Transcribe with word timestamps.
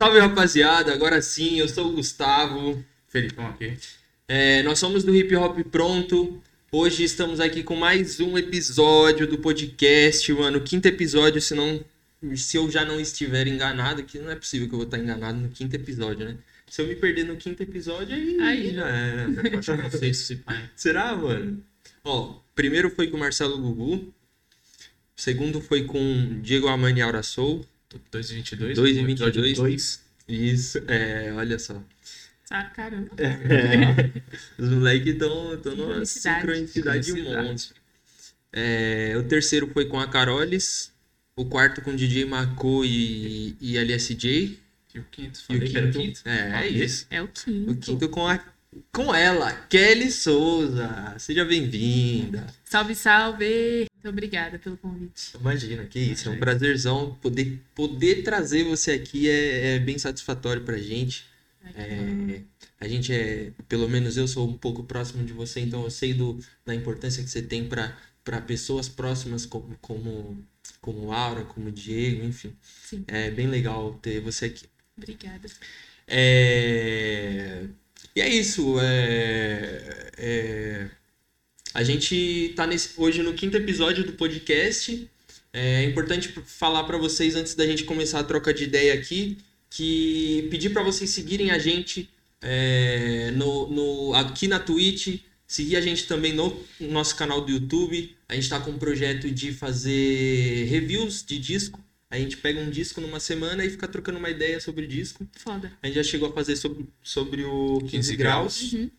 Salve 0.00 0.20
rapaziada, 0.20 0.92
agora 0.92 1.20
sim, 1.20 1.58
eu 1.58 1.68
sou 1.68 1.88
o 1.88 1.92
Gustavo. 1.94 2.84
Felipão 3.08 3.48
aqui. 3.48 3.76
É, 4.28 4.62
nós 4.62 4.78
somos 4.78 5.02
do 5.02 5.12
Hip 5.12 5.34
Hop 5.34 5.58
Pronto. 5.72 6.40
Hoje 6.70 7.02
estamos 7.02 7.40
aqui 7.40 7.64
com 7.64 7.74
mais 7.74 8.20
um 8.20 8.38
episódio 8.38 9.26
do 9.26 9.38
podcast, 9.38 10.32
mano. 10.34 10.60
Quinto 10.60 10.86
episódio, 10.86 11.42
se 11.42 11.52
não. 11.52 11.84
Se 12.36 12.56
eu 12.56 12.70
já 12.70 12.84
não 12.84 13.00
estiver 13.00 13.48
enganado, 13.48 14.04
que 14.04 14.20
não 14.20 14.30
é 14.30 14.36
possível 14.36 14.68
que 14.68 14.74
eu 14.74 14.78
vou 14.78 14.86
estar 14.86 14.98
enganado 14.98 15.36
no 15.36 15.48
quinto 15.48 15.74
episódio, 15.74 16.26
né? 16.26 16.36
Se 16.68 16.80
eu 16.80 16.86
me 16.86 16.94
perder 16.94 17.24
no 17.24 17.36
quinto 17.36 17.60
episódio, 17.64 18.14
aí, 18.14 18.40
Aí. 18.40 18.74
já 18.76 18.86
era. 18.86 19.26
Não 19.82 19.90
sei 19.90 20.14
se. 20.14 20.40
Será, 20.76 21.16
mano? 21.16 21.60
Ó, 22.04 22.36
primeiro 22.54 22.88
foi 22.88 23.08
com 23.08 23.16
o 23.16 23.20
Marcelo 23.20 23.58
Gugu. 23.58 24.14
Segundo 25.16 25.60
foi 25.60 25.82
com 25.82 26.40
Diego 26.40 26.68
Amani 26.68 27.02
Aura 27.02 27.24
Soul. 27.24 27.66
2 28.10 28.30
e 28.30 28.34
22. 28.34 28.76
2 28.76 28.96
e 28.96 29.00
episódio 29.00 29.42
22. 29.42 29.56
dois. 29.56 30.00
Isso, 30.28 30.78
é, 30.86 31.32
olha 31.32 31.58
só. 31.58 31.82
Ah, 32.50 32.64
caramba. 32.64 33.10
Os 34.58 34.68
moleques 34.68 35.14
estão 35.14 35.56
numa 35.76 36.04
Sincronicidade. 36.04 37.12
monstro. 37.12 37.76
É, 38.52 39.14
o 39.18 39.22
terceiro 39.24 39.70
foi 39.72 39.86
com 39.86 39.98
a 39.98 40.06
Carolis. 40.08 40.92
O 41.36 41.44
quarto 41.44 41.80
com 41.82 41.94
DJ 41.94 42.24
Mako 42.24 42.84
e, 42.84 43.56
e 43.60 43.76
LSJ. 43.78 44.58
E 44.94 44.98
o 44.98 45.04
quinto. 45.04 45.38
E 45.38 45.42
o 45.42 45.46
Falei 45.46 45.68
que 45.68 45.76
era 45.76 45.86
o 45.86 45.92
quinto. 45.92 46.18
quinto. 46.18 46.28
É, 46.28 46.64
é 46.64 46.68
isso. 46.68 47.06
É 47.10 47.22
o 47.22 47.28
quinto. 47.28 47.70
O 47.70 47.76
quinto 47.76 48.08
com, 48.08 48.26
a, 48.26 48.42
com 48.92 49.14
ela, 49.14 49.52
Kelly 49.68 50.10
Souza. 50.10 51.14
Seja 51.18 51.44
bem-vinda. 51.44 52.46
Salve, 52.64 52.94
salve. 52.94 53.86
Muito 53.94 54.08
obrigada 54.08 54.58
pelo 54.58 54.76
convite. 54.76 55.36
Imagina, 55.38 55.84
que 55.84 55.98
isso. 55.98 56.28
É 56.28 56.32
um 56.32 56.38
prazerzão 56.38 57.16
poder, 57.20 57.60
poder 57.74 58.22
trazer 58.22 58.64
você 58.64 58.92
aqui. 58.92 59.28
É, 59.28 59.76
é 59.76 59.78
bem 59.78 59.98
satisfatório 59.98 60.62
pra 60.62 60.78
gente. 60.78 61.26
É, 61.74 62.40
a 62.80 62.88
gente 62.88 63.12
é, 63.12 63.52
pelo 63.68 63.88
menos 63.88 64.16
eu 64.16 64.26
sou 64.28 64.48
um 64.48 64.56
pouco 64.56 64.84
próximo 64.84 65.24
de 65.24 65.32
você, 65.32 65.60
então 65.60 65.82
eu 65.82 65.90
sei 65.90 66.14
do, 66.14 66.38
da 66.64 66.74
importância 66.74 67.22
que 67.22 67.28
você 67.28 67.42
tem 67.42 67.68
para 67.68 67.96
para 68.24 68.42
pessoas 68.42 68.90
próximas 68.90 69.46
como, 69.46 69.76
como 69.80 70.44
como 70.80 71.12
Aura, 71.12 71.44
como 71.44 71.72
Diego, 71.72 72.24
enfim. 72.24 72.54
Sim. 72.62 73.04
É 73.08 73.30
bem 73.30 73.46
legal 73.46 73.94
ter 74.02 74.20
você 74.20 74.46
aqui. 74.46 74.66
Obrigada. 74.96 75.48
É, 76.06 77.66
E 78.18 78.20
é 78.20 78.28
isso. 78.28 78.76
é- 78.80 80.10
é, 80.16 80.86
A 81.72 81.84
gente 81.84 82.52
tá 82.56 82.66
nesse... 82.66 82.90
hoje 82.96 83.22
no 83.22 83.32
quinto 83.32 83.56
episódio 83.56 84.02
do 84.04 84.12
podcast. 84.14 85.08
É 85.52 85.84
importante 85.84 86.34
falar 86.44 86.82
para 86.82 86.98
vocês 86.98 87.36
antes 87.36 87.54
da 87.54 87.64
gente 87.64 87.84
começar 87.84 88.18
a 88.18 88.24
troca 88.24 88.52
de 88.52 88.64
ideia 88.64 88.92
aqui 88.94 89.38
que 89.70 90.48
pedir 90.50 90.70
para 90.70 90.82
vocês 90.82 91.10
seguirem 91.10 91.52
a 91.52 91.58
gente 91.60 92.08
é, 92.42 93.30
no, 93.36 93.68
no- 93.68 94.14
aqui 94.14 94.48
na 94.48 94.58
Twitch, 94.58 95.20
seguir 95.46 95.76
a 95.76 95.80
gente 95.80 96.08
também 96.08 96.32
no 96.32 96.60
nosso 96.80 97.14
canal 97.14 97.40
do 97.42 97.52
YouTube. 97.52 98.16
A 98.28 98.34
gente 98.34 98.44
está 98.44 98.58
com 98.58 98.72
um 98.72 98.78
projeto 98.78 99.30
de 99.30 99.52
fazer 99.52 100.64
reviews 100.64 101.24
de 101.24 101.38
disco. 101.38 101.78
A 102.10 102.18
gente 102.18 102.36
pega 102.38 102.58
um 102.60 102.70
disco 102.70 103.00
numa 103.00 103.20
semana 103.20 103.64
e 103.64 103.70
fica 103.70 103.86
trocando 103.86 104.18
uma 104.18 104.30
ideia 104.30 104.60
sobre 104.60 104.84
o 104.84 104.88
disco. 104.88 105.28
Foda. 105.32 105.70
A 105.82 105.86
gente 105.86 105.96
já 105.96 106.02
chegou 106.02 106.28
a 106.30 106.32
fazer 106.32 106.56
sobre, 106.56 106.86
sobre 107.02 107.44
o 107.44 107.80
15, 107.80 107.90
15 107.90 108.16
graus. 108.16 108.72
Uhum. 108.72 108.90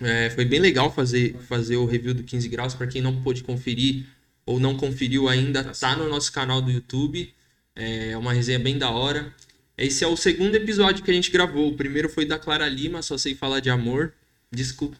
É, 0.00 0.30
foi 0.30 0.44
bem 0.44 0.58
legal 0.60 0.92
fazer, 0.92 1.36
fazer 1.48 1.76
o 1.76 1.84
review 1.86 2.14
do 2.14 2.22
15 2.24 2.48
graus. 2.48 2.74
Para 2.74 2.86
quem 2.88 3.00
não 3.00 3.22
pôde 3.22 3.44
conferir 3.44 4.06
ou 4.44 4.58
não 4.58 4.76
conferiu 4.76 5.28
ainda, 5.28 5.62
Tá 5.62 5.72
tá 5.72 5.96
no 5.96 6.08
nosso 6.08 6.32
canal 6.32 6.60
do 6.60 6.70
YouTube. 6.70 7.32
É 7.76 8.16
uma 8.16 8.32
resenha 8.32 8.58
bem 8.58 8.76
da 8.76 8.90
hora. 8.90 9.32
Esse 9.76 10.02
é 10.02 10.06
o 10.08 10.16
segundo 10.16 10.56
episódio 10.56 11.04
que 11.04 11.10
a 11.10 11.14
gente 11.14 11.30
gravou. 11.30 11.68
O 11.68 11.76
primeiro 11.76 12.08
foi 12.08 12.24
da 12.24 12.38
Clara 12.38 12.68
Lima, 12.68 13.02
só 13.02 13.16
sei 13.16 13.36
falar 13.36 13.60
de 13.60 13.70
amor. 13.70 14.12
Disco, 14.50 14.92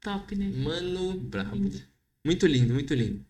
Top, 0.00 0.34
né? 0.34 0.50
mano, 0.56 1.14
Brabo. 1.20 1.70
muito 2.24 2.46
lindo, 2.46 2.74
muito 2.74 2.92
lindo. 2.94 3.24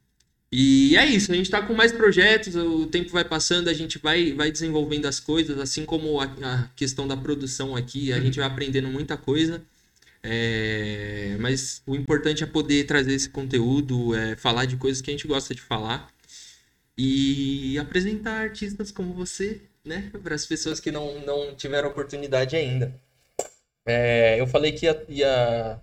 E 0.57 0.97
é 0.97 1.05
isso, 1.05 1.33
a 1.33 1.35
gente 1.35 1.51
tá 1.51 1.61
com 1.61 1.75
mais 1.75 1.91
projetos, 1.91 2.55
o 2.55 2.87
tempo 2.87 3.11
vai 3.11 3.25
passando, 3.25 3.67
a 3.67 3.75
gente 3.75 3.99
vai, 3.99 4.33
vai 4.35 4.53
desenvolvendo 4.53 5.07
as 5.07 5.19
coisas, 5.19 5.59
assim 5.59 5.85
como 5.85 6.21
a, 6.21 6.27
a 6.27 6.69
questão 6.77 7.09
da 7.09 7.17
produção 7.17 7.75
aqui, 7.75 8.13
a 8.13 8.21
gente 8.21 8.39
vai 8.39 8.47
aprendendo 8.47 8.87
muita 8.87 9.17
coisa. 9.17 9.61
É, 10.23 11.37
mas 11.41 11.83
o 11.85 11.97
importante 11.97 12.45
é 12.45 12.47
poder 12.47 12.85
trazer 12.85 13.15
esse 13.15 13.29
conteúdo, 13.29 14.15
é, 14.15 14.37
falar 14.37 14.67
de 14.67 14.77
coisas 14.77 15.03
que 15.03 15.11
a 15.11 15.13
gente 15.13 15.27
gosta 15.27 15.53
de 15.57 15.61
falar 15.61 16.09
e 16.97 17.77
apresentar 17.77 18.41
artistas 18.41 18.93
como 18.93 19.13
você, 19.13 19.61
né, 19.85 20.09
para 20.23 20.37
as 20.37 20.47
pessoas 20.47 20.79
que 20.79 20.93
não, 20.93 21.19
não 21.27 21.57
tiveram 21.57 21.89
oportunidade 21.89 22.55
ainda. 22.55 22.95
É, 23.85 24.41
eu 24.41 24.47
falei 24.47 24.71
que 24.71 24.87
ia, 24.87 25.05
ia, 25.09 25.81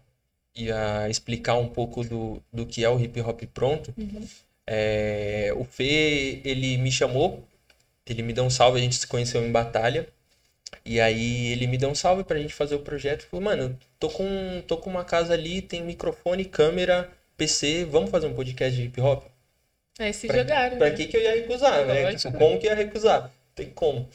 ia 0.55 1.09
explicar 1.09 1.55
um 1.55 1.67
pouco 1.67 2.05
do, 2.05 2.41
do 2.53 2.65
que 2.65 2.85
é 2.85 2.89
o 2.89 2.97
hip 2.97 3.19
hop 3.19 3.41
pronto. 3.53 3.93
Uhum. 3.97 4.25
É, 4.67 5.51
o 5.55 5.63
Fê, 5.63 6.41
ele 6.45 6.77
me 6.77 6.91
chamou, 6.91 7.43
ele 8.05 8.21
me 8.23 8.33
deu 8.33 8.43
um 8.43 8.49
salve, 8.49 8.79
a 8.79 8.81
gente 8.83 8.95
se 8.95 9.07
conheceu 9.07 9.43
em 9.45 9.51
batalha. 9.51 10.07
E 10.85 10.99
aí 11.01 11.51
ele 11.51 11.67
me 11.67 11.77
deu 11.77 11.89
um 11.89 11.95
salve 11.95 12.23
pra 12.23 12.39
gente 12.39 12.53
fazer 12.53 12.75
o 12.75 12.79
projeto. 12.79 13.23
Falou, 13.29 13.43
mano, 13.43 13.77
tô 13.99 14.09
com, 14.09 14.63
tô 14.67 14.77
com 14.77 14.89
uma 14.89 15.03
casa 15.03 15.33
ali, 15.33 15.61
tem 15.61 15.83
microfone, 15.83 16.45
câmera, 16.45 17.09
PC, 17.37 17.85
vamos 17.85 18.09
fazer 18.09 18.27
um 18.27 18.33
podcast 18.33 18.75
de 18.75 18.85
hip 18.87 18.99
hop? 19.01 19.25
Aí 19.99 20.13
se 20.13 20.27
Pra, 20.27 20.37
jogaram. 20.39 20.77
pra 20.77 20.89
né? 20.89 20.95
que 20.95 21.05
que 21.05 21.17
eu 21.17 21.21
ia 21.21 21.35
recusar, 21.35 21.85
né? 21.85 22.03
Lógico. 22.03 22.21
Tipo, 22.31 22.37
como 22.37 22.59
que 22.59 22.65
ia 22.65 22.73
recusar? 22.75 23.31
Tem 23.53 23.69
como. 23.69 24.09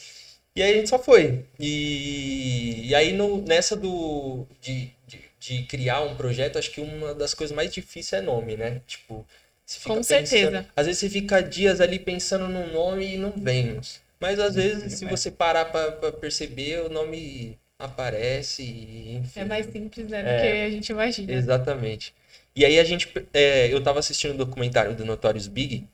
E 0.57 0.63
aí 0.63 0.73
a 0.73 0.77
gente 0.77 0.89
só 0.89 0.99
foi. 0.99 1.45
E, 1.61 2.89
e 2.89 2.95
aí 2.95 3.13
no, 3.13 3.43
nessa 3.43 3.77
do 3.77 4.47
de, 4.61 4.91
de, 5.07 5.21
de 5.39 5.63
criar 5.65 6.01
um 6.03 6.17
projeto, 6.17 6.59
acho 6.59 6.71
que 6.71 6.81
uma 6.81 7.15
das 7.15 7.35
coisas 7.35 7.55
mais 7.55 7.73
difíceis 7.73 8.23
é 8.23 8.25
nome, 8.25 8.57
né? 8.57 8.81
Tipo, 8.87 9.25
você 9.67 9.79
fica 9.81 9.89
Com 9.91 9.97
pensando- 9.97 10.27
certeza. 10.27 10.67
às 10.77 10.87
vezes 10.87 11.01
você 11.01 11.11
fica 11.11 11.43
dias 11.43 11.81
ali 11.81 11.99
pensando 11.99 12.47
num 12.49 12.73
nome 12.73 13.15
e 13.15 13.19
não 13.19 13.33
vem. 13.37 13.81
Mas 14.21 14.39
às 14.39 14.55
vezes, 14.55 14.95
se 14.95 15.05
você 15.05 15.31
parar 15.31 15.67
pra, 15.67 15.93
pra 15.93 16.13
perceber, 16.13 16.81
o 16.83 16.89
nome 16.89 17.59
aparece 17.79 18.63
e 18.63 19.17
enfim. 19.17 19.41
É 19.41 19.45
mais 19.45 19.67
simples, 19.67 20.09
né? 20.09 20.23
Do 20.23 20.29
É. 20.29 20.41
que 20.41 20.47
a 20.67 20.71
gente 20.71 20.89
imagina. 20.89 21.33
Exatamente. 21.33 22.15
E 22.55 22.65
aí 22.65 22.79
a 22.79 22.85
gente. 22.85 23.13
é, 23.35 23.67
eu 23.71 23.83
tava 23.83 23.99
assistindo 23.99 24.33
o 24.35 24.39
documentário 24.39 24.95
do 24.95 25.05
Notorious 25.05 25.47
Big. 25.49 25.87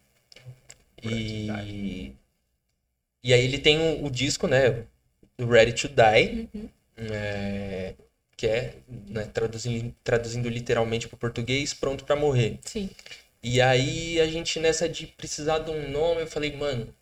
E. 1.02 2.12
E 3.24 3.32
aí 3.32 3.44
ele 3.44 3.58
tem 3.58 3.78
o, 3.78 4.04
o 4.06 4.10
disco, 4.10 4.46
né? 4.46 4.84
O 5.38 5.46
Ready 5.46 5.72
to 5.72 5.88
Die. 5.88 6.48
Uhum. 6.54 6.68
é, 6.98 7.94
que 8.36 8.46
é, 8.46 8.74
né, 9.08 9.24
traduzindo, 9.32 9.94
traduzindo 10.02 10.48
literalmente 10.48 11.06
para 11.08 11.16
português, 11.16 11.72
pronto 11.72 12.04
pra 12.04 12.16
morrer. 12.16 12.58
Sim. 12.64 12.90
E 13.42 13.60
aí 13.60 14.20
a 14.20 14.26
gente 14.26 14.58
nessa 14.60 14.88
de 14.88 15.06
precisar 15.06 15.60
de 15.60 15.70
um 15.70 15.90
nome, 15.90 16.22
eu 16.22 16.26
falei, 16.26 16.54
mano, 16.56 16.94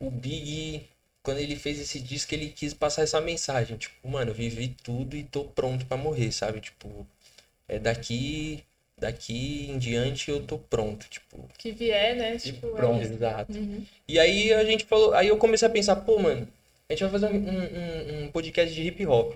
o 0.00 0.10
Big, 0.10 0.88
quando 1.22 1.38
ele 1.38 1.56
fez 1.56 1.80
esse 1.80 2.00
disco, 2.00 2.34
ele 2.34 2.50
quis 2.50 2.74
passar 2.74 3.02
essa 3.02 3.20
mensagem, 3.20 3.76
tipo, 3.78 4.08
mano, 4.08 4.30
eu 4.32 4.34
vivi 4.34 4.68
tudo 4.82 5.16
e 5.16 5.24
tô 5.24 5.44
pronto 5.44 5.86
pra 5.86 5.96
morrer, 5.96 6.32
sabe? 6.32 6.60
Tipo, 6.60 7.06
é 7.68 7.78
daqui, 7.78 8.64
daqui 8.98 9.68
em 9.70 9.78
diante 9.78 10.30
eu 10.30 10.46
tô 10.46 10.58
pronto, 10.58 11.08
tipo, 11.08 11.48
Que 11.58 11.72
vier, 11.72 12.16
né? 12.16 12.36
Tipo, 12.38 12.68
é 12.68 12.70
pronto, 12.76 13.02
isso. 13.02 13.12
exato. 13.14 13.58
Uhum. 13.58 13.86
E 14.08 14.18
aí 14.18 14.52
a 14.52 14.64
gente 14.64 14.84
falou, 14.84 15.14
aí 15.14 15.28
eu 15.28 15.38
comecei 15.38 15.66
a 15.68 15.70
pensar, 15.70 15.96
pô, 15.96 16.18
mano, 16.18 16.48
a 16.88 16.92
gente 16.92 17.02
vai 17.02 17.10
fazer 17.12 17.26
um, 17.26 17.36
um- 17.36 18.24
um- 18.26 18.30
podcast 18.32 18.74
de 18.74 18.82
hip 18.82 19.06
hop. 19.06 19.34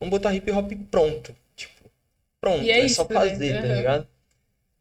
Vamos 0.00 0.10
botar 0.10 0.34
hip 0.34 0.50
hop 0.50 0.72
pronto, 0.90 1.34
tipo, 1.56 1.90
pronto, 2.40 2.62
E 2.62 2.70
é 2.70 2.80
é, 2.80 2.88
só 2.88 3.04
isso, 3.04 3.08
né? 3.08 3.14
fazer, 3.14 3.54
tá 3.60 3.68
Aham. 3.68 3.76
ligado? 3.76 4.08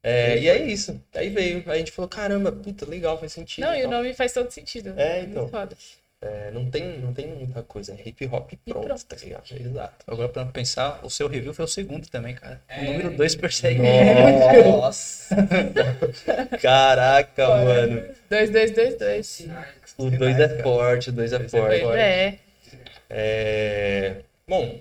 É, 0.04 0.38
e 0.40 0.50
é 0.50 0.58
isso. 0.66 1.00
Aí 1.14 1.30
veio. 1.30 1.64
Aí 1.68 1.74
a 1.74 1.78
gente 1.78 1.92
falou, 1.92 2.10
caramba, 2.10 2.52
puta, 2.52 2.86
legal, 2.90 3.20
faz 3.20 3.34
sentido. 3.34 3.66
Não, 3.66 3.76
e 3.76 3.80
o 3.80 3.90
tal. 3.90 3.92
nome 3.92 4.14
faz 4.14 4.34
todo 4.34 4.50
sentido. 4.50 4.94
É, 4.98 5.22
então. 5.22 5.48
Foda. 5.48 5.76
É, 6.24 6.52
não, 6.52 6.70
tem, 6.70 7.00
não 7.00 7.12
tem 7.14 7.26
muita 7.28 7.64
coisa. 7.64 7.94
É 7.94 8.08
hip 8.08 8.26
hop 8.28 8.52
pronto, 8.66 8.86
pronto. 8.86 9.06
tá 9.06 9.16
ligado? 9.16 9.44
Exato. 9.60 10.06
Agora, 10.06 10.30
pra 10.30 10.46
pensar, 10.46 11.00
o 11.04 11.10
seu 11.10 11.28
review 11.28 11.52
foi 11.52 11.66
o 11.66 11.68
segundo 11.68 12.08
também, 12.10 12.36
cara. 12.36 12.62
É. 12.70 12.82
O 12.82 12.86
número 12.86 13.10
2 13.18 13.36
persegue. 13.36 13.80
Nossa! 14.64 15.36
Caraca, 16.62 17.48
mano. 17.48 18.04
Dois, 18.30 18.50
dois, 18.52 18.72
dois, 18.72 18.98
dois. 18.98 19.48
O 19.98 20.10
2 20.12 20.40
é 20.40 20.62
forte, 20.62 21.10
o 21.10 21.14
2 21.14 21.34
é 21.34 21.40
Dois 21.40 21.54
é 21.54 21.58
forte. 21.60 21.82
forte. 21.82 21.98
É. 22.00 22.40
É, 23.10 24.16
Bom, 24.48 24.80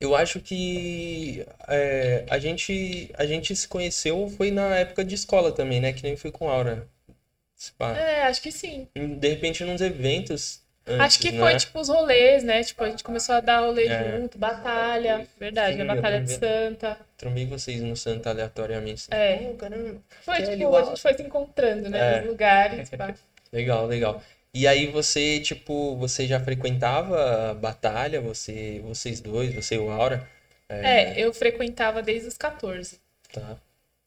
eu 0.00 0.16
acho 0.16 0.40
que 0.40 1.44
é, 1.68 2.24
a 2.30 2.38
gente 2.38 3.10
a 3.14 3.26
gente 3.26 3.54
se 3.54 3.68
conheceu 3.68 4.28
foi 4.36 4.50
na 4.50 4.74
época 4.76 5.04
de 5.04 5.14
escola 5.14 5.52
também, 5.52 5.80
né? 5.80 5.92
Que 5.92 6.02
nem 6.02 6.16
foi 6.16 6.30
com 6.32 6.48
a 6.48 6.52
Aura. 6.54 6.88
É, 7.96 8.22
acho 8.22 8.40
que 8.40 8.50
sim. 8.50 8.88
De 8.94 9.28
repente, 9.28 9.62
nos 9.64 9.82
eventos. 9.82 10.60
antes, 10.86 11.00
Acho 11.00 11.18
que 11.18 11.30
né? 11.30 11.38
foi 11.38 11.56
tipo 11.58 11.78
os 11.78 11.88
rolês, 11.90 12.42
né? 12.42 12.62
Tipo, 12.64 12.84
a 12.84 12.88
gente 12.88 13.04
começou 13.04 13.34
a 13.34 13.40
dar 13.40 13.60
rolê 13.60 13.86
É. 13.86 14.18
junto, 14.18 14.38
batalha, 14.38 15.26
verdade, 15.38 15.76
Sim, 15.76 15.82
a 15.82 15.94
Batalha 15.94 16.22
de 16.22 16.32
Santa. 16.32 16.96
Trombei 17.18 17.44
vocês 17.44 17.82
no 17.82 17.94
Santa 17.94 18.30
aleatoriamente. 18.30 19.08
assim. 19.12 19.22
É. 19.22 19.50
Oh, 19.52 19.54
caramba. 19.56 20.00
Foi 20.22 20.36
tipo, 20.42 20.74
a 20.76 20.82
gente 20.84 21.00
foi 21.02 21.14
se 21.14 21.22
encontrando, 21.22 21.90
né? 21.90 21.98
É. 22.16 22.20
Nos 22.20 22.30
lugares, 22.30 22.88
pá. 22.88 23.14
Legal, 23.52 23.86
legal. 23.86 24.22
E 24.52 24.66
aí 24.66 24.86
você, 24.88 25.40
tipo, 25.40 25.96
você 25.96 26.26
já 26.26 26.40
frequentava 26.40 27.50
a 27.50 27.54
batalha, 27.54 28.20
você, 28.20 28.80
vocês 28.84 29.20
dois, 29.20 29.54
você 29.54 29.76
e 29.76 29.78
o 29.78 29.90
Aura? 29.90 30.28
É, 30.68 31.20
eu 31.20 31.32
frequentava 31.32 32.02
desde 32.02 32.28
os 32.28 32.36
14. 32.36 32.98
Tá. 33.32 33.56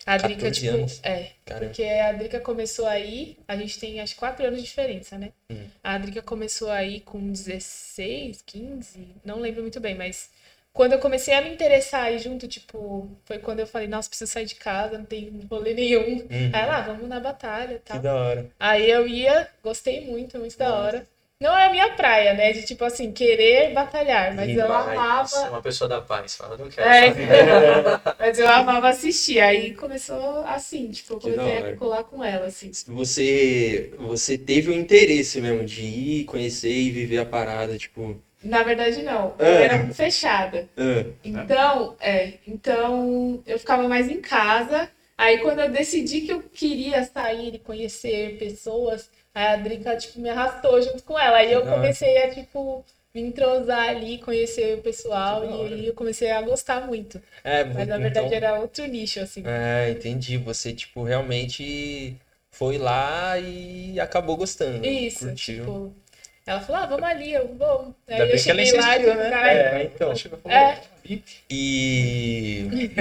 A 0.06 0.18
Drica, 0.18 0.42
14 0.42 0.60
tipo, 0.60 0.76
anos. 0.76 1.00
é, 1.02 1.32
Caramba. 1.46 1.66
porque 1.68 1.84
a 1.84 2.12
Drica 2.12 2.40
começou 2.42 2.86
aí, 2.86 3.38
a 3.48 3.56
gente 3.56 3.80
tem 3.80 4.02
acho 4.02 4.14
que 4.14 4.20
4 4.20 4.46
anos 4.46 4.60
de 4.60 4.66
diferença, 4.66 5.18
né? 5.18 5.32
Hum. 5.50 5.66
A 5.82 5.98
Drica 5.98 6.22
começou 6.22 6.70
aí 6.70 7.00
com 7.00 7.32
16, 7.32 8.42
15, 8.46 9.08
não 9.24 9.40
lembro 9.40 9.62
muito 9.62 9.80
bem, 9.80 9.96
mas 9.96 10.30
quando 10.74 10.94
eu 10.94 11.00
comecei 11.00 11.36
a 11.36 11.42
me 11.42 11.54
interessar 11.54 12.06
aí 12.06 12.18
junto, 12.18 12.48
tipo, 12.48 13.08
foi 13.26 13.38
quando 13.38 13.60
eu 13.60 13.68
falei, 13.68 13.88
nossa, 13.88 14.10
preciso 14.10 14.32
sair 14.32 14.48
de 14.48 14.56
casa, 14.56 14.98
não 14.98 15.06
tem 15.06 15.40
rolê 15.50 15.74
nenhum. 15.74 16.16
Uhum. 16.16 16.52
Aí 16.52 16.70
ah, 16.70 16.82
vamos 16.82 17.08
na 17.08 17.20
batalha 17.20 17.76
e 17.76 17.80
Que 17.80 18.00
da 18.00 18.16
hora. 18.16 18.50
Aí 18.60 18.90
eu 18.90 19.08
ia, 19.08 19.48
gostei 19.64 20.06
muito, 20.06 20.40
muito 20.40 20.58
da 20.58 20.74
hora. 20.74 21.08
Não 21.40 21.56
é 21.58 21.66
a 21.66 21.70
minha 21.70 21.90
praia, 21.90 22.34
né? 22.34 22.54
De 22.54 22.64
tipo 22.64 22.86
assim, 22.86 23.12
querer 23.12 23.74
batalhar, 23.74 24.34
mas 24.34 24.50
eu 24.50 24.68
Vai, 24.68 24.96
amava. 24.96 25.28
Sou 25.28 25.50
uma 25.50 25.62
pessoa 25.62 25.90
da 25.90 26.02
paz. 26.02 26.38
Fala, 26.38 26.58
não 26.58 26.70
quero 26.70 26.88
É, 26.88 27.12
mas 28.18 28.40
eu 28.40 28.48
amava 28.48 28.90
assistir. 28.90 29.42
Aí 29.42 29.74
começou 29.74 30.38
assim, 30.46 30.90
tipo, 30.90 31.16
eu 31.16 31.20
comecei 31.20 31.58
a 31.58 31.76
colar 31.76 32.06
com 32.06 32.24
ela, 32.24 32.46
assim. 32.46 32.72
Você, 32.88 33.94
você 34.00 34.38
teve 34.38 34.72
o 34.72 34.74
interesse 34.74 35.42
mesmo 35.42 35.66
de 35.66 35.82
ir, 35.84 36.24
conhecer 36.26 36.72
e 36.72 36.90
viver 36.90 37.20
a 37.20 37.26
parada, 37.26 37.78
tipo... 37.78 38.20
Na 38.44 38.62
verdade, 38.64 39.02
não. 39.04 39.34
Eu 39.40 39.46
É. 39.46 39.64
era 39.64 39.78
muito 39.78 39.96
fechada. 39.96 40.68
ah, 40.78 41.06
Então, 41.24 41.96
é. 42.00 42.34
Então, 42.48 43.42
eu 43.46 43.58
ficava 43.58 43.88
mais 43.88 44.10
em 44.10 44.20
casa. 44.22 44.90
Aí, 45.18 45.38
quando 45.40 45.60
eu 45.62 45.70
decidi 45.72 46.22
que 46.22 46.32
eu 46.34 46.42
queria 46.42 47.04
sair 47.04 47.56
e 47.56 47.60
conhecer 47.60 48.38
pessoas, 48.38 49.10
aí 49.34 49.48
a 49.48 49.56
Drica, 49.56 49.96
tipo, 49.96 50.20
me 50.20 50.30
arrastou 50.30 50.82
junto 50.82 51.04
com 51.04 51.18
ela. 51.18 51.38
Aí 51.38 51.54
eu 51.54 51.62
comecei 51.66 52.18
a, 52.24 52.30
tipo, 52.32 52.84
me 53.14 53.22
entrosar 53.22 53.90
ali, 53.90 54.18
conhecer 54.18 54.78
o 54.78 54.82
pessoal. 54.82 55.46
E 55.46 55.74
aí 55.74 55.88
eu 55.88 55.94
comecei 55.94 56.32
a 56.32 56.42
gostar 56.42 56.86
muito. 56.88 57.22
É, 57.44 57.64
Mas, 57.64 57.76
na 57.76 57.84
então- 57.84 58.00
verdade, 58.02 58.34
era 58.34 58.60
outro 58.60 58.86
nicho, 58.88 59.20
assim. 59.20 59.44
É, 59.46 59.92
entendi. 59.92 60.38
Você, 60.38 60.74
tipo, 60.74 61.04
realmente 61.04 62.18
foi 62.52 62.78
lá 62.78 63.38
e 63.40 64.00
acabou 64.00 64.36
gostando. 64.36 64.86
Isso, 64.86 65.28
Curtiu. 65.28 65.64
tipo... 65.64 65.96
Ela 66.46 66.60
falou, 66.60 66.82
ah, 66.82 66.86
vamos 66.86 67.04
ali, 67.06 67.34
eu 67.34 67.48
vou. 67.56 67.96
Aí 68.08 68.14
Ainda 68.16 68.26
eu 68.26 68.30
ela 68.30 68.38
cheguei 68.38 68.72
lá, 68.74 68.98
tipo, 68.98 69.14
né? 69.14 69.30
caralho, 69.30 69.60
É, 69.60 69.84
então. 69.84 70.16
Chegou 70.16 70.40
e 70.40 70.42
falou, 70.42 70.58
É. 70.58 70.82
"Ih, 71.06 71.24
E. 71.50 72.92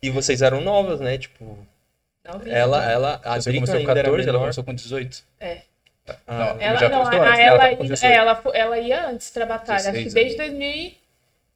e 0.02 0.10
vocês 0.10 0.40
eram 0.42 0.60
novas, 0.60 1.00
né? 1.00 1.18
Tipo, 1.18 1.58
ela, 2.46 2.90
ela, 2.90 3.20
a 3.22 3.38
Você 3.40 3.52
começou 3.52 3.74
com 3.74 3.80
ainda 3.80 3.92
era 3.92 4.02
14, 4.08 4.28
ela 4.28 4.38
começou 4.38 4.64
com 4.64 4.74
18. 4.74 5.22
É. 5.38 5.58
Ah, 6.26 6.56
Ela, 6.60 6.78
já 6.78 6.88
não, 6.90 7.00
a, 7.02 7.08
antes, 7.08 7.18
ela 7.38 7.40
ela, 7.68 7.74
18. 7.82 8.04
é, 8.04 8.14
ela, 8.14 8.42
ela 8.52 8.78
ia 8.78 9.06
antes 9.08 9.30
pra 9.30 9.46
batalha, 9.46 9.78
acho 9.78 9.92
que 9.92 10.04
16 10.04 10.14
desde 10.14 10.36
2000, 10.36 10.68
e- 10.70 10.98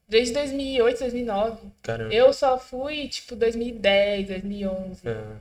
desde 0.09 0.33
2008, 0.35 0.99
2009. 1.01 1.59
caramba. 1.83 2.15
Eu 2.15 2.33
só 2.33 2.59
fui, 2.59 3.09
tipo, 3.09 3.37
2010, 3.37 4.27
2011. 4.29 5.01
Ah, 5.07 5.37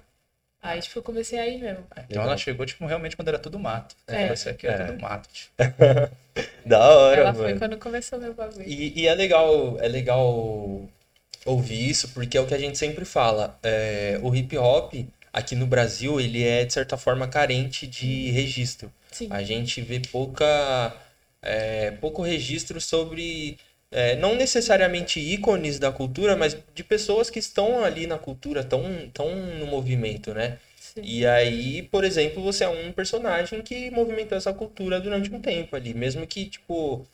Aí, 0.62 0.81
tipo, 0.81 1.00
eu 1.00 1.04
comecei 1.04 1.39
aí 1.39 1.57
mesmo. 1.59 1.86
Então 2.09 2.24
ela 2.24 2.36
chegou, 2.36 2.65
tipo, 2.65 2.86
realmente 2.86 3.15
quando 3.15 3.27
era 3.30 3.39
tudo 3.39 3.59
mato. 3.59 3.95
É. 4.07 4.24
É. 4.24 4.50
Aqui 4.50 4.68
é, 4.68 4.71
É. 4.71 4.77
tudo 4.86 5.01
mato. 5.01 5.30
Tipo. 5.31 5.54
da 6.65 6.80
hora, 6.89 7.21
Ela 7.21 7.33
foi 7.33 7.48
mano. 7.48 7.59
quando 7.59 7.77
começou 7.77 8.19
meu 8.19 8.33
bagulho. 8.33 8.68
E, 8.68 9.01
e 9.01 9.07
é 9.07 9.13
legal, 9.15 9.77
é 9.80 9.88
legal 9.88 10.88
ouvir 11.45 11.89
isso, 11.89 12.09
porque 12.09 12.38
é 12.38 12.42
o 12.42 12.45
que 12.48 12.54
a 12.54 12.59
gente 12.59 12.77
sempre 12.77 13.06
fala. 13.06 13.57
É, 13.63 14.19
o 14.21 14.36
hip 14.36 14.57
hop, 14.57 14.94
aqui 15.31 15.56
no 15.56 15.65
Brasil, 15.68 16.19
ele 16.19 16.44
é, 16.44 16.65
de 16.65 16.74
certa 16.74 16.98
forma, 16.98 17.27
carente 17.27 17.88
de 17.88 18.30
registro. 18.31 18.92
Sim. 19.12 19.30
A 19.31 19.42
gente 19.44 19.80
vê 19.81 20.00
pouca, 20.00 20.94
é, 21.42 21.92
pouco 21.92 22.21
registro 22.21 22.81
sobre, 22.81 23.57
é, 23.92 24.16
não 24.18 24.36
necessariamente 24.36 25.19
ícones 25.19 25.80
da 25.80 25.92
cultura, 25.92 26.36
mas 26.36 26.57
de 26.74 26.84
pessoas 26.84 27.30
que 27.30 27.39
estão 27.39 27.84
ali 27.84 28.06
na 28.07 28.18
cultura, 28.18 28.62
estão, 28.62 28.84
estão 29.06 29.36
no 29.36 29.66
movimento, 29.68 30.34
né? 30.34 30.57
sim. 30.75 31.01
E 31.01 31.25
aí, 31.25 31.84
por 31.84 32.04
exemplo, 32.04 32.42
você 32.44 32.63
é 32.63 32.69
um 32.69 32.92
personagem 32.92 33.62
que 33.62 33.89
movimentou 33.92 34.38
essa 34.38 34.54
cultura 34.54 35.00
durante 35.00 35.34
um 35.34 35.39
tempo 35.39 35.75
ali, 35.75 35.94
mesmo 35.94 36.25
que, 36.28 36.45
tipo, 36.45 37.06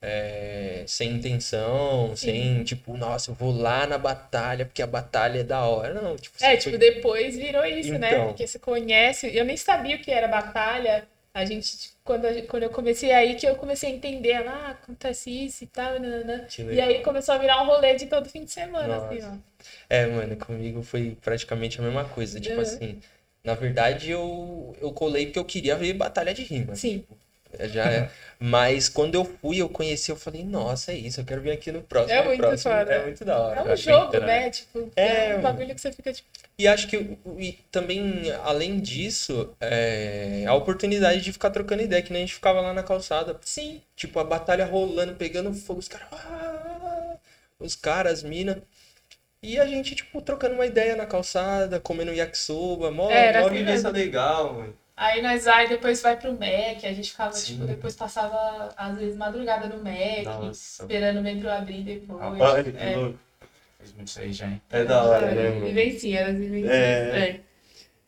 é, 0.00 0.84
sem 0.86 1.12
intenção, 1.14 2.14
sem, 2.16 2.62
tipo, 2.64 2.96
nossa, 2.96 3.30
eu 3.30 3.34
vou 3.34 3.52
lá 3.52 3.86
na 3.86 3.98
batalha 3.98 4.64
porque 4.64 4.82
a 4.82 4.86
batalha 4.86 5.40
é 5.40 5.44
da 5.44 5.64
hora. 5.64 5.94
Não, 5.94 6.16
tipo, 6.16 6.36
É, 6.42 6.56
tipo, 6.56 6.70
foi- 6.70 6.78
depois 6.78 7.36
virou 7.36 7.64
isso, 7.64 7.92
né? 7.98 8.14
Então. 8.14 8.28
Porque 8.28 8.46
você 8.46 8.58
conhece. 8.58 9.34
Eu 9.34 9.44
nem 9.44 9.56
sabia 9.56 9.96
o 9.96 10.00
que 10.00 10.10
era 10.10 10.28
batalha. 10.28 11.06
A 11.38 11.44
gente, 11.44 11.78
tipo, 11.78 11.94
quando, 12.04 12.46
quando 12.48 12.62
eu 12.64 12.70
comecei 12.70 13.12
aí, 13.12 13.34
que 13.36 13.46
eu 13.46 13.54
comecei 13.56 13.92
a 13.92 13.94
entender, 13.94 14.34
ah, 14.46 14.70
acontece 14.70 15.30
isso 15.30 15.64
e 15.64 15.66
tal, 15.66 15.92
nananã. 16.00 16.44
Que 16.46 16.62
E 16.62 16.66
legal. 16.66 16.88
aí 16.88 17.02
começou 17.02 17.34
a 17.34 17.38
virar 17.38 17.62
um 17.62 17.66
rolê 17.66 17.94
de 17.94 18.06
todo 18.06 18.28
fim 18.28 18.44
de 18.44 18.50
semana, 18.50 18.96
assim, 18.96 19.20
Nossa. 19.20 19.40
ó. 19.44 19.58
É, 19.88 20.06
mano, 20.06 20.36
comigo 20.36 20.82
foi 20.82 21.16
praticamente 21.20 21.78
a 21.80 21.82
mesma 21.82 22.04
coisa. 22.08 22.40
Tipo 22.40 22.56
Uhum. 22.56 22.62
assim, 22.62 23.00
na 23.44 23.54
verdade 23.54 24.10
eu, 24.10 24.74
eu 24.80 24.92
colei 24.92 25.26
porque 25.26 25.38
eu 25.38 25.44
queria 25.44 25.76
ver 25.76 25.92
batalha 25.94 26.34
de 26.34 26.42
rima. 26.42 26.74
Sim. 26.74 27.04
É, 27.06 27.14
Já 27.68 27.84
é. 27.90 28.10
Mas 28.40 28.88
quando 28.88 29.14
eu 29.16 29.24
fui, 29.24 29.58
eu 29.60 29.68
conheci, 29.68 30.10
eu 30.12 30.16
falei, 30.16 30.44
nossa, 30.44 30.92
é 30.92 30.96
isso, 30.96 31.20
eu 31.20 31.24
quero 31.24 31.40
vir 31.40 31.50
aqui 31.50 31.72
no 31.72 31.82
próximo. 31.82 32.12
É 32.18 32.24
muito 32.24 32.38
próximo. 32.38 32.72
foda. 32.72 32.92
É 32.92 33.02
muito 33.04 33.24
da 33.24 33.38
hora. 33.40 33.60
É 33.60 33.72
um 33.72 33.76
jogo, 33.76 34.20
né? 34.20 34.50
Tipo, 34.50 34.90
É, 34.94 35.30
é 35.30 35.36
um 35.36 35.40
bagulho 35.42 35.74
que 35.74 35.80
você 35.80 35.90
fica, 35.90 36.12
tipo, 36.12 36.28
E 36.56 36.68
acho 36.68 36.86
que 36.86 37.18
e 37.38 37.52
também, 37.72 38.30
além 38.44 38.78
disso, 38.78 39.54
é, 39.60 40.44
a 40.46 40.54
oportunidade 40.54 41.20
de 41.20 41.32
ficar 41.32 41.50
trocando 41.50 41.82
ideia, 41.82 42.02
que 42.02 42.12
nem 42.12 42.22
a 42.22 42.26
gente 42.26 42.34
ficava 42.34 42.60
lá 42.60 42.72
na 42.72 42.82
calçada. 42.82 43.36
sim. 43.42 43.80
Tipo, 43.96 44.20
a 44.20 44.24
batalha 44.24 44.64
rolando, 44.64 45.14
pegando 45.14 45.52
fogo, 45.52 45.80
os 45.80 45.88
caras. 45.88 46.06
"Ah!" 46.12 47.16
Os 47.58 47.74
caras, 47.74 48.12
as 48.12 48.22
minas. 48.22 48.58
E 49.42 49.58
a 49.58 49.66
gente, 49.66 49.94
tipo, 49.94 50.20
trocando 50.20 50.54
uma 50.54 50.66
ideia 50.66 50.96
na 50.96 51.06
calçada, 51.06 51.78
comendo 51.80 52.12
yakisoba, 52.12 52.90
mó, 52.90 53.10
É, 53.10 53.26
era 53.26 53.40
mó 53.40 53.46
assim 53.46 53.56
vivência 53.56 53.88
legal, 53.90 54.54
mano. 54.54 54.74
Aí 55.00 55.22
nós 55.22 55.44
vai, 55.44 55.68
depois 55.68 56.02
vai 56.02 56.16
pro 56.16 56.32
Mac, 56.32 56.82
a 56.82 56.92
gente 56.92 57.12
ficava, 57.12 57.32
Sim. 57.32 57.54
tipo, 57.54 57.66
depois 57.66 57.94
passava, 57.94 58.74
às 58.76 58.98
vezes, 58.98 59.16
madrugada 59.16 59.68
no 59.68 59.76
Mac, 59.76 60.24
Nossa. 60.24 60.82
esperando 60.82 61.20
o 61.20 61.22
metrô 61.22 61.48
abrir 61.48 61.84
depois. 61.84 62.20
Rapaz, 62.20 62.66
que 62.66 62.76
é, 62.76 62.96
louco. 62.96 63.18
Fez 63.78 63.92
muito 63.92 64.08
isso 64.08 64.20
aí 64.20 64.32
já, 64.32 64.48
hein? 64.48 64.60
É 64.68 64.84
da 64.84 65.04
hora, 65.04 65.30
né, 65.30 65.50
mano? 65.50 65.66
Vivencinha, 65.66 66.26
as 66.26 66.36
vivencinhas. 66.36 66.72
É. 66.72 67.28
É. 67.28 67.40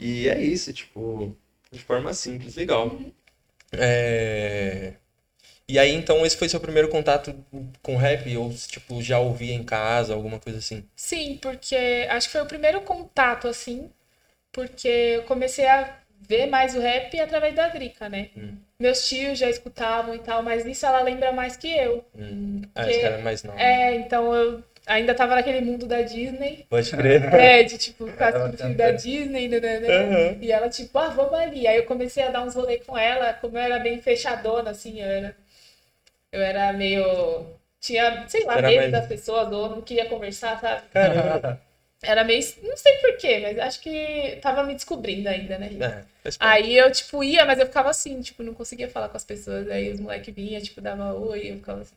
E 0.01 0.29
é 0.29 0.43
isso, 0.43 0.73
tipo, 0.73 1.37
de 1.71 1.79
forma 1.79 2.13
simples, 2.13 2.57
legal. 2.57 2.91
É... 3.71 4.95
E 5.69 5.79
aí, 5.79 5.95
então, 5.95 6.27
esse 6.27 6.37
foi 6.37 6.49
seu 6.49 6.59
primeiro 6.59 6.89
contato 6.89 7.33
com 7.81 7.97
rap? 7.97 8.37
Ou, 8.37 8.53
tipo, 8.53 9.01
já 9.01 9.21
ouvia 9.21 9.55
em 9.55 9.63
casa, 9.63 10.13
alguma 10.13 10.41
coisa 10.41 10.59
assim? 10.59 10.85
Sim, 10.97 11.39
porque 11.41 12.09
acho 12.11 12.27
que 12.27 12.33
foi 12.33 12.43
o 12.43 12.47
primeiro 12.47 12.81
contato, 12.81 13.47
assim, 13.47 13.89
porque 14.51 14.89
eu 14.89 15.23
comecei 15.23 15.69
a 15.69 16.01
ver 16.31 16.47
mais 16.47 16.77
o 16.77 16.81
rap 16.81 17.19
através 17.21 17.55
da 17.55 17.67
Drica, 17.69 18.09
né? 18.09 18.29
Hum. 18.37 18.55
Meus 18.79 19.09
tios 19.09 19.37
já 19.37 19.51
escutavam 19.51 20.15
e 20.15 20.21
tal, 20.21 20.43
mas 20.45 20.65
nisso 20.65 20.87
ela 20.87 21.03
lembra 21.03 21.33
mais 21.33 21.57
que 21.57 21.69
eu. 21.77 22.05
Hum. 22.17 22.63
Ah, 22.75 22.83
Porque- 22.83 22.91
esse 22.93 23.01
cara 23.03 23.15
é 23.19 23.23
mais 23.23 23.43
novo. 23.43 23.59
É, 23.59 23.95
então 23.97 24.33
eu 24.35 24.63
ainda 24.87 25.13
tava 25.15 25.35
naquele 25.35 25.61
mundo 25.61 25.87
da 25.87 26.03
Disney. 26.03 26.65
Pode 26.71 26.89
crer. 26.97 27.35
É, 27.35 27.63
de 27.65 27.77
tipo, 27.77 28.07
ficar 28.07 28.29
assistindo 28.29 28.57
filme 28.59 28.75
da 28.77 28.91
Disney, 28.93 29.49
né, 29.49 29.59
né, 29.61 29.81
né? 29.81 29.89
Aham. 29.97 30.39
E 30.41 30.53
ela, 30.53 30.69
tipo, 30.69 30.97
ah, 30.99 31.09
vamos 31.09 31.35
ali. 31.35 31.67
Aí 31.67 31.77
eu 31.77 31.85
comecei 31.85 32.23
a 32.23 32.31
dar 32.31 32.45
uns 32.45 32.55
rolês 32.55 32.81
com 32.87 32.97
ela, 32.97 33.33
como 33.35 33.59
eu 33.59 33.63
era 33.63 33.79
bem 33.81 34.01
fechadona, 34.01 34.71
assim, 34.71 35.01
eu 35.01 35.07
era. 35.09 35.37
Eu 36.33 36.41
era 36.41 36.73
meio. 36.73 37.45
Tinha, 37.81 38.25
sei 38.29 38.45
lá, 38.45 38.59
Era 38.59 38.69
medo 38.69 38.81
mais- 38.83 38.93
das 38.93 39.07
pessoas, 39.07 39.51
ou 39.53 39.69
não 39.71 39.81
queria 39.83 40.07
conversar, 40.07 40.61
sabe? 40.61 40.83
Caramba. 40.93 41.61
Era 42.03 42.25
meio. 42.25 42.43
Não 42.63 42.77
sei 42.77 42.95
porquê, 42.99 43.39
mas 43.41 43.59
acho 43.59 43.81
que 43.81 44.39
tava 44.41 44.63
me 44.63 44.75
descobrindo 44.75 45.29
ainda, 45.29 45.59
né? 45.59 45.71
É. 45.81 46.05
Aí 46.39 46.77
eu, 46.77 46.91
tipo, 46.91 47.23
ia, 47.23 47.45
mas 47.45 47.59
eu 47.59 47.67
ficava 47.67 47.91
assim, 47.91 48.21
tipo, 48.21 48.43
não 48.43 48.55
conseguia 48.55 48.89
falar 48.89 49.09
com 49.09 49.17
as 49.17 49.25
pessoas. 49.25 49.69
Aí 49.69 49.91
os 49.93 50.01
moleques 50.01 50.35
vinham, 50.35 50.61
tipo, 50.63 50.81
dava 50.81 51.13
oi, 51.15 51.51
eu 51.51 51.57
ficava 51.57 51.83
assim. 51.83 51.97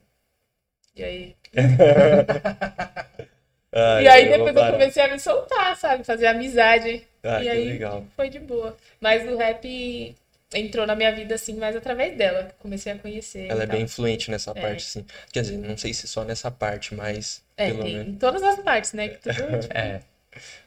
E 0.95 1.03
aí? 1.03 1.35
Ai, 3.75 4.03
e 4.03 4.07
aí 4.07 4.31
eu 4.31 4.45
depois 4.45 4.55
eu 4.55 4.71
comecei 4.71 5.01
a 5.01 5.07
me 5.07 5.19
soltar, 5.19 5.75
sabe? 5.75 6.03
Fazer 6.03 6.27
amizade. 6.27 7.07
Ah, 7.23 7.41
e 7.41 7.49
aí 7.49 7.69
legal. 7.69 8.05
foi 8.15 8.29
de 8.29 8.39
boa. 8.39 8.77
Mas 9.01 9.27
o 9.27 9.35
rap 9.35 10.15
entrou 10.53 10.85
na 10.87 10.95
minha 10.95 11.11
vida, 11.11 11.35
assim, 11.35 11.55
mais 11.55 11.75
através 11.75 12.15
dela. 12.17 12.43
que 12.43 12.49
eu 12.51 12.55
Comecei 12.59 12.91
a 12.93 12.97
conhecer. 12.97 13.47
Ela 13.49 13.63
é 13.63 13.67
tal. 13.67 13.75
bem 13.75 13.85
influente 13.85 14.29
nessa 14.31 14.51
É. 14.51 14.61
parte, 14.61 14.83
sim. 14.83 15.05
Quer 15.31 15.41
dizer, 15.41 15.57
não 15.57 15.77
sei 15.77 15.93
se 15.93 16.07
só 16.07 16.23
nessa 16.23 16.49
parte, 16.51 16.93
mas 16.95 17.41
É, 17.57 17.67
pelo 17.67 17.83
tem 17.83 17.93
menos. 17.93 18.07
em 18.13 18.15
todas 18.17 18.41
as 18.43 18.59
partes, 18.59 18.93
né? 18.93 19.09
Que 19.09 19.17
tudo, 19.17 19.33
tipo, 19.59 19.77
É. 19.77 20.01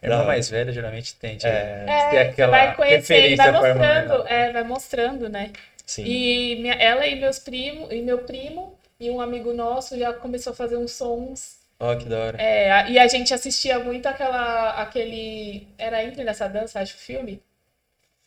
Irmã 0.00 0.24
mais 0.24 0.48
velha 0.48 0.72
geralmente 0.72 1.16
tende 1.16 1.44
É, 1.46 1.84
É, 1.88 2.10
ter 2.10 2.18
aquela 2.18 2.50
vai 2.52 2.76
conhecendo 2.76 3.18
e 3.18 3.30
referência 3.30 3.52
vai 3.52 3.74
mostrando, 3.74 4.26
é, 4.28 4.52
vai 4.52 4.62
mostrando, 4.62 5.28
né? 5.28 5.52
sim. 5.84 6.04
E 6.04 6.56
minha- 6.56 6.74
ela 6.74 7.04
e 7.06 7.18
meus 7.18 7.38
primos, 7.40 7.90
e 7.92 8.00
meu 8.00 8.18
primo 8.18 8.78
e 9.00 9.10
um 9.10 9.20
amigo 9.20 9.52
nosso 9.52 9.98
já 9.98 10.12
começou 10.12 10.52
a 10.52 10.56
fazer 10.56 10.76
uns 10.76 10.92
sons. 10.92 11.56
Ó, 11.80 11.94
que 11.96 12.04
da 12.06 12.18
hora. 12.18 12.40
É, 12.40 12.70
a- 12.70 12.88
e 12.88 12.98
a 12.98 13.06
gente 13.08 13.34
assistia 13.34 13.78
muito 13.80 14.06
aquela, 14.06 14.70
aquele, 14.80 15.66
era 15.76 16.02
Entre 16.02 16.22
nessa 16.24 16.48
dança, 16.48 16.80
acho, 16.80 16.94
o 16.94 16.98
filme. 16.98 17.42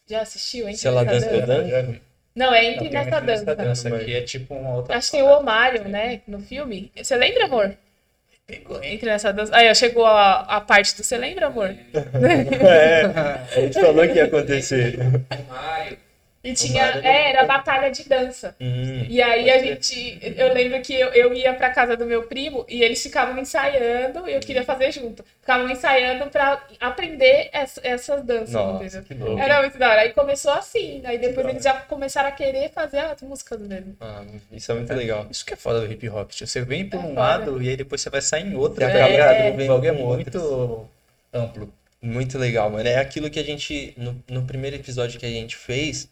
Já 0.10 0.22
assistiu 0.22 0.68
Entre 0.68 0.80
Se 0.80 0.88
ela 0.88 1.04
nessa 1.04 1.30
dança, 1.30 1.46
dança? 1.46 2.00
Não, 2.36 2.54
é 2.54 2.66
entre 2.66 2.90
nessa 2.90 3.20
dança. 3.20 3.56
dança 3.56 3.96
aqui 3.96 4.16
é 4.16 4.22
tipo 4.22 4.56
uma 4.56 4.78
outra. 4.78 4.98
Acho 4.98 5.12
que 5.12 5.18
tem 5.18 5.26
o 5.26 5.38
Omário, 5.38 5.88
né, 5.88 6.22
no 6.28 6.40
filme. 6.40 6.92
Você 6.96 7.16
lembra, 7.16 7.46
amor? 7.46 7.78
Pegou, 8.48 8.82
hein? 8.84 8.96
Entre 8.96 9.08
nessa 9.08 9.32
dança. 9.32 9.56
Aí, 9.56 9.70
ó, 9.70 9.74
chegou 9.76 10.06
a, 10.06 10.40
a 10.42 10.62
parte 10.62 10.96
do. 10.96 11.04
Você 11.04 11.16
lembra, 11.16 11.46
amor? 11.46 11.70
É, 11.94 13.06
a 13.06 13.62
gente 13.62 13.80
falou 13.80 14.08
que 14.08 14.16
ia 14.16 14.26
acontecer. 14.26 14.98
E 16.42 16.54
tinha. 16.54 16.84
É, 17.04 17.32
era 17.32 17.46
batalha 17.46 17.92
de 17.92 18.08
dança. 18.08 18.56
Hum. 18.62 19.06
E 19.10 19.22
aí 19.22 19.50
a 19.52 19.60
gente. 19.60 20.18
Eu 20.38 20.54
lembro 20.54 20.82
que 20.82 20.94
eu, 20.94 21.10
eu 21.10 21.34
ia 21.34 21.54
pra 21.54 21.70
casa 21.70 21.98
do 21.98 22.06
meu 22.06 22.24
primo 22.24 22.66
e 22.70 22.82
eles 22.82 23.04
ficavam 23.04 23.38
ensaiando 23.38 24.26
e 24.28 24.34
eu 24.34 24.40
queria 24.40 24.64
fazer 24.64 24.90
junto. 24.94 25.24
Ficavam 25.42 25.70
ensaiando 25.70 26.30
pra 26.30 26.64
aprender 26.80 27.50
ess- 27.54 27.80
essas 27.84 28.24
danças, 28.24 28.52
Nossa, 28.52 28.86
entendeu? 28.86 29.04
que 29.04 29.14
louco. 29.16 29.42
Era 29.42 29.60
muito 29.62 29.78
da 29.78 29.90
hora. 29.90 30.02
Aí 30.02 30.14
começou 30.14 30.52
assim. 30.54 31.02
Aí 31.04 31.18
depois 31.18 31.46
eles 31.48 31.62
já 31.64 31.74
começaram 31.82 32.30
a 32.30 32.32
querer 32.32 32.70
fazer 32.70 33.00
as 33.00 33.22
músicas 33.22 33.60
mesmo. 33.60 33.98
Ah, 34.00 34.24
isso 34.52 34.72
é 34.72 34.76
muito 34.76 34.94
legal. 34.94 35.28
Isso 35.30 35.46
que 35.46 35.54
é 35.54 35.58
foda 35.58 35.82
do 35.86 35.92
hip 35.92 36.08
hop. 36.08 36.32
Você 36.32 36.62
vem 36.62 36.88
por 36.88 36.98
É 36.98 37.00
um 37.00 37.08
foda. 37.10 37.20
lado 37.20 37.62
e 37.62 37.68
aí 37.70 37.76
depois 37.76 38.00
você 38.00 38.10
vai 38.10 38.22
sair 38.22 38.46
em 38.48 38.56
outro. 38.56 38.80
Bagulho 38.80 39.86
é 39.90 39.94
com 39.94 40.04
muito 40.16 40.88
amplo. 41.34 41.74
Muito 42.02 42.38
legal, 42.38 42.70
mano. 42.70 42.88
É 42.88 42.96
aquilo 42.98 43.30
que 43.30 43.40
a 43.40 43.44
gente, 43.44 43.94
no, 43.98 44.24
no 44.30 44.44
primeiro 44.44 44.78
episódio 44.78 45.20
que 45.20 45.26
a 45.26 45.30
gente 45.30 45.58
fez, 45.58 46.08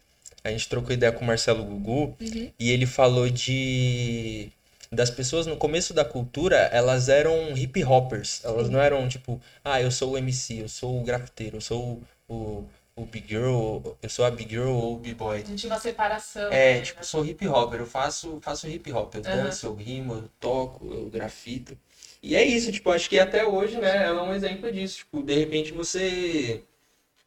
a 0.48 0.50
gente 0.52 0.68
trocou 0.68 0.92
ideia 0.92 1.12
com 1.12 1.22
o 1.22 1.26
Marcelo 1.26 1.62
Gugu 1.64 2.16
Uhum. 2.20 2.50
e 2.58 2.70
ele 2.70 2.86
falou 2.86 3.28
de. 3.28 4.48
Das 4.90 5.10
pessoas 5.10 5.46
no 5.46 5.56
começo 5.56 5.92
da 5.92 6.02
cultura, 6.04 6.56
elas 6.72 7.10
eram 7.10 7.54
hip 7.56 7.82
hoppers. 7.84 8.40
Elas 8.42 8.70
não 8.70 8.80
eram 8.80 9.06
tipo, 9.06 9.38
ah, 9.62 9.80
eu 9.82 9.90
sou 9.90 10.12
o 10.12 10.18
MC, 10.18 10.62
eu 10.62 10.68
sou 10.68 11.00
o 11.00 11.04
grafiteiro, 11.04 11.58
eu 11.58 11.60
sou 11.60 12.00
o, 12.26 12.34
o, 12.34 12.68
o 12.96 13.04
big 13.04 13.28
girl, 13.28 13.80
eu 14.02 14.08
sou 14.08 14.24
a 14.24 14.30
big 14.30 14.48
girl 14.48 14.70
ou 14.70 14.94
o 14.94 14.98
b-boy. 14.98 15.36
A 15.36 15.38
gente 15.40 15.56
tinha 15.56 15.72
uma 15.74 15.78
separação. 15.78 16.50
É, 16.50 16.80
tipo, 16.80 17.00
eu 17.00 17.04
sou 17.04 17.22
hip 17.26 17.46
hopper, 17.46 17.80
eu 17.80 17.86
faço, 17.86 18.38
faço 18.40 18.66
hip 18.66 18.90
hop, 18.90 19.14
eu 19.16 19.20
danço, 19.20 19.66
eu 19.66 19.74
rimo, 19.74 20.14
eu 20.14 20.24
toco, 20.40 20.86
eu 20.90 21.10
grafito. 21.10 21.76
E 22.22 22.34
é 22.34 22.42
isso, 22.42 22.72
tipo, 22.72 22.90
acho 22.90 23.10
que 23.10 23.18
até 23.18 23.46
hoje, 23.46 23.76
né, 23.76 24.04
ela 24.06 24.20
é 24.20 24.24
um 24.24 24.34
exemplo 24.34 24.72
disso. 24.72 24.96
Tipo, 24.98 25.22
de 25.22 25.34
repente 25.34 25.70
você, 25.70 26.62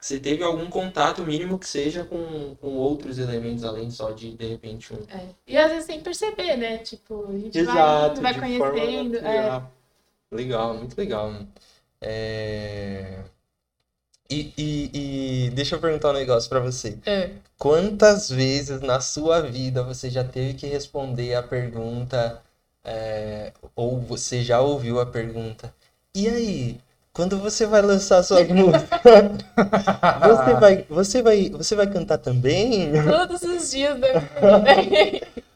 você 0.02 0.20
teve 0.20 0.44
algum 0.44 0.68
contato 0.68 1.22
mínimo 1.22 1.60
que 1.60 1.68
seja 1.68 2.04
com, 2.04 2.56
com 2.56 2.70
outros 2.70 3.20
elementos, 3.20 3.64
além 3.64 3.92
só 3.92 4.10
de, 4.10 4.36
de 4.36 4.48
repente, 4.48 4.92
um. 4.92 4.98
É. 5.08 5.28
E 5.46 5.56
às 5.56 5.70
vezes 5.70 5.86
sem 5.86 6.02
perceber, 6.02 6.58
né? 6.58 6.80
Tipo, 6.80 7.28
a 7.30 7.34
gente 7.34 7.64
vai 7.64 7.74
Exato, 7.76 8.22
vai 8.22 8.34
forma 8.34 8.80
conhecendo. 8.80 9.18
É. 9.18 9.64
Legal, 10.32 10.74
muito 10.74 10.98
legal. 10.98 11.32
mano. 11.32 11.48
É... 12.02 13.20
E, 14.28 14.52
e, 14.58 14.92
e 14.94 15.50
deixa 15.52 15.76
eu 15.76 15.80
perguntar 15.80 16.10
um 16.10 16.14
negócio 16.14 16.50
pra 16.50 16.60
você. 16.60 16.98
É. 17.06 17.30
Quantas 17.60 18.28
vezes 18.30 18.82
na 18.82 19.00
sua 19.02 19.42
vida 19.42 19.84
você 19.84 20.10
já 20.10 20.24
teve 20.24 20.56
que 20.56 20.66
responder 20.66 21.36
a 21.36 21.44
pergunta, 21.44 22.42
é, 22.84 23.54
ou 23.76 24.00
você 24.00 24.42
já 24.42 24.62
ouviu 24.62 25.00
a 25.00 25.06
pergunta? 25.06 25.72
E 26.16 26.28
aí, 26.28 26.80
quando 27.14 27.38
você 27.38 27.66
vai 27.66 27.82
lançar 27.82 28.24
suas 28.24 28.48
músicas, 28.48 28.90
você 30.22 30.54
vai, 30.60 30.86
você 30.90 31.22
vai, 31.22 31.50
você 31.50 31.76
vai 31.76 31.88
cantar 31.88 32.18
também? 32.18 32.92
Todos 33.04 33.42
os 33.42 33.72
dias 33.72 33.98
né? 34.00 34.08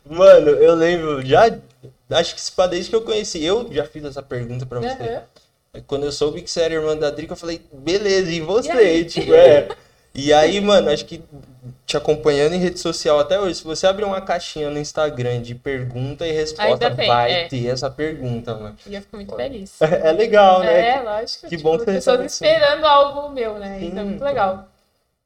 Mano, 0.06 0.50
eu 0.50 0.76
lembro, 0.76 1.26
já, 1.26 1.50
acho 2.12 2.36
que 2.36 2.42
se 2.42 2.52
pá, 2.52 2.68
desde 2.68 2.90
que 2.90 2.96
eu 2.96 3.02
conheci, 3.02 3.44
eu 3.44 3.68
já 3.72 3.86
fiz 3.86 4.04
essa 4.04 4.22
pergunta 4.22 4.66
pra 4.66 4.80
você. 4.80 5.04
Aham. 5.04 5.22
Quando 5.88 6.06
eu 6.06 6.12
soube 6.12 6.42
que 6.42 6.50
você 6.50 6.62
era 6.62 6.74
irmã 6.74 6.96
da 6.96 7.10
Drica, 7.10 7.34
eu 7.34 7.38
falei, 7.38 7.62
beleza, 7.74 8.32
e 8.32 8.40
você? 8.40 9.00
E 9.00 9.06
tipo, 9.06 9.34
é. 9.34 9.68
E 10.16 10.32
aí, 10.32 10.62
mano, 10.62 10.90
acho 10.90 11.06
que 11.06 11.22
te 11.86 11.98
acompanhando 11.98 12.54
em 12.54 12.58
rede 12.58 12.80
social 12.80 13.20
até 13.20 13.38
hoje, 13.38 13.56
se 13.56 13.64
você 13.66 13.86
abrir 13.86 14.06
uma 14.06 14.22
caixinha 14.22 14.70
no 14.70 14.80
Instagram 14.80 15.42
de 15.42 15.54
pergunta 15.54 16.26
e 16.26 16.32
resposta, 16.32 16.90
vai 16.90 17.32
é. 17.32 17.48
ter 17.48 17.68
essa 17.68 17.90
pergunta, 17.90 18.56
mano. 18.56 18.78
E 18.88 18.96
eu 18.96 19.02
fico 19.02 19.18
muito 19.18 19.36
feliz. 19.36 19.78
É 19.82 20.12
legal, 20.14 20.62
né? 20.62 20.98
É, 20.98 21.02
lógico. 21.02 21.48
que 21.48 21.58
tipo, 21.58 21.64
bom 21.64 21.78
que 21.78 21.86
você 21.86 21.94
pessoas 21.94 22.20
assim. 22.22 22.46
esperando 22.46 22.86
algo 22.86 23.30
meu, 23.30 23.60
né? 23.60 23.80
Isso 23.80 23.98
é 23.98 24.00
Sim, 24.00 24.06
muito 24.06 24.20
pô. 24.20 24.26
legal. 24.26 24.68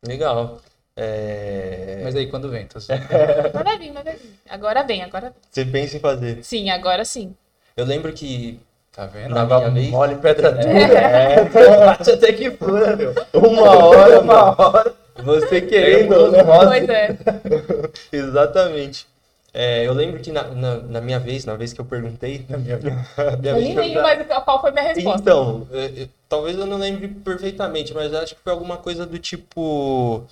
Legal. 0.05 0.61
É... 0.95 2.01
Mas 2.03 2.15
aí 2.15 2.27
quando 2.27 2.49
vem, 2.49 2.65
tô 2.65 2.79
Mas 3.53 3.63
vai 3.63 3.77
vir, 3.77 3.91
mas 3.93 4.03
vai 4.03 4.15
vir. 4.15 4.33
Agora 4.49 4.83
vem, 4.83 5.03
agora 5.03 5.29
vem. 5.29 5.39
Você 5.49 5.65
pensa 5.65 5.97
em 5.97 5.99
fazer. 5.99 6.43
Sim, 6.43 6.69
agora 6.69 7.05
sim. 7.05 7.35
Eu 7.77 7.85
lembro 7.85 8.11
que 8.11 8.59
Tá 8.91 9.05
vendo? 9.05 9.33
Na 9.33 9.41
Água 9.41 9.59
minha 9.59 9.71
vez? 9.71 9.89
mole, 9.89 10.15
pedra 10.15 10.51
dura. 10.51 10.69
É. 10.73 11.45
Bate 11.85 12.11
até 12.11 12.33
que 12.33 12.51
fura, 12.51 12.95
meu. 12.95 13.13
uma 13.33 13.85
hora, 13.85 14.19
uma 14.19 14.61
hora, 14.61 14.93
você 15.23 15.61
querendo 15.61 16.13
ou 16.13 16.31
não. 16.31 16.45
Pois 16.45 16.89
é. 16.89 17.17
Exatamente. 18.11 19.07
É, 19.53 19.85
eu 19.85 19.93
lembro 19.93 20.19
que 20.19 20.31
na, 20.31 20.43
na, 20.43 20.75
na 20.75 21.01
minha 21.01 21.19
vez, 21.19 21.43
na 21.43 21.55
vez 21.55 21.73
que 21.73 21.81
eu 21.81 21.85
perguntei, 21.85 22.45
Na 22.47 22.57
minha 22.57 22.77
vida. 22.77 23.05
minha 23.39 23.51
Eu 23.51 23.55
vez 23.55 23.67
nem 23.67 23.75
lembro 23.75 24.03
mais 24.03 24.27
qual 24.43 24.61
foi 24.61 24.71
minha 24.71 24.83
resposta. 24.83 25.21
Então, 25.21 25.67
é, 25.71 26.03
é, 26.03 26.07
talvez 26.27 26.57
eu 26.57 26.65
não 26.65 26.77
lembre 26.77 27.07
perfeitamente, 27.07 27.93
mas 27.93 28.13
acho 28.13 28.35
que 28.35 28.41
foi 28.41 28.51
alguma 28.53 28.77
coisa 28.77 29.05
do 29.05 29.17
tipo. 29.17 30.23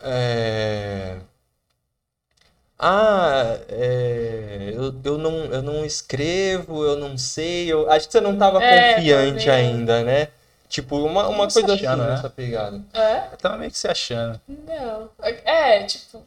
é, 0.00 1.16
Ah, 2.78 3.56
é, 3.68 4.72
eu, 4.74 4.94
eu, 5.04 5.18
não, 5.18 5.44
eu 5.44 5.62
não 5.62 5.84
escrevo, 5.84 6.84
eu 6.84 6.96
não 6.96 7.16
sei. 7.16 7.72
Eu... 7.72 7.90
Acho 7.90 8.06
que 8.06 8.12
você 8.12 8.20
não 8.20 8.34
estava 8.34 8.62
É, 8.62 8.94
confiante 8.94 9.48
ainda, 9.48 10.02
né? 10.02 10.28
Tipo, 10.68 10.96
uma, 10.96 11.28
uma 11.28 11.48
coisa 11.48 11.72
assim, 11.72 11.86
achando, 11.86 12.02
né? 12.02 12.10
nessa 12.10 12.28
pegada. 12.28 12.82
É? 12.92 13.28
Eu 13.32 13.36
tava 13.38 13.58
meio 13.58 13.70
que 13.70 13.78
se 13.78 13.86
achando. 13.86 14.40
Não. 14.48 15.08
É, 15.22 15.84
tipo. 15.84 16.26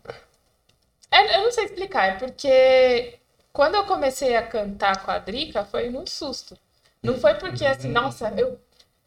é, 1.12 1.38
eu 1.38 1.44
não 1.44 1.52
sei 1.52 1.66
explicar, 1.66 2.06
é 2.06 2.12
porque 2.14 3.20
quando 3.52 3.76
eu 3.76 3.84
comecei 3.84 4.36
a 4.38 4.42
cantar 4.42 5.04
com 5.04 5.12
a 5.12 5.18
Drica 5.18 5.66
foi 5.66 5.90
muito 5.90 6.10
susto. 6.12 6.58
Não 7.04 7.20
foi 7.20 7.34
porque 7.36 7.66
assim, 7.66 7.90
nossa, 7.90 8.34
eu, 8.38 8.58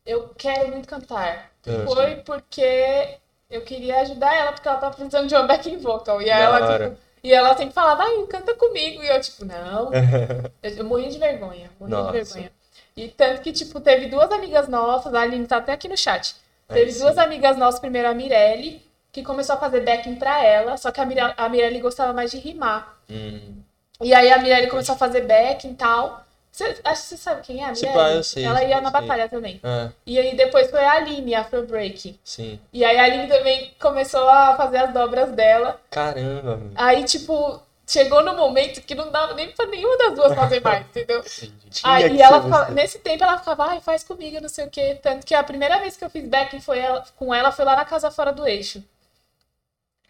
eu 0.04 0.28
quero 0.36 0.68
muito 0.68 0.88
cantar. 0.88 1.50
É. 1.66 1.86
Foi 1.86 2.16
porque 2.16 3.18
eu 3.50 3.62
queria 3.62 4.00
ajudar 4.00 4.34
ela, 4.34 4.52
porque 4.52 4.68
ela 4.68 4.78
tava 4.78 4.94
precisando 4.94 5.26
de 5.26 5.34
uma 5.34 5.44
backing 5.44 5.78
vocal. 5.78 6.20
E 6.20 6.26
Da 6.26 6.36
ela, 6.36 6.78
tipo, 6.78 6.98
e 7.22 7.32
ela 7.32 7.56
sempre 7.56 7.72
falava, 7.74 8.02
ai, 8.04 8.26
canta 8.28 8.54
comigo. 8.54 9.02
E 9.02 9.08
eu, 9.08 9.20
tipo, 9.20 9.44
não. 9.44 9.90
Eu, 10.62 10.70
eu 10.76 10.84
morria 10.84 11.08
de 11.10 11.18
vergonha, 11.18 11.70
morria 11.78 11.96
Nossa. 11.96 12.12
de 12.12 12.24
vergonha. 12.24 12.52
E 12.96 13.08
tanto 13.08 13.40
que, 13.42 13.52
tipo, 13.52 13.80
teve 13.80 14.06
duas 14.06 14.30
amigas 14.30 14.68
nossas, 14.68 15.14
a 15.14 15.20
Aline 15.22 15.46
tá 15.46 15.56
até 15.58 15.72
aqui 15.72 15.88
no 15.88 15.96
chat. 15.96 16.34
Teve 16.68 16.92
sim. 16.92 17.00
duas 17.00 17.16
amigas 17.18 17.56
nossas, 17.56 17.80
primeiro 17.80 18.08
a 18.08 18.14
Mirelle, 18.14 18.82
que 19.12 19.22
começou 19.22 19.56
a 19.56 19.58
fazer 19.58 19.80
backing 19.80 20.16
pra 20.16 20.44
ela, 20.44 20.76
só 20.76 20.90
que 20.92 21.00
a, 21.00 21.06
Mire- 21.06 21.34
a 21.36 21.48
Mirelle 21.48 21.80
gostava 21.80 22.12
mais 22.12 22.30
de 22.30 22.38
rimar. 22.38 22.98
Hum, 23.10 23.62
E 24.00 24.14
aí 24.14 24.30
a 24.30 24.38
Mirelle 24.38 24.68
começou 24.68 24.94
a 24.94 24.98
fazer 24.98 25.22
backing 25.22 25.70
e 25.72 25.74
tal. 25.74 26.24
Cê, 26.52 26.64
acho 26.84 27.02
que 27.02 27.08
você 27.08 27.16
sabe 27.16 27.42
quem 27.42 27.60
é 27.62 27.64
a 27.66 27.72
Mirelle? 27.72 27.92
pá, 27.94 28.10
eu 28.10 28.24
sei, 28.24 28.44
Ela 28.44 28.62
ia 28.64 28.80
na 28.80 28.90
sei. 28.90 29.00
batalha 29.00 29.28
também. 29.28 29.60
é, 29.62 29.88
E 30.04 30.18
aí 30.18 30.36
depois 30.36 30.68
foi 30.70 30.80
a 30.84 30.92
Aline, 30.92 31.34
a 31.34 31.40
Afro 31.42 31.64
Break. 31.66 32.18
sim. 32.24 32.58
E 32.72 32.84
aí 32.84 32.98
a 32.98 33.04
Aline 33.04 33.28
também 33.28 33.72
começou 33.80 34.28
a 34.28 34.56
fazer 34.56 34.78
as 34.78 34.92
dobras 34.92 35.30
dela. 35.32 35.80
Caramba, 35.90 36.56
mano. 36.56 36.72
Aí, 36.74 37.04
tipo, 37.04 37.62
chegou 37.86 38.22
no 38.24 38.34
momento 38.34 38.82
que 38.82 38.94
não 38.96 39.10
dava 39.12 39.34
nem 39.34 39.50
pra 39.52 39.64
nenhuma 39.66 39.96
das 39.96 40.14
duas 40.14 40.34
fazer 40.34 40.60
mais, 40.60 40.84
entendeu? 40.90 41.22
Tinha 41.22 41.92
Aí 41.94 42.16
e 42.16 42.20
ela 42.20 42.42
ficava- 42.42 42.66
você. 42.66 42.72
nesse 42.72 42.98
tempo 42.98 43.22
ela 43.24 43.38
ficava, 43.38 43.64
ai, 43.66 43.80
faz 43.80 44.02
comigo, 44.02 44.40
não 44.40 44.48
sei 44.48 44.66
o 44.66 44.70
quê. 44.70 44.98
Tanto 45.00 45.24
que 45.24 45.34
a 45.34 45.44
primeira 45.44 45.78
vez 45.78 45.96
que 45.96 46.04
eu 46.04 46.10
fiz 46.10 46.26
backing 46.28 46.60
foi 46.60 46.78
ela, 46.80 47.04
com 47.16 47.32
ela 47.32 47.52
foi 47.52 47.64
lá 47.64 47.76
na 47.76 47.84
Casa 47.84 48.10
Fora 48.10 48.32
do 48.32 48.46
Eixo. 48.46 48.82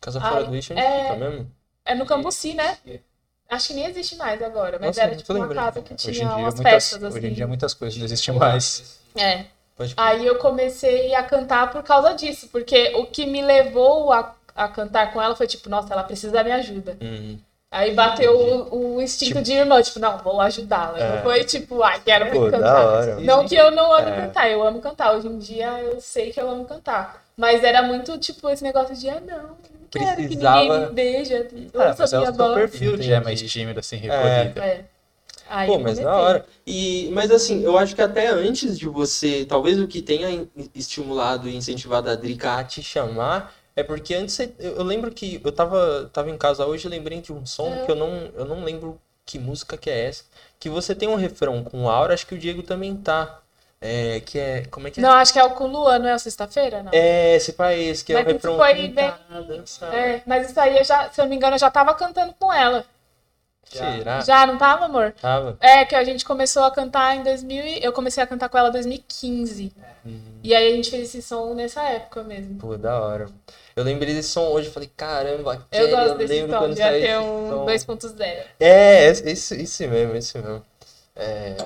Casa 0.00 0.18
fora 0.18 0.37
Ai, 0.37 0.44
do 0.44 0.54
eixo 0.54 0.73
onde 0.73 0.80
é- 0.82 1.02
fica 1.02 1.16
mesmo? 1.16 1.52
É 1.85 1.94
no 1.94 2.06
Cambuci, 2.06 2.54
né? 2.54 2.78
Acho 3.50 3.69
que 3.69 3.75
nem 3.75 3.87
existe 3.87 4.14
mais 4.16 4.40
agora, 4.40 4.78
mas 4.78 4.97
Nossa, 4.97 5.02
era 5.02 5.16
tipo 5.16 5.33
uma 5.33 5.40
lembrando. 5.47 5.64
casa 5.64 5.83
que 5.83 5.92
Hoje 5.95 6.09
em 6.09 6.12
tinha 6.12 6.28
dia, 6.28 6.37
umas 6.37 6.54
muitas, 6.54 6.73
festas 6.73 7.04
assim. 7.04 7.19
hoje 7.19 7.26
em 7.26 7.33
dia 7.35 7.47
muitas 7.49 7.75
coisas 7.75 7.99
não 7.99 8.04
existem 8.04 8.35
mais. 8.35 9.00
É. 9.16 9.45
Aí 9.97 10.26
eu 10.26 10.37
comecei 10.38 11.14
a 11.14 11.23
cantar 11.23 11.71
por 11.73 11.83
causa 11.83 12.12
disso, 12.14 12.49
porque 12.52 12.92
o 12.97 13.07
que 13.07 13.26
me 13.26 13.42
levou 13.42 14.12
a, 14.12 14.35
a 14.54 14.69
cantar 14.69 15.12
com 15.12 15.21
ela 15.21 15.35
foi 15.35 15.47
tipo, 15.47 15.69
nossa, 15.69 15.92
ela 15.92 16.04
precisa 16.04 16.33
da 16.33 16.45
minha 16.45 16.57
ajuda. 16.57 16.97
Hum, 17.00 17.38
Aí 17.73 17.95
bateu 17.95 18.37
o, 18.37 18.97
o 18.97 19.02
instinto 19.02 19.40
de 19.40 19.52
irmã, 19.52 19.80
tipo, 19.80 19.99
não, 20.00 20.19
vou 20.19 20.40
ajudá-la. 20.40 20.99
É. 20.99 21.16
Não 21.16 21.23
foi 21.23 21.45
tipo, 21.45 21.83
ai, 21.83 22.00
quero 22.04 22.30
Pô, 22.30 22.50
cantar. 22.50 23.21
Não 23.21 23.47
que 23.47 23.54
eu 23.54 23.71
não 23.71 23.92
ame 23.92 24.11
É. 24.11 24.16
cantar, 24.16 24.50
eu 24.50 24.62
amo 24.66 24.80
cantar. 24.80 25.14
Hoje 25.14 25.28
em 25.28 25.38
dia 25.38 25.69
eu 25.80 26.00
sei 26.00 26.30
que 26.33 26.40
eu 26.40 26.50
amo 26.50 26.64
cantar. 26.66 27.25
Mas 27.37 27.64
era 27.64 27.80
muito 27.83 28.19
tipo 28.19 28.50
esse 28.50 28.62
negócio 28.62 28.95
de, 28.95 29.09
ah, 29.09 29.21
não, 29.21 29.57
que 29.90 29.99
Precisava- 29.99 30.62
ninguém 30.62 30.88
me 30.88 30.94
veja. 30.94 31.49
Ah, 31.75 31.94
mas 31.99 32.12
é 32.12 32.20
o 32.20 32.32
voz. 32.32 32.54
perfil 32.54 32.97
que 32.97 33.02
já 33.02 33.16
é 33.16 33.20
mais 33.20 33.40
tímido, 33.42 33.80
assim, 33.80 33.97
recolhido. 33.97 34.61
É. 34.61 34.85
Aí 35.49 35.66
Pô, 35.66 35.80
mas 35.80 35.99
da 35.99 36.04
comecei. 36.04 36.25
hora. 36.25 36.47
E, 36.64 37.11
mas 37.12 37.30
assim, 37.32 37.62
eu 37.64 37.76
acho 37.76 37.94
que 37.97 38.00
até 38.02 38.28
antes 38.28 38.78
de 38.78 38.87
você, 38.87 39.44
talvez 39.44 39.80
o 39.80 39.88
que 39.88 40.00
tenha 40.00 40.47
estimulado 40.75 41.49
e 41.49 41.56
incentivado 41.56 42.09
a 42.09 42.14
Drica 42.14 42.56
a 42.59 42.62
te 42.64 42.82
chamar, 42.85 43.52
é 43.75 43.82
porque 43.82 44.14
antes 44.14 44.35
você- 44.37 44.52
eu, 44.61 44.76
eu 44.76 44.85
lembro 44.85 45.11
que 45.11 45.40
eu 45.42 45.50
tava, 45.50 46.09
tava 46.12 46.30
em 46.30 46.38
casa 46.38 46.64
hoje 46.66 46.87
e 46.87 46.90
lembrei 46.90 47.20
de 47.20 47.32
um 47.32 47.44
som 47.44 47.73
É. 47.75 47.85
que 47.85 47.90
eu 47.90 47.97
não, 47.97 48.30
eu 48.37 48.44
não 48.44 48.62
lembro 48.62 49.00
que 49.26 49.40
música 49.40 49.76
que 49.76 49.90
é 49.90 50.06
essa. 50.06 50.23
Que 50.59 50.68
você 50.68 50.94
tem 50.94 51.09
um 51.09 51.16
refrão 51.16 51.64
com 51.64 51.88
aura, 51.88 52.14
acho 52.14 52.26
que 52.28 52.35
o 52.35 52.38
Diego 52.38 52.62
também 52.62 52.94
tá. 52.97 53.39
É, 53.80 54.20
que 54.20 54.38
é. 54.38 54.64
Como 54.66 54.87
é 54.87 54.90
que 54.90 55.00
é? 55.00 55.02
Não, 55.02 55.10
acho 55.12 55.32
que 55.32 55.38
é 55.38 55.44
o 55.44 55.50
com 55.50 55.66
Luan, 55.66 55.99
não 56.00 56.08
é 56.08 56.18
sexta-feira, 56.18 56.82
não? 56.82 56.92
É, 56.92 57.37
esse 57.37 57.54
país, 57.54 58.02
que 58.02 58.12
é 58.12 58.16
o 58.16 58.18
Mas 58.18 58.26
isso 58.26 58.34
refrão. 58.37 58.56
foi 58.58 58.88
bem-. 58.88 59.14
É, 59.92 60.22
mas 60.26 60.50
isso 60.50 60.60
aí, 60.60 60.76
eu 60.76 60.84
já, 60.84 61.08
se 61.10 61.18
eu 61.20 61.25
não 61.25 61.30
me 61.30 61.37
engano, 61.37 61.54
eu 61.54 61.58
já 61.58 61.70
tava 61.70 61.94
cantando 61.94 62.34
com 62.38 62.52
ela. 62.52 62.84
Será? 63.64 64.20
Já, 64.20 64.46
não 64.46 64.58
tava, 64.58 64.87
amor? 64.87 65.12
Tava. 65.12 65.56
É, 65.60 65.84
que 65.84 65.94
a 65.94 66.02
gente 66.02 66.25
começou 66.25 66.64
a 66.64 66.70
cantar 66.72 67.16
em 67.16 67.22
2000 67.22 67.64
e... 67.64 67.84
Eu 67.84 67.92
comecei 67.92 68.20
a 68.22 68.26
cantar 68.26 68.49
com 68.49 68.58
ela 68.58 68.68
em 68.68 68.72
2015. 68.72 69.72
E 70.42 70.54
aí 70.54 70.72
a 70.72 70.76
gente 70.76 70.90
fez 70.90 71.08
esse 71.08 71.22
som 71.22 71.54
nessa 71.54 71.82
época 71.82 72.25
mesmo. 72.25 72.58
Pô, 72.58 72.76
da 72.76 72.99
hora. 73.00 73.28
Eu 73.76 73.84
lembrei 73.84 74.12
desse 74.12 74.30
som 74.30 74.49
hoje, 74.49 74.70
falei, 74.70 74.90
caramba, 74.96 75.66
Eu 75.70 75.87
Kelly, 75.87 75.90
gosto 75.92 76.18
desse 76.18 76.32
lembro 76.34 76.52
som, 76.52 76.58
quando 76.58 76.76
saiu 76.76 77.04
esse 77.04 77.16
um 77.16 77.50
som. 77.50 77.66
2.0. 77.66 78.44
É, 78.58 79.06
esse, 79.06 79.54
esse 79.62 79.87
mesmo, 79.87 80.16
esse 80.16 80.38
mesmo. 80.38 80.62
É... 81.14 81.56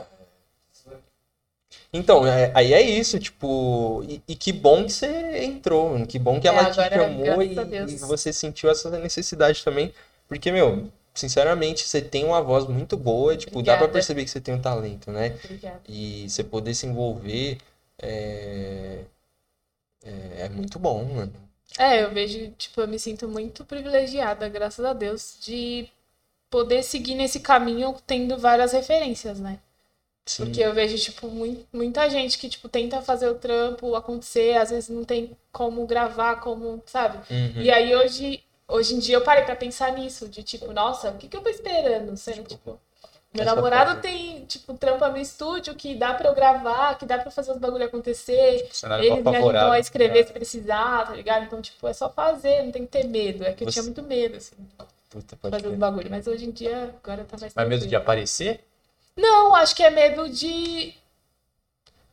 Então, 1.95 2.27
é- 2.27 2.51
aí 2.55 2.73
é 2.73 2.83
isso, 2.83 3.19
tipo, 3.21 4.03
e, 4.09 4.21
e 4.27 4.35
que 4.35 4.53
bom 4.53 4.85
que 4.85 4.93
você 4.93 5.45
entrou, 5.45 6.05
que 6.07 6.19
bom 6.19 6.41
que 6.41 6.49
É, 6.49 6.51
ela 6.51 6.69
te 6.71 6.89
chamou 6.89 7.41
e, 7.43 7.55
e 7.57 7.97
você 7.97 8.33
sentiu 8.33 8.69
essa 8.69 8.91
necessidade 8.99 9.63
também, 9.63 9.95
porque, 10.29 10.51
meu, 10.51 10.91
sinceramente, 11.15 11.87
você 11.89 12.03
tem 12.03 12.25
uma 12.25 12.43
voz 12.43 12.67
muito 12.67 12.97
boa, 12.97 13.37
tipo, 13.37 13.63
dá 13.63 13.77
pra 13.77 13.87
Obrigada. 13.87 13.93
perceber 13.93 14.25
que 14.25 14.31
você 14.31 14.41
tem 14.41 14.55
um 14.55 14.61
talento, 14.61 15.13
né? 15.13 15.37
Obrigada. 15.45 15.81
E 15.89 16.29
você 16.29 16.43
poder 16.43 16.75
se 16.75 16.87
envolver 16.87 17.59
é, 18.03 19.05
é, 20.03 20.43
é 20.47 20.49
muito 20.49 20.79
bom, 20.79 21.05
mano. 21.05 21.33
É, 21.79 22.03
eu 22.03 22.13
vejo, 22.13 22.51
tipo, 22.53 22.81
eu 22.81 22.89
me 22.89 22.99
sinto 22.99 23.29
muito 23.29 23.65
privilegiada, 23.65 24.49
graças 24.49 24.85
a 24.85 24.93
Deus, 24.93 25.37
de 25.41 25.89
poder 26.51 26.83
seguir 26.85 27.15
nesse 27.17 27.41
caminho 27.41 27.95
tendo 28.07 28.39
várias 28.39 28.73
referências, 28.73 29.41
né? 29.41 29.61
Sim. 30.26 30.45
Porque 30.47 30.61
eu 30.61 30.73
vejo, 30.73 30.97
tipo, 30.99 31.28
mui- 31.28 31.66
muita 31.73 32.09
gente 32.09 32.38
que, 32.38 32.49
tipo, 32.49 32.66
tenta 32.69 33.02
fazer 33.02 33.28
o 33.28 33.35
trampo 33.35 33.95
acontecer, 33.95 34.57
às 34.57 34.71
vezes 34.71 34.88
não 34.88 35.04
tem 35.04 35.37
como 35.52 35.87
gravar, 35.87 36.37
como, 36.40 36.83
sabe? 36.87 37.19
Uhum. 37.31 37.61
E 37.62 37.71
aí 37.71 37.95
hoje, 37.95 38.43
hoje 38.66 38.95
em 38.95 38.99
dia 38.99 39.16
eu 39.16 39.21
parei 39.21 39.45
pra 39.45 39.54
pensar 39.54 39.93
nisso, 39.93 40.26
de 40.28 40.43
tipo, 40.43 40.73
nossa, 40.73 41.11
o 41.11 41.19
que 41.19 41.28
que 41.28 41.37
eu 41.37 41.43
tô 41.43 41.50
esperando? 41.50 42.16
Sendo, 42.16 42.43
tipo, 42.45 42.81
meu 43.35 43.43
essa 43.43 43.54
namorado 43.54 44.00
tem, 44.00 44.47
tipo, 44.47 44.73
trampa 44.75 45.11
no 45.11 45.19
estúdio 45.19 45.75
que 45.75 45.95
dá 45.95 46.14
pra 46.14 46.31
eu 46.31 46.35
gravar, 46.35 46.97
que 46.99 47.04
dá 47.04 47.19
pra 47.19 47.31
fazer 47.31 47.52
os 47.52 47.59
bagulho 47.59 47.85
acontecer. 47.85 48.66
Cenário 48.73 49.04
Eles 49.04 49.19
me 49.19 49.25
favorável. 49.25 49.73
a 49.73 49.78
escrever 49.78 50.26
se 50.26 50.33
precisar, 50.33 51.07
tá 51.07 51.12
ligado? 51.14 51.45
Então, 51.45 51.61
tipo, 51.61 51.87
é 51.87 51.93
só 51.93 52.09
fazer, 52.09 52.62
não 52.62 52.73
tem 52.73 52.87
que 52.87 52.93
ter 52.93 53.04
medo. 53.07 53.45
É 53.45 53.52
que 53.52 53.62
eu 53.62 53.66
Você- 53.66 53.73
tinha 53.75 53.83
muito 53.83 54.02
medo, 54.02 54.37
assim, 54.38 54.57
Puta, 55.11 55.37
fazer 55.37 55.66
os 55.69 55.75
bagulho. 55.76 56.09
Mas 56.11 56.26
hoje 56.26 56.47
em 56.47 56.50
dia, 56.50 56.95
agora 57.04 57.25
tá 57.25 57.37
mais 57.38 57.52
Mas 57.54 57.69
medo 57.69 57.87
de 57.87 57.95
aparecer? 57.95 58.64
Não, 59.16 59.54
acho 59.54 59.75
que 59.75 59.83
é 59.83 59.90
medo 59.90 60.28
de. 60.28 60.94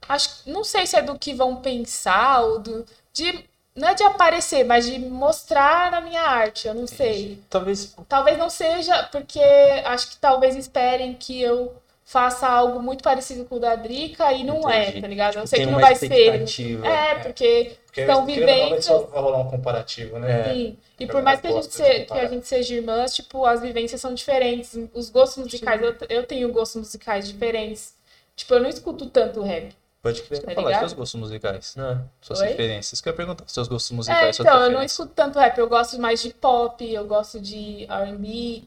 Acho, 0.08 0.50
não 0.50 0.64
sei 0.64 0.86
se 0.86 0.96
é 0.98 1.02
do 1.02 1.18
que 1.18 1.34
vão 1.34 1.58
pensar 1.62 2.42
ou 2.42 2.60
do. 2.60 2.86
De, 3.14 3.46
não 3.76 3.88
é 3.90 3.94
de 3.94 4.04
aparecer, 4.04 4.64
mas 4.66 4.86
de 4.86 5.00
mostrar 5.00 5.92
na 5.92 6.02
minha 6.02 6.22
arte. 6.22 6.68
Eu 6.68 6.74
não 6.74 6.88
sei. 6.88 7.42
Talvez 7.50 7.96
Talvez 8.08 8.38
não 8.38 8.50
seja, 8.50 9.04
porque 9.04 9.40
acho 9.86 10.12
que 10.12 10.18
talvez 10.18 10.56
esperem 10.56 11.14
que 11.14 11.42
eu 11.42 11.76
faça 12.12 12.46
algo 12.46 12.82
muito 12.82 13.02
parecido 13.06 13.46
com 13.46 13.56
o 13.56 13.60
da 13.60 13.74
Drica 13.74 14.34
e 14.34 14.44
não 14.44 14.58
Entendi. 14.60 14.98
é, 14.98 15.02
tá 15.02 15.08
ligado? 15.08 15.38
Eu 15.38 15.48
sei 15.48 15.60
tem 15.60 15.66
que 15.66 15.72
não 15.72 15.80
uma 15.80 15.88
vai 15.88 15.96
ser. 15.96 16.44
É, 16.84 17.16
porque 17.16 17.78
Porque 17.86 18.04
não, 18.06 18.26
vai 18.26 18.36
vivências. 18.36 18.84
só 18.84 19.00
vai 19.04 19.22
rolar 19.22 19.38
um 19.38 19.50
comparativo, 19.50 20.20
né? 20.20 20.54
Sim. 20.54 20.78
E 21.00 21.08
por 21.08 21.22
mais 21.22 21.40
que 21.40 21.48
a 21.48 21.52
gente, 21.52 21.64
gosta 21.68 21.84
de 21.84 21.90
se, 22.00 22.06
que 22.06 22.14
a 22.20 22.26
gente 22.28 22.46
seja 22.46 22.76
irmãs, 22.76 23.16
tipo, 23.16 23.46
as 23.46 23.62
vivências 23.62 24.02
são 24.02 24.14
diferentes. 24.14 24.78
Os 24.94 25.10
gostos 25.10 25.42
musicais, 25.42 25.82
eu, 25.82 25.96
eu 26.10 26.24
tenho 26.26 26.52
gostos 26.52 26.82
musicais 26.82 27.26
diferentes. 27.26 27.96
Tipo, 28.36 28.56
eu 28.56 28.60
não 28.60 28.70
escuto 28.70 29.06
tanto 29.10 29.42
rap. 29.42 29.74
Pode 30.02 30.22
crer. 30.24 30.42
Tá 30.42 30.54
Falar 30.54 30.80
seus 30.80 30.94
gostos 30.94 31.18
musicais, 31.18 31.76
Não. 31.78 32.10
suas 32.20 32.42
Oi? 32.42 32.48
referências. 32.50 32.92
Isso 32.94 33.04
que 33.04 33.08
eu 33.08 33.14
ia 33.14 33.18
perguntar, 33.18 33.46
seus 33.48 33.70
gostos 33.70 33.92
É, 33.92 33.96
musicais, 33.96 34.36
suas 34.36 34.46
então, 34.46 34.64
eu 34.64 34.72
não 34.72 34.84
escuto 34.84 35.14
tanto 35.16 35.40
rap. 35.40 35.58
Eu 35.58 35.70
gosto 35.70 35.98
mais 35.98 36.22
de 36.22 36.34
pop, 36.34 36.84
eu 36.94 37.06
gosto 37.06 37.40
de 37.40 37.86
R&B. 37.86 38.64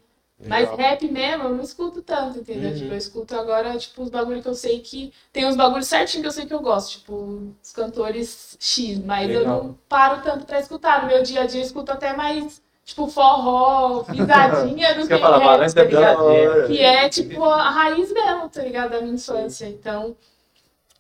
Mas 0.49 0.71
rap 0.71 1.09
mesmo, 1.09 1.45
eu 1.45 1.51
não 1.51 1.63
escuto 1.63 2.03
tanto, 2.03 2.39
entendeu? 2.39 2.71
Uhum. 2.71 2.77
Tipo, 2.77 2.93
eu 2.93 2.97
escuto 2.99 3.35
agora, 3.35 3.77
tipo, 3.77 4.03
os 4.03 4.11
bagulhos 4.11 4.43
que 4.43 4.49
eu 4.49 4.55
sei 4.55 4.81
que... 4.81 5.13
Tem 5.33 5.47
uns 5.47 5.57
bagulhos 5.57 5.87
certinhos 5.87 6.23
que 6.23 6.27
eu 6.29 6.33
sei 6.33 6.47
que 6.47 6.55
eu 6.55 6.61
gosto. 6.61 6.99
Tipo, 6.99 7.53
os 7.63 7.73
cantores 7.73 8.57
X. 8.61 8.99
Mas 8.99 9.31
eu 9.31 9.41
Legal. 9.41 9.65
não 9.65 9.79
paro 9.89 10.23
tanto 10.23 10.45
pra 10.45 10.61
escutar. 10.61 11.03
No 11.03 11.09
meu 11.09 11.23
dia 11.23 11.43
a 11.43 11.47
dia 11.47 11.61
eu 11.61 11.65
escuto 11.65 11.93
até 11.93 12.15
mais, 12.15 12.61
tipo, 12.85 13.07
forró, 13.09 14.05
pisadinha 14.05 14.95
do 14.95 15.07
que 15.07 15.15
eu 15.15 15.19
falar, 15.19 15.39
rap, 15.39 15.47
Valência 15.47 15.83
tá 15.83 15.89
ligado? 15.89 16.67
Que 16.67 16.81
é, 16.81 17.09
tipo, 17.09 17.45
a 17.45 17.71
raiz 17.71 18.13
mesmo, 18.13 18.49
tá 18.49 18.63
ligado? 18.63 18.91
Da 18.91 19.01
minha 19.01 19.15
infância. 19.15 19.67
Então, 19.67 20.17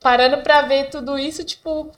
parando 0.00 0.42
pra 0.42 0.62
ver 0.62 0.90
tudo 0.90 1.18
isso, 1.18 1.44
tipo... 1.44 1.90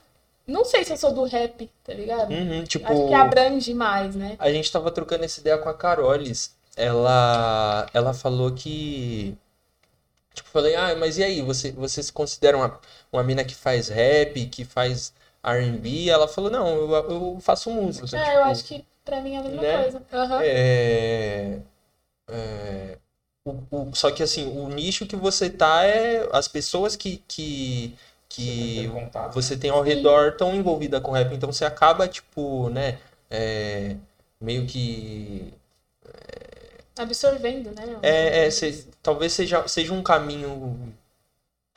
Não 0.45 0.63
sei 0.63 0.85
se 0.85 0.93
eu 0.93 0.97
sou 0.97 1.11
do 1.11 1.25
rap, 1.25 1.69
tá 1.83 1.93
ligado? 1.93 2.31
Uhum, 2.31 2.63
tipo, 2.63 2.89
Acho 2.89 3.07
que 3.09 3.13
abrange 3.13 3.73
mais, 3.73 4.15
né? 4.15 4.37
a 4.39 4.49
gente 4.49 4.71
tava 4.71 4.89
trocando 4.89 5.25
essa 5.25 5.41
ideia 5.41 5.57
com 5.57 5.67
a 5.67 5.73
Carolis. 5.73 6.55
Ela, 6.77 7.87
ela 7.93 8.13
falou 8.13 8.53
que. 8.53 9.37
Tipo, 10.33 10.49
falei, 10.49 10.75
ah, 10.75 10.95
mas 10.95 11.17
e 11.17 11.23
aí? 11.23 11.41
Você, 11.41 11.71
você 11.71 12.03
se 12.03 12.13
considera 12.13 12.57
uma, 12.57 12.79
uma 13.11 13.23
mina 13.23 13.43
que 13.43 13.55
faz 13.55 13.89
rap, 13.89 14.45
que 14.47 14.63
faz 14.63 15.13
RB? 15.43 16.09
Ela 16.09 16.27
falou, 16.27 16.49
não, 16.51 16.67
eu, 16.67 16.91
eu 16.93 17.39
faço 17.41 17.71
música. 17.71 18.05
É, 18.05 18.19
tipo, 18.19 18.37
eu 18.37 18.43
acho 18.45 18.63
que 18.65 18.85
pra 19.03 19.21
mim 19.21 19.35
é 19.35 19.39
a 19.39 19.43
mesma 19.43 19.61
né? 19.63 19.81
coisa. 19.81 20.03
Aham. 20.13 20.41
É, 20.43 21.59
é, 22.29 22.97
o- 23.45 23.63
o- 23.71 23.95
só 23.95 24.11
que 24.11 24.23
assim, 24.23 24.45
o 24.47 24.67
nicho 24.69 25.05
que 25.05 25.15
você 25.15 25.49
tá 25.49 25.83
é 25.83 26.27
as 26.33 26.47
pessoas 26.47 26.95
que, 26.95 27.17
que, 27.27 27.95
que 28.29 28.87
você 29.33 29.57
tem 29.57 29.69
ao 29.69 29.83
Sim. 29.83 29.89
redor 29.89 30.29
estão 30.29 30.53
envolvidas 30.55 31.01
com 31.01 31.11
rap, 31.11 31.33
então 31.33 31.51
você 31.51 31.65
acaba, 31.65 32.07
tipo, 32.07 32.69
né, 32.69 32.99
é, 33.29 33.95
meio 34.41 34.65
que. 34.67 35.53
Absorvendo, 36.97 37.71
né? 37.75 37.83
É, 38.01 38.45
é, 38.47 38.51
cê- 38.51 38.85
talvez 39.01 39.33
seja, 39.33 39.67
seja 39.67 39.93
um 39.93 40.03
caminho 40.03 40.93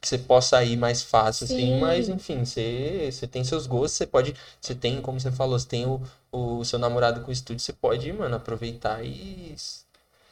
que 0.01 0.09
você 0.09 0.19
possa 0.19 0.63
ir 0.65 0.77
mais 0.77 1.03
fácil, 1.03 1.45
assim, 1.45 1.57
Sim. 1.57 1.81
mas 1.81 2.09
enfim, 2.09 2.45
você, 2.45 3.11
você 3.13 3.27
tem 3.27 3.45
seus 3.45 3.67
gostos, 3.67 3.93
você 3.93 4.07
pode. 4.07 4.35
Você 4.61 4.75
tem, 4.75 5.01
como 5.03 5.21
você 5.21 5.31
falou, 5.33 5.59
você 5.59 5.69
tem 5.69 5.87
o, 5.87 6.01
o 6.33 6.65
seu 6.65 6.79
namorado 6.79 7.21
com 7.23 7.31
o 7.31 7.33
estúdio, 7.33 7.61
você 7.61 7.73
pode, 7.73 8.13
mano, 8.13 8.37
aproveitar 8.37 9.05
e 9.05 9.55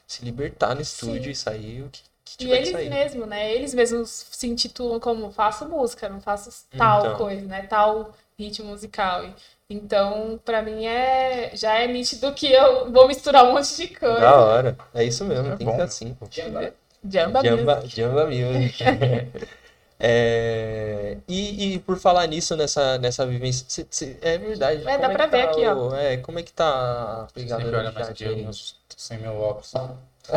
se 0.07 0.25
libertar 0.25 0.75
no 0.75 0.81
estúdio 0.81 1.25
Sim. 1.27 1.31
e 1.31 1.35
sair 1.37 1.83
o 1.83 1.91
que, 1.91 2.03
que 2.25 2.45
E 2.47 2.51
eles 2.51 2.71
sair. 2.71 2.89
mesmos, 2.91 3.29
né? 3.29 3.55
Eles 3.55 3.75
mesmos 3.75 4.27
se 4.31 4.47
intitulam 4.47 5.01
como 5.01 5.31
faço 5.31 5.69
música, 5.69 6.09
não 6.09 6.21
faço 6.21 6.51
tal 6.77 7.01
Então. 7.01 7.17
coisa, 7.17 7.47
né? 7.47 7.63
Tal 7.67 8.15
ritmo 8.39 8.69
musical. 8.71 9.25
E- 9.25 9.35
Então, 9.71 10.41
pra 10.47 10.63
mim 10.63 10.87
é 10.87 11.51
já 11.55 11.75
é 11.79 11.87
nítido 11.87 12.33
que 12.33 12.51
eu 12.51 12.91
vou 12.91 13.07
misturar 13.07 13.45
um 13.45 13.53
monte 13.53 13.77
de 13.77 13.89
coisa. 13.89 14.19
Da 14.21 14.37
hora. 14.41 14.79
É 14.95 15.05
isso 15.05 15.25
mesmo, 15.27 15.53
É 15.53 15.57
tem 15.57 15.67
bom. 15.67 15.73
que 15.73 15.77
ser 15.79 15.83
assim, 15.83 16.15
pô. 16.15 16.27
Jamba, 16.31 16.73
Jamba, 17.07 17.43
music. 17.83 17.97
Jamba 17.97 18.27
Music. 18.27 18.85
É, 20.01 21.17
e, 21.27 21.75
e 21.75 21.79
por 21.81 21.99
falar 21.99 22.25
nisso, 22.29 22.55
nessa, 22.55 22.99
nessa 22.99 23.27
vivência, 23.27 23.67
cê- 23.69 23.85
cê- 23.91 24.17
é 24.23 24.39
verdade. 24.39 24.89
É, 24.89 24.97
dá 24.97 25.09
que 25.09 25.15
pra 25.17 25.27
ver 25.27 25.45
tá 25.47 25.51
aqui, 25.51 25.67
ó. 25.67 25.75
o- 25.89 25.95
É, 25.97 26.17
como 26.19 26.39
é 26.39 26.43
que 26.45 26.53
tá 26.53 27.25
a 27.25 27.33
pegada 27.35 27.65
Sempre 27.65 27.77
olha 27.79 27.91
do 27.91 27.95
mais 27.95 28.07
chat 28.07 28.17
que 28.17 28.23
eu, 28.25 28.31
aí? 28.31 28.43
meus- 28.45 28.77
sem 28.97 29.19
meu 29.19 29.35
óculos. 29.41 29.73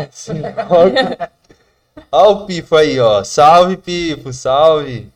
Sim, 0.10 0.42
Ó 2.12 2.32
o 2.32 2.46
Pifo 2.48 2.76
aí, 2.76 3.00
ó. 3.00 3.24
Salve, 3.24 3.78
Pifo, 3.78 4.34
salve. 4.34 5.12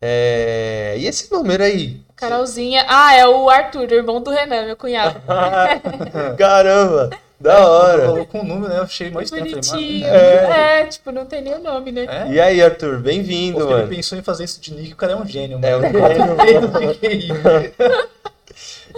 É, 0.00 0.94
E 0.98 1.06
esse 1.06 1.30
número 1.32 1.62
aí? 1.62 2.00
Carolzinha. 2.18 2.84
Ah, 2.88 3.14
é 3.16 3.26
o 3.26 3.48
Arthur, 3.48 3.90
irmão 3.92 4.20
do 4.20 4.30
Renan, 4.30 4.66
meu 4.66 4.76
cunhado. 4.76 5.20
Caramba, 6.36 7.10
da 7.40 7.66
hora. 7.68 8.06
Falou 8.06 8.26
com 8.26 8.40
o 8.40 8.44
número, 8.44 8.72
né? 8.72 8.78
Eu 8.78 8.82
achei 8.82 9.10
mais 9.10 9.26
estranho. 9.26 9.50
Bonitinho. 9.50 10.06
mano, 10.06 10.16
É. 10.16 10.84
tipo, 10.86 11.12
não 11.12 11.24
tem 11.26 11.42
nem 11.42 11.54
o 11.54 11.58
nome, 11.62 11.92
né? 11.92 12.06
É? 12.08 12.32
E 12.32 12.40
aí, 12.40 12.62
Arthur, 12.62 12.98
bem-vindo, 12.98 13.60
ele 13.62 13.70
mano. 13.70 13.88
pensou 13.88 14.18
em 14.18 14.22
fazer 14.22 14.44
isso 14.44 14.60
de 14.60 14.74
nick, 14.74 14.92
o 14.92 14.96
cara 14.96 15.12
é 15.12 15.16
um 15.16 15.26
gênio, 15.26 15.58
É 15.62 15.76
mano. 15.76 15.88
um 15.88 16.94
gênio. 16.94 17.38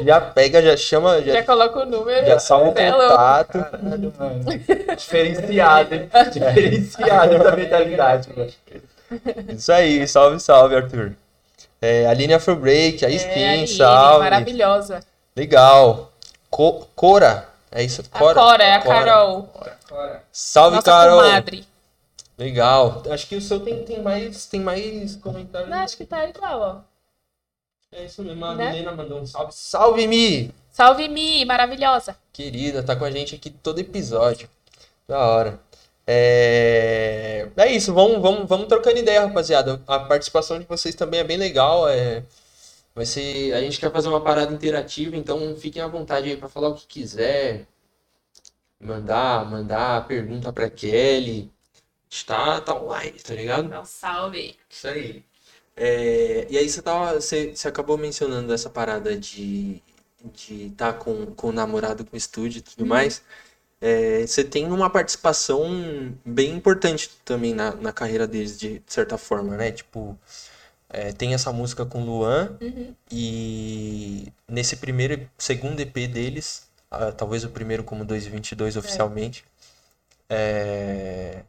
Já 0.05 0.19
pega, 0.21 0.63
já 0.63 0.77
chama, 0.79 1.21
Já 1.21 1.33
já, 1.35 1.43
coloca 1.43 1.81
o 1.81 1.85
número. 1.85 2.25
já 2.25 2.39
salva 2.39 2.71
o 2.71 2.79
é 2.79 2.91
louco. 2.91 3.09
contato. 3.11 3.59
Caralho, 3.59 4.13
mano. 4.19 4.45
Diferenciado, 4.97 5.95
hein? 5.95 6.09
Diferenciado 6.33 7.35
essa 7.35 7.57
mentalidade, 7.57 8.29
mano. 8.35 8.51
Isso 9.53 9.71
aí, 9.73 10.07
salve, 10.09 10.39
salve, 10.41 10.77
Arthur. 10.77 11.13
É, 11.81 12.07
Aline 12.07 12.35
Afro 12.35 12.57
Break, 12.57 13.05
aí 13.05 13.17
É, 13.17 13.19
sim, 13.19 13.45
Aline, 13.49 13.69
salve. 13.69 14.21
Maravilhosa. 14.25 15.01
Legal. 15.35 16.13
Co- 16.51 16.87
Cora, 16.95 17.49
é 17.71 17.83
isso? 17.83 18.03
A 18.13 18.19
Cora, 18.19 18.63
é 18.63 18.75
a 18.75 18.81
Carol. 18.83 19.49
Salve, 20.33 20.77
Nossa 20.77 20.91
Carol. 20.91 21.23
comadre. 21.23 21.67
Legal. 22.37 23.03
Acho 23.11 23.27
que 23.27 23.37
o 23.37 23.41
seu 23.41 23.61
tem, 23.61 23.83
tem 23.85 24.03
mais, 24.03 24.47
tem 24.47 24.61
mais 24.61 25.17
comentários. 25.17 25.71
Não, 25.71 25.79
acho 25.79 25.97
que 25.97 26.05
tá 26.05 26.27
igual, 26.29 26.61
ó. 26.61 26.77
É 27.93 28.05
isso 28.05 28.23
mesmo, 28.23 28.45
a 28.45 28.55
Né? 28.55 28.71
Milena 28.73 28.93
mandou 28.93 29.21
um 29.21 29.27
salve. 29.27 29.53
Salve, 29.53 30.07
Mi! 30.07 30.55
Salve, 30.71 31.09
Mi, 31.09 31.45
maravilhosa. 31.45 32.17
Querida, 32.33 32.83
tá 32.83 32.95
com 32.95 33.05
a 33.05 33.11
gente 33.11 33.35
aqui 33.35 33.51
todo 33.51 33.79
episódio. 33.81 34.49
Da 35.09 35.19
hora. 35.19 35.59
É... 36.07 37.49
é 37.57 37.73
isso, 37.73 37.95
vamos, 37.95 38.21
vamos, 38.21 38.49
vamos 38.49 38.67
trocando 38.69 38.99
ideia, 38.99 39.23
rapaziada. 39.27 39.83
A 39.87 40.01
participação 40.01 40.59
de 40.59 40.67
vocês 40.67 40.95
também 40.95 41.21
é 41.21 41.25
bem 41.25 41.37
legal. 41.37 41.89
É... 41.89 42.25
Vai 42.95 43.07
ser. 43.07 43.53
A 43.55 43.61
gente 43.61 43.79
quer 43.79 43.93
fazer 43.93 44.09
uma 44.09 44.21
parada 44.21 44.53
interativa, 44.53 45.17
então 45.17 45.55
fiquem 45.57 45.83
à 45.83 45.87
vontade 45.87 46.29
aí 46.29 46.37
pra 46.37 46.49
falar 46.49 46.69
o 46.69 46.75
que 46.75 46.87
quiser. 46.87 47.67
Mandar, 48.81 49.49
mandar 49.51 50.07
pergunta 50.07 50.53
pra 50.53 50.71
Kelly. 50.71 51.51
A 51.75 52.15
gente 52.15 52.27
tá, 52.27 52.61
tá 52.61 52.75
online, 52.75 53.19
tá 53.21 53.35
ligado? 53.35 53.69
Não, 53.69 53.85
salve. 53.85 54.57
Isso 54.69 54.89
aí. 54.89 55.25
É, 55.77 56.47
e 56.51 56.59
aí 56.59 56.69
você, 56.69 56.83
tava, 56.83 57.21
você, 57.21 57.55
você 57.55 57.69
acabou 57.69 57.97
mencionando 57.97 58.53
essa 58.53 58.69
parada 58.69 59.17
de 59.17 59.83
de 60.25 60.67
estar 60.67 60.95
com, 60.95 61.27
com 61.27 61.49
o 61.49 61.53
namorado, 61.53 62.05
com 62.05 62.15
o 62.15 62.19
estúdio 62.19 62.59
e 62.59 62.63
tudo 62.63 62.87
mais. 62.87 63.23
É, 63.81 64.27
você 64.27 64.45
tem 64.45 64.67
uma 64.71 64.91
participação 64.91 66.15
bem 66.25 66.55
importante 66.55 67.11
também 67.25 67.55
na, 67.55 67.75
na 67.75 67.93
carreira 67.93 68.27
deles, 68.27 68.59
de 68.59 68.83
certa 68.87 69.17
forma, 69.17 69.57
né? 69.57 69.73
Tipo, 69.73 70.19
é, 70.91 71.13
tem 71.13 71.35
essa 71.35 71.53
música 71.53 71.87
com 71.87 72.03
o 72.03 72.07
Luan 72.07 72.57
Uhum. 72.61 72.95
e 73.11 74.33
nesse 74.49 74.77
primeiro, 74.77 75.29
segundo 75.39 75.81
EP 75.81 76.07
deles, 76.07 76.69
ah, 76.91 77.13
talvez 77.13 77.45
o 77.45 77.51
primeiro 77.51 77.85
como 77.85 78.05
2022 78.05 78.77
oficialmente, 78.77 79.45
é, 80.29 81.43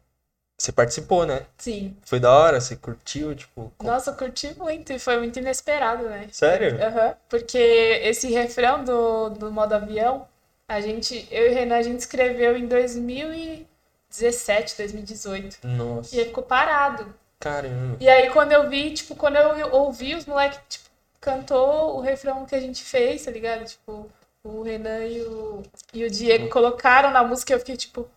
você 0.58 0.72
participou, 0.72 1.26
né? 1.26 1.46
Sim. 1.58 1.96
Foi 2.06 2.20
da 2.20 2.32
hora, 2.32 2.62
você 2.62 2.76
curtiu, 2.76 3.36
tipo... 3.36 3.72
com- 3.78 3.88
Nossa, 3.88 4.12
eu 4.12 4.16
curti 4.16 4.54
muito 4.58 4.94
e 4.94 5.00
foi 5.00 5.18
muito 5.18 5.40
inesperado, 5.40 6.04
né? 6.06 6.28
Sério? 6.32 6.82
Aham, 6.84 7.16
porque 7.30 7.58
esse 7.58 8.28
refrão 8.30 8.84
do, 8.84 9.30
do 9.32 9.52
modo 9.52 9.74
avião, 9.74 10.28
a 10.76 10.82
gente, 10.82 11.28
eu 11.32 11.48
e 11.48 11.52
o 11.52 11.54
Renan, 11.54 11.78
a 11.78 11.82
gente 11.82 12.00
escreveu 12.00 12.58
em 12.58 12.68
2017, 12.68 14.78
2018. 14.78 15.60
Nossa, 15.68 16.16
E 16.16 16.20
aí 16.20 16.26
ficou 16.26 16.44
parado. 16.44 17.14
caramba. 17.40 17.98
E 18.00 18.08
aí 18.10 18.30
quando 18.30 18.52
eu 18.52 18.70
vi, 18.70 18.94
tipo, 18.94 19.16
quando 19.16 19.36
eu 19.38 19.72
ouvi 19.74 20.16
os 20.16 20.26
moleques, 20.26 20.60
tipo, 20.70 20.90
cantou 21.20 21.98
o 21.98 22.02
refrão 22.02 22.46
que 22.46 22.56
a 22.56 22.60
gente 22.60 22.84
fez, 22.84 23.26
tá 23.26 23.32
ligado? 23.32 23.66
Tipo, 23.66 24.10
o 24.44 24.62
Renan 24.64 25.06
e 25.06 25.22
o, 25.22 25.64
e 25.94 26.04
o 26.04 26.10
Diego 26.10 26.50
colocaram 26.50 27.12
na 27.12 27.24
música, 27.24 27.54
eu 27.54 27.60
fiquei 27.60 27.78
tipo, 27.78 28.08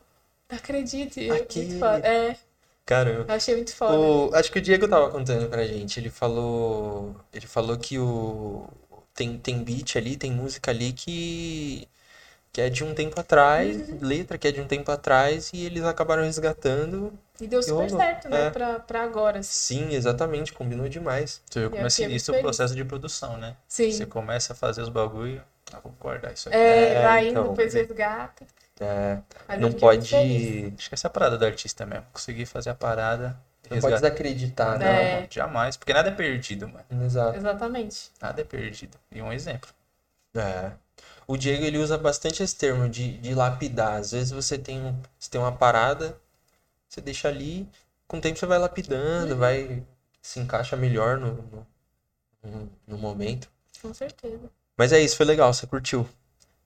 não 0.50 0.58
acredito. 0.58 1.18
e 1.18 1.30
é 1.30 1.34
Aqui. 1.36 1.60
Muito 1.64 1.78
foda. 1.78 2.06
É, 2.06 2.36
Caramba. 2.86 3.24
eu 3.28 3.34
achei 3.34 3.54
muito 3.56 3.74
foda. 3.74 3.98
O- 3.98 4.30
acho 4.34 4.50
que 4.52 4.58
o 4.58 4.62
Diego 4.62 4.88
tava 4.88 5.10
contando 5.10 5.48
pra 5.48 5.66
gente. 5.66 5.98
Ele 6.00 6.10
falou, 6.10 7.14
ele 7.32 7.46
falou 7.46 7.76
que 7.78 7.98
o 7.98 8.66
tem, 9.14 9.38
tem 9.38 9.62
beat 9.62 9.96
ali, 9.96 10.16
tem 10.16 10.32
música 10.32 10.70
ali 10.70 10.92
que 10.92 11.86
que 12.54 12.60
é 12.60 12.70
de 12.70 12.84
um 12.84 12.94
tempo 12.94 13.18
atrás, 13.20 13.76
Uhum. 13.90 13.98
letra 14.00 14.38
que 14.38 14.46
é 14.46 14.52
de 14.52 14.60
um 14.60 14.66
tempo 14.66 14.88
atrás 14.92 15.50
e 15.52 15.66
eles 15.66 15.82
acabaram 15.84 16.22
resgatando. 16.22 17.12
E 17.40 17.48
deu 17.48 17.60
super 17.60 17.74
rolou. 17.90 17.98
certo, 17.98 18.28
né, 18.28 18.46
É. 18.46 18.50
pra, 18.50 18.78
pra 18.78 19.02
agora, 19.02 19.40
assim. 19.40 19.88
Sim, 19.88 19.92
exatamente, 19.94 20.52
combinou 20.52 20.88
demais. 20.88 21.42
Você 21.50 21.58
viu 21.60 21.70
como 21.70 21.82
Eu 21.82 21.86
é 21.88 21.90
fiquei 21.90 22.04
muito 22.06 22.12
sinistro 22.20 22.36
o 22.36 22.40
processo 22.40 22.74
de 22.76 22.84
produção, 22.84 23.36
né? 23.36 23.56
Sim. 23.66 23.90
Você 23.90 24.06
começa 24.06 24.52
a 24.52 24.56
fazer 24.56 24.82
os 24.82 24.88
bagulho, 24.88 25.42
ah, 25.72 25.80
vou 25.82 25.92
guardar 26.00 26.32
isso 26.32 26.48
aqui. 26.48 26.56
É, 26.56 26.94
É, 26.94 27.02
vai 27.02 27.28
então. 27.28 27.42
indo, 27.42 27.50
depois 27.50 27.74
resgata. 27.74 28.46
É, 28.80 29.18
Mas 29.48 29.60
não 29.60 29.72
pode. 29.72 30.14
Acho 30.14 30.88
que 30.88 30.94
essa 30.94 31.06
é 31.06 31.08
a 31.08 31.10
parada 31.10 31.36
do 31.36 31.44
artista 31.44 31.84
mesmo. 31.84 32.06
Conseguir 32.12 32.46
fazer 32.46 32.70
a 32.70 32.74
parada, 32.74 33.36
não 33.68 33.80
pode 33.80 33.94
resgatar. 33.94 33.96
desacreditar, 33.96 34.70
Não, 34.78 34.86
né? 34.86 35.22
É. 35.24 35.26
jamais. 35.28 35.76
Porque 35.76 35.92
nada 35.92 36.08
é 36.08 36.12
perdido, 36.12 36.68
mano. 36.68 37.04
Exato. 37.04 37.36
Exatamente. 37.36 38.10
Nada 38.22 38.40
é 38.42 38.44
perdido. 38.44 38.96
E 39.10 39.20
um 39.20 39.32
exemplo. 39.32 39.70
É. 40.36 40.70
O 41.26 41.36
Diego 41.36 41.64
ele 41.64 41.78
usa 41.78 41.98
bastante 41.98 42.42
esse 42.42 42.56
termo 42.56 42.88
de, 42.88 43.18
de 43.18 43.34
lapidar. 43.34 43.94
Às 44.00 44.12
vezes 44.12 44.30
você 44.32 44.58
tem, 44.58 44.80
um, 44.82 44.94
você 45.18 45.30
tem 45.30 45.40
uma 45.40 45.52
parada, 45.52 46.16
você 46.88 47.00
deixa 47.00 47.28
ali, 47.28 47.68
com 48.08 48.18
o 48.18 48.20
tempo 48.20 48.38
você 48.38 48.46
vai 48.46 48.58
lapidando, 48.58 49.36
vai 49.36 49.82
se 50.22 50.40
encaixa 50.40 50.76
melhor 50.76 51.18
no, 51.18 51.34
no, 51.34 51.66
no- 52.44 52.72
no 52.86 52.98
momento. 52.98 53.48
Com 53.80 53.92
certeza. 53.94 54.50
Mas 54.76 54.92
é 54.92 55.00
isso, 55.00 55.16
foi 55.16 55.26
legal, 55.26 55.52
você 55.52 55.66
curtiu. 55.66 56.08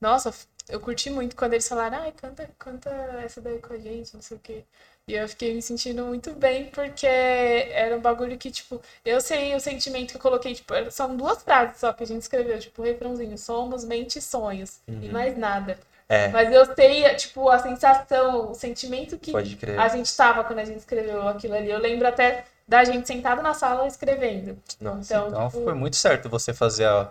Nossa, 0.01 0.33
eu 0.69 0.81
curti 0.81 1.11
muito 1.11 1.37
quando 1.37 1.55
eles 1.55 1.69
falaram, 1.69 1.99
ai, 1.99 2.13
canta, 2.13 2.49
canta 2.59 2.91
essa 3.23 3.41
daí 3.41 3.59
com 3.61 3.73
a 3.75 3.79
gente, 3.79 4.15
não 4.15 4.23
sei 4.23 4.37
o 4.37 4.41
quê. 4.41 4.65
E 5.09 5.15
eu 5.15 5.27
fiquei 5.29 5.55
me 5.55 5.63
sentindo 5.63 6.05
muito 6.05 6.33
bem, 6.35 6.67
porque 6.67 7.07
era 7.07 7.97
um 7.97 8.01
bagulho 8.01 8.37
que, 8.37 8.51
tipo, 8.51 8.81
eu 9.05 9.21
sei 9.21 9.55
o 9.55 9.61
sentimento 9.61 10.11
que 10.11 10.17
eu 10.17 10.21
coloquei, 10.21 10.55
tipo, 10.55 10.73
são 10.91 11.17
duas 11.17 11.43
frases 11.43 11.79
só 11.79 11.93
que 11.95 12.03
a 12.05 12.07
gente 12.07 12.21
escreveu, 12.23 12.59
tipo, 12.59 12.83
o 12.83 12.85
refrãozinho, 12.85 13.37
somos, 13.39 13.85
mente 13.85 14.19
e 14.19 14.23
sonhos, 14.23 14.81
e 14.87 14.93
Uhum. 15.07 15.13
mais 15.13 15.37
nada. 15.37 15.79
É, 16.11 16.29
Mas 16.29 16.51
eu 16.53 16.65
sei, 16.75 17.03
tipo, 17.17 17.49
a 17.51 17.59
sensação, 17.59 18.51
o 18.51 18.55
sentimento 18.55 19.19
que 19.19 19.33
a 19.79 19.89
gente 19.89 20.15
tava 20.17 20.45
quando 20.45 20.59
a 20.59 20.65
gente 20.65 20.79
escreveu 20.79 21.27
aquilo 21.29 21.55
ali. 21.55 21.71
Eu 21.71 21.79
lembro 21.79 22.07
até 22.07 22.45
da 22.67 22.85
gente 22.85 23.07
sentado 23.07 23.43
na 23.43 23.53
sala 23.55 23.87
escrevendo. 23.87 24.57
Nossa. 24.81 25.01
Então, 25.15 25.29
Então 25.29 25.49
tipo, 25.49 25.65
foi 25.65 25.75
muito 25.75 25.97
certo 25.97 26.29
você 26.29 26.53
fazer 26.55 26.87
a. 26.87 27.11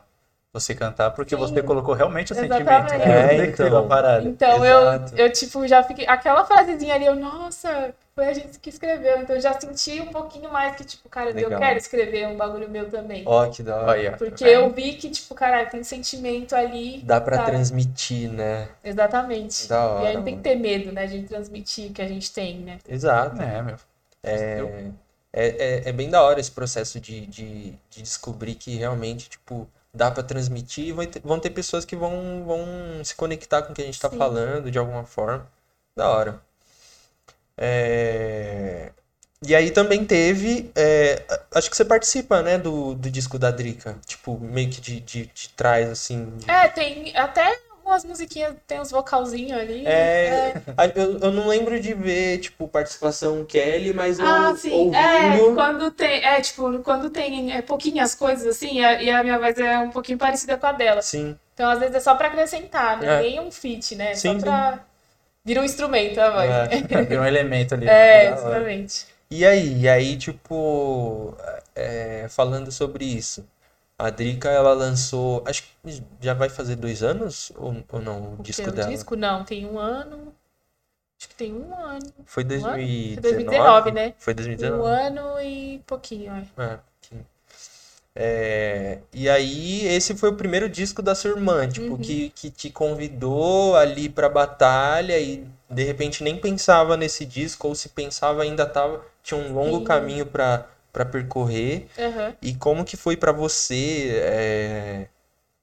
Você 0.54 0.74
cantar, 0.74 1.12
porque 1.12 1.36
Sim. 1.36 1.42
você 1.42 1.62
colocou 1.62 1.94
realmente 1.94 2.32
o 2.32 2.36
sentimento. 2.36 2.62
Exatamente. 2.62 3.04
que 3.04 3.10
É, 3.10 3.28
você 3.28 3.52
criou 3.52 3.68
então. 3.70 3.86
a 3.86 3.88
parada. 3.88 4.28
Então 4.28 4.66
eu, 4.66 4.82
Exato. 4.82 5.16
eu, 5.16 5.32
tipo, 5.32 5.68
já 5.68 5.84
fiquei. 5.84 6.08
Aquela 6.08 6.46
frasezinha 6.46 6.96
ali, 6.96 7.06
eu, 7.06 7.16
nossa, 7.16 7.94
foi 8.16 8.28
a 8.28 8.34
gente 8.34 8.58
que 8.58 8.70
escreveu. 8.70 9.20
Então 9.22 9.36
eu 9.36 9.42
já 9.42 9.60
senti 9.60 10.00
um 10.02 10.08
pouquinho 10.08 10.52
mais 10.52 10.76
que, 10.76 10.86
tipo, 10.86 11.08
cara, 11.10 11.30
eu 11.32 11.36
Legal. 11.36 11.60
quero 11.60 11.78
escrever 11.78 12.28
um 12.28 12.38
bagulho 12.38 12.70
meu 12.70 12.90
também. 12.90 13.24
Ó, 13.26 13.46
que 13.50 13.62
da 13.62 13.76
hora. 13.76 14.18
Porque 14.18 14.46
vendo? 14.46 14.54
eu 14.54 14.72
vi 14.72 14.94
que, 14.94 15.10
tipo, 15.10 15.36
caralho, 15.36 15.70
tem 15.70 15.84
sentimento 15.84 16.56
ali. 16.56 17.02
Dá 17.04 17.20
pra 17.20 17.38
cara. 17.38 17.52
transmitir, 17.52 18.32
né? 18.32 18.70
Exatamente. 18.84 19.68
Da 19.68 19.86
hora, 19.86 20.04
e 20.06 20.08
aí 20.08 20.16
não 20.16 20.24
tem 20.24 20.38
que 20.38 20.44
ter 20.44 20.56
medo, 20.56 20.92
né, 20.94 21.06
de 21.06 21.22
transmitir 21.24 21.92
o 21.92 21.94
que 21.94 22.02
a 22.02 22.08
gente 22.08 22.32
tem, 22.32 22.58
né? 22.60 22.80
Exato. 22.88 23.40
É, 23.42 23.62
meu. 23.62 23.76
É, 24.24 24.92
é, 25.34 25.48
é, 25.48 25.90
é 25.90 25.92
bem 25.92 26.10
da 26.10 26.24
hora 26.24 26.40
esse 26.40 26.52
processo 26.52 27.00
de, 27.00 27.28
de, 27.28 27.74
de 27.90 28.02
descobrir 28.02 28.56
que 28.56 28.76
realmente, 28.76 29.30
tipo, 29.30 29.68
dá 29.94 30.12
pra 30.12 30.24
transmitir 30.24 30.86
e 30.88 30.92
vai 30.94 31.08
ter- 31.08 31.22
vão 31.22 31.40
ter 31.40 31.50
pessoas 31.52 31.86
que 31.86 31.96
vão, 31.96 32.44
vão 32.46 32.66
se 33.04 33.16
conectar 33.16 33.64
com 33.64 33.72
o 33.74 33.76
que 33.76 33.82
a 33.82 33.86
gente 33.86 34.00
tá 34.00 34.10
Sim. 34.10 34.18
falando 34.18 34.72
de 34.72 34.78
alguma 34.80 35.04
forma. 35.06 35.48
Da 35.96 36.10
hora. 36.10 36.42
É, 37.58 38.92
E 39.44 39.56
aí 39.56 39.72
também 39.72 40.06
teve, 40.06 40.72
é, 40.76 41.24
acho 41.56 41.70
que 41.70 41.78
você 41.78 41.86
participa, 41.86 42.42
né, 42.42 42.58
do, 42.58 42.96
do 42.96 43.10
disco 43.12 43.40
da 43.40 43.52
Drica, 43.52 43.98
tipo, 44.06 44.40
meio 44.40 44.70
que 44.70 44.82
de, 44.82 45.00
de, 45.02 45.28
de 45.28 45.50
trás, 45.50 45.90
assim. 45.90 46.38
de- 46.38 46.50
É, 46.50 46.68
tem 46.70 47.16
até 47.18 47.60
algumas 47.88 48.04
musiquinhas, 48.04 48.54
tem 48.68 48.80
uns 48.82 48.92
vocalzinhos 48.92 49.58
ali. 49.60 49.86
É, 49.88 50.54
a- 50.76 50.88
eu, 50.88 51.20
eu 51.20 51.32
não 51.32 51.48
lembro 51.48 51.80
de 51.80 51.94
ver, 51.94 52.40
tipo, 52.40 52.68
participação 52.68 53.46
Kelly, 53.46 53.94
mas 53.94 54.20
eu 54.20 54.26
Ah, 54.28 54.54
sim. 54.56 54.94
É, 54.94 55.54
quando 55.54 55.90
tem, 55.92 56.24
é, 56.24 56.42
tipo, 56.42 56.80
quando 56.84 57.10
tem 57.10 57.54
é, 57.54 57.62
pouquinhas 57.62 58.14
coisas 58.14 58.46
assim, 58.46 58.80
e 58.80 58.86
a, 58.86 59.02
e 59.02 59.10
a 59.10 59.24
minha 59.24 59.40
voz 59.40 59.58
é 59.58 59.80
um 59.80 59.90
pouquinho 59.90 60.18
parecida 60.18 60.58
com 60.58 60.68
a 60.68 60.72
dela. 60.74 61.02
Sim. 61.02 61.38
Então, 61.54 61.70
às 61.70 61.80
vezes 61.80 61.96
é 61.96 62.00
só 62.00 62.14
pra 62.16 62.28
acrescentar, 62.28 63.00
né? 63.00 63.08
É. 63.20 63.22
Nem 63.22 63.40
um 63.40 63.50
feat, 63.52 63.96
né? 63.96 64.14
Sim, 64.14 64.40
só 64.40 64.46
pra. 64.46 64.80
Vira 65.46 65.62
um 65.62 65.64
instrumento 65.64 66.20
a 66.20 66.30
voz. 66.30 66.50
É. 66.52 67.18
Um 67.20 67.26
elemento 67.26 67.74
ali. 67.74 67.88
É, 67.88 68.32
hora. 68.32 68.36
exatamente. 68.40 69.06
E 69.32 69.46
aí, 69.46 69.82
e 69.82 69.90
aí, 69.90 70.18
tipo, 70.18 71.36
é, 71.76 72.28
falando 72.30 72.72
sobre 72.72 73.06
isso, 73.06 73.46
a 73.98 74.10
Drica, 74.10 74.50
ela 74.50 74.74
lançou, 74.74 75.44
acho 75.48 75.64
que 75.64 76.04
já 76.22 76.34
vai 76.34 76.50
fazer 76.50 76.76
dois 76.76 77.02
anos 77.02 77.52
ou, 77.56 77.76
ou 77.92 78.02
não, 78.02 78.34
o 78.36 78.38
disco 78.44 78.64
Tem 78.64 78.72
um 78.72 78.76
dela? 78.76 78.90
disco? 78.92 79.16
Não, 79.16 79.44
tem 79.44 79.66
um 79.66 79.80
ano. 79.80 80.34
Acho 81.20 81.30
que 81.30 81.36
tem 81.36 81.54
um 81.54 81.74
ano. 81.74 82.14
Foi 82.26 82.44
ano? 82.44 82.50
2019? 82.52 83.22
2019, 83.22 83.92
né? 83.92 84.14
Foi 84.20 84.34
Um 84.34 84.38
2019? 84.38 84.88
ano 84.88 85.42
e 85.42 85.80
pouquinho, 85.88 86.32
é. 86.34 86.64
É. 86.64 86.80
É, 88.20 89.00
e 89.14 89.30
aí, 89.30 89.86
esse 89.86 90.16
foi 90.16 90.30
o 90.30 90.36
primeiro 90.36 90.68
disco 90.68 91.04
da 91.04 91.14
sua 91.14 91.30
irmã, 91.32 91.68
tipo, 91.70 91.94
Uhum. 91.94 91.98
que, 92.02 92.30
que 92.32 92.50
te 92.50 92.72
convidou 92.72 93.76
ali 93.76 94.10
pra 94.10 94.28
batalha 94.28 95.20
e 95.20 95.46
de 95.70 95.84
repente 95.84 96.24
nem 96.24 96.36
pensava 96.36 96.98
nesse 96.98 97.26
disco, 97.26 97.68
ou 97.68 97.76
se 97.76 97.90
pensava 97.90 98.42
ainda 98.42 98.66
tava, 98.66 99.06
tinha 99.22 99.40
um 99.40 99.54
longo 99.54 99.80
Sim. 99.80 99.84
caminho 99.84 100.26
pra 100.26 100.66
para 100.98 101.06
percorrer. 101.06 101.88
Aham. 101.98 102.36
E 102.42 102.56
como 102.56 102.84
que 102.86 102.98
foi 102.98 103.18
pra 103.18 103.32
você 103.32 104.12
é, 104.24 105.08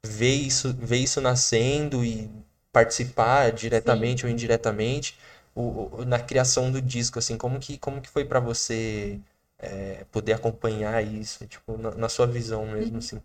ver 0.06 0.34
isso, 0.34 0.74
ver 0.74 0.98
isso 0.98 1.20
nascendo 1.20 2.04
e 2.04 2.30
participar 2.72 3.52
diretamente 3.52 4.26
ou 4.26 4.30
indiretamente 4.32 5.18
o- 5.54 6.00
o- 6.02 6.04
na 6.04 6.18
criação 6.20 6.70
do 6.72 6.80
disco, 6.82 7.18
assim, 7.18 7.38
como 7.38 7.58
que, 7.60 7.78
como 7.78 8.00
que 8.02 8.08
foi 8.10 8.24
pra 8.24 8.40
você 8.40 9.20
é, 9.60 10.04
poder 10.12 10.34
acompanhar 10.34 11.02
isso, 11.04 11.46
tipo, 11.46 11.78
na, 11.78 11.92
na 11.92 12.08
sua 12.08 12.26
visão 12.26 12.66
mesmo, 12.66 12.98
assim? 12.98 13.22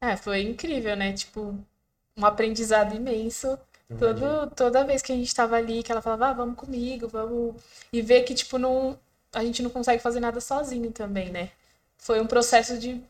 É, 0.00 0.16
foi 0.16 0.42
incrível, 0.42 0.96
né? 0.96 1.12
Tipo, 1.12 1.58
um 2.16 2.26
aprendizado 2.26 2.94
imenso. 2.94 3.58
Todo, 3.98 4.50
toda 4.50 4.84
vez 4.84 5.02
que 5.02 5.12
a 5.12 5.16
gente 5.16 5.34
tava 5.34 5.56
ali, 5.56 5.82
que 5.82 5.92
ela 5.92 6.02
falava, 6.02 6.28
ah, 6.28 6.32
vamos 6.32 6.56
comigo, 6.56 7.08
vamos. 7.08 7.62
E 7.92 8.02
ver 8.02 8.24
que, 8.24 8.34
tipo, 8.34 8.58
não, 8.58 8.98
a 9.34 9.42
gente 9.42 9.62
não 9.62 9.70
consegue 9.70 10.02
fazer 10.02 10.20
nada 10.20 10.40
sozinho 10.40 10.90
também, 10.92 11.30
né? 11.30 11.50
Foi 11.98 12.20
um 12.20 12.26
processo 12.26 12.78
de 12.78 13.00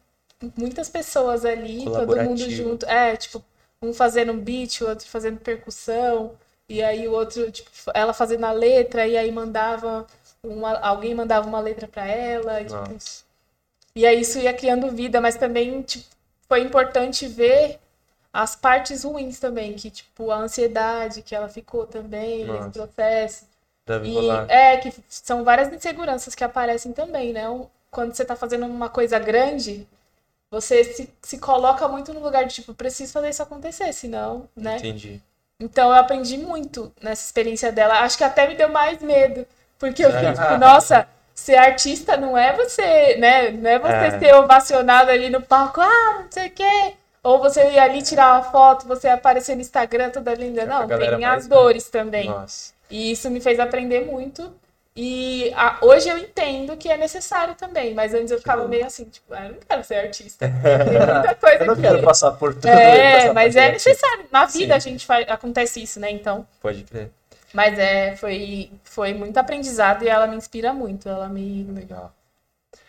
muitas 0.56 0.88
pessoas 0.88 1.44
ali, 1.44 1.84
todo 1.84 2.16
mundo 2.16 2.50
junto. 2.50 2.86
É, 2.86 3.16
tipo, 3.16 3.42
um 3.82 3.92
fazendo 3.92 4.32
um 4.32 4.38
beat, 4.38 4.80
o 4.80 4.88
outro 4.88 5.06
fazendo 5.06 5.38
percussão. 5.38 6.32
e 6.68 6.82
aí 6.82 7.06
o 7.06 7.12
outro, 7.12 7.50
tipo, 7.50 7.70
ela 7.92 8.14
fazendo 8.14 8.44
a 8.44 8.52
letra, 8.52 9.06
e 9.06 9.16
aí 9.16 9.30
mandava 9.30 10.06
uma, 10.42 10.78
alguém 10.78 11.14
mandava 11.14 11.46
uma 11.46 11.60
letra 11.60 11.86
pra 11.86 12.06
ela, 12.06 12.60
e, 12.60 12.66
tipo, 12.66 12.96
e 13.94 14.06
aí 14.06 14.20
isso 14.20 14.38
ia 14.38 14.52
criando 14.54 14.90
vida, 14.90 15.20
mas 15.20 15.36
também, 15.36 15.82
tipo, 15.82 16.06
foi 16.48 16.60
importante 16.60 17.26
ver 17.26 17.78
as 18.32 18.56
partes 18.56 19.04
ruins 19.04 19.38
também, 19.38 19.74
que, 19.74 19.90
tipo, 19.90 20.30
a 20.30 20.36
ansiedade 20.38 21.22
que 21.22 21.34
ela 21.34 21.48
ficou 21.48 21.86
também 21.86 22.44
Nossa. 22.44 22.66
nesse 22.66 22.78
processo. 22.78 23.53
Deve 23.86 24.08
E 24.08 24.14
rolar. 24.14 24.46
é 24.50 24.76
que 24.78 24.92
são 25.08 25.44
várias 25.44 25.72
inseguranças 25.72 26.34
que 26.34 26.42
aparecem 26.44 26.92
também, 26.92 27.32
né? 27.32 27.44
Quando 27.90 28.14
você 28.14 28.24
tá 28.24 28.34
fazendo 28.34 28.66
uma 28.66 28.88
coisa 28.88 29.18
grande, 29.18 29.86
você 30.50 30.84
se, 30.84 31.12
se 31.22 31.38
coloca 31.38 31.86
muito 31.88 32.12
no 32.14 32.20
lugar 32.20 32.44
de, 32.44 32.54
tipo, 32.54 32.74
preciso 32.74 33.12
fazer 33.12 33.28
isso 33.30 33.42
acontecer, 33.42 33.92
senão, 33.92 34.48
né? 34.56 34.76
Entendi. 34.78 35.20
Então 35.60 35.90
eu 35.90 35.94
aprendi 35.96 36.36
muito 36.36 36.92
nessa 37.00 37.24
experiência 37.24 37.70
dela. 37.70 38.00
Acho 38.00 38.18
que 38.18 38.24
até 38.24 38.48
me 38.48 38.54
deu 38.56 38.68
mais 38.68 39.00
medo. 39.00 39.46
Porque 39.78 40.04
eu 40.04 40.10
fiquei 40.12 40.32
tipo, 40.32 40.56
nossa, 40.58 41.06
ser 41.34 41.56
artista 41.56 42.16
não 42.16 42.36
é 42.36 42.52
você, 42.56 43.16
né? 43.16 43.50
Não 43.50 43.70
é 43.70 43.78
você 43.78 44.16
É. 44.16 44.18
ser 44.18 44.34
ovacionado 44.34 45.10
ali 45.10 45.30
no 45.30 45.40
palco, 45.42 45.80
ah, 45.80 46.20
não 46.22 46.26
sei 46.30 46.48
o 46.48 46.50
quê. 46.50 46.94
Ou 47.22 47.38
você 47.38 47.70
ir 47.70 47.78
ali 47.78 48.02
tirar 48.02 48.34
uma 48.34 48.50
foto, 48.50 48.86
você 48.86 49.08
aparecer 49.08 49.54
no 49.54 49.60
Instagram 49.62 50.10
toda 50.10 50.34
linda. 50.34 50.62
É 50.62 50.66
Não, 50.66 50.86
tem 50.86 51.24
as 51.24 51.44
né? 51.48 51.56
dores 51.56 51.88
também. 51.88 52.28
Nossa. 52.28 52.73
E 52.94 53.10
isso 53.10 53.28
me 53.28 53.40
fez 53.40 53.58
aprender 53.58 54.04
muito. 54.06 54.52
E 54.96 55.52
a- 55.56 55.78
hoje 55.82 56.08
eu 56.08 56.16
entendo 56.16 56.76
que 56.76 56.88
é 56.88 56.96
necessário 56.96 57.56
também, 57.56 57.92
mas 57.92 58.14
antes 58.14 58.30
eu 58.30 58.38
ficava 58.38 58.68
meio 58.68 58.86
assim, 58.86 59.04
tipo, 59.06 59.34
ah, 59.34 59.46
eu 59.46 59.52
não 59.54 59.58
quero 59.68 59.82
ser 59.82 59.94
artista. 59.96 60.46
Tem 60.48 60.52
muita 61.12 61.34
coisa 61.34 61.56
Eu 61.64 61.66
não 61.66 61.74
que- 61.74 61.80
quero 61.82 62.02
passar 62.04 62.30
por 62.32 62.54
tudo. 62.54 62.68
É, 62.68 63.32
mas 63.32 63.56
é 63.56 63.72
necessário. 63.72 64.26
Na 64.30 64.44
vida 64.46 64.66
Sim. 64.66 64.88
a 64.90 64.92
gente 64.92 65.04
faz, 65.04 65.28
acontece 65.28 65.82
isso, 65.82 65.98
né? 65.98 66.08
Então. 66.12 66.46
Pode 66.60 66.84
crer. 66.84 67.10
Mas 67.52 67.76
é, 67.76 68.14
foi, 68.16 68.70
foi 68.84 69.12
muito 69.12 69.36
aprendizado 69.38 70.04
e 70.04 70.08
ela 70.08 70.28
me 70.28 70.36
inspira 70.36 70.72
muito. 70.72 71.08
Ela 71.08 71.28
me, 71.28 71.64
me 71.64 71.80
Legal. 71.80 72.14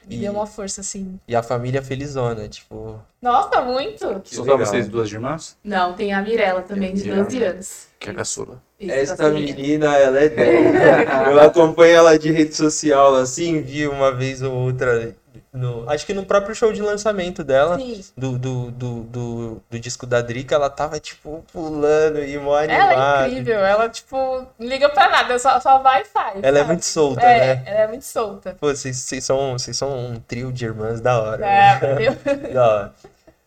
E, 0.08 0.18
deu 0.18 0.34
uma 0.34 0.46
força, 0.46 0.82
assim. 0.82 1.20
e 1.28 1.36
a 1.36 1.41
família 1.41 1.82
felizona, 1.82 2.48
tipo. 2.48 3.00
Nossa, 3.20 3.60
muito! 3.63 4.22
Só 4.26 4.56
vocês 4.56 4.88
duas 4.88 5.12
irmãs? 5.12 5.58
Não, 5.63 5.94
tem 5.94 6.13
a 6.13 6.22
Mirella 6.22 6.62
também, 6.62 6.94
de 6.94 7.02
Mirella. 7.06 7.24
12 7.24 7.44
anos. 7.44 7.88
Que 8.06 8.10
é 8.12 8.13
a 8.13 8.15
caçula. 8.18 8.62
Assim, 9.02 9.32
menina, 9.32 9.96
ela 9.98 10.20
é 10.20 10.30
10. 10.30 10.76
Eu 11.32 11.41
acompanho 11.41 11.96
ela 11.96 12.20
de 12.20 12.32
rede 12.32 12.54
social, 12.56 13.15
assim, 13.15 13.62
vi 13.62 13.88
uma 13.88 14.12
vez 14.12 14.44
ou 14.44 14.54
outra. 14.54 15.15
No, 15.52 15.89
acho 15.89 16.06
que 16.06 16.13
no 16.13 16.26
próprio 16.26 16.54
show 16.54 16.72
de 16.72 16.82
lançamento 16.82 17.41
dela, 17.44 17.80
Sim. 17.80 18.04
do, 18.15 18.38
do, 18.38 18.72
do, 18.72 19.00
do, 19.04 19.63
do 19.70 19.80
disco 19.80 20.06
da 20.06 20.22
Drica, 20.22 20.54
ela 20.54 20.70
tava, 20.70 21.00
tipo, 21.00 21.44
pulando 21.52 22.22
e 22.24 22.38
mó 22.38 22.60
Ela 22.60 22.74
animada. 22.76 23.26
é 23.26 23.30
incrível, 23.30 23.60
ela, 23.60 23.89
tipo, 23.89 24.15
não 24.60 24.68
liga 24.68 24.89
pra 24.89 25.10
nada, 25.10 25.39
só, 25.39 25.60
só 25.62 25.80
vai 25.80 26.02
e 26.02 26.06
faz. 26.06 26.44
Ela 26.44 26.60
é 26.60 26.63
muito 26.63 26.84
solta, 26.86 27.22
É, 27.22 27.56
né? 27.56 27.63
ela 27.65 27.80
é 27.80 27.88
muito 27.88 28.04
solta. 28.06 28.56
Pô, 28.60 28.68
vocês, 28.68 28.98
vocês, 28.98 29.24
são, 29.24 29.54
vocês 29.54 29.76
são 29.78 29.98
um 29.98 30.20
trio 30.20 30.52
de 30.52 30.65
irmãs 30.65 31.00
da 31.02 31.20
hora. 31.22 31.46
É, 31.46 31.48
né? 31.48 31.94
entendeu? 32.06 32.18
Da 32.54 32.68
hora. 32.70 32.94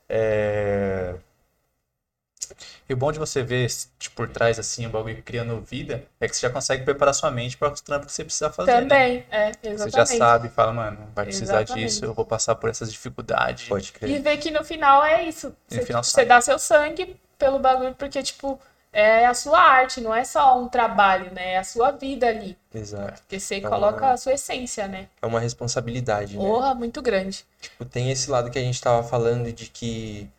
É... 0.08 1.14
E 2.88 2.94
o 2.94 2.96
bom 2.96 3.12
de 3.12 3.18
você 3.18 3.42
ver 3.42 3.68
tipo, 3.98 4.16
por 4.16 4.28
trás 4.28 4.58
assim, 4.58 4.86
o 4.86 4.88
bagulho 4.90 5.22
criando 5.22 5.60
vida, 5.60 6.04
é 6.18 6.26
que 6.26 6.34
você 6.34 6.46
já 6.46 6.50
consegue 6.50 6.84
preparar 6.84 7.12
sua 7.12 7.30
mente 7.30 7.56
para 7.56 7.70
os 7.72 7.80
trampos 7.82 8.06
que 8.06 8.12
você 8.12 8.24
precisa 8.24 8.50
fazer. 8.50 8.72
né? 8.72 8.80
Também, 8.80 9.26
é, 9.30 9.52
Você 9.52 9.68
exatamente. 9.68 9.94
já 9.96 10.06
sabe, 10.06 10.48
fala, 10.48 10.72
mano, 10.72 10.98
vai 11.14 11.26
precisar 11.26 11.60
Exatamente. 11.62 11.86
disso, 11.86 12.04
eu 12.04 12.14
vou 12.14 12.24
passar 12.24 12.54
por 12.54 12.70
essas 12.70 12.90
dificuldades. 12.90 13.68
Pode 13.68 13.88
E 13.88 13.92
crer. 13.92 14.22
ver 14.22 14.36
que 14.38 14.50
no 14.50 14.64
final 14.64 15.04
é 15.04 15.22
isso. 15.24 15.54
E 15.70 15.74
Você, 15.74 15.80
no 15.80 15.86
final 15.86 16.02
tipo, 16.02 16.12
você 16.14 16.24
dá 16.24 16.40
seu 16.40 16.58
sangue 16.58 17.16
pelo 17.38 17.58
bagulho, 17.58 17.94
porque, 17.94 18.22
tipo, 18.22 18.58
é 18.90 19.26
a 19.26 19.34
sua 19.34 19.60
arte, 19.60 20.00
não 20.00 20.14
é 20.14 20.24
só 20.24 20.58
um 20.58 20.66
trabalho, 20.66 21.30
né? 21.34 21.52
É 21.52 21.58
a 21.58 21.64
sua 21.64 21.90
vida 21.90 22.26
ali. 22.26 22.56
Exato. 22.74 23.20
Porque 23.20 23.38
você 23.38 23.56
Então, 23.56 23.70
coloca 23.70 24.06
é. 24.06 24.12
a 24.12 24.16
sua 24.16 24.32
essência, 24.32 24.88
né? 24.88 25.08
É 25.20 25.26
uma 25.26 25.38
responsabilidade, 25.40 26.38
né? 26.38 26.42
Porra, 26.42 26.74
muito 26.74 27.02
grande. 27.02 27.44
Tipo, 27.60 27.84
tem 27.84 28.10
esse 28.10 28.30
lado 28.30 28.50
que 28.50 28.58
a 28.58 28.62
gente 28.62 28.80
tava 28.80 29.02
falando 29.06 29.52
de 29.52 29.66
que 29.66 30.28
é, 30.28 30.37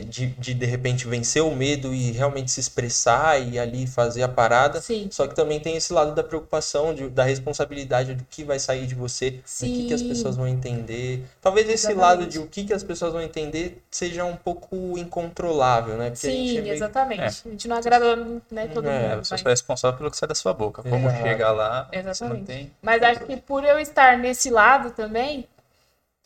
de, 0.00 0.26
de 0.26 0.54
de 0.54 0.66
repente 0.66 1.06
vencer 1.06 1.42
o 1.42 1.54
medo 1.54 1.92
e 1.94 2.10
realmente 2.12 2.50
se 2.50 2.60
expressar 2.60 3.40
e 3.40 3.58
ali 3.58 3.86
fazer 3.86 4.22
a 4.22 4.28
parada. 4.28 4.80
Sim. 4.80 5.08
Só 5.10 5.26
que 5.26 5.34
também 5.34 5.60
tem 5.60 5.76
esse 5.76 5.92
lado 5.92 6.14
da 6.14 6.22
preocupação, 6.22 6.94
de- 6.94 7.08
da 7.08 7.24
responsabilidade 7.24 8.14
do 8.14 8.24
que 8.30 8.44
vai 8.44 8.58
sair 8.58 8.86
de 8.86 8.94
você, 8.94 9.30
do 9.30 9.42
que, 9.60 9.86
que 9.88 9.94
as 9.94 10.00
Sim. 10.00 10.08
pessoas 10.08 10.36
vão 10.36 10.46
entender. 10.48 11.24
Talvez 11.40 11.66
esse 11.68 11.86
Exatamente. 11.90 12.00
lado 12.00 12.26
de 12.26 12.38
o 12.38 12.46
que, 12.46 12.64
que 12.64 12.72
as 12.72 12.82
pessoas 12.82 13.12
vão 13.12 13.22
entender 13.22 13.82
seja 13.90 14.24
um 14.24 14.36
pouco 14.36 14.96
incontrolável, 14.96 15.96
né? 15.96 16.10
Porque 16.10 16.26
a 16.26 16.30
gente 16.30 16.48
Sim, 16.50 16.58
é 16.58 16.62
meio... 16.62 16.74
exatamente. 16.74 17.22
É. 17.22 17.26
A 17.26 17.50
gente 17.50 17.68
não 17.68 17.76
agrada 17.76 18.16
né, 18.50 18.66
todo 18.72 18.88
É, 18.88 19.08
mundo. 19.10 19.24
Você 19.24 19.34
mas- 19.34 19.40
só 19.40 19.48
é 19.48 19.52
responsável 19.52 19.98
pelo 19.98 20.10
que 20.10 20.16
sai 20.16 20.28
da 20.28 20.34
sua 20.34 20.52
boca. 20.52 20.82
Como 20.82 21.08
Exato. 21.08 21.22
chegar 21.22 21.52
lá, 21.52 21.88
você 21.92 22.02
não 22.02 22.10
Exatamente. 22.10 22.44
tem. 22.46 22.72
Mas 22.82 23.02
acho 23.02 23.20
que 23.20 23.36
por 23.36 23.64
eu 23.64 23.78
estar 23.78 24.18
nesse 24.18 24.50
lado 24.50 24.90
também, 24.90 25.46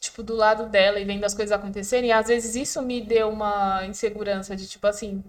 tipo, 0.01 0.23
do 0.23 0.35
lado 0.35 0.67
dela 0.67 0.99
e 1.01 1.05
vendo 1.05 1.25
as 1.25 1.35
coisas 1.35 1.53
acontecerem, 1.53 2.13
às 2.13 2.29
vezes 2.29 2.55
isso 2.55 2.81
me 2.83 3.01
deu 3.01 3.29
uma 3.31 3.85
insegurança 3.87 4.57
de, 4.57 4.67
tipo 4.69 4.87
assim, 4.87 5.23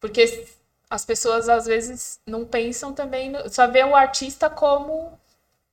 porque 0.00 0.46
as 0.90 1.04
pessoas 1.04 1.48
às 1.48 1.66
vezes 1.66 2.20
não 2.26 2.44
pensam 2.44 2.92
também, 2.92 3.30
no- 3.30 3.48
só 3.48 3.66
vê 3.66 3.82
o 3.84 3.96
artista 3.96 4.50
como 4.50 5.18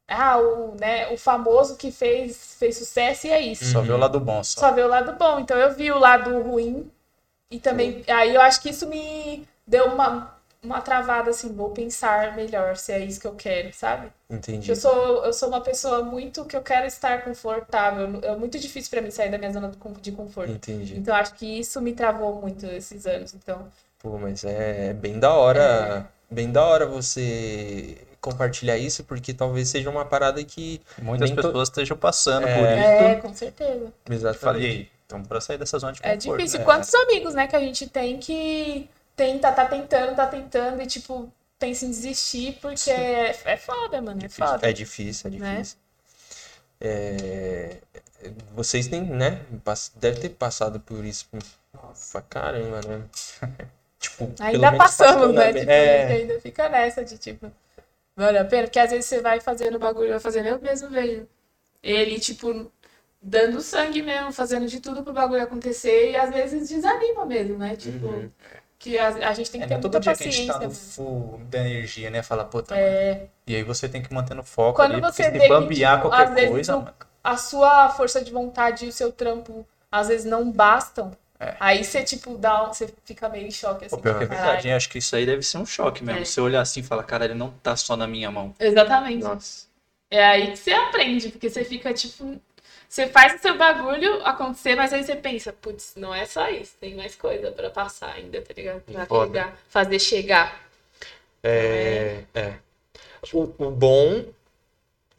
ah, 0.07 0.37
o, 0.39 0.75
né, 0.75 1.07
o 1.09 1.17
famoso 1.17 1.75
que 1.77 1.91
fez, 1.91 2.55
fez 2.57 2.77
sucesso 2.77 3.27
e 3.27 3.31
é 3.31 3.41
isso. 3.41 3.65
Só 3.65 3.81
vê 3.81 3.91
o 3.91 3.97
lado 3.97 4.19
bom 4.19 4.43
só. 4.43 4.59
Só 4.61 4.71
vê 4.71 4.81
o 4.81 4.87
lado 4.87 5.13
bom. 5.13 5.39
Então 5.39 5.55
eu 5.57 5.73
vi 5.73 5.91
o 5.91 5.99
lado 5.99 6.41
ruim 6.41 6.91
e 7.51 7.59
também. 7.59 8.03
Aí 8.07 8.33
eu 8.33 8.41
acho 8.41 8.61
que 8.61 8.69
isso 8.69 8.87
me 8.87 9.47
deu 9.67 9.85
uma, 9.87 10.38
uma 10.61 10.81
travada 10.81 11.29
assim, 11.29 11.53
vou 11.53 11.69
pensar 11.69 12.35
melhor 12.35 12.75
se 12.75 12.91
é 12.91 12.99
isso 12.99 13.19
que 13.21 13.27
eu 13.27 13.33
quero, 13.35 13.73
sabe? 13.73 14.09
Entendi. 14.29 14.69
Eu 14.69 14.75
sou, 14.75 15.25
eu 15.25 15.31
sou 15.31 15.47
uma 15.47 15.61
pessoa 15.61 16.03
muito 16.03 16.43
que 16.45 16.55
eu 16.55 16.61
quero 16.61 16.85
estar 16.85 17.23
confortável. 17.23 18.19
É 18.21 18.35
muito 18.35 18.59
difícil 18.59 18.89
pra 18.91 19.01
mim 19.01 19.09
sair 19.09 19.31
da 19.31 19.37
minha 19.37 19.51
zona 19.53 19.71
de 20.01 20.11
conforto. 20.11 20.51
Entendi. 20.51 20.97
Então 20.97 21.15
acho 21.15 21.33
que 21.35 21.59
isso 21.59 21.81
me 21.81 21.93
travou 21.93 22.41
muito 22.41 22.65
esses 22.65 23.05
anos. 23.07 23.33
Então, 23.33 23.67
Pô, 23.99 24.17
mas 24.17 24.43
é 24.43 24.93
bem 24.93 25.17
da 25.19 25.33
hora, 25.33 26.07
bem 26.29 26.51
da 26.51 26.63
hora 26.65 26.85
você 26.85 27.97
compartilhar 28.21 28.77
isso, 28.77 29.03
porque 29.05 29.33
talvez 29.33 29.69
seja 29.69 29.89
uma 29.89 30.03
parada 30.05 30.43
que 30.43 30.81
Muitas 31.01 31.29
Nem 31.29 31.35
to- 31.37 31.41
pessoas 31.41 31.69
estejam 31.69 31.95
passando 31.97 32.45
É. 32.47 32.55
por 32.57 32.63
isso. 32.67 32.79
é, 32.87 33.15
com 33.15 33.33
certeza. 33.33 33.93
Exatamente. 34.09 34.39
falei, 34.41 34.61
"E 34.61 34.65
aí, 34.71 34.89
então 35.05 35.23
pra 35.23 35.39
sair 35.39 35.57
dessa 35.57 35.79
zona 35.79 35.93
de 35.93 35.99
É 36.03 36.15
conforto. 36.15 36.37
difícil. 36.37 36.59
né? 36.59 36.65
Quantos 36.65 36.93
amigos, 36.93 37.33
né, 37.33 37.47
que 37.47 37.55
a 37.55 37.59
gente 37.61 37.87
tem 37.87 38.17
que 38.17 38.89
tenta, 39.19 39.51
tá 39.51 39.65
tentando, 39.65 40.15
tá 40.15 40.25
tentando 40.27 40.81
e, 40.81 40.87
tipo, 40.87 41.29
pensa 41.59 41.85
em 41.85 41.89
desistir 41.89 42.57
porque 42.61 42.89
é, 42.89 43.35
é 43.43 43.57
foda, 43.57 44.01
mano. 44.01 44.19
É 44.19 44.27
Difícil. 44.27 44.45
foda. 44.47 44.69
É 44.69 44.73
difícil, 44.73 45.27
é 45.27 45.31
Né? 45.37 45.55
difícil. 45.57 45.77
É, 46.81 47.77
Vocês 48.55 48.87
têm, 48.87 49.03
né? 49.03 49.41
Deve 49.95 50.21
ter 50.21 50.29
passado 50.29 50.79
por 50.79 51.03
isso 51.03 51.27
pra 52.11 52.21
caramba, 52.21 52.79
né? 52.81 53.03
Tipo, 53.99 54.31
Ainda 54.39 54.71
passamos, 54.71 55.33
né? 55.35 55.51
Tipo, 55.53 55.69
é, 55.69 56.05
ainda 56.13 56.39
fica 56.39 56.69
nessa 56.69 57.03
de 57.03 57.17
tipo, 57.17 57.51
vale 58.15 58.37
a 58.37 58.45
pena? 58.45 58.63
Porque 58.63 58.79
às 58.79 58.91
vezes 58.91 59.07
você 59.07 59.21
vai 59.21 59.41
fazendo 59.41 59.75
o 59.75 59.79
bagulho, 59.79 60.11
vai 60.11 60.19
fazendo, 60.21 60.47
eu 60.47 60.61
mesmo 60.61 60.89
vejo. 60.89 61.27
Ele, 61.83 62.17
tipo, 62.19 62.71
dando 63.21 63.59
sangue 63.61 64.01
mesmo, 64.01 64.31
fazendo 64.31 64.67
de 64.67 64.79
tudo 64.79 65.03
pro 65.03 65.11
bagulho 65.13 65.43
acontecer 65.43 66.11
e 66.11 66.15
às 66.15 66.29
vezes 66.29 66.69
desanima 66.69 67.25
mesmo, 67.25 67.57
né? 67.57 67.75
Tipo, 67.75 68.07
Uhum. 68.07 68.31
Que 68.79 68.97
a, 68.97 69.07
a 69.29 69.33
gente 69.33 69.51
tem 69.51 69.61
que 69.61 69.65
É, 69.65 69.67
ter 69.67 69.75
não 69.75 69.77
é 69.77 69.81
todo 69.81 69.95
muita 69.95 69.99
dia 69.99 70.15
que 70.15 70.23
a 70.23 70.27
paciência. 70.27 70.31
gente 70.31 70.47
tá 70.47 70.59
no 70.59 70.71
full 70.71 71.39
da 71.49 71.59
energia, 71.59 72.09
né? 72.09 72.23
Fala, 72.23 72.45
puta, 72.45 72.75
É, 72.75 72.79
mano. 72.79 73.29
E 73.47 73.55
aí 73.55 73.63
você 73.63 73.89
tem 73.89 74.01
que 74.01 74.13
manter 74.13 74.33
no 74.35 74.43
foco 74.43 74.81
Quando 74.81 74.93
ali, 74.93 75.01
você 75.01 75.23
porque 75.23 75.31
se 75.31 75.39
que, 75.39 75.47
bambear 75.47 75.97
tipo, 75.97 76.01
qualquer 76.01 76.27
às 76.27 76.33
vezes 76.33 76.49
coisa, 76.49 76.77
mano. 76.77 76.93
a 77.23 77.37
sua 77.37 77.89
força 77.91 78.23
de 78.23 78.31
vontade 78.31 78.85
e 78.85 78.89
o 78.89 78.91
seu 78.91 79.11
trampo 79.11 79.67
às 79.91 80.07
vezes 80.07 80.25
não 80.25 80.51
bastam. 80.51 81.11
É. 81.39 81.55
Aí 81.59 81.83
você, 81.83 82.03
tipo, 82.03 82.37
dá 82.37 82.63
um, 82.65 82.73
você 82.73 82.93
fica 83.05 83.29
meio 83.29 83.47
em 83.47 83.51
choque, 83.51 83.85
assim. 83.85 83.95
Pô, 83.95 84.01
pior 84.01 84.17
que 84.17 84.23
é 84.23 84.27
verdade, 84.27 84.67
hein? 84.67 84.73
Acho 84.73 84.89
que 84.89 84.97
isso 84.97 85.15
aí 85.15 85.25
deve 85.25 85.41
ser 85.43 85.57
um 85.57 85.65
choque 85.65 86.03
mesmo. 86.03 86.21
É. 86.21 86.25
Você 86.25 86.41
olhar 86.41 86.61
assim 86.61 86.81
e 86.81 86.83
falar, 86.83 87.03
cara, 87.03 87.25
ele 87.25 87.33
não 87.33 87.51
tá 87.63 87.75
só 87.75 87.95
na 87.95 88.07
minha 88.07 88.29
mão. 88.31 88.53
Exatamente. 88.59 89.23
Nossa. 89.23 89.67
É 90.11 90.23
aí 90.25 90.51
que 90.51 90.57
você 90.57 90.71
aprende, 90.73 91.29
porque 91.29 91.49
você 91.49 91.63
fica 91.63 91.93
tipo. 91.93 92.39
Você 92.89 93.07
faz 93.07 93.35
o 93.35 93.37
seu 93.39 93.55
bagulho 93.55 94.25
acontecer, 94.25 94.75
mas 94.75 94.91
aí 94.91 95.03
você 95.03 95.15
pensa, 95.15 95.53
putz, 95.53 95.93
não 95.95 96.13
é 96.13 96.25
só 96.25 96.49
isso, 96.49 96.73
tem 96.81 96.95
mais 96.95 97.15
coisa 97.15 97.51
pra 97.51 97.69
passar 97.69 98.13
ainda, 98.13 98.41
tá 98.41 98.51
ligado? 98.51 98.81
Pra 98.81 99.05
chegar, 99.05 99.57
fazer 99.69 99.99
chegar. 99.99 100.69
É, 101.43 102.23
é. 102.33 102.55
O, 103.31 103.43
o 103.43 103.69
bom 103.69 104.25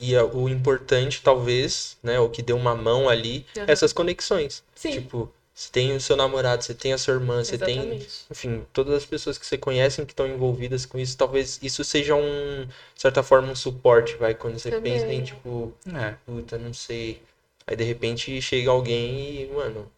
e 0.01 0.17
o 0.17 0.49
importante, 0.49 1.23
talvez, 1.23 1.97
né? 2.03 2.19
O 2.19 2.29
que 2.29 2.43
deu 2.43 2.57
uma 2.57 2.75
mão 2.75 3.09
ali, 3.09 3.47
Uhum. 3.57 3.65
essas 3.69 3.93
conexões. 3.93 4.65
Sim, 4.75 4.91
Tipo, 4.91 5.33
você 5.55 5.71
tem 5.71 5.95
o 5.95 6.01
seu 6.01 6.17
namorado, 6.17 6.65
você 6.65 6.75
tem 6.75 6.93
a 6.93 6.99
sua 6.99 7.15
irmã, 7.15 7.45
você 7.45 7.57
tem, 7.57 7.77
exatamente. 7.79 8.09
enfim, 8.31 8.67
todas 8.73 8.95
as 8.95 9.07
pessoas 9.07 9.39
que 9.39 9.47
você 9.47 9.57
conhece 9.57 10.05
que 10.05 10.13
estão 10.13 10.27
envolvidas 10.27 10.85
com 10.87 10.99
isso, 10.99 11.17
talvez 11.17 11.61
isso 11.63 11.85
seja 11.85 12.17
um, 12.17 12.65
de 12.65 13.01
certa 13.01 13.23
forma, 13.23 13.53
um 13.53 13.55
suporte, 13.57 14.17
vai, 14.17 14.35
quando 14.35 14.59
você 14.59 14.71
Também. 14.71 14.95
pensa 14.95 15.13
em, 15.13 15.23
tipo, 15.23 15.73
É. 15.95 16.15
puta, 16.27 16.59
não 16.59 16.73
sei. 16.75 17.23
Aí 17.71 17.77
de 17.77 17.85
repente 17.85 18.43
chega 18.43 18.71
alguém 18.71 19.43
e, 19.43 19.47
mano, 19.47 19.91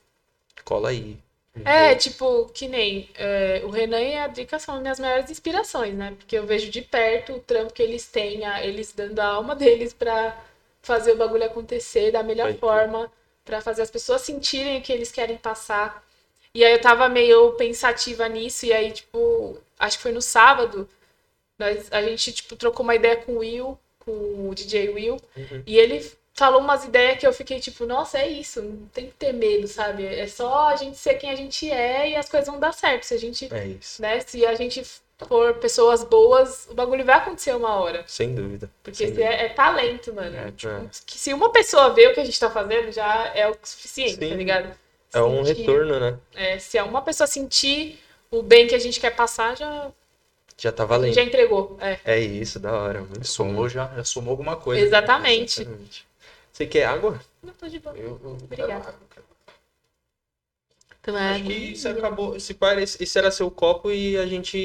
cola 0.64 0.90
aí. 0.90 1.18
É, 1.64 1.94
tipo, 1.94 2.46
que 2.48 2.68
nem 2.68 3.08
é, 3.14 3.62
o 3.64 3.70
Renan 3.70 4.00
e 4.00 4.16
a 4.16 4.26
Drica 4.26 4.58
são 4.58 4.80
minhas 4.80 4.98
maiores 5.00 5.30
inspirações, 5.30 5.94
né? 5.94 6.14
Porque 6.18 6.37
eu 6.37 6.46
vejo 6.46 6.70
de 6.70 6.82
perto 6.82 7.35
o 7.35 7.40
trampo 7.40 7.72
que 7.72 7.82
eles 7.82 8.06
têm, 8.06 8.44
a- 8.44 8.64
eles 8.64 8.92
dando 8.92 9.18
a 9.20 9.26
alma 9.26 9.54
deles 9.56 9.92
pra 9.94 10.38
fazer 10.82 11.12
o 11.12 11.16
bagulho 11.16 11.44
acontecer 11.44 12.11
da 12.12 12.22
melhor 12.22 12.48
crer. 12.48 12.58
forma, 12.58 13.11
pra 13.44 13.61
fazer 13.61 13.82
as 13.82 13.90
pessoas 13.90 14.22
sentirem 14.22 14.78
o 14.78 14.82
que 14.82 14.92
eles 14.92 15.12
querem 15.12 15.37
passar. 15.38 16.04
E 16.54 16.64
aí 16.64 16.72
eu 16.74 16.80
tava 16.80 17.08
meio 17.08 17.52
pensativa 17.52 18.28
nisso, 18.28 18.66
e 18.66 18.72
aí, 18.72 18.92
tipo, 18.92 19.58
acho 19.78 19.96
que 19.98 20.02
foi 20.02 20.12
no 20.12 20.22
sábado, 20.22 20.88
nós, 21.58 21.88
a 21.92 22.02
gente, 22.02 22.32
tipo, 22.32 22.56
trocou 22.56 22.85
uma 22.85 22.94
ideia 22.94 23.16
com 23.16 23.32
o 23.32 23.38
Will, 23.38 23.78
com 24.00 24.48
o 24.48 24.54
DJ 24.54 24.88
Will, 24.90 25.16
Uhum. 25.37 25.62
e 25.66 25.78
ele 25.78 26.11
falou 26.35 26.61
umas 26.61 26.85
ideias 26.85 27.18
que 27.18 27.27
eu 27.27 27.33
fiquei 27.33 27.61
tipo, 27.61 27.85
nossa, 27.87 28.18
é 28.18 28.29
isso, 28.29 28.62
não 28.62 28.87
tem 28.92 29.07
que 29.07 29.12
ter 29.12 29.33
medo, 29.33 29.66
sabe? 29.68 30.05
É 30.07 30.27
só 30.27 30.68
a 30.68 30.77
gente 30.77 30.97
ser 30.97 31.14
quem 31.14 31.31
a 31.31 31.35
gente 31.37 31.71
é 31.71 32.11
e 32.11 32.16
as 32.16 32.29
coisas 32.29 32.49
vão 32.49 32.59
dar 32.59 32.73
certo. 32.73 33.05
Se 33.05 33.14
a 33.14 33.18
gente, 33.18 33.53
É 33.53 33.66
isso. 33.66 34.01
né, 34.01 34.21
se 34.21 34.45
a 34.47 34.55
gente 34.55 34.83
for 35.29 35.55
pessoas 35.55 36.03
boas, 36.03 36.66
o 36.71 36.75
bagulho 36.75 37.05
vai 37.05 37.16
acontecer 37.16 37.55
uma 37.55 37.77
hora. 37.77 38.03
Sem 38.09 38.35
dúvida. 38.35 38.68
Porque 38.83 39.07
Sem 39.07 39.14
se 39.14 39.23
é, 39.23 39.45
é 39.45 39.49
talento, 39.51 40.12
mano. 40.12 40.37
É, 40.37 40.51
Tipo, 40.51 40.73
é. 40.73 40.83
que 41.07 41.16
se 41.18 41.33
uma 41.33 41.51
pessoa 41.53 41.90
vê 41.90 42.09
o 42.09 42.14
que 42.14 42.21
a 42.21 42.25
gente 42.25 42.40
tá 42.40 42.51
fazendo, 42.51 42.90
já 42.90 43.31
é 43.35 43.49
o 43.49 43.57
suficiente, 43.62 44.16
Sim. 44.16 44.29
tá 44.31 44.35
ligado? 44.35 44.75
É 45.14 45.23
um 45.23 45.45
Sentir- 45.45 45.61
retorno, 45.61 46.01
né? 46.01 46.18
é, 46.35 46.59
se 46.59 46.79
é 46.79 46.83
uma 46.83 47.03
pessoa 47.03 47.27
sentir 47.27 48.01
o 48.31 48.42
bem 48.42 48.66
que 48.66 48.75
a 48.75 48.79
gente 48.79 48.99
quer 48.99 49.14
passar, 49.14 49.55
já, 49.57 49.92
Já 50.57 50.73
tá 50.73 50.85
valendo. 50.87 51.12
já 51.14 51.23
entregou. 51.23 51.77
É. 51.81 51.99
É 52.05 52.18
isso, 52.18 52.59
da 52.59 52.73
hora. 52.73 53.01
Muito 53.03 53.27
Somou 53.29 53.68
já, 53.68 53.92
já 53.95 54.03
somou 54.05 54.31
alguma 54.33 54.57
coisa. 54.57 54.83
Exatamente. 54.83 55.61
Exatamente. 55.61 56.07
Você 56.52 56.66
quer 56.66 56.84
água? 56.84 57.20
Não 57.42 57.52
tô 57.54 57.66
de 57.66 57.78
boa. 57.78 57.96
Eu, 57.96 58.20
eu 58.22 58.30
Obrigada. 58.32 58.74
água. 58.74 58.94
Acho 61.04 61.44
que 61.44 61.52
isso 61.52 61.88
acabou. 61.88 62.36
Esse, 62.36 62.54
parece, 62.54 63.02
esse 63.02 63.18
era 63.18 63.30
seu 63.32 63.50
copo 63.50 63.90
e 63.90 64.16
a 64.16 64.24
gente. 64.24 64.56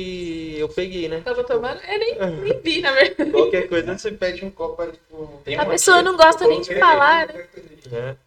Eu 0.55 0.69
peguei, 0.69 1.09
né? 1.09 1.21
Tava 1.21 1.43
tomando? 1.43 1.81
Eu 1.81 1.97
nem, 1.97 2.15
nem 2.43 2.61
vi, 2.61 2.81
na 2.81 2.91
verdade. 2.91 3.31
Qualquer 3.31 3.67
coisa 3.67 3.97
você 3.97 4.11
pede 4.11 4.45
um 4.45 4.51
copo 4.51 4.75
para 4.75 4.91
tipo. 4.91 5.41
A 5.57 5.65
pessoa 5.65 6.03
não 6.03 6.15
gosta 6.15 6.45
nem 6.45 6.61
de 6.61 6.77
falar, 6.77 7.27
né? 7.27 7.47
né? 7.89 8.17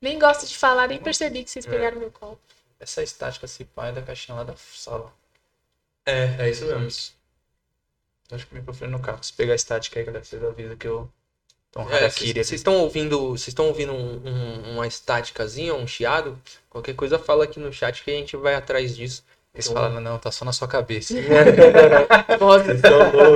Nem 0.00 0.18
gosto 0.18 0.46
de 0.46 0.56
falar, 0.56 0.86
nem 0.86 0.98
percebi 0.98 1.42
que 1.42 1.50
vocês 1.50 1.66
pegaram 1.66 1.98
meu 1.98 2.12
copo. 2.12 2.38
Essa 2.78 3.02
estática 3.02 3.46
se 3.46 3.64
pá 3.64 3.88
é 3.88 3.92
da 3.92 4.02
caixinha 4.02 4.36
lá 4.36 4.44
da 4.44 4.54
sala. 4.56 5.12
É, 6.04 6.46
é 6.46 6.50
isso 6.50 6.64
mesmo. 6.66 7.14
Acho 8.30 8.46
que 8.46 8.54
me 8.54 8.62
procurei 8.62 8.88
no 8.88 9.00
carro. 9.00 9.22
Se 9.22 9.32
pegar 9.32 9.52
a 9.52 9.56
estática 9.56 9.98
aí, 9.98 10.06
galera, 10.06 10.24
vocês 10.24 10.42
avisam 10.42 10.76
que 10.76 10.86
eu. 10.86 11.10
Então, 11.72 11.88
É, 11.90 11.96
harakiri 11.96 12.32
Vocês 12.34 12.48
aqui. 12.48 12.54
estão 12.56 12.74
ouvindo, 12.76 13.30
vocês 13.30 13.48
estão 13.48 13.66
ouvindo 13.68 13.92
um- 13.94 14.20
um- 14.26 14.74
uma 14.74 14.86
estáticazinha, 14.86 15.72
um 15.74 15.86
chiado? 15.86 16.38
Qualquer 16.68 16.94
coisa 16.94 17.18
fala 17.18 17.44
aqui 17.44 17.58
no 17.58 17.72
chat 17.72 18.04
que 18.04 18.10
a 18.10 18.14
gente 18.14 18.36
vai 18.36 18.54
atrás 18.54 18.94
disso. 18.94 19.24
Eles 19.54 19.68
falam, 19.68 19.98
não, 20.00 20.18
tá 20.18 20.30
só 20.30 20.44
na 20.44 20.52
sua 20.52 20.68
cabeça. 20.68 21.14
Voz, 22.38 22.62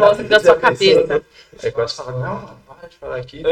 voz 0.01 0.29
da 0.29 0.41
sua 0.41 0.57
cabeça. 0.57 1.23
Aí 1.63 1.73
quase 1.73 1.95
fala, 1.95 2.13
não, 2.13 2.59
para 2.67 2.89
de 2.89 2.97
falar 2.97 3.17
aqui. 3.17 3.43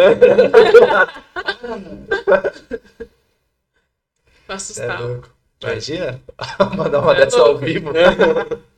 É 4.49 4.53
assustar. 4.53 5.01
louco. 5.03 5.29
Imagina? 5.63 6.21
Mandar 6.77 7.01
uma 7.01 7.13
É 7.17 7.25
dessa 7.25 7.39
ao 7.41 7.53
louco. 7.53 7.65
vivo. 7.65 7.91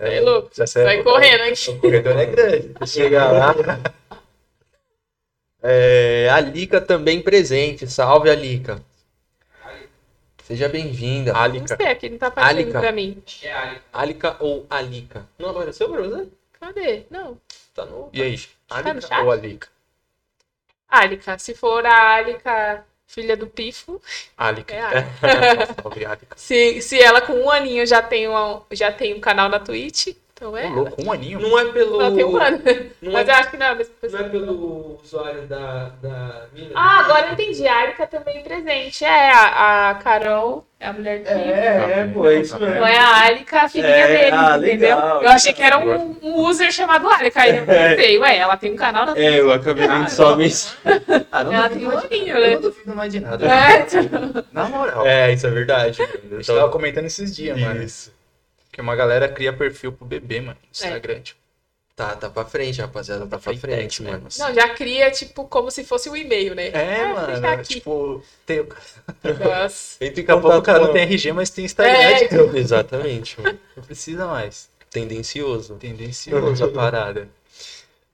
É 0.00 0.20
louco. 0.20 0.48
Já 0.54 0.64
sai 0.64 0.84
Vai 0.84 1.02
correndo 1.02 1.42
aqui. 1.42 1.70
O 1.70 1.78
corredor 1.80 2.16
é 2.16 2.24
grande. 2.26 2.72
Chegar 2.86 3.32
lá. 3.32 3.52
É, 5.62 6.28
a 6.30 6.40
Lica 6.40 6.80
também 6.80 7.20
presente. 7.20 7.86
Salve, 7.86 8.30
Alica. 8.30 8.82
Seja 10.44 10.68
bem-vinda. 10.68 11.32
Não 11.32 11.40
Alica. 11.40 11.76
sei, 11.76 11.86
aqui 11.88 12.08
não 12.08 12.16
tá 12.18 12.28
aparecendo 12.28 12.58
Alica. 12.60 12.80
pra 12.80 12.92
mim. 12.92 13.22
Alica 13.92 14.36
ou 14.40 14.66
Alica? 14.70 15.26
Não 15.38 15.50
apareceu 15.50 15.88
pra 15.90 16.00
você? 16.02 16.28
Cadê? 16.58 17.02
Não. 17.10 17.38
Tá 17.74 17.84
no. 17.84 18.08
E 18.12 18.22
aí? 18.22 18.38
Tá 18.66 18.82
no 18.82 18.88
Alica 18.90 19.06
chat? 19.08 19.22
ou 19.24 19.30
Alica? 19.30 19.68
Alica. 20.88 21.38
Se 21.38 21.54
for 21.54 21.84
a 21.84 22.14
Alica, 22.14 22.84
filha 23.06 23.36
do 23.36 23.46
Pifo, 23.46 24.00
Alica. 24.38 24.74
é 24.74 24.80
Alica. 25.20 25.74
Salve, 25.82 26.04
Alica. 26.06 26.36
se, 26.36 26.80
se 26.80 26.98
ela 26.98 27.20
com 27.20 27.34
um 27.34 27.50
aninho 27.50 27.86
já 27.86 28.00
tem, 28.00 28.26
uma, 28.26 28.62
já 28.72 28.90
tem 28.90 29.14
um 29.14 29.20
canal 29.20 29.50
na 29.50 29.58
Twitch, 29.60 30.16
então 30.38 30.56
é. 30.56 30.66
Ô, 30.68 30.74
louco, 30.74 31.04
um 31.04 31.10
aninho. 31.12 31.40
Não 31.40 31.58
é 31.58 31.64
pelo. 31.72 32.00
Ela 32.00 32.14
tem 32.14 32.24
um 32.24 32.36
ano. 32.36 32.60
Não 33.02 33.12
Mas 33.12 33.28
é, 33.28 33.32
eu 33.32 33.34
acho 33.34 33.50
que 33.50 33.56
não 33.56 33.66
é 33.66 33.68
a 33.70 33.74
mesma 33.74 33.94
não 34.08 34.18
é 34.20 34.28
pelo 34.28 35.00
usuário 35.02 35.42
da, 35.48 35.88
da 36.00 36.46
mina? 36.52 36.70
Ah, 36.76 37.00
agora 37.00 37.26
eu 37.26 37.32
entendi. 37.32 37.66
A 37.66 37.78
Alica 37.80 38.06
também 38.06 38.40
presente. 38.44 39.04
É 39.04 39.32
a, 39.32 39.90
a 39.90 39.94
Carol, 39.96 40.64
é 40.78 40.86
a 40.86 40.92
mulher 40.92 41.18
do 41.18 41.24
Pifo. 41.24 41.38
É, 41.38 42.00
é, 42.00 42.10
pô, 42.14 42.30
é 42.30 42.34
isso 42.36 42.56
mesmo. 42.60 42.74
Não 42.76 42.86
é 42.86 42.96
a 42.96 43.26
Alica, 43.26 43.62
a 43.62 43.68
filhinha 43.68 43.90
É, 43.90 44.06
deles, 44.16 44.32
ah, 44.32 44.58
entendeu? 44.58 44.96
legal. 44.96 45.22
Eu 45.24 45.28
achei 45.30 45.52
que 45.52 45.62
era 45.62 45.76
um, 45.76 46.16
um 46.22 46.40
user 46.46 46.70
chamado 46.70 47.10
Alica. 47.10 47.40
Aí 47.42 47.56
eu 47.56 47.66
pensei, 47.66 48.18
ué, 48.18 48.36
ela 48.36 48.56
tem 48.56 48.72
um 48.72 48.76
canal 48.76 49.06
na 49.06 49.18
É, 49.18 49.40
eu 49.40 49.50
acabei 49.52 49.88
vendo 49.88 50.08
só 50.08 50.38
isso. 50.40 50.78
Ah, 51.32 51.44
não 51.44 51.52
Ela 51.52 51.68
tem 51.68 51.86
um 51.86 51.98
aninho, 51.98 52.36
Eu 52.36 52.40
né? 52.40 52.54
não 52.54 52.60
duvido 52.62 52.94
mais 52.94 53.12
de 53.12 53.20
nada. 53.20 53.44
É. 53.48 53.86
Na 54.52 54.68
moral. 54.68 55.04
É, 55.06 55.32
isso 55.32 55.46
é 55.46 55.50
verdade. 55.50 55.98
Gente 56.30 56.46
tava 56.46 56.68
comentando 56.70 57.06
esses 57.06 57.34
dias, 57.34 57.60
mano. 57.60 57.82
Isso. 57.82 58.17
Que 58.78 58.82
uma 58.82 58.94
galera 58.94 59.28
cria 59.28 59.52
perfil 59.52 59.90
pro 59.92 60.06
bebê, 60.06 60.40
mano. 60.40 60.56
no 60.62 60.68
Instagram. 60.70 61.20
Tipo, 61.20 61.40
Tá, 61.96 62.14
tá 62.14 62.30
pra 62.30 62.44
frente, 62.44 62.80
rapaziada. 62.80 63.26
Tá 63.26 63.40
pra 63.40 63.52
frente, 63.56 64.04
né, 64.04 64.12
mano. 64.12 64.28
Não, 64.38 64.54
já 64.54 64.68
cria, 64.68 65.10
tipo, 65.10 65.44
como 65.48 65.68
se 65.68 65.82
fosse 65.82 66.08
um 66.08 66.14
e-mail, 66.14 66.54
né? 66.54 66.68
É, 66.68 67.00
Ah, 67.02 67.12
mano. 67.40 67.64
Tipo, 67.64 68.22
tem... 68.46 68.64
Nossa. 69.24 69.96
Entra 70.04 70.06
em 70.22 70.24
daqui 70.24 70.30
a 70.30 70.36
pouco 70.40 70.56
o 70.58 70.62
cara 70.62 70.78
não 70.78 70.92
tem 70.92 71.02
RG, 71.02 71.32
mas 71.32 71.50
tem 71.50 71.64
Instagram. 71.64 71.92
É, 71.98 72.18
tipo, 72.28 72.36
Exatamente, 72.56 73.40
mano. 73.40 73.58
Não 73.76 73.82
precisa 73.82 74.26
mais. 74.28 74.70
Tendencioso. 74.88 75.74
Tendencioso 75.74 76.64
a 76.66 76.68
parada. 76.70 77.28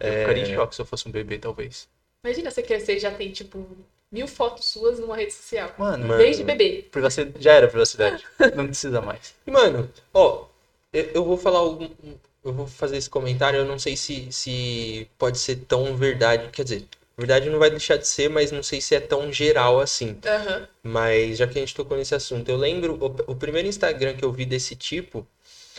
Eu 0.01 0.09
É. 0.11 0.21
ficaria 0.21 0.45
em 0.45 0.55
choque 0.55 0.75
se 0.75 0.81
eu 0.81 0.87
fosse 0.87 1.07
um 1.07 1.13
bebê, 1.13 1.37
talvez. 1.37 1.87
Imagina 2.25 2.51
você 2.51 2.63
crescer 2.63 2.97
e 2.97 3.01
já 3.01 3.11
tem, 3.11 3.31
tipo, 3.33 3.69
mil 4.11 4.27
fotos 4.27 4.65
suas 4.65 4.99
numa 4.99 5.15
rede 5.15 5.35
social. 5.35 5.75
Mano, 5.77 6.07
Mano. 6.07 6.23
Desde 6.23 6.43
bebê. 6.43 6.87
privacidade, 6.91 7.35
já 7.39 7.53
era 7.53 7.69
privacidade. 7.69 8.25
Não 8.57 8.65
precisa 8.67 9.03
mais. 9.03 9.35
Mano, 9.47 9.91
ó, 10.15 10.47
eu, 10.95 11.11
eu 11.15 11.25
vou 11.25 11.37
falar 11.37 11.63
um, 11.69 11.85
um- 11.85 12.19
Eu 12.45 12.53
vou 12.53 12.67
fazer 12.67 12.99
esse 12.99 13.09
comentário, 13.11 13.59
eu 13.59 13.65
não 13.65 13.79
sei 13.79 13.97
se, 13.97 14.31
se 14.31 15.09
pode 15.19 15.39
ser 15.39 15.57
tão 15.67 15.97
verdade. 15.97 16.51
Quer 16.53 16.65
dizer, 16.65 16.85
verdade 17.17 17.49
não 17.51 17.59
vai 17.59 17.71
deixar 17.71 17.97
de 17.97 18.07
ser, 18.07 18.29
mas 18.29 18.53
não 18.53 18.63
sei 18.63 18.81
se 18.83 18.95
é 18.95 19.01
tão 19.01 19.33
geral 19.33 19.81
assim. 19.81 20.19
Aham. 20.27 20.69
Mas 20.83 21.39
já 21.39 21.47
que 21.47 21.59
a 21.59 21.63
gente 21.63 21.75
tocou 21.75 21.97
nesse 21.97 22.15
assunto, 22.15 22.49
eu 22.51 22.57
lembro, 22.59 22.99
o, 23.01 23.33
o 23.33 23.37
primeiro 23.37 23.67
Instagram 23.69 24.15
que 24.15 24.25
eu 24.25 24.31
vi 24.33 24.45
desse 24.45 24.77
tipo 24.77 25.27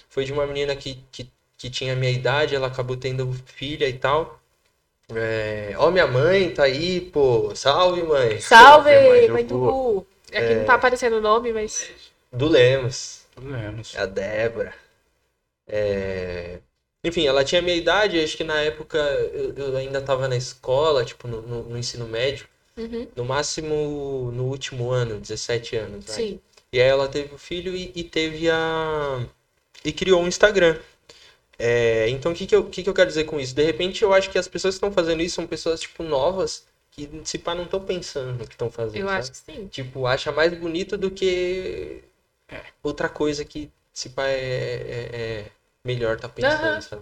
foi 0.09 0.25
de 0.25 0.33
uma 0.33 0.47
menina 0.47 0.75
que, 0.75 1.03
que, 1.11 1.29
que 1.57 1.69
tinha 1.69 1.93
a 1.93 1.95
minha 1.95 2.11
idade, 2.11 2.55
ela 2.55 2.67
acabou 2.67 2.97
tendo 2.97 3.31
filha 3.45 3.87
e 3.87 3.93
tal. 3.93 4.39
É, 5.13 5.73
ó, 5.77 5.91
minha 5.91 6.07
mãe 6.07 6.51
tá 6.51 6.63
aí, 6.63 6.99
pô. 7.01 7.55
Salve, 7.55 8.01
mãe. 8.03 8.41
Salve, 8.41 8.89
mãe 9.07 9.27
do 9.27 9.33
mãe 9.33 9.45
do 9.45 9.57
Gu. 9.57 9.71
Gu. 9.71 10.07
Aqui 10.33 10.55
não 10.55 10.65
tá 10.65 10.73
aparecendo 10.75 11.17
o 11.17 11.21
nome, 11.21 11.53
mas. 11.53 11.91
Do 12.31 12.47
Lemos. 12.47 13.21
Problemas. 13.35 13.93
É 13.95 14.01
a 14.01 14.05
Débora. 14.05 14.73
É, 15.67 16.59
Enfim, 17.03 17.27
ela 17.27 17.43
tinha 17.43 17.59
a 17.59 17.61
minha 17.63 17.75
idade, 17.75 18.19
acho 18.19 18.35
que 18.37 18.43
na 18.43 18.59
época 18.61 18.97
eu, 18.97 19.53
eu 19.55 19.77
ainda 19.77 19.99
estava 19.99 20.27
na 20.27 20.35
escola, 20.35 21.05
tipo, 21.05 21.27
no, 21.27 21.41
no- 21.41 21.63
no 21.63 21.77
ensino 21.77 22.07
médio. 22.07 22.47
Uhum. 22.77 23.07
No 23.15 23.23
máximo 23.25 24.31
no 24.33 24.45
último 24.45 24.91
ano, 24.91 25.19
17 25.19 25.75
anos. 25.77 26.05
Sim. 26.05 26.39
E 26.73 26.81
aí 26.81 26.87
ela 26.87 27.07
teve 27.07 27.33
o 27.33 27.37
filho 27.37 27.75
e, 27.75 27.91
e 27.95 28.03
teve 28.03 28.49
a. 28.49 29.25
E 29.85 29.91
criou 29.93 30.21
um 30.21 30.27
Instagram. 30.27 30.77
É, 31.57 32.09
então 32.09 32.31
o 32.31 32.35
que, 32.35 32.45
que, 32.45 32.55
eu, 32.55 32.65
que, 32.69 32.83
que 32.83 32.89
eu 32.89 32.93
quero 32.93 33.07
dizer 33.07 33.23
com 33.25 33.39
isso? 33.39 33.55
De 33.55 33.63
repente 33.63 34.03
eu 34.03 34.13
acho 34.13 34.29
que 34.29 34.37
as 34.37 34.47
pessoas 34.47 34.75
que 34.75 34.77
estão 34.77 34.91
fazendo 34.91 35.21
isso 35.21 35.35
são 35.35 35.47
pessoas, 35.47 35.79
tipo, 35.81 36.03
novas, 36.03 36.65
que 36.91 37.09
se 37.23 37.37
pá 37.37 37.55
não 37.55 37.63
estão 37.63 37.79
pensando 37.81 38.33
no 38.39 38.45
que 38.47 38.53
estão 38.55 38.69
fazendo. 38.69 39.01
Eu 39.03 39.07
sabe? 39.07 39.19
acho 39.19 39.31
que 39.31 39.37
sim. 39.37 39.67
Tipo, 39.67 40.05
acha 40.05 40.31
mais 40.31 40.53
bonito 40.53 40.97
do 40.97 41.09
que 41.11 42.03
outra 42.83 43.09
coisa 43.09 43.45
que 43.45 43.69
se 43.95 44.09
pá 44.09 44.27
é, 44.27 44.35
é- 44.35 45.09
é 45.21 45.45
melhor 45.83 46.19
tá 46.19 46.27
pensando, 46.29 46.63
Aham. 46.65 46.81
sabe? 46.81 47.01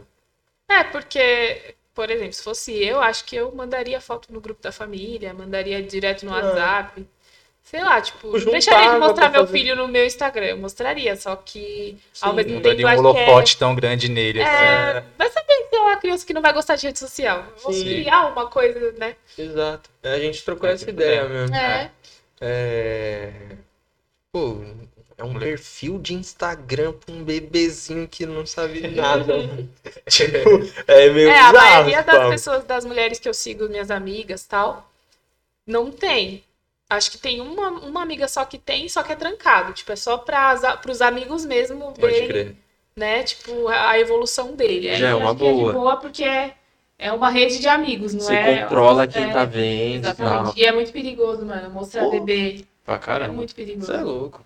É, 0.69 0.83
porque, 0.83 1.75
por 1.93 2.09
exemplo, 2.09 2.33
se 2.33 2.43
fosse 2.43 2.71
eu, 2.83 3.01
acho 3.01 3.25
que 3.25 3.35
eu 3.35 3.51
mandaria 3.53 3.99
foto 3.99 4.31
no 4.31 4.39
grupo 4.39 4.61
da 4.61 4.71
família, 4.71 5.33
mandaria 5.33 5.81
direto 5.81 6.23
no 6.25 6.31
Ah. 6.33 6.35
WhatsApp. 6.41 7.05
Sei 7.63 7.81
lá, 7.81 7.99
tipo, 8.01 8.27
não 8.27 8.37
Juntava 8.39 8.51
deixaria 8.51 8.91
de 8.91 8.99
mostrar 8.99 9.29
meu 9.31 9.45
fazer- 9.45 9.57
filho 9.57 9.75
no 9.75 9.87
meu 9.87 10.05
Instagram. 10.05 10.45
Eu 10.47 10.57
mostraria, 10.57 11.15
só 11.15 11.35
que 11.35 11.97
ao 12.21 12.31
Sim, 12.31 12.35
mesmo 12.35 12.51
Não 12.55 12.61
tempo 12.61 12.75
daria 12.81 12.85
eu 12.85 12.87
um 12.99 13.13
que 13.13 13.19
é- 13.19 13.23
holofote 13.29 13.57
tão 13.57 13.73
grande 13.73 14.09
nele. 14.09 14.41
assim. 14.43 14.51
É, 14.53 15.03
vai 15.17 15.29
saber 15.31 15.67
se 15.69 15.75
é 15.75 15.79
uma 15.79 15.97
criança 15.97 16.25
que 16.25 16.33
não 16.33 16.41
vai 16.41 16.53
gostar 16.53 16.75
de 16.75 16.85
rede 16.87 16.99
social. 16.99 17.45
Vou 17.63 17.71
Sim. 17.73 17.85
criar 17.85 18.27
uma 18.27 18.47
coisa, 18.49 18.91
né? 18.93 19.15
Exato. 19.37 19.89
A 20.03 20.19
gente 20.19 20.43
trocou 20.43 20.69
É, 20.69 20.73
essa 20.73 20.85
tipo, 20.85 20.99
ideia 21.01 21.21
é. 21.21 21.27
mesmo. 21.29 21.55
É. 21.55 21.91
É. 22.41 23.31
Pô, 24.31 24.57
é 25.17 25.23
um 25.23 25.33
Moleque. 25.33 25.37
perfil 25.37 25.99
de 25.99 26.13
Instagram 26.13 26.93
pra 26.93 27.13
um 27.13 27.23
bebezinho 27.23 28.07
que 28.07 28.25
não 28.25 28.45
sabe 28.45 28.87
nada. 28.95 29.33
tipo, 30.09 30.61
é 30.87 31.09
meio 31.09 31.29
É, 31.29 31.39
a 31.39 31.53
bizarro, 31.53 31.53
maioria 31.53 32.03
das 32.03 32.23
sabe? 32.23 32.27
pessoas, 32.27 32.63
das 32.65 32.85
mulheres 32.85 33.19
que 33.19 33.27
eu 33.29 33.33
sigo, 33.33 33.69
minhas 33.69 33.89
amigas 33.91 34.45
tal, 34.45 34.89
não 35.67 35.91
tem. 35.91 36.43
Acho 36.89 37.11
que 37.11 37.17
tem 37.17 37.41
uma, 37.41 37.69
uma 37.71 38.01
amiga 38.03 38.27
só 38.27 38.45
que 38.45 38.57
tem, 38.59 38.89
só 38.89 39.03
que 39.03 39.11
é 39.13 39.15
trancado. 39.15 39.73
Tipo, 39.73 39.91
é 39.93 39.95
só 39.95 40.17
para 40.17 40.79
os 40.89 41.01
amigos 41.01 41.45
mesmo 41.45 41.93
Pode 41.99 42.21
verem, 42.21 42.27
crer. 42.27 42.55
né? 42.95 43.23
Tipo, 43.23 43.67
a, 43.69 43.91
a 43.91 43.99
evolução 43.99 44.55
dele. 44.55 44.89
Aí 44.89 44.97
Já 44.97 45.09
é 45.09 45.13
eu 45.13 45.17
uma 45.17 45.31
acho 45.31 45.35
que 45.37 45.47
é 45.47 45.53
de 45.53 45.65
boa. 45.65 45.71
boa 45.71 45.97
porque 45.97 46.23
é, 46.23 46.55
é 46.99 47.11
uma 47.13 47.29
rede 47.29 47.59
de 47.59 47.67
amigos, 47.67 48.13
não 48.13 48.21
Você 48.21 48.33
é? 48.33 48.65
controla 48.65 49.07
quem 49.07 49.25
é, 49.25 49.31
tá 49.31 49.45
vendo 49.45 50.07
e 50.07 50.13
tal. 50.13 50.53
Exatamente. 50.53 50.59
E 50.59 50.65
é 50.65 50.71
muito 50.71 50.91
perigoso, 50.91 51.45
mano. 51.45 51.69
Mostrar 51.71 52.05
Pô. 52.05 52.09
bebê 52.09 52.65
Pra 52.85 52.97
é 53.19 53.27
caramba. 53.27 53.33
muito 53.33 53.55
perigoso. 53.55 53.87
Você 53.87 53.93
é 53.93 54.01
louco. 54.01 54.45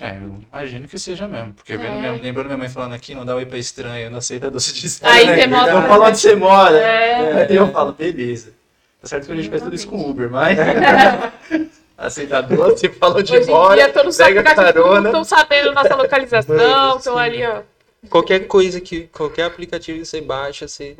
É, 0.00 0.16
eu 0.16 0.40
imagino 0.52 0.86
que 0.88 0.98
seja 0.98 1.26
mesmo. 1.26 1.52
Porque 1.54 1.72
É. 1.72 1.76
vendo 1.76 2.22
lembrando 2.22 2.46
minha 2.46 2.58
mãe 2.58 2.68
falando 2.68 2.94
aqui, 2.94 3.14
não 3.14 3.24
dá 3.24 3.34
oi 3.34 3.44
pra 3.46 3.58
estranho, 3.58 4.10
não 4.10 4.18
aceita 4.18 4.50
doce 4.50 4.72
de 4.72 4.80
Aí 4.80 4.86
estranho. 4.86 5.26
você 5.40 5.46
mostra- 5.48 5.74
Não 5.74 5.88
fala 5.88 6.08
onde 6.08 6.18
você 6.18 6.34
mora. 6.36 6.78
É. 6.78 7.46
Aí 7.48 7.56
eu 7.56 7.68
falo, 7.72 7.92
beleza. 7.92 8.52
Tá 9.00 9.06
certo 9.08 9.26
que 9.26 9.32
a 9.32 9.36
gente 9.36 9.48
faz 9.48 9.62
tudo 9.62 9.74
isso 9.74 9.88
com 9.88 10.08
Uber, 10.10 10.30
mas. 10.30 10.56
Aceitar 11.96 12.42
doce, 12.42 12.88
fala 12.90 13.18
onde 13.18 13.32
Hoje 13.36 13.48
em 13.48 13.52
mora, 13.52 13.74
dia 13.74 13.92
todos 13.92 14.16
os 14.16 14.24
pega 14.24 14.42
carona. 14.42 15.08
estão 15.08 15.24
sabendo 15.24 15.72
nossa 15.72 15.94
localização, 15.96 16.96
estão 16.96 17.18
ali, 17.18 17.44
ó. 17.44 17.62
Qualquer 18.08 18.46
coisa 18.46 18.80
que. 18.80 19.08
Qualquer 19.08 19.44
aplicativo 19.44 19.98
que 19.98 20.04
você 20.04 20.20
baixa, 20.20 20.68
você. 20.68 20.96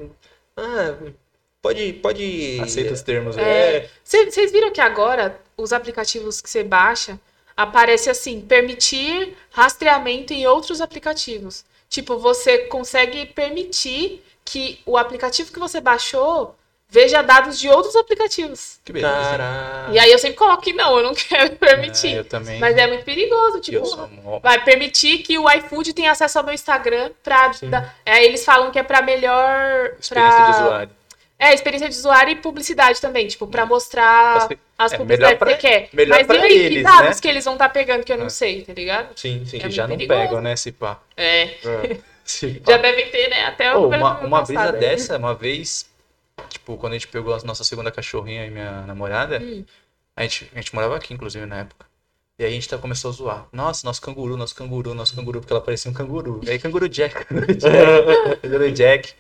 Ah, 0.57 0.95
pode. 1.63 1.93
pode... 1.95 2.59
Aceita 2.61 2.93
os 2.95 3.03
termos 3.03 3.39
aí. 3.39 3.45
É. 3.45 3.89
Vocês 4.03 4.51
viram 4.51 4.73
que 4.73 4.81
agora 4.81 5.39
os 5.57 5.73
aplicativos 5.73 6.41
que 6.41 6.51
você 6.51 6.65
baixa 6.65 7.17
aparece 7.59 8.09
assim, 8.09 8.41
permitir 8.41 9.37
rastreamento 9.51 10.33
em 10.33 10.47
outros 10.47 10.81
aplicativos. 10.81 11.65
Tipo, 11.89 12.17
você 12.19 12.59
consegue 12.67 13.27
permitir 13.27 14.23
que 14.45 14.81
o 14.87 14.97
aplicativo 14.97 15.53
que 15.53 15.59
você 15.59 15.81
baixou 15.81 16.55
veja 16.91 17.21
dados 17.21 17.59
de 17.59 17.69
outros 17.69 17.97
aplicativos. 17.97 18.79
Que 18.85 18.93
beleza. 18.93 19.13
Caraca. 19.13 19.93
E 19.93 19.99
aí 19.99 20.11
eu 20.13 20.19
sempre 20.19 20.37
coloco 20.39 20.63
que 20.63 20.73
não, 20.73 20.97
eu 20.99 21.03
não 21.05 21.13
quero 21.17 21.57
permitir. 21.57 22.15
É, 22.15 22.19
eu 22.21 22.25
também. 22.25 22.61
Mas 22.61 22.77
é 22.77 22.87
muito 22.87 23.05
perigoso, 23.05 23.61
tipo, 23.61 23.85
sou 23.85 24.09
vai 24.41 24.63
permitir 24.63 25.19
que 25.19 25.37
o 25.39 25.51
iFood 25.51 25.93
tenha 25.93 26.13
acesso 26.13 26.39
ao 26.39 26.45
meu 26.45 26.55
Instagram 26.55 27.11
pra. 27.23 27.49
dar- 27.65 27.95
é, 28.07 28.25
eles 28.25 28.45
falam 28.45 28.71
que 28.71 28.79
é 28.79 28.83
pra 28.85 29.03
melhor. 29.03 29.97
experiência 29.99 30.37
pra- 30.39 30.51
de 30.51 30.63
usuário. 30.63 30.91
É, 31.39 31.55
experiência 31.55 31.89
de 31.89 31.95
usuário 31.97 32.33
e 32.33 32.37
publicidade 32.37 33.01
também, 33.01 33.29
tipo, 33.29 33.47
pra 33.47 33.65
mostrar 33.65 34.39
Pra 34.39 34.49
ser- 34.49 34.59
as 34.77 34.93
é, 34.93 34.97
publicidades 34.99 35.39
melhor 35.41 35.57
que 35.57 35.63
você 35.63 35.69
quer. 35.69 35.89
melhor 35.93 36.17
Mas 36.19 36.27
pra 36.27 36.37
e 36.37 36.43
aí, 36.43 36.49
que 36.49 36.55
eles, 36.65 36.83
dados 36.83 37.17
né? 37.17 37.23
que 37.23 37.29
eles 37.29 37.45
vão 37.45 37.55
estar 37.55 37.69
pegando 37.69 38.03
que 38.05 38.13
eu 38.13 38.19
não 38.19 38.27
É. 38.27 38.31
sei, 38.31 38.63
tá 38.63 38.73
ligado? 38.73 39.09
Sim, 39.17 39.45
sim. 39.47 39.59
É 39.59 39.61
Que 39.61 39.71
já 39.71 39.87
não 39.87 39.97
perigoso. 39.97 40.21
pegam, 40.21 40.41
né, 40.41 40.53
esse 40.55 40.73
pá. 40.73 40.99
É, 41.17 41.47
pá. 41.63 41.97
já 42.67 42.77
devem 42.79 43.09
ter, 43.11 43.29
né? 43.31 43.45
Até 43.47 43.75
o 43.77 43.83
número 43.83 44.03
uma, 44.03 44.19
uma 44.21 44.43
brisa 44.43 44.73
dessa, 44.73 45.17
uma 45.17 45.33
vez, 45.35 45.89
tipo, 46.49 46.77
quando 46.77 46.95
a 46.95 46.97
gente 46.97 47.07
pegou 47.09 47.33
a 47.33 47.39
nossa 47.45 47.63
segunda 47.63 47.91
cachorrinha 47.93 48.45
e 48.47 48.51
minha 48.51 48.83
namorada, 48.83 49.39
Hum. 49.41 49.65
a, 50.17 50.23
gente, 50.23 50.51
a 50.53 50.57
gente 50.61 50.75
morava 50.75 50.97
aqui, 50.97 51.15
inclusive, 51.15 51.47
na 51.47 51.59
época. 51.61 51.87
E 52.37 52.45
aí 52.45 52.51
a 52.51 52.55
gente 52.55 52.69
tá, 52.69 52.79
começou 52.79 53.11
a 53.11 53.15
zoar. 53.15 53.47
Nossa, 53.53 53.87
nosso 53.87 54.01
canguru, 54.01 54.37
nosso 54.37 54.55
canguru, 54.55 54.95
nosso 54.95 55.15
canguru, 55.15 55.41
porque 55.41 55.53
ela 55.53 55.61
parecia 55.63 55.91
um 55.91 55.95
canguru. 55.95 56.41
E 56.45 56.51
aí, 56.51 56.59
canguru 56.59 56.89
Jack, 56.89 57.15
canguru 57.27 57.55
Jack, 57.55 58.41
canguru 58.43 58.71
Jack. 58.73 59.15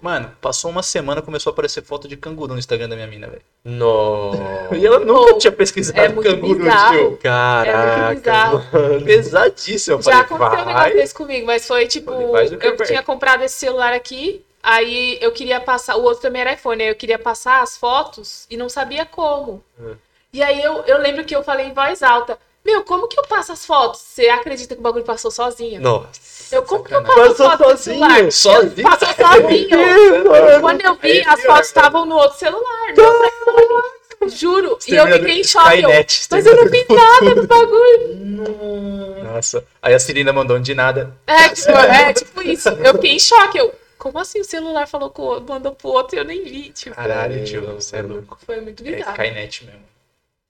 Mano, 0.00 0.32
passou 0.40 0.70
uma 0.70 0.82
semana, 0.82 1.22
começou 1.22 1.50
a 1.50 1.52
aparecer 1.52 1.82
foto 1.82 2.08
de 2.08 2.16
canguru 2.16 2.52
no 2.52 2.58
Instagram 2.58 2.88
da 2.88 2.96
minha 2.96 3.06
mina, 3.06 3.26
velho. 3.28 3.42
Nossa. 3.64 4.76
E 4.76 4.86
ela 4.86 5.00
nunca 5.00 5.38
tinha 5.38 5.52
pesquisado 5.52 5.98
é 6.00 6.08
muito 6.08 6.28
canguru, 6.28 6.58
bizarro. 6.58 6.96
tio. 6.96 7.18
Caraca. 7.18 8.14
bizarro. 8.14 8.64
mano. 8.72 9.04
Pesadíssimo. 9.04 9.96
Eu 9.96 10.02
Já 10.02 10.10
falei, 10.10 10.20
aconteceu 10.20 10.46
um 10.46 10.64
vai. 10.64 10.74
negócio 10.74 10.94
desse 10.96 11.14
comigo, 11.14 11.46
mas 11.46 11.66
foi 11.66 11.86
tipo, 11.86 12.10
Falei, 12.10 12.58
eu 12.60 12.76
tinha 12.84 13.02
comprado 13.02 13.42
esse 13.42 13.54
celular 13.56 13.92
aqui, 13.92 14.44
aí 14.62 15.18
eu 15.20 15.32
queria 15.32 15.60
passar, 15.60 15.96
o 15.96 16.02
outro 16.02 16.22
também 16.22 16.40
era 16.42 16.52
iPhone, 16.54 16.82
aí 16.82 16.88
eu 16.88 16.96
queria 16.96 17.18
passar 17.18 17.62
as 17.62 17.76
fotos 17.76 18.46
e 18.50 18.56
não 18.56 18.68
sabia 18.68 19.04
como. 19.06 19.62
É. 19.80 19.92
E 20.32 20.42
aí 20.42 20.62
eu, 20.62 20.82
eu 20.86 20.98
lembro 20.98 21.24
que 21.24 21.36
eu 21.36 21.42
falei 21.42 21.66
em 21.66 21.74
voz 21.74 22.02
alta, 22.02 22.38
meu, 22.64 22.82
como 22.84 23.08
que 23.08 23.18
eu 23.18 23.24
passo 23.24 23.52
as 23.52 23.66
fotos? 23.66 24.00
Você 24.00 24.28
acredita 24.28 24.74
que 24.74 24.80
o 24.80 24.82
bagulho 24.82 25.04
passou 25.04 25.30
sozinho? 25.30 25.80
Nossa. 25.80 26.08
Eu, 26.52 26.62
como 26.62 26.84
que 26.84 26.94
eu 26.94 27.00
sacanagem. 27.02 27.28
passo 27.30 27.42
as 27.44 27.50
fotos 27.58 27.72
do 27.72 27.78
celular? 27.82 28.32
Sozinho? 28.32 28.82
Passou 28.82 29.08
sozinho. 29.08 29.68
Quando 30.60 30.80
eu 30.82 30.94
vi, 30.96 31.18
É 31.20 31.28
as 31.28 31.42
fotos 31.42 31.66
estavam 31.66 32.04
no 32.06 32.16
outro 32.16 32.38
celular. 32.38 32.94
no 32.96 33.02
outro. 33.04 34.02
Juro. 34.28 34.78
E 34.86 34.94
eu 34.94 35.06
fiquei 35.08 35.40
em 35.40 35.44
choque. 35.44 35.82
mas 36.30 36.46
eu 36.46 36.54
não 36.56 36.68
fiz 36.70 36.86
nada 36.88 37.34
no 37.34 37.46
bagulho. 37.46 39.22
Nossa. 39.24 39.64
Aí 39.80 39.94
a 39.94 39.98
Celina 39.98 40.32
mandou 40.32 40.56
um 40.56 40.60
de 40.62 40.74
nada. 40.74 41.16
É, 41.26 41.48
tipo, 41.48 41.70
é, 41.72 42.12
tipo 42.12 42.42
isso. 42.42 42.68
Eu 42.68 42.94
fiquei 42.94 43.12
em 43.12 43.18
choque. 43.18 43.58
Eu, 43.58 43.74
como 43.98 44.18
assim 44.18 44.40
o 44.40 44.44
celular 44.44 44.86
falou 44.86 45.10
com 45.10 45.22
o 45.22 45.26
outro, 45.26 45.48
mandou 45.52 45.72
pro 45.72 45.88
outro 45.88 46.16
e 46.16 46.18
eu 46.20 46.24
nem 46.24 46.42
vi? 46.44 46.70
Tipo, 46.70 46.94
Caralho, 46.94 47.44
tio, 47.44 47.62
Caramba, 47.62 47.80
você 47.80 47.96
é 47.96 48.02
louco. 48.02 48.38
foi 48.44 48.60
muito 48.60 48.82
É 48.86 48.90
bizarro. 48.92 49.10
Skynet 49.12 49.64
mesmo. 49.64 49.80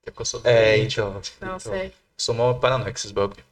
É 0.05 0.11
porque 0.11 0.23
eu 0.23 0.27
sou 0.27 0.41
É, 0.45 0.77
então. 0.79 1.21
Nossa, 1.41 1.69
então. 1.69 1.75
é. 1.75 1.91
Sou 2.17 2.35
mó 2.35 2.53
paranoico 2.55 2.99
esses 2.99 3.11
bagulho. 3.11 3.43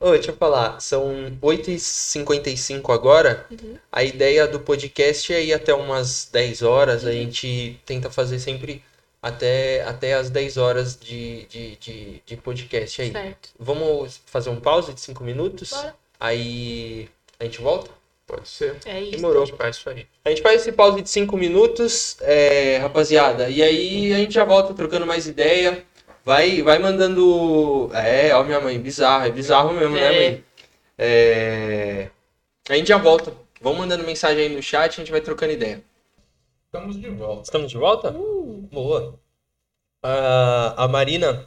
Ô, 0.00 0.12
deixa 0.12 0.30
eu 0.30 0.36
falar, 0.36 0.80
são 0.80 1.36
8h55 1.42 2.94
agora. 2.94 3.46
A 3.90 4.04
ideia 4.04 4.46
do 4.46 4.60
podcast 4.60 5.32
é 5.34 5.44
ir 5.44 5.52
até 5.52 5.74
umas 5.74 6.28
10 6.30 6.62
horas. 6.62 7.04
A 7.04 7.12
gente 7.12 7.80
tenta 7.84 8.08
fazer 8.08 8.38
sempre 8.38 8.82
até, 9.20 9.82
até 9.82 10.14
as 10.14 10.30
10 10.30 10.56
horas 10.56 10.96
de, 10.96 11.46
de, 11.46 11.76
de, 11.76 12.22
de 12.24 12.36
podcast 12.36 13.02
aí. 13.02 13.10
Certo. 13.10 13.50
Vamos 13.58 14.20
fazer 14.26 14.50
um 14.50 14.60
pause 14.60 14.92
de 14.92 15.00
5 15.00 15.24
minutos? 15.24 15.70
Bora. 15.70 15.96
Aí 16.20 17.08
a 17.40 17.44
gente 17.44 17.60
volta? 17.60 17.90
Pode 18.26 18.48
ser. 18.48 18.76
É 18.84 19.00
isso. 19.00 19.12
Demorou. 19.12 19.42
A 19.42 19.46
gente 19.46 19.56
faz 19.56 19.76
isso 19.76 19.88
aí. 19.88 20.06
A 20.24 20.28
gente 20.28 20.42
faz 20.42 20.60
esse 20.60 20.70
pause 20.70 21.00
de 21.00 21.08
5 21.08 21.36
minutos, 21.36 22.18
é, 22.20 22.76
rapaziada. 22.76 23.48
E 23.48 23.62
aí 23.62 24.12
a 24.12 24.18
gente 24.18 24.34
já 24.34 24.44
volta 24.44 24.74
trocando 24.74 25.06
mais 25.06 25.26
ideia. 25.26 25.82
Vai, 26.28 26.60
vai 26.60 26.78
mandando. 26.78 27.90
É, 27.94 28.34
ó, 28.34 28.44
minha 28.44 28.60
mãe, 28.60 28.78
bizarro, 28.78 29.24
é 29.24 29.30
bizarro 29.30 29.72
mesmo, 29.72 29.94
né, 29.94 30.02
É. 30.02 30.30
mãe? 30.30 30.44
É... 30.98 32.10
A 32.68 32.74
gente 32.76 32.88
já 32.88 32.98
volta. 32.98 33.32
Vão 33.62 33.72
mandando 33.72 34.04
mensagem 34.04 34.42
aí 34.42 34.54
no 34.54 34.62
chat, 34.62 34.92
a 34.92 34.96
gente 35.02 35.10
vai 35.10 35.22
trocando 35.22 35.54
ideia. 35.54 35.82
Estamos 36.66 37.00
de 37.00 37.08
volta. 37.08 37.42
Estamos 37.44 37.70
de 37.70 37.78
volta? 37.78 38.10
Uh, 38.10 38.68
Boa. 38.70 39.18
A, 40.02 40.84
a 40.84 40.86
Marina 40.86 41.46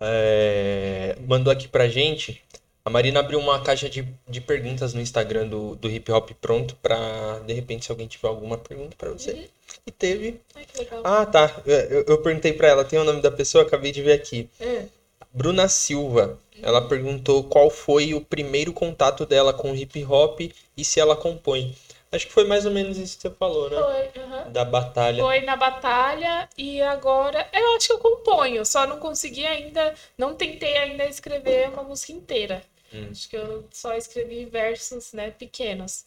é, 0.00 1.16
mandou 1.26 1.52
aqui 1.52 1.66
pra 1.66 1.88
gente. 1.88 2.40
A 2.84 2.90
Marina 2.90 3.20
abriu 3.20 3.38
uma 3.38 3.62
caixa 3.62 3.88
de, 3.88 4.06
de 4.28 4.40
perguntas 4.40 4.92
no 4.92 5.00
Instagram 5.00 5.46
do, 5.46 5.76
do 5.76 5.88
Hip 5.88 6.10
Hop 6.10 6.30
Pronto 6.40 6.74
pra, 6.82 7.38
de 7.46 7.52
repente, 7.52 7.84
se 7.84 7.92
alguém 7.92 8.08
tiver 8.08 8.26
alguma 8.26 8.58
pergunta 8.58 8.96
pra 8.98 9.10
você. 9.10 9.48
E 9.86 9.90
teve. 9.92 10.40
ai, 10.54 10.64
que 10.64 10.78
legal. 10.78 11.00
Ah, 11.04 11.24
tá. 11.24 11.62
Eu, 11.64 12.04
eu 12.08 12.18
perguntei 12.22 12.52
pra 12.52 12.68
ela, 12.68 12.84
tem 12.84 12.98
o 12.98 13.04
nome 13.04 13.22
da 13.22 13.30
pessoa? 13.30 13.62
Acabei 13.62 13.92
de 13.92 14.02
ver 14.02 14.14
aqui. 14.14 14.50
É. 14.60 14.86
Bruna 15.32 15.68
Silva. 15.68 16.38
Ela 16.60 16.86
perguntou 16.88 17.44
qual 17.44 17.70
foi 17.70 18.14
o 18.14 18.20
primeiro 18.20 18.72
contato 18.72 19.24
dela 19.24 19.52
com 19.52 19.74
hip 19.74 20.04
hop 20.04 20.40
e 20.76 20.84
se 20.84 21.00
ela 21.00 21.16
compõe. 21.16 21.74
Acho 22.12 22.26
que 22.26 22.32
foi 22.32 22.44
mais 22.44 22.66
ou 22.66 22.72
menos 22.72 22.98
isso 22.98 23.16
que 23.16 23.22
você 23.22 23.30
falou, 23.30 23.70
né? 23.70 23.76
Foi, 23.80 24.22
aham. 24.22 24.50
Da 24.52 24.64
batalha. 24.64 25.22
Foi 25.22 25.40
na 25.40 25.56
batalha 25.56 26.48
e 26.58 26.82
agora 26.82 27.48
eu 27.52 27.74
acho 27.76 27.86
que 27.86 27.92
eu 27.94 27.98
componho, 27.98 28.66
só 28.66 28.86
não 28.86 28.98
consegui 28.98 29.46
ainda, 29.46 29.94
não 30.18 30.34
tentei 30.34 30.76
ainda 30.76 31.06
escrever 31.06 31.70
uma 31.70 31.82
música 31.82 32.12
inteira. 32.12 32.62
Hum. 32.92 33.08
Acho 33.10 33.28
que 33.28 33.36
eu 33.36 33.66
só 33.70 33.94
escrevi 33.96 34.44
versos, 34.44 35.12
né, 35.12 35.30
pequenos. 35.30 36.04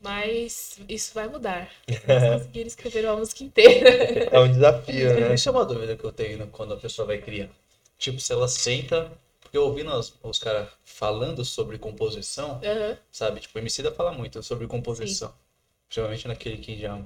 Mas 0.00 0.78
isso 0.88 1.12
vai 1.12 1.28
mudar. 1.28 1.70
Vamos 2.06 2.42
conseguir 2.42 2.66
escrever 2.66 3.04
uma 3.04 3.16
música 3.16 3.42
inteira. 3.42 4.30
É 4.30 4.38
um 4.38 4.50
desafio, 4.50 5.14
né? 5.18 5.34
Isso 5.34 5.48
é 5.48 5.52
uma 5.52 5.64
dúvida 5.64 5.96
que 5.96 6.04
eu 6.04 6.12
tenho 6.12 6.46
quando 6.48 6.74
a 6.74 6.76
pessoa 6.76 7.06
vai 7.06 7.18
criar. 7.18 7.48
Tipo, 7.98 8.20
se 8.20 8.32
ela 8.32 8.44
aceita. 8.44 9.10
Porque 9.40 9.56
eu 9.56 9.64
ouvindo 9.64 9.90
os, 9.90 10.14
os 10.22 10.38
caras 10.38 10.68
falando 10.84 11.42
sobre 11.42 11.78
composição, 11.78 12.60
Aham. 12.62 12.98
sabe? 13.10 13.40
Tipo, 13.40 13.56
o 13.56 13.62
Emicida 13.62 13.90
fala 13.90 14.12
muito 14.12 14.42
sobre 14.42 14.66
composição. 14.66 15.32
Principalmente 15.88 16.28
naquele 16.28 16.58
que 16.58 16.78
já 16.78 17.02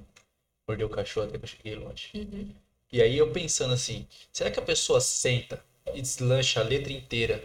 mordeu 0.66 0.88
o 0.88 0.90
cachorro 0.90 1.28
até 1.28 1.38
que 1.38 1.44
eu 1.44 1.48
cheguei 1.48 1.76
longe. 1.76 2.10
Uhum. 2.14 2.48
E 2.90 3.00
aí 3.00 3.16
eu 3.16 3.30
pensando 3.30 3.72
assim, 3.72 4.06
será 4.32 4.50
que 4.50 4.58
a 4.58 4.62
pessoa 4.62 5.00
senta 5.00 5.64
e 5.94 6.02
deslancha 6.02 6.60
a 6.60 6.64
letra 6.64 6.92
inteira, 6.92 7.44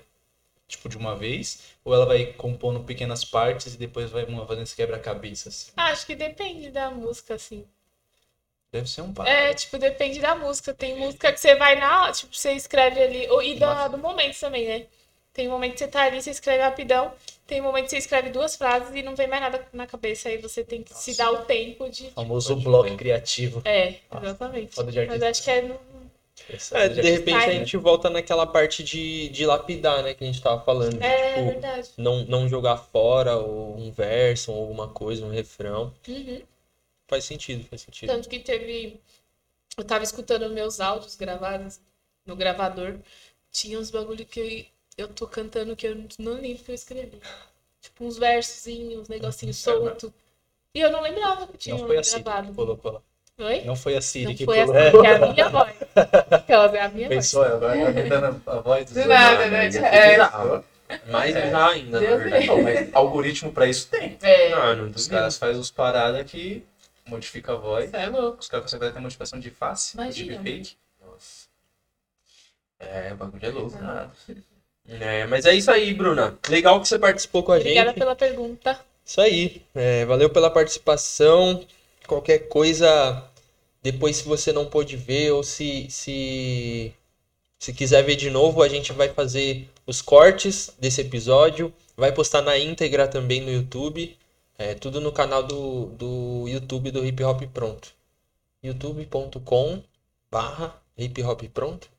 tipo, 0.68 0.89
de 0.89 0.97
uma 0.97 1.15
vez? 1.15 1.63
Ou 1.84 1.93
ela 1.93 2.05
vai 2.05 2.26
compondo 2.34 2.82
pequenas 2.84 3.24
partes 3.24 3.74
e 3.74 3.78
depois 3.78 4.09
vai 4.11 4.26
uma- 4.26 4.45
fazendo 4.45 4.63
esse 4.63 4.76
quebra-cabeça, 4.76 5.49
assim? 5.49 5.72
Acho 5.78 6.05
que 6.05 6.15
depende 6.15 6.70
da 6.72 6.91
música, 6.91 7.36
assim. 7.36 7.65
Deve 8.72 8.88
ser 8.89 9.01
um 9.01 9.13
papo. 9.13 9.30
É, 9.30 9.53
tipo, 9.53 9.78
depende 9.78 10.20
da 10.20 10.36
música. 10.36 10.74
Tem 10.74 10.95
música 10.97 11.32
que 11.32 11.39
você 11.39 11.55
vai 11.55 11.80
na. 11.80 12.11
Tipo, 12.11 12.36
você 12.36 12.51
escreve 12.51 13.01
ali. 13.01 13.28
ou- 13.30 13.41
E 13.41 13.55
da, 13.57 13.88
do 13.88 13.97
momento 13.97 14.38
também, 14.39 14.68
né? 14.68 14.86
Tem 15.34 15.47
momento 15.47 15.74
que 15.74 15.80
você 15.80 15.88
tá 15.88 16.01
ali, 16.01 16.22
você 16.22 16.32
escreve 16.32 16.63
rapidão. 16.63 17.13
Tem 17.45 17.61
momento 17.61 17.86
que 17.86 17.91
você 17.91 17.97
escreve 17.97 18.30
duas 18.30 18.55
frases 18.57 18.93
e 18.93 19.01
não 19.01 19.15
vem 19.15 19.28
mais 19.28 19.41
nada 19.41 19.65
na 19.72 19.88
cabeça. 19.88 20.28
Aí 20.28 20.38
você 20.38 20.63
tem 20.65 20.84
que 20.84 20.93
se 20.93 21.15
dar 21.15 21.32
o 21.32 21.45
tempo 21.45 21.89
de. 21.89 22.07
O 22.07 22.11
famoso 22.11 22.55
bloco 22.57 22.93
criativo. 22.97 23.61
É, 23.63 23.95
exatamente. 24.22 24.76
Foda 24.76 24.91
de 24.91 25.05
Mas 25.05 25.24
acho 25.24 25.43
que 25.43 25.51
é. 25.51 25.61
no- 25.61 25.80
É, 26.71 26.88
de 26.88 27.01
repente 27.01 27.35
a 27.35 27.39
Ai, 27.39 27.51
gente 27.51 27.77
volta 27.77 28.09
naquela 28.09 28.45
parte 28.45 28.83
de, 28.83 29.29
de 29.29 29.45
lapidar, 29.45 30.03
né? 30.03 30.13
Que 30.13 30.23
a 30.23 30.27
gente 30.27 30.41
tava 30.41 30.61
falando. 30.63 30.97
de, 30.97 31.05
É 31.05 31.33
tipo, 31.33 31.45
verdade. 31.51 31.89
não, 31.97 32.23
não 32.25 32.47
jogar 32.47 32.77
fora 32.77 33.38
ou 33.38 33.77
um 33.77 33.91
verso 33.91 34.51
ou 34.51 34.61
alguma 34.61 34.88
coisa, 34.88 35.25
um 35.25 35.29
refrão. 35.31 35.93
Uhum. 36.07 36.41
Faz 37.07 37.23
sentido, 37.25 37.65
faz 37.67 37.81
sentido. 37.81 38.09
Tanto 38.11 38.29
que 38.29 38.39
teve. 38.39 38.99
Eu 39.77 39.83
tava 39.85 40.03
escutando 40.03 40.49
meus 40.49 40.79
áudios 40.79 41.15
gravados 41.15 41.79
no 42.25 42.35
gravador, 42.35 42.99
tinha 43.51 43.79
uns 43.79 43.91
bagulho 43.91 44.25
que 44.25 44.39
eu, 44.97 45.05
eu 45.07 45.13
tô 45.13 45.27
cantando 45.27 45.75
que 45.75 45.88
eu 45.88 45.95
não 46.19 46.33
lembro 46.33 46.63
que 46.63 46.71
eu 46.71 46.75
escrevi. 46.75 47.19
Tipo, 47.81 48.05
uns 48.05 48.17
versozinhos, 48.17 49.01
uns 49.03 49.07
negocinhos 49.07 49.57
soltos. 49.57 50.11
E 50.73 50.79
eu 50.81 50.91
não 50.91 51.01
lembrava 51.01 51.47
que 51.47 51.57
tinha 51.57 51.75
Não 51.77 51.88
foi 51.88 51.97
a 51.97 52.03
Siri 52.03 52.23
gravado. 52.23 52.49
que 52.49 52.55
colocou 52.55 52.91
lá. 52.93 53.01
Oi? 53.39 53.61
Não 53.65 53.75
foi 53.75 53.95
a 53.95 54.01
Siri 54.01 54.25
Não 54.25 54.35
que 54.35 54.45
foi 54.45 54.65
colocou. 54.65 54.81
assim, 54.81 55.01
que 55.01 55.07
é 55.07 55.15
a 55.15 55.31
minha 55.31 55.49
voz. 55.49 55.75
Aquelas 56.31 56.73
é 56.75 56.81
a 56.81 56.89
minha 56.89 57.07
Pensou, 57.09 57.43
agora 57.43 57.85
tá 57.85 57.93
tentando 57.93 58.41
a 58.47 58.59
voz 58.59 58.85
dos 58.85 58.93
Do 59.03 59.07
nada, 59.07 59.47
né? 59.47 59.67
É. 59.67 61.11
Mais 61.11 61.33
já 61.33 61.69
ainda, 61.69 61.99
na 61.99 62.07
Deus 62.07 62.21
verdade. 62.23 62.47
Não, 62.47 62.61
mas 62.63 62.89
algoritmo 62.95 63.51
pra 63.51 63.67
isso 63.67 63.89
tem. 63.89 64.17
É, 64.21 64.49
Não, 64.49 64.75
não 64.77 64.89
Os 64.89 65.07
caras 65.07 65.38
fazem 65.38 65.59
os 65.59 65.69
paradas 65.69 66.29
que 66.31 66.63
modifica 67.05 67.53
a 67.53 67.55
voz. 67.55 67.85
isso 67.85 67.95
é 67.95 68.07
louco. 68.07 68.39
Os 68.39 68.47
caras 68.47 68.63
conseguem 68.65 68.91
ter 68.91 68.99
modificação 68.99 69.39
de 69.39 69.51
face, 69.51 69.95
Imagina. 69.97 70.38
de 70.38 70.43
fake. 70.43 70.75
Nossa. 71.05 71.47
É, 72.79 73.11
o 73.13 73.17
bagulho 73.17 73.45
é 73.45 73.49
louco. 73.49 73.77
É, 74.89 75.25
mas 75.27 75.45
é 75.45 75.53
isso 75.53 75.69
aí, 75.69 75.93
Bruna. 75.93 76.38
Legal 76.49 76.79
que 76.81 76.88
você 76.88 76.97
participou 76.97 77.43
com 77.43 77.51
a 77.51 77.57
Obrigada 77.57 77.89
gente. 77.89 77.99
pela 77.99 78.15
pergunta. 78.15 78.79
Isso 79.05 79.19
aí. 79.21 79.61
É, 79.75 80.05
valeu 80.05 80.29
pela 80.29 80.49
participação. 80.49 81.63
Qualquer 82.07 82.47
coisa, 82.47 83.29
depois 83.83 84.17
se 84.17 84.23
você 84.23 84.51
não 84.53 84.65
pôde 84.65 84.95
ver 84.95 85.31
ou 85.31 85.43
se, 85.43 85.87
se, 85.89 86.93
se 87.59 87.73
quiser 87.73 88.03
ver 88.03 88.15
de 88.15 88.29
novo, 88.29 88.63
a 88.63 88.69
gente 88.69 88.93
vai 88.93 89.09
fazer 89.09 89.69
os 89.85 90.01
cortes 90.01 90.71
desse 90.79 91.01
episódio. 91.01 91.73
Vai 91.95 92.11
postar 92.11 92.41
na 92.41 92.57
íntegra 92.57 93.07
também 93.07 93.41
no 93.41 93.51
YouTube. 93.51 94.17
É, 94.57 94.73
tudo 94.73 94.99
no 95.01 95.11
canal 95.11 95.43
do, 95.43 95.87
do 95.87 96.45
YouTube 96.47 96.91
do 96.91 97.05
Hip 97.05 97.23
Hop 97.23 97.41
Pronto. 97.53 97.93
youtube.com 98.63 99.83
barra 100.31 100.81
Hip 100.97 101.21
Hop 101.23 101.43
Pronto. 101.53 101.96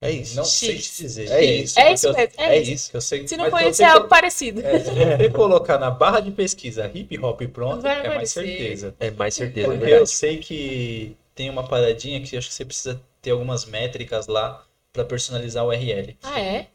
É 0.00 0.10
isso. 0.10 0.36
Não 0.36 0.44
sei 0.44 0.76
te 0.78 1.02
dizer. 1.02 1.30
É 1.30 1.42
isso. 1.44 1.80
É 1.80 1.92
isso 1.92 2.06
Eu- 2.08 2.14
É 2.16 2.28
é 2.36 2.58
isso. 2.60 2.70
isso. 2.72 2.90
Eu 2.94 3.00
sei, 3.00 3.26
Se 3.26 3.36
não 3.36 3.50
conhecer, 3.50 3.74
você 3.76 3.82
é 3.82 3.86
algo 3.86 4.08
parecido. 4.08 4.60
É, 4.64 4.78
se 4.78 4.90
você 4.90 5.28
colocar 5.34 5.78
na 5.78 5.90
barra 5.90 6.20
de 6.20 6.30
pesquisa 6.30 6.90
hip 6.92 7.18
hop 7.18 7.40
pronto, 7.52 7.80
Vai 7.80 7.92
é 7.92 7.96
mais 7.96 8.10
aparecer. 8.10 8.46
certeza. 8.46 8.94
É 9.00 9.10
mais 9.10 9.34
certeza, 9.34 9.66
é 9.66 9.70
Porque 9.70 9.84
eu 9.84 9.88
verdade. 9.88 10.10
sei 10.10 10.36
que 10.38 11.16
tem 11.34 11.48
uma 11.48 11.66
paradinha 11.66 12.20
que 12.20 12.34
eu 12.34 12.38
acho 12.38 12.48
que 12.48 12.54
você 12.54 12.64
precisa 12.64 13.00
ter 13.22 13.30
algumas 13.30 13.64
métricas 13.64 14.26
lá 14.26 14.62
pra 14.92 15.04
personalizar 15.04 15.64
o 15.64 15.68
URL. 15.68 16.16
Ah, 16.22 16.40
é? 16.40 16.66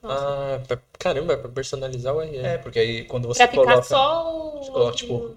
Nossa. 0.00 0.24
Ah, 0.24 0.60
pra- 0.66 0.78
caramba, 0.98 1.32
é 1.34 1.36
pra 1.36 1.48
personalizar 1.48 2.14
o 2.14 2.18
URL. 2.18 2.46
É, 2.46 2.58
porque 2.58 2.78
aí 2.78 3.04
quando 3.04 3.26
você 3.28 3.38
pra 3.38 3.48
ficar 3.48 3.62
coloca 3.64 3.82
só 3.82 4.34
o. 4.56 4.62
Você 4.64 4.70
coloca, 4.70 4.96
tipo, 4.96 5.36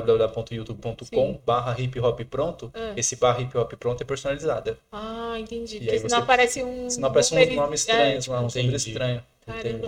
www.youtube.com 0.00 1.04
Sim. 1.04 1.40
barra 1.46 1.78
hip 1.80 1.98
hop 2.00 2.20
pronto, 2.24 2.70
Ah. 2.74 2.92
esse 2.96 3.16
barra 3.16 3.40
hip 3.42 3.56
hop 3.56 3.72
pronto 3.74 4.02
é 4.02 4.04
personalizado. 4.04 4.76
Ah, 4.92 5.36
entendi. 5.38 5.76
E 5.76 5.80
Porque 5.80 5.98
senão 5.98 6.08
você- 6.18 6.22
aparece 6.22 6.62
um. 6.62 6.90
Senão 6.90 7.08
aparece 7.08 7.34
uns 7.34 7.38
número- 7.40 7.54
nomes 7.56 7.80
estranhos 7.80 8.28
É, 8.28 8.30
lá, 8.30 8.40
uns 8.40 8.54
números 8.54 8.86
estranhos. 8.86 9.22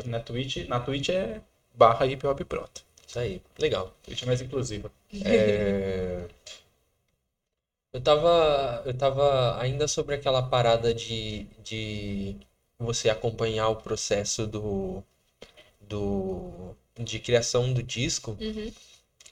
Na 0.06 0.20
Twitch, 0.20 0.56
na 0.68 0.80
Twitch 0.80 1.08
é 1.10 1.40
barra 1.74 2.06
hip 2.06 2.26
hop 2.26 2.40
pronto. 2.42 2.84
Isso 3.06 3.18
aí, 3.18 3.40
legal. 3.58 3.92
Twitch 4.02 4.22
é 4.22 4.26
mais 4.26 4.40
inclusiva. 4.40 4.90
É, 5.24 6.24
Eu 7.92 8.00
tava, 8.02 8.82
eu 8.84 8.92
tava 8.94 9.58
ainda 9.60 9.88
sobre 9.88 10.14
aquela 10.14 10.42
parada 10.42 10.92
de, 10.92 11.46
de 11.64 12.36
você 12.78 13.08
acompanhar 13.08 13.68
o 13.70 13.76
processo 13.76 14.46
do, 14.46 15.02
do, 15.80 16.74
de 16.98 17.18
criação 17.18 17.72
do 17.72 17.82
disco. 17.82 18.36
Uhum. 18.38 18.70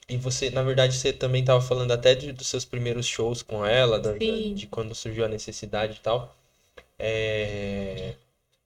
E 0.09 0.17
você, 0.17 0.49
na 0.51 0.61
verdade, 0.63 0.95
você 0.95 1.11
também 1.13 1.43
tava 1.43 1.61
falando 1.61 1.91
até 1.91 2.13
de- 2.15 2.31
dos 2.31 2.47
seus 2.47 2.65
primeiros 2.65 3.05
shows 3.07 3.41
com 3.41 3.65
ela, 3.65 3.99
da- 3.99 4.13
de 4.53 4.67
quando 4.67 4.93
surgiu 4.95 5.25
a 5.25 5.27
necessidade 5.27 5.97
e 5.97 6.01
tal. 6.01 6.35
É, 6.99 8.15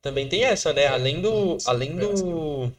Também 0.02 0.30
tem 0.30 0.44
essa, 0.46 0.74
né? 0.74 0.88
Além 0.88 1.22
do, 1.22 1.58
além 1.66 1.98
do, 1.98 2.72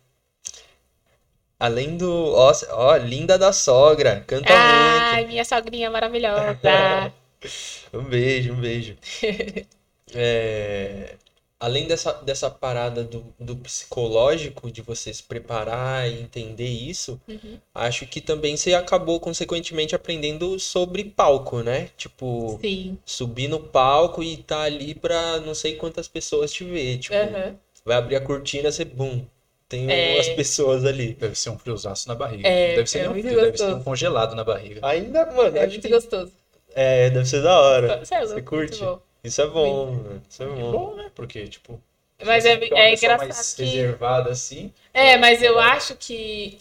além 1.59 1.97
do, 1.97 2.33
ó, 2.35 2.53
ó, 2.71 2.97
linda 2.97 3.39
da 3.39 3.53
sogra, 3.53 4.25
canta 4.27 4.55
Ai, 4.57 5.25
minha 5.27 5.45
sogrinha 5.45 5.91
maravilhosa. 5.91 6.55
muito. 6.63 7.15
Um 7.93 8.05
beijo, 8.05 8.53
um 8.53 8.61
beijo. 8.61 8.97
É, 10.15 11.17
Além 11.61 11.87
dessa, 11.87 12.13
dessa 12.15 12.51
parada 12.51 13.05
do, 13.05 13.35
do 13.39 13.55
psicológico, 13.57 14.71
de 14.73 14.81
você 14.81 15.13
se 15.13 15.23
preparar 15.23 16.11
e 16.11 16.23
entender 16.23 16.67
isso, 16.69 17.21
Uhum. 17.29 17.59
acho 17.75 18.07
que 18.07 18.21
também 18.21 18.57
você 18.57 18.73
acabou, 18.75 19.21
consequentemente, 19.21 19.95
aprendendo 19.95 20.59
sobre 20.59 21.05
palco, 21.05 21.63
né? 21.63 21.91
Tipo, 21.99 22.59
Sim. 22.63 22.99
subir 23.05 23.49
no 23.49 23.61
palco 23.61 24.23
e 24.23 24.39
tá 24.39 24.63
ali 24.63 24.95
pra 24.95 25.39
não 25.41 25.55
sei 25.55 25.77
quantas 25.77 26.09
pessoas 26.09 26.51
te 26.51 26.65
ver. 26.65 26.99
Tipo, 26.99 27.15
Aham. 27.17 27.57
vai 27.85 27.97
abrir 27.97 28.17
a 28.17 28.21
cortina, 28.23 28.73
você, 28.73 28.85
bum, 28.85 29.27
tem 29.69 29.91
É. 29.91 30.15
umas 30.15 30.29
pessoas 30.31 30.85
ali. 30.85 31.13
Deve 31.15 31.35
ser 31.35 31.51
um 31.51 31.59
friozaço 31.59 32.09
na 32.09 32.15
barriga. 32.15 32.49
É, 32.49 32.73
deve 32.75 32.89
ser 32.89 33.01
é 33.01 33.09
um 33.09 33.13
muito 33.13 33.27
frio, 33.27 33.41
deve 33.41 33.59
ser 33.59 33.65
gostoso. 33.65 33.81
um 33.81 33.85
congelado 33.85 34.35
na 34.35 34.45
barriga. 34.45 34.81
Ainda, 34.87 35.27
mano, 35.27 35.57
É 35.59 35.61
acho 35.61 35.69
muito 35.73 35.83
que 35.83 35.89
gostoso. 35.95 36.33
é, 36.75 37.11
deve 37.11 37.27
ser 37.27 37.43
da 37.43 37.61
hora. 37.61 37.99
Você 38.05 38.15
é 38.15 38.21
Você 38.21 38.35
louco, 38.35 38.51
curte? 38.51 38.81
muito 38.83 38.99
bom. 38.99 39.10
Isso 39.23 39.41
é 39.43 39.47
bom, 39.47 39.93
mano. 39.93 40.23
Isso 40.29 40.43
é 40.43 40.47
É 40.47 40.49
bom. 40.49 40.73
bom, 40.73 40.95
né? 40.97 41.11
Porque, 41.15 41.47
tipo. 41.49 41.81
Mas 42.25 42.45
é, 42.45 42.53
é 42.53 42.95
engraçado 42.95 43.29
mais 43.29 43.55
que. 43.55 43.65
reservada 43.65 44.31
assim. 44.31 44.73
É, 44.93 45.17
mas 45.17 45.43
eu 45.43 45.59
acho 45.59 45.97
que, 45.97 46.59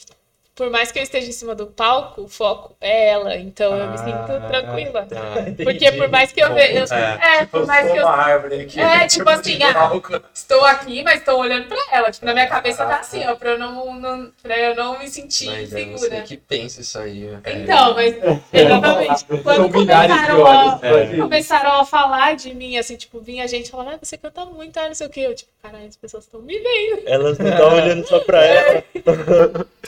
por 0.59 0.69
mais 0.69 0.91
que 0.91 0.99
eu 0.99 1.03
esteja 1.03 1.29
em 1.29 1.31
cima 1.31 1.55
do 1.55 1.67
palco, 1.67 2.23
o 2.23 2.27
foco 2.27 2.75
é 2.81 3.11
ela. 3.11 3.37
Então 3.37 3.73
eu 3.77 3.91
me 3.91 3.97
sinto 3.97 4.09
Ah, 4.11 4.45
tranquila. 4.49 5.05
Tá. 5.05 5.21
Porque 5.63 5.89
por 5.93 6.09
mais 6.09 6.33
que 6.33 6.41
eu 6.41 6.53
veja. 6.53 6.93
É, 6.93 7.45
por 7.45 7.65
mais 7.65 7.89
que 7.89 7.97
eu. 7.97 8.05
árvore 8.05 8.59
aqui. 8.63 8.77
É, 8.77 9.07
tipo 9.07 9.29
assim, 9.29 9.57
ah, 9.63 9.89
estou 10.33 10.65
aqui, 10.65 11.01
mas 11.01 11.19
estou 11.19 11.39
olhando 11.39 11.69
pra 11.69 11.81
ela. 11.93 12.11
Tipo, 12.11 12.25
na 12.25 12.33
minha 12.33 12.47
cabeça 12.47 12.85
tá 12.85 12.97
assim, 12.97 13.25
ó, 13.25 13.35
pra 13.35 13.51
eu 13.51 13.57
não, 13.57 13.95
não, 13.97 14.31
pra 14.43 14.59
eu 14.59 14.75
não 14.75 14.99
me 14.99 15.07
sentir 15.07 15.45
Mas 15.45 15.73
é 15.73 15.81
insegura. 15.83 15.97
você 15.97 16.21
que 16.23 16.35
pensa 16.35 16.81
isso 16.81 16.99
aí. 16.99 17.29
ó. 17.33 17.49
Então, 17.49 17.93
mas 17.93 18.15
exatamente. 18.51 19.25
Quando 19.41 19.71
começaram 19.71 20.45
a, 20.45 20.77
olhos. 20.81 21.19
começaram 21.21 21.71
a 21.79 21.85
falar 21.85 22.35
de 22.35 22.53
mim, 22.53 22.77
assim, 22.77 22.97
tipo, 22.97 23.21
vinha 23.21 23.47
gente 23.47 23.71
falando, 23.71 23.91
ah, 23.93 23.99
você 24.01 24.17
canta 24.17 24.43
muito, 24.43 24.77
ah, 24.77 24.87
não 24.89 24.93
sei 24.93 25.07
o 25.07 25.09
quê. 25.09 25.21
Eu, 25.21 25.33
tipo, 25.35 25.49
caralho, 25.63 25.87
as 25.87 25.95
pessoas 25.95 26.25
estão 26.25 26.41
me 26.41 26.59
vendo. 26.59 27.03
Elas 27.07 27.37
não 27.37 27.47
estão 27.49 27.73
olhando 27.75 28.05
só 28.05 28.19
pra 28.19 28.43
ela. 28.43 28.83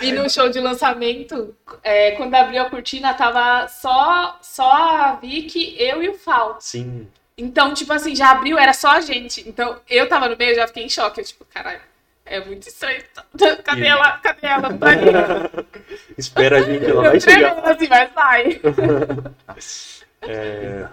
E 0.01 0.11
no 0.13 0.29
show 0.29 0.47
de 0.49 0.60
lançamento, 0.61 1.55
é, 1.83 2.11
quando 2.11 2.35
abriu 2.35 2.61
a 2.61 2.69
cortina, 2.69 3.13
tava 3.13 3.67
só, 3.67 4.37
só 4.41 4.71
a 4.71 5.15
Vicky, 5.15 5.75
eu 5.77 6.01
e 6.03 6.09
o 6.09 6.13
Fal. 6.13 6.57
Sim. 6.59 7.07
Então, 7.37 7.73
tipo 7.73 7.91
assim, 7.91 8.15
já 8.15 8.31
abriu, 8.31 8.57
era 8.57 8.73
só 8.73 8.91
a 8.91 9.01
gente. 9.01 9.47
Então, 9.47 9.79
eu 9.89 10.07
tava 10.07 10.29
no 10.29 10.37
meio, 10.37 10.55
já 10.55 10.67
fiquei 10.67 10.83
em 10.83 10.89
choque. 10.89 11.21
Eu, 11.21 11.25
tipo, 11.25 11.45
caralho, 11.45 11.81
é 12.25 12.39
muito 12.43 12.67
estranho. 12.67 13.03
Cadê 13.63 13.87
ela? 13.87 14.17
Cadê 14.17 14.47
ela? 14.47 14.73
Tá 14.77 14.87
ali. 14.87 15.65
Espera 16.17 16.57
a 16.59 16.61
gente, 16.61 16.85
ela 16.85 17.05
Eu 17.05 17.11
vai 17.11 17.19
chegar. 17.19 17.55
tremendo 17.55 17.69
assim, 17.69 17.87
mas 17.87 18.11
vai. 18.13 18.61
É... 20.23 20.87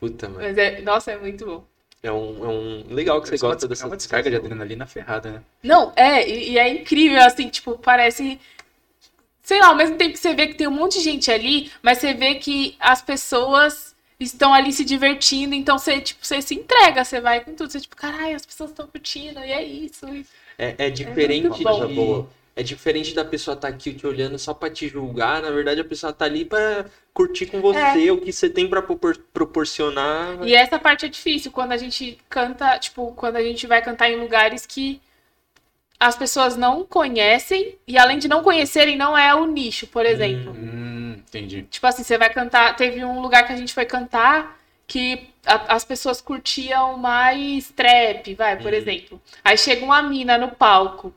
Puta, 0.00 0.28
mano. 0.28 0.42
Mas 0.42 0.58
é, 0.58 0.80
nossa, 0.82 1.12
é 1.12 1.16
muito 1.16 1.46
bom. 1.46 1.64
É 2.02 2.10
um, 2.10 2.44
é 2.44 2.48
um... 2.48 2.84
Legal 2.92 3.22
que 3.22 3.28
você 3.28 3.38
gosta 3.38 3.68
dessa 3.68 3.84
É 3.84 3.86
uma 3.86 3.96
descarga 3.96 4.28
de 4.28 4.34
adrenalina 4.34 4.84
ferrada, 4.84 5.30
né? 5.30 5.42
Não, 5.62 5.92
é, 5.94 6.28
e, 6.28 6.50
e 6.50 6.58
é 6.58 6.68
incrível, 6.68 7.22
assim, 7.22 7.48
tipo, 7.48 7.78
parece. 7.78 8.40
Sei 9.42 9.58
lá, 9.60 9.68
ao 9.68 9.74
mesmo 9.76 9.96
tempo 9.96 10.12
que 10.12 10.18
você 10.18 10.34
vê 10.34 10.46
que 10.46 10.54
tem 10.54 10.68
um 10.68 10.70
monte 10.70 10.98
de 10.98 11.04
gente 11.04 11.30
ali, 11.30 11.70
mas 11.82 11.98
você 11.98 12.14
vê 12.14 12.36
que 12.36 12.76
as 12.78 13.02
pessoas 13.02 13.92
estão 14.20 14.54
ali 14.54 14.72
se 14.72 14.84
divertindo, 14.84 15.52
então 15.54 15.78
você, 15.78 16.00
tipo, 16.00 16.24
você 16.24 16.40
se 16.40 16.54
entrega, 16.54 17.04
você 17.04 17.20
vai 17.20 17.40
com 17.40 17.52
tudo. 17.54 17.70
Você, 17.72 17.80
tipo, 17.80 17.96
caralho, 17.96 18.36
as 18.36 18.46
pessoas 18.46 18.70
estão 18.70 18.86
curtindo, 18.86 19.40
e 19.40 19.50
é 19.50 19.62
isso. 19.64 20.06
e- 20.08 20.24
É, 20.58 20.74
é 20.86 20.90
diferente 20.90 21.62
bom. 21.64 22.22
de... 22.22 22.42
É 22.54 22.62
diferente 22.62 23.14
da 23.14 23.24
pessoa 23.24 23.54
estar 23.54 23.68
aqui 23.68 23.94
te 23.94 24.06
olhando 24.06 24.38
só 24.38 24.52
pra 24.52 24.68
te 24.68 24.86
julgar. 24.86 25.40
Na 25.40 25.50
verdade, 25.50 25.80
a 25.80 25.84
pessoa 25.84 26.12
tá 26.12 26.26
ali 26.26 26.44
pra 26.44 26.84
curtir 27.14 27.46
com 27.46 27.62
você 27.62 28.10
o 28.10 28.18
que 28.20 28.30
você 28.30 28.48
tem 28.50 28.68
pra 28.68 28.82
propor- 28.82 29.16
proporcionar. 29.32 30.38
E 30.46 30.54
essa 30.54 30.78
parte 30.78 31.06
é 31.06 31.08
difícil, 31.08 31.50
quando 31.50 31.72
a 31.72 31.78
gente 31.78 32.18
canta, 32.28 32.78
tipo, 32.78 33.12
quando 33.16 33.36
a 33.36 33.42
gente 33.42 33.66
vai 33.66 33.80
cantar 33.82 34.10
em 34.10 34.16
lugares 34.20 34.66
que 34.66 35.00
as 36.06 36.16
pessoas 36.16 36.56
não 36.56 36.84
conhecem, 36.84 37.76
e 37.86 37.96
além 37.98 38.18
de 38.18 38.26
não 38.28 38.42
conhecerem, 38.42 38.96
não 38.96 39.16
é 39.16 39.34
o 39.34 39.46
nicho, 39.46 39.86
por 39.86 40.04
exemplo. 40.04 40.52
Hum, 40.52 41.14
entendi. 41.18 41.62
Tipo 41.62 41.86
assim, 41.86 42.02
você 42.02 42.18
vai 42.18 42.28
cantar. 42.30 42.74
Teve 42.76 43.04
um 43.04 43.20
lugar 43.20 43.46
que 43.46 43.52
a 43.52 43.56
gente 43.56 43.72
foi 43.72 43.84
cantar 43.84 44.58
que 44.86 45.28
a- 45.46 45.74
as 45.76 45.84
pessoas 45.84 46.20
curtiam 46.20 46.96
mais 46.98 47.70
trap, 47.70 48.34
vai, 48.34 48.56
por 48.56 48.72
Uhum. 48.72 48.78
exemplo. 48.78 49.22
Aí 49.44 49.56
chega 49.56 49.84
uma 49.84 50.02
mina 50.02 50.36
no 50.36 50.48
palco 50.50 51.14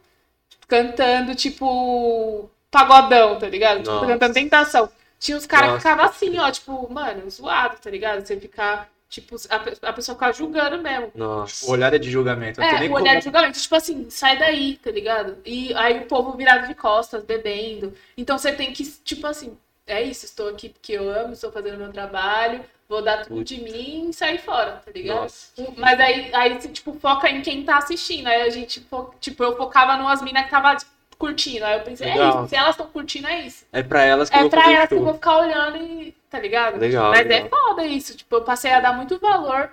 cantando, 0.68 1.36
tipo, 1.36 2.50
pagodão, 2.72 3.38
tá 3.40 3.48
ligado? 3.48 3.80
Tipo, 3.80 3.92
Nossa. 3.92 4.08
cantando 4.08 4.34
tentação. 4.34 4.90
Tinha 5.20 5.38
uns 5.38 5.46
caras 5.46 5.72
que 5.72 5.78
ficavam 5.78 6.06
assim, 6.06 6.38
ó, 6.38 6.52
tipo, 6.52 6.92
mano, 6.94 7.30
zoado, 7.30 7.78
tá 7.82 7.90
ligado? 7.90 8.26
Você 8.26 8.38
ficar, 8.40 8.90
tipo, 9.10 9.36
a, 9.50 9.90
a 9.90 9.94
pessoa 9.94 10.16
ficar 10.16 10.32
julgando 10.34 10.78
mesmo. 10.82 11.12
Nossa. 11.16 11.66
O 11.68 11.72
olhar 11.72 11.94
é 11.94 11.98
de 11.98 12.10
julgamento. 12.12 12.60
Não 12.60 12.68
tem 12.68 12.78
É, 12.78 12.80
nem 12.82 12.90
o 12.90 12.94
olhar 12.94 13.06
como- 13.10 13.20
de 13.20 13.24
julgamento, 13.26 13.60
tipo 13.60 13.76
assim, 13.76 14.10
sai 14.10 14.38
daí, 14.38 14.78
tá 14.78 14.92
ligado? 14.92 15.38
E 15.46 15.74
aí 15.76 16.00
o 16.00 16.06
povo 16.06 16.32
virado 16.34 16.68
de 16.68 16.76
costas, 16.76 17.24
bebendo. 17.24 17.94
Então 18.18 18.38
você 18.38 18.52
tem 18.52 18.72
que, 18.74 18.84
tipo 19.04 19.26
assim, 19.28 19.58
é 19.88 20.02
isso, 20.02 20.26
estou 20.26 20.50
aqui 20.50 20.70
porque 20.70 20.94
eu 20.94 21.10
amo, 21.10 21.34
estou 21.34 21.52
fazendo 21.52 21.78
meu 21.78 21.92
trabalho, 21.94 22.64
vou 22.90 23.02
dar 23.02 23.26
tudo 23.26 23.44
de 23.44 23.62
mim 23.62 24.10
e 24.10 24.14
sair 24.14 24.40
fora, 24.40 24.82
tá 24.84 24.92
ligado? 24.92 25.22
Nossa. 25.22 25.52
Mas 25.78 26.00
aí, 26.00 26.30
aí 26.34 26.54
você, 26.60 26.68
tipo, 26.68 26.94
foca 27.00 27.30
em 27.30 27.42
quem 27.42 27.64
tá 27.64 27.78
assistindo. 27.78 28.28
Aí 28.28 28.42
a 28.42 28.50
gente, 28.50 28.80
fo- 28.82 29.14
tipo, 29.20 29.44
eu 29.44 29.56
focava 29.56 29.96
numas 29.98 30.22
minas 30.22 30.44
que 30.46 30.50
tava 30.52 30.76
tipo, 30.76 30.92
curtindo. 31.18 31.64
Aí 31.66 31.78
eu 31.78 31.84
pensei, 31.84 32.08
é 32.10 32.14
Legal. 32.14 32.42
isso, 32.42 32.50
se 32.50 32.56
elas 32.56 32.72
estão 32.72 32.88
curtindo, 32.88 33.28
é 33.28 33.42
isso. 33.42 33.66
É 33.72 33.82
pra 33.82 34.04
elas 34.04 34.30
que 34.30 34.36
eu 34.36 34.40
É 34.40 34.42
vou 34.42 34.50
pra 34.50 34.62
fazer 34.62 34.74
elas 34.76 34.90
que 34.90 34.96
eu 34.96 35.04
vou 35.04 35.14
ficar 35.14 35.38
olhando 35.38 35.78
e. 35.78 36.16
Tá 36.36 36.42
ligado? 36.42 36.78
Legal, 36.78 37.12
Mas 37.12 37.26
legal. 37.26 37.46
é 37.46 37.50
foda 37.50 37.86
isso. 37.86 38.16
Tipo, 38.18 38.36
eu 38.36 38.42
passei 38.44 38.72
a 38.72 38.82
dar 38.82 38.92
muito 38.94 39.18
valor 39.20 39.72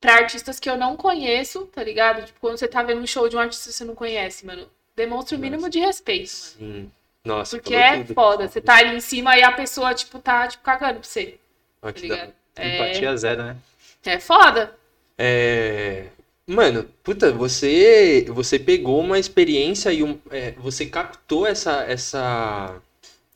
pra 0.00 0.14
artistas 0.14 0.60
que 0.60 0.70
eu 0.70 0.76
não 0.76 0.96
conheço, 0.96 1.66
tá 1.66 1.82
ligado? 1.82 2.24
Tipo, 2.24 2.38
quando 2.40 2.56
você 2.56 2.68
tá 2.68 2.82
vendo 2.84 3.00
um 3.00 3.06
show 3.06 3.28
de 3.28 3.36
um 3.36 3.40
artista 3.40 3.68
que 3.68 3.74
você 3.74 3.84
não 3.84 3.94
conhece, 3.96 4.46
mano, 4.46 4.68
demonstra 4.94 5.36
o 5.36 5.40
mínimo 5.40 5.68
de 5.68 5.80
respeito, 5.80 6.30
mano. 6.60 6.72
Sim. 6.74 6.90
Nossa, 7.24 7.56
Porque 7.56 7.74
é 7.74 7.96
tudo. 8.04 8.14
foda. 8.14 8.46
Você 8.46 8.60
tá 8.60 8.76
ali 8.76 8.94
em 8.96 9.00
cima 9.00 9.36
e 9.36 9.42
a 9.42 9.50
pessoa, 9.50 9.92
tipo, 9.92 10.20
tá, 10.20 10.46
tipo, 10.46 10.62
cagando 10.62 11.00
pra 11.00 11.08
você, 11.08 11.36
Ó, 11.82 11.90
tá 11.90 12.00
ligado? 12.00 12.32
É, 12.54 12.76
Empatia 12.76 13.16
zero, 13.16 13.42
né? 13.42 13.56
é 14.04 14.20
foda. 14.20 14.72
É... 15.18 16.06
Mano, 16.46 16.84
puta, 17.02 17.32
você 17.32 18.24
você 18.28 18.56
pegou 18.56 19.00
uma 19.00 19.18
experiência 19.18 19.92
e 19.92 20.04
um, 20.04 20.16
é, 20.30 20.52
você 20.52 20.86
captou 20.86 21.44
essa, 21.44 21.82
essa, 21.88 22.80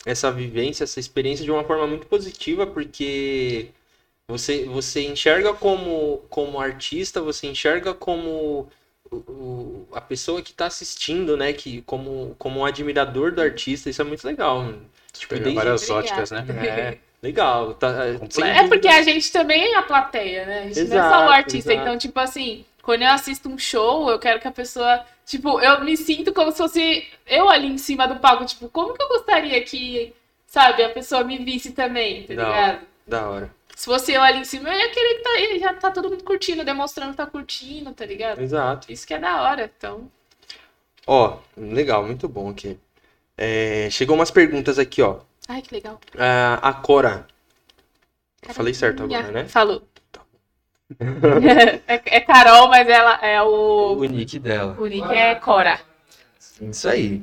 essa 0.07 0.31
vivência, 0.33 0.85
essa 0.85 1.01
experiência 1.01 1.45
de 1.45 1.51
uma 1.51 1.65
forma 1.65 1.87
muito 1.87 2.07
positiva, 2.07 2.67
porque 2.67 3.69
você, 4.29 4.65
você 4.65 5.03
enxerga 5.07 5.53
como, 5.55 6.23
como 6.31 6.61
artista, 6.61 7.21
você 7.21 7.47
enxerga 7.49 7.93
como 7.95 8.69
o- 9.11 9.17
o- 9.17 9.89
a 9.93 10.01
pessoa 10.01 10.41
que 10.43 10.53
está 10.53 10.67
assistindo, 10.67 11.37
né? 11.37 11.53
Que, 11.53 11.83
como, 11.83 12.35
como 12.39 12.61
um 12.61 12.65
admirador 12.65 13.33
do 13.33 13.41
artista, 13.43 13.91
isso 13.91 14.01
é 14.01 14.05
muito 14.05 14.25
legal. 14.27 14.63
mano. 14.63 14.83
Tipo, 15.13 15.35
desde- 15.35 15.55
várias 15.55 15.91
óticas, 15.91 16.31
né? 16.31 16.47
É, 16.65 16.99
legal. 17.23 17.75
Tá, 17.75 17.95
sem 18.31 18.45
É 18.45 18.69
porque 18.69 18.89
a 18.89 19.03
gente 19.03 19.31
também 19.33 19.75
é 19.75 19.77
a 19.77 19.83
plateia, 19.83 20.47
né? 20.47 20.59
A 20.61 20.63
gente 20.69 20.85
não 20.85 20.97
é 20.97 21.01
só 21.03 21.07
Exato, 21.09 21.29
o 21.29 21.33
artista. 21.33 21.73
exato. 21.73 21.81
Então, 21.89 21.99
tipo 21.99 22.21
assim, 22.21 22.65
quando 22.83 23.03
eu 23.03 23.09
assisto 23.11 23.49
um 23.49 23.59
show, 23.59 24.09
eu 24.11 24.19
quero 24.19 24.41
que 24.41 24.49
a 24.49 24.53
pessoa. 24.53 25.05
Tipo, 25.31 25.61
eu 25.61 25.85
me 25.85 25.97
sinto 25.97 26.35
como 26.35 26.51
se 26.51 26.59
fosse 26.59 27.07
eu 27.25 27.49
ali 27.49 27.69
em 27.69 27.79
cima 27.79 28.09
do 28.09 28.17
palco. 28.17 28.45
Tipo, 28.45 28.69
como 28.69 28.95
que 28.95 29.01
eu 29.01 29.07
gostaria 29.07 29.63
que, 29.63 30.13
sabe, 30.45 30.83
a 30.83 30.91
pessoa 30.91 31.23
me 31.23 31.39
visse 31.39 31.71
também, 31.71 32.27
tá 32.27 32.35
Da 32.35 32.45
ligado? 32.45 32.87
Da 33.07 33.31
hora. 33.31 33.55
Se 33.77 33.85
fosse 33.85 34.13
eu 34.13 34.21
ali 34.23 34.41
em 34.41 34.45
cima, 34.45 34.69
eu 34.71 34.77
ia 34.77 34.91
querer 34.91 35.15
que 35.15 35.23
tá 35.23 35.59
já 35.69 35.75
tá 35.75 35.91
todo 35.93 36.11
mundo 36.11 36.25
curtindo, 36.25 36.65
demonstrando 36.65 37.13
que 37.13 37.17
tá 37.17 37.27
curtindo, 37.27 37.93
tá 37.93 38.05
ligado? 38.05 38.41
Exato. 38.41 38.91
Isso 38.91 39.07
que 39.07 39.15
é 39.15 39.21
da 39.21 39.41
hora. 39.41 39.71
Então, 39.79 40.11
Ó, 41.07 41.39
legal, 41.57 42.05
muito 42.05 42.29
bom 42.29 42.51
aqui. 42.51 42.77
É, 43.39 43.89
chegou 43.89 44.17
umas 44.17 44.33
perguntas 44.33 44.81
aqui, 44.81 45.01
ó. 45.01 45.21
ai, 45.49 45.63
que 45.63 45.73
legal. 45.73 46.01
Ah, 46.19 46.59
a 46.61 46.73
Cora. 46.73 47.29
Falei 48.49 48.75
certo 48.75 49.05
agora, 49.05 49.31
né? 49.31 49.47
Falou. 49.47 49.87
é, 51.87 52.01
é 52.17 52.21
Carol, 52.21 52.69
mas 52.69 52.89
ela 52.89 53.19
é 53.25 53.41
o. 53.43 53.97
O 53.99 54.05
nick 54.05 54.39
dela. 54.39 54.77
O 54.79 54.87
nick 54.87 55.07
é 55.13 55.35
Cora. 55.35 55.81
Isso 56.61 56.89
aí. 56.89 57.23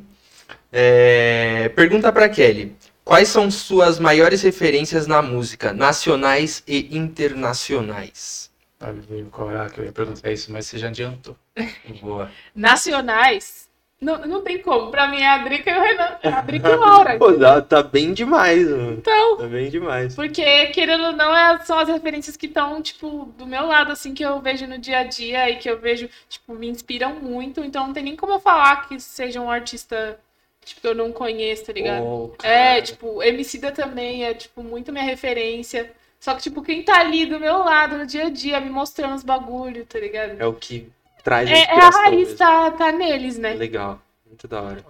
É, 0.71 1.69
pergunta 1.69 2.11
pra 2.11 2.29
Kelly. 2.29 2.75
Quais 3.03 3.29
são 3.29 3.49
suas 3.49 3.99
maiores 3.99 4.41
referências 4.41 5.07
na 5.07 5.21
música, 5.21 5.71
nacionais 5.71 6.61
e 6.67 6.97
internacionais? 6.97 8.51
Ah, 8.79 8.93
qual 9.31 9.49
era 9.49 9.69
que 9.69 9.79
eu 9.79 9.85
ia 9.85 9.91
perguntar 9.91 10.31
isso, 10.31 10.51
mas 10.51 10.67
você 10.67 10.77
já 10.77 10.89
adiantou. 10.89 11.35
Boa. 12.01 12.29
Nacionais, 12.53 13.66
não, 13.99 14.19
não 14.27 14.41
tem 14.41 14.61
como. 14.61 14.91
Pra 14.91 15.07
mim 15.07 15.19
é 15.21 15.27
a 15.27 15.37
Drica 15.39 15.71
e 15.71 15.77
o 15.77 15.81
Renan. 15.81 16.17
A 16.23 16.41
Drica 16.41 16.69
e 16.69 16.75
o 16.75 16.79
Laura. 16.79 17.17
Pô, 17.17 17.33
tá, 17.33 17.61
tá 17.61 17.81
bem 17.83 18.13
demais, 18.13 18.67
mano. 18.69 18.93
Então, 18.93 19.37
Tá 19.37 19.47
bem 19.47 19.69
demais. 19.69 20.13
porque, 20.15 20.67
querendo 20.67 21.05
ou 21.05 21.13
não, 21.13 21.35
é- 21.35 21.59
são 21.65 21.79
as 21.79 21.87
referências 21.89 22.37
que 22.37 22.45
estão, 22.45 22.81
tipo, 22.81 23.25
do 23.37 23.45
meu 23.47 23.65
lado, 23.65 23.91
assim, 23.91 24.13
que 24.13 24.23
eu 24.23 24.39
vejo 24.39 24.67
no 24.67 24.77
dia 24.77 24.99
a 24.99 25.03
dia 25.03 25.49
e 25.49 25.55
que 25.57 25.69
eu 25.69 25.79
vejo, 25.79 26.07
tipo, 26.29 26.53
me 26.53 26.67
inspiram 26.69 27.15
muito. 27.15 27.63
Então 27.63 27.87
não 27.87 27.93
tem 27.93 28.03
nem 28.03 28.15
como 28.15 28.33
eu 28.33 28.39
falar 28.39 28.87
que 28.87 28.99
seja 28.99 29.41
um 29.41 29.49
artista, 29.49 30.19
tipo, 30.63 30.81
que 30.81 30.87
eu 30.87 30.93
não 30.95 31.11
conheço, 31.11 31.65
tá 31.65 31.73
ligado? 31.73 32.03
Ô, 32.05 32.35
É, 32.43 32.81
tipo, 32.81 33.23
Emicida 33.23 33.71
também 33.71 34.23
é, 34.25 34.33
tipo, 34.33 34.61
muito 34.61 34.91
minha 34.91 35.03
referência. 35.03 35.91
Só 36.19 36.33
que, 36.33 36.41
tipo, 36.41 36.63
quem 36.63 36.81
tá 36.83 36.99
ali 36.99 37.25
do 37.27 37.39
meu 37.39 37.59
lado 37.59 37.97
no 37.97 38.05
dia 38.05 38.25
a 38.25 38.29
dia, 38.29 38.59
me 38.59 38.69
mostrando 38.71 39.13
os 39.15 39.23
bagulho, 39.23 39.85
tá 39.85 39.99
ligado? 39.99 40.35
É 40.39 40.45
o 40.47 40.53
que 40.53 40.89
traz 41.27 41.49
a 41.49 41.51
É, 41.51 41.55
é 41.55 41.59
a 41.59 41.63
inspiração 41.65 42.01
raiz, 42.03 42.17
mesmo. 42.19 42.37
tá, 42.37 42.71
tá 42.71 42.91
neles, 42.93 43.37
né? 43.37 43.53
Legal. 43.53 44.01
Muito 44.25 44.47
da 44.47 44.61
hora. 44.61 44.85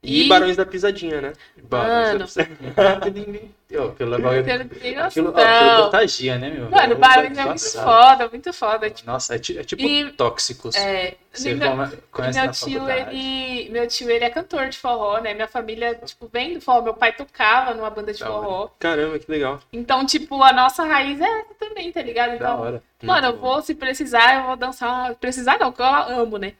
E, 0.00 0.26
E- 0.26 0.28
Barões 0.28 0.56
da 0.56 0.64
Pisadinha, 0.64 1.20
né? 1.20 1.32
Mano. 1.68 1.92
Ó, 1.92 2.12
Pelo 2.12 2.28
tem 3.82 4.98
Aquilo, 4.98 5.28
ó, 5.30 5.32
noção. 5.32 5.44
aquilo 5.44 5.84
contagia, 5.84 6.38
né, 6.38 6.50
meu? 6.50 6.70
Mano, 6.70 6.92
Eu- 6.92 6.98
Barões 6.98 7.38
é 7.38 7.44
muito 7.44 7.72
foda, 7.72 8.28
muito 8.28 8.52
foda. 8.52 8.90
Tipo, 8.90 9.10
Nossa, 9.10 9.34
é, 9.34 9.36
é 9.36 9.40
tipo 9.40 9.82
E- 9.82 10.12
tóxicos. 10.12 10.74
é, 10.76 11.14
Você 11.32 11.54
meu, 11.54 11.68
conhece 12.12 12.38
meu 12.38 12.46
na 12.46 12.52
tio, 12.52 12.88
ele, 12.90 13.68
meu 13.70 13.86
tio, 13.88 14.08
ele 14.10 14.24
é 14.24 14.30
cantor 14.30 14.68
de 14.68 14.78
forró, 14.78 15.18
né? 15.20 15.34
Minha 15.34 15.48
família, 15.48 15.94
tipo, 16.04 16.28
vem 16.32 16.54
do 16.54 16.60
forró. 16.60 16.82
Meu 16.82 16.94
pai 16.94 17.12
tocava 17.12 17.74
numa 17.74 17.90
banda 17.90 18.12
de 18.12 18.20
Da 18.20 18.30
hora. 18.30 18.44
forró. 18.46 18.70
Caramba, 18.78 19.18
que 19.18 19.30
legal. 19.30 19.60
Então, 19.72 20.06
tipo, 20.06 20.40
a 20.42 20.52
nossa 20.52 20.84
raiz 20.84 21.20
é 21.20 21.24
essa 21.40 21.54
também, 21.58 21.90
tá 21.90 22.02
ligado? 22.02 22.30
Da 22.30 22.34
Então, 22.36 22.60
hora. 22.60 22.82
Mano, 23.02 23.26
eu 23.28 23.36
vou, 23.36 23.60
se 23.62 23.74
precisar, 23.74 24.36
eu 24.36 24.42
vou 24.44 24.56
dançar. 24.56 25.14
Precisar 25.16 25.58
não, 25.58 25.72
porque 25.72 25.82
eu 25.82 26.20
amo, 26.20 26.38
né? 26.38 26.52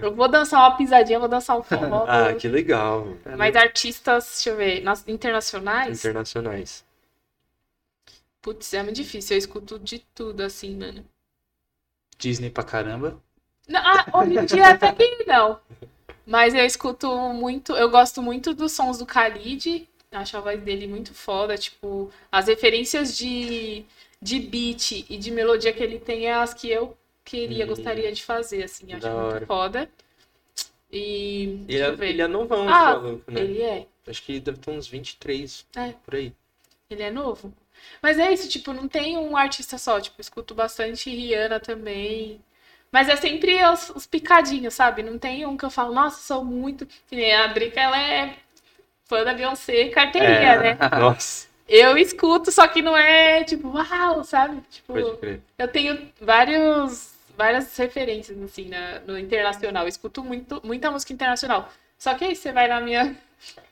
Eu 0.00 0.14
vou 0.14 0.28
dançar 0.28 0.60
uma 0.60 0.76
pisadinha, 0.76 1.18
vou 1.18 1.28
dançar 1.28 1.58
um 1.58 1.62
forró. 1.62 2.04
Ah, 2.08 2.30
vou- 2.30 2.36
que 2.36 2.48
legal. 2.48 3.06
Mas 3.36 3.54
artistas, 3.56 4.24
deixa 4.34 4.50
eu 4.50 4.56
ver, 4.56 4.82
nas- 4.82 5.06
internacionais, 5.08 5.98
Internacionais. 5.98 6.84
putz, 8.42 8.72
é 8.74 8.82
muito 8.82 8.96
difícil. 8.96 9.34
Eu 9.34 9.38
escuto 9.38 9.78
de 9.78 9.98
tudo, 10.14 10.42
assim, 10.42 10.76
mano. 10.76 11.04
Disney 12.18 12.50
pra 12.50 12.64
caramba. 12.64 13.20
Não, 13.68 13.80
ah, 13.80 14.06
hoje 14.14 14.38
em 14.38 14.44
dia 14.46 14.68
até 14.70 14.92
que 14.92 15.24
não. 15.26 15.58
Mas 16.24 16.54
eu 16.54 16.64
escuto 16.64 17.08
muito, 17.32 17.72
eu 17.72 17.90
gosto 17.90 18.22
muito 18.22 18.54
dos 18.54 18.72
sons 18.72 18.98
do 18.98 19.04
Khalid. 19.04 19.88
Acho 20.12 20.36
a 20.36 20.40
voz 20.40 20.60
dele 20.62 20.86
muito 20.86 21.12
foda. 21.12 21.58
Tipo, 21.58 22.10
as 22.30 22.46
referências 22.46 23.16
de, 23.16 23.84
de 24.22 24.38
beat 24.40 24.92
e 25.10 25.16
de 25.18 25.30
melodia 25.30 25.72
que 25.72 25.82
ele 25.82 25.98
tem 25.98 26.26
é 26.26 26.34
as 26.34 26.54
que 26.54 26.70
eu 26.70 26.96
queria, 27.26 27.64
Hum. 27.64 27.68
gostaria 27.68 28.10
de 28.12 28.24
fazer, 28.24 28.62
assim. 28.64 28.92
Acho 28.94 29.06
muito 29.08 29.34
hora. 29.34 29.46
foda. 29.46 29.90
E. 30.90 31.64
Ele 31.68 31.82
é, 31.82 32.08
ele 32.08 32.22
é 32.22 32.26
novão, 32.28 32.68
Ah, 32.68 32.72
esse 32.72 33.00
maluco, 33.02 33.30
né? 33.30 33.40
Ele 33.40 33.62
é. 33.62 33.86
Acho 34.08 34.22
que 34.22 34.38
deve 34.40 34.58
ter 34.58 34.70
uns 34.70 34.86
23, 34.86 35.66
É. 35.76 35.92
por 36.04 36.14
aí. 36.14 36.32
Ele 36.88 37.02
é 37.02 37.10
novo. 37.10 37.52
Mas 38.00 38.18
é 38.18 38.32
isso, 38.32 38.48
tipo, 38.48 38.72
não 38.72 38.86
tem 38.88 39.16
um 39.18 39.36
artista 39.36 39.76
só. 39.78 40.00
Tipo, 40.00 40.20
escuto 40.20 40.54
bastante 40.54 41.10
Rihanna 41.10 41.58
também. 41.60 42.40
Mas 42.92 43.08
é 43.08 43.16
sempre 43.16 43.62
os, 43.64 43.90
os 43.90 44.06
picadinhos, 44.06 44.72
sabe? 44.74 45.02
Não 45.02 45.18
tem 45.18 45.44
um 45.44 45.56
que 45.56 45.64
eu 45.64 45.70
falo, 45.70 45.92
nossa, 45.92 46.22
sou 46.22 46.44
muito. 46.44 46.86
A 47.42 47.46
Drica, 47.48 47.80
ela 47.80 48.00
é 48.00 48.36
fã 49.04 49.24
da 49.24 49.34
Beyoncé, 49.34 49.88
carteirinha, 49.88 50.52
É. 50.54 50.58
né? 50.74 50.78
Nossa, 50.98 51.48
Eu 51.68 51.98
escuto, 51.98 52.52
só 52.52 52.66
que 52.68 52.80
não 52.80 52.96
é 52.96 53.42
tipo, 53.44 53.68
uau, 53.68 54.22
sabe? 54.22 54.62
Tipo, 54.70 54.94
eu 55.58 55.68
tenho 55.68 56.10
vários, 56.20 57.12
várias 57.36 57.76
referências, 57.76 58.40
assim, 58.42 58.68
na- 58.68 59.00
no 59.06 59.18
internacional. 59.18 59.84
Eu 59.84 59.88
escuto 59.88 60.22
muito, 60.24 60.60
muita 60.64 60.90
música 60.90 61.12
internacional. 61.12 61.68
Só 61.98 62.14
que 62.14 62.24
aí 62.24 62.36
você 62.36 62.52
vai 62.52 62.68
na 62.68 62.80
minha. 62.80 63.16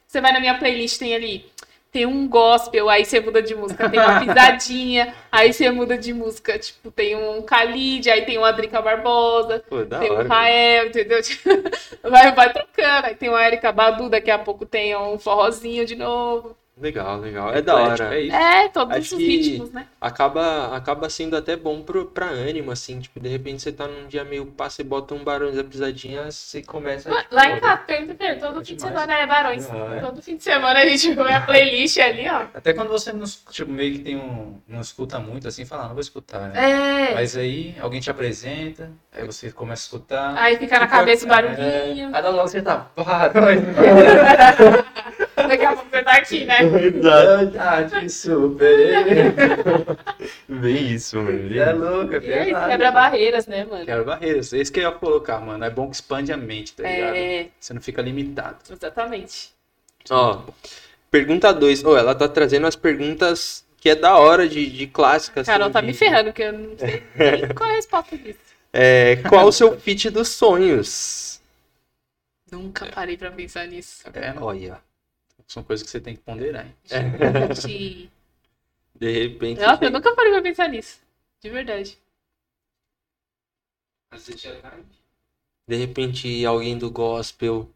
Você 0.07 0.21
vai 0.21 0.33
na 0.33 0.39
minha 0.39 0.57
playlist, 0.57 0.99
tem 0.99 1.13
ali. 1.15 1.45
Tem 1.91 2.07
um 2.07 2.29
gospel, 2.29 2.89
aí 2.89 3.05
você 3.05 3.19
muda 3.21 3.43
de 3.43 3.55
música. 3.55 3.89
Tem 3.91 3.99
uma 3.99 4.19
pisadinha, 4.25 5.13
aí 5.31 5.53
você 5.53 5.71
muda 5.71 5.99
de 5.99 6.13
música. 6.13 6.57
Tipo, 6.59 6.91
tem 6.91 7.17
um 7.17 7.41
Khalid, 7.43 8.09
aí 8.11 8.25
tem 8.25 8.39
uma 8.39 8.53
Drica 8.53 8.81
Barbosa, 8.81 9.65
Pô, 9.69 9.85
tem 9.85 10.11
um 10.13 10.15
hora. 10.17 10.29
Rael, 10.29 10.87
entendeu? 10.87 11.19
Vai, 12.03 12.33
vai 12.33 12.53
trocando. 12.53 13.07
Aí 13.09 13.15
tem 13.17 13.29
uma 13.29 13.45
Erika 13.45 13.73
Badu, 13.73 14.09
daqui 14.09 14.31
a 14.31 14.39
pouco 14.39 14.65
tem 14.67 14.97
um 14.97 15.19
forrozinho 15.19 15.85
de 15.85 15.97
novo. 15.97 16.57
Legal, 16.77 17.19
legal. 17.21 17.55
É 17.55 17.63
da 17.63 17.73
Eclético, 17.73 18.05
hora. 18.05 18.15
É 18.17 18.21
isso. 18.23 18.37
É, 18.37 18.69
todos 18.69 18.97
Acho 18.97 19.15
os 19.17 19.21
ritmos, 19.23 19.71
né? 19.71 19.87
Acaba, 20.01 20.77
acaba 20.77 21.09
sendo 21.09 21.37
até 21.37 21.55
bom 21.57 21.81
pro, 21.83 22.07
pra 22.07 22.27
ânimo, 22.27 22.73
assim. 22.73 22.99
Tipo, 22.99 23.21
de 23.21 23.29
repente 23.29 23.63
você 23.63 23.71
tá 23.71 23.87
num 23.87 24.09
dia 24.09 24.25
meio 24.25 24.45
pá, 24.47 24.69
você 24.69 24.83
bota 24.83 25.15
um 25.15 25.23
Barões 25.23 25.55
da 25.55 25.63
Pisadinha, 25.63 26.31
você 26.31 26.63
começa... 26.63 27.09
Lá- 27.11 27.23
tipo, 27.23 27.35
Lá 27.35 27.47
em 27.47 27.61
pergunta, 27.87 28.37
todo 28.41 28.61
É 28.61 28.65
fim 28.65 28.75
de 28.75 28.83
semana 28.83 29.15
é 29.15 29.27
Barões. 29.27 29.71
Ah, 29.71 29.95
é. 29.97 30.01
Todo 30.01 30.21
fim 30.21 30.37
de 30.37 30.43
semana 30.43 30.81
a 30.81 30.87
gente 30.87 31.15
põe 31.15 31.33
a 31.33 31.41
playlist 31.43 31.99
ali, 31.99 32.29
ó. 32.29 32.47
Até 32.53 32.73
quando 32.73 32.89
você 32.89 33.13
não, 33.13 33.25
tipo, 33.51 33.71
meio 33.71 33.93
que 33.93 33.99
tem 34.01 34.17
um, 34.17 34.59
não 34.67 34.81
escuta 34.81 35.21
muito, 35.21 35.47
assim, 35.47 35.65
fala, 35.65 35.85
ah, 35.85 35.87
não 35.87 35.95
vou 35.95 36.01
escutar. 36.01 36.49
né? 36.49 37.11
É. 37.11 37.15
Mas 37.15 37.37
aí 37.37 37.77
alguém 37.81 38.01
te 38.01 38.11
apresenta, 38.11 38.91
aí 39.13 39.25
você 39.25 39.53
começa 39.53 39.83
a 39.83 39.85
escutar. 39.85 40.37
Aí 40.37 40.59
fica 40.59 40.81
na 40.81 40.89
cabeça 40.89 41.25
o 41.25 41.29
barulhinho. 41.29 42.11
Aí 42.13 42.23
logo 42.23 42.49
você 42.49 42.61
tá, 42.61 42.79
para, 42.97 43.33
Daqui 45.57 45.65
a 45.65 45.73
pouco 45.75 45.91
você 45.91 46.03
tá 46.03 46.13
aqui, 46.13 46.45
né? 46.45 46.59
Exato. 46.63 47.59
ah, 47.59 47.85
te 48.01 48.09
superei. 48.11 48.95
Bem 50.49 50.93
isso, 50.93 51.17
mano. 51.21 51.57
É 51.59 51.73
louco, 51.73 52.13
é 52.15 52.17
é 52.17 52.21
verdade. 52.21 52.71
quebra 52.71 52.91
barreiras, 52.93 53.47
né, 53.47 53.65
mano? 53.65 53.85
Quebra 53.85 54.05
barreiras. 54.05 54.53
É 54.53 54.59
isso 54.59 54.73
que 54.73 54.81
eu 54.81 54.85
ia 54.85 54.93
colocar, 54.93 55.41
mano. 55.41 55.65
É 55.65 55.71
bom 55.71 55.89
que 55.89 55.95
expande 55.97 56.33
a 56.33 56.37
mente, 56.37 56.75
tá 56.75 56.83
ligado? 56.83 57.15
É, 57.17 57.49
Você 57.59 57.73
não 57.75 57.81
fica 57.81 58.03
limitado. 58.03 58.59
exatamente. 58.71 59.51
Ó, 60.11 60.43
Pergunta 61.11 61.53
2. 61.53 61.85
Oh, 61.85 61.97
ela 61.97 62.15
tá 62.15 62.29
trazendo 62.29 62.67
as 62.67 62.75
perguntas 62.77 63.65
que 63.79 63.91
é 63.91 63.95
da 63.95 64.17
hora 64.19 64.49
de, 64.49 64.69
de 64.69 64.87
clássicas. 64.87 65.47
Carol 65.47 65.67
assim, 65.67 65.73
tá 65.75 65.81
de- 65.81 65.87
me 65.87 65.95
ferrando, 65.95 66.25
porque 66.27 66.43
eu 66.43 66.53
não 66.53 66.77
sei 66.79 67.03
nem 67.17 67.49
qual 67.55 67.69
é 67.69 67.73
a 67.73 67.77
resposta 67.77 68.17
disso. 68.17 68.39
É, 68.73 69.17
qual 69.29 69.47
o 69.47 69.53
seu 69.53 69.79
fit 69.79 70.11
dos 70.11 70.29
sonhos? 70.31 71.41
Nunca 72.51 72.87
parei 72.87 73.17
pra 73.17 73.31
pensar 73.31 73.67
nisso. 73.67 74.03
É. 74.13 74.35
Olha, 74.41 74.79
São 75.55 75.63
coisas 75.63 75.85
que 75.85 75.91
você 75.93 76.01
tem 76.01 76.17
que 76.17 76.21
ponderar. 76.23 76.67
Gente. 76.85 78.11
de 78.99 79.13
repente. 79.13 79.61
Nossa, 79.61 79.85
eu 79.85 79.91
nunca 79.93 80.13
parei 80.17 80.33
pra 80.33 80.43
pensar 80.43 80.69
nisso. 80.69 80.99
De 81.41 81.49
verdade. 81.49 81.97
De 85.69 85.77
repente, 85.77 86.45
alguém 86.45 86.77
do 86.77 86.91
gospel. 86.91 87.71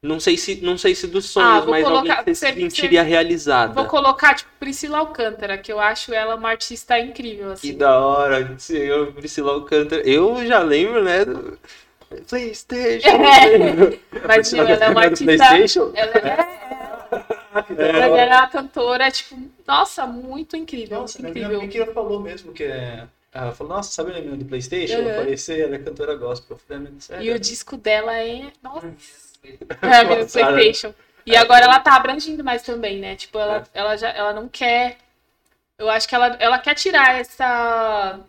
Não 0.00 0.20
sei 0.20 0.36
se, 0.36 0.60
não 0.60 0.78
sei 0.78 0.94
se 0.94 1.08
dos 1.08 1.24
sonhos, 1.30 1.50
Ah, 1.50 1.60
vou 1.60 1.70
mas 1.70 1.82
colocar- 1.82 2.18
alguém 2.18 2.24
que 2.24 2.34
você 2.34 2.46
se 2.46 2.52
você- 2.52 2.60
sentiria 2.60 3.02
realizada. 3.02 3.72
Vou 3.72 3.86
colocar, 3.86 4.34
tipo, 4.34 4.50
Priscila 4.60 4.98
Alcântara, 4.98 5.58
que 5.58 5.72
eu 5.72 5.80
acho 5.80 6.12
ela 6.14 6.36
uma 6.36 6.50
artista 6.50 6.96
incrível, 7.00 7.46
Que 7.48 7.52
assim. 7.52 7.76
da 7.76 7.98
hora, 7.98 8.56
senhor 8.60 9.12
Priscila 9.12 9.52
Alcântara. 9.54 10.02
Eu 10.08 10.46
já 10.46 10.60
lembro, 10.60 11.02
né? 11.02 11.24
Do 11.24 11.58
PlayStation. 12.28 13.08
Mas, 14.28 14.52
meu, 14.52 14.68
ela 14.68 14.84
é 14.84 14.88
uma 14.90 15.02
artista. 15.02 15.32
Ela 15.96 16.12
é... 16.18 16.73
Ela 17.78 18.20
é 18.20 18.26
uma 18.26 18.46
cantora, 18.48 19.10
tipo, 19.10 19.36
nossa, 19.66 20.06
muito 20.06 20.56
incrível. 20.56 21.00
Nossa, 21.00 21.20
muito 21.22 21.34
minha 21.34 21.46
incrível. 21.46 21.82
amiga 21.82 21.94
falou 21.94 22.20
mesmo 22.20 22.52
que 22.52 22.64
é. 22.64 23.06
Ela 23.32 23.52
falou, 23.52 23.74
nossa, 23.76 23.90
sabe 23.90 24.12
a 24.12 24.14
menina 24.14 24.36
do 24.36 24.44
Playstation? 24.44 24.98
Uhum. 24.98 25.08
Eu 25.08 25.20
apareci, 25.20 25.60
ela 25.60 25.74
é 25.74 25.78
cantora 25.78 26.14
gospel. 26.14 26.56
Eu 26.56 26.60
falei, 26.68 26.88
"Ah, 26.88 27.00
sério? 27.00 27.24
E 27.24 27.30
o 27.32 27.38
disco 27.38 27.76
dela 27.76 28.16
é. 28.16 28.52
Nossa. 28.62 28.92
É, 29.82 29.96
a 29.98 30.04
menina 30.04 30.24
do 30.24 30.32
PlayStation. 30.32 30.94
E 31.26 31.36
agora 31.36 31.66
ela 31.66 31.78
tá 31.78 31.96
abrangindo 31.96 32.42
mais 32.42 32.62
também, 32.62 32.98
né? 32.98 33.14
Tipo, 33.14 33.38
ela, 33.38 33.68
ela, 33.74 33.96
já, 33.96 34.08
ela 34.08 34.32
não 34.32 34.48
quer. 34.48 34.96
Eu 35.78 35.90
acho 35.90 36.08
que 36.08 36.14
ela, 36.14 36.28
ela 36.40 36.58
quer 36.58 36.74
tirar 36.74 37.18
essa. 37.20 38.20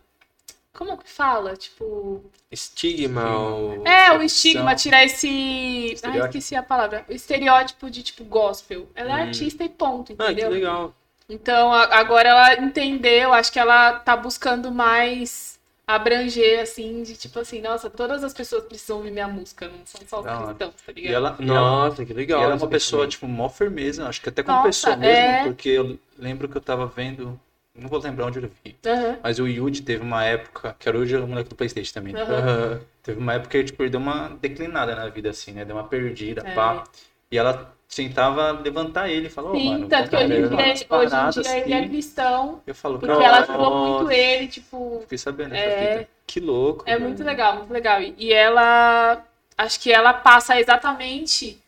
Como 0.78 0.98
que 0.98 1.10
fala? 1.10 1.56
Tipo. 1.56 2.24
Estigma. 2.52 3.26
ou- 3.50 3.88
É, 3.88 4.12
o 4.18 4.22
estigma, 4.22 4.76
tirar 4.76 5.04
esse. 5.06 5.28
Ai, 5.28 5.94
Estereótipo. 5.94 6.38
esqueci 6.38 6.56
a 6.56 6.64
palavra. 6.64 7.06
O 7.10 7.14
estereótipo 7.14 7.90
de, 7.90 8.04
tipo, 8.04 8.24
gospel. 8.26 8.88
Ela 8.96 9.12
é 9.12 9.24
Hum. 9.24 9.28
artista 9.28 9.64
e 9.64 9.70
ponto, 9.70 10.14
Ah, 10.14 10.16
que 10.26 10.32
entendeu? 10.34 10.50
legal. 10.50 10.94
Então, 11.30 11.74
agora 11.74 12.30
ela 12.30 12.54
entendeu, 12.56 13.34
acho 13.34 13.52
que 13.52 13.58
ela 13.60 13.94
tá 14.00 14.16
buscando 14.16 14.72
mais 14.72 15.58
abranger, 15.88 16.60
assim, 16.62 17.02
de 17.04 17.16
tipo 17.16 17.40
assim, 17.40 17.62
nossa, 17.62 17.90
todas 17.90 18.24
as 18.24 18.34
pessoas 18.34 18.64
precisam 18.66 18.98
ouvir 18.98 19.12
minha 19.12 19.28
música, 19.28 19.68
não 19.68 19.86
são 19.86 20.02
só 20.08 20.20
os 20.20 20.26
cristãos, 20.48 20.74
tá 20.86 20.92
E 20.92 20.94
ligado? 20.94 21.14
ela, 21.16 21.36
e 21.40 21.44
ela, 21.50 21.60
Nossa, 21.62 22.06
que 22.06 22.14
legal. 22.14 22.42
e 22.42 22.44
ela 22.44 22.54
é 22.54 22.58
uma 22.58 22.68
pessoa, 22.68 23.08
tipo, 23.08 23.28
mó 23.28 23.50
firmeza. 23.50 24.08
Acho 24.08 24.22
que 24.22 24.30
até 24.30 24.44
como 24.44 24.58
Nossa, 24.58 24.68
pessoa 24.70 24.96
mesmo, 24.98 25.28
é. 25.28 25.44
porque 25.44 25.70
eu 25.70 25.98
lembro 26.18 26.48
que 26.50 26.58
eu 26.58 26.62
tava 26.62 26.86
vendo. 26.88 27.40
Não 27.76 27.90
vou 27.90 28.00
lembrar 28.00 28.28
onde 28.28 28.40
eu 28.42 28.50
vi. 28.64 28.76
Aham, 28.86 29.18
Mas 29.22 29.40
o 29.40 29.48
Yuji 29.48 29.82
teve 29.82 30.02
uma 30.02 30.24
época. 30.24 30.76
Que 30.80 30.88
era 30.88 30.98
é 30.98 31.20
o 31.20 31.28
moleque 31.28 31.50
do 31.50 31.56
Playstation 31.56 31.94
também. 31.94 32.14
né? 32.14 32.22
Aham. 32.22 32.80
Teve 33.04 33.20
uma 33.20 33.34
época 33.34 33.50
que 33.50 33.64
tipo, 33.66 33.84
ele 33.84 33.90
deu 33.90 34.00
uma 34.00 34.30
declinada 34.42 34.96
na 34.96 35.08
vida, 35.10 35.30
assim, 35.30 35.52
né? 35.52 35.66
Deu 35.66 35.76
uma 35.76 35.88
perdida, 35.88 36.42
É. 36.46 36.54
pá. 36.56 36.84
E 37.30 37.38
ela 37.38 37.76
tentava 37.94 38.52
levantar 38.52 39.10
ele 39.10 39.28
e 39.28 39.30
falou, 39.30 39.56
"Ô, 39.56 39.60
Sim, 39.60 39.70
mano, 39.70 39.90
tanto 39.90 40.10
que 40.10 40.16
hoje 40.16 40.26
em 40.26 40.48
dia, 40.48 40.58
hoje 40.90 41.16
em 41.16 41.30
dia 41.30 41.58
ele 41.60 41.74
é 41.74 41.80
assim." 41.80 41.90
cristão, 41.90 42.62
Eu 42.66 42.74
falo, 42.76 42.98
porque 43.00 43.12
"Não, 43.14 43.22
ela 43.22 43.40
ajudou 43.42 43.76
muito 43.76 44.12
ele, 44.12 44.48
tipo, 44.48 45.00
Fiquei 45.02 45.18
sabendo 45.18 45.54
é. 45.56 46.08
Que 46.26 46.40
louco. 46.40 46.84
é 46.88 46.94
velho. 46.94 47.04
muito 47.04 47.24
legal, 47.24 47.58
muito 47.58 47.72
legal. 47.74 48.02
E 48.02 48.16
e 48.18 48.34
ela, 48.34 49.24
acho 49.58 49.80
que 49.80 49.92
ela 49.92 50.14
passa 50.14 50.60
exatamente 50.60 51.60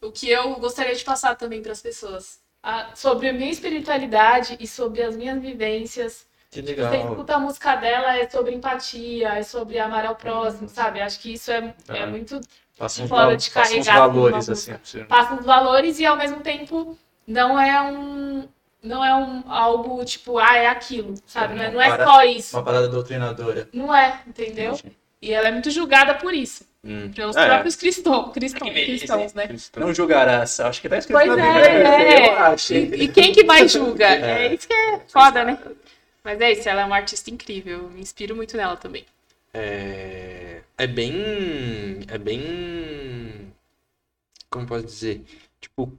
o 0.00 0.10
que 0.10 0.28
eu 0.28 0.56
gostaria 0.56 0.94
de 0.94 1.04
passar 1.04 1.36
também 1.36 1.62
para 1.62 1.72
as 1.72 1.80
pessoas. 1.80 2.41
A- 2.62 2.90
sobre 2.94 3.28
a 3.28 3.32
minha 3.32 3.50
espiritualidade 3.50 4.56
e 4.60 4.66
sobre 4.66 5.02
as 5.02 5.16
minhas 5.16 5.40
vivências 5.40 6.26
Que 6.50 6.60
Você 6.60 6.74
legal. 6.74 6.94
escuta 6.94 7.34
a 7.36 7.38
música 7.38 7.74
dela, 7.76 8.14
é 8.18 8.28
sobre 8.28 8.54
empatia, 8.54 9.30
é 9.38 9.42
sobre 9.42 9.78
amar 9.78 10.04
ao 10.04 10.14
próximo, 10.14 10.68
sabe? 10.68 11.00
Acho 11.00 11.18
que 11.18 11.32
isso 11.32 11.50
é, 11.50 11.74
é 11.88 12.02
Ah. 12.02 12.06
muito. 12.06 12.38
Passa 12.78 13.06
Fora 13.08 13.34
de 13.38 13.50
passa 13.50 13.70
uns 13.74 13.86
carregar 13.86 14.06
valores, 14.08 14.48
assim. 14.50 14.74
você. 14.84 15.04
Passa 15.04 15.34
os 15.34 15.46
valores 15.46 15.98
e 15.98 16.04
ao 16.04 16.14
mesmo 16.16 16.40
tempo 16.40 16.96
não 17.26 17.58
é 17.58 17.80
um. 17.90 18.46
Não 18.82 19.02
é 19.04 19.14
um 19.14 19.44
algo 19.50 20.04
tipo, 20.04 20.38
ah, 20.38 20.56
é 20.56 20.66
aquilo, 20.66 21.14
sabe? 21.24 21.54
Não 21.54 21.62
é, 21.64 21.70
não 21.70 21.80
é 21.80 22.04
só 22.04 22.22
isso. 22.24 22.54
Uma 22.56 22.64
parada 22.64 22.88
doutrinadora. 22.88 23.68
Não 23.72 23.94
é, 23.94 24.20
entendeu? 24.26 24.78
E 25.22 25.32
ela 25.32 25.48
é 25.48 25.52
muito 25.52 25.70
julgada 25.70 26.14
por 26.16 26.34
isso. 26.34 26.64
Hum. 26.84 27.12
Pelos 27.12 27.36
É. 27.36 27.46
próprios 27.46 27.76
cristãos, 27.76 28.32
cristãos, 28.32 28.72
cristãos, 28.72 29.34
né? 29.34 29.48
Não 29.76 29.94
julgarás. 29.94 30.58
Acho 30.58 30.80
que 30.80 30.88
tá 30.88 30.98
escrito 30.98 31.16
Pois 31.16 31.36
na 31.36 31.46
é, 31.46 31.62
Bíblia. 31.62 31.88
é. 31.88 32.28
Eu 32.28 32.38
acho. 32.38 32.74
E, 32.74 33.04
e 33.04 33.08
quem 33.08 33.32
que 33.32 33.44
mais 33.44 33.70
julga? 33.70 34.08
É 34.18 34.52
isso 34.52 34.66
que 34.66 34.74
é 34.74 35.00
foda, 35.08 35.44
né? 35.44 35.58
Mas 36.24 36.40
é 36.40 36.52
isso, 36.52 36.68
ela 36.68 36.82
é 36.82 36.84
uma 36.84 36.96
artista 36.96 37.30
incrível. 37.30 37.88
Me 37.90 38.00
inspiro 38.00 38.34
muito 38.34 38.56
nela 38.56 38.76
também. 38.76 39.04
É, 39.54 40.60
é 40.76 40.86
bem. 40.86 42.00
É 42.08 42.18
bem. 42.18 43.52
Como 44.50 44.66
posso 44.66 44.84
dizer? 44.84 45.22
Tipo, 45.60 45.92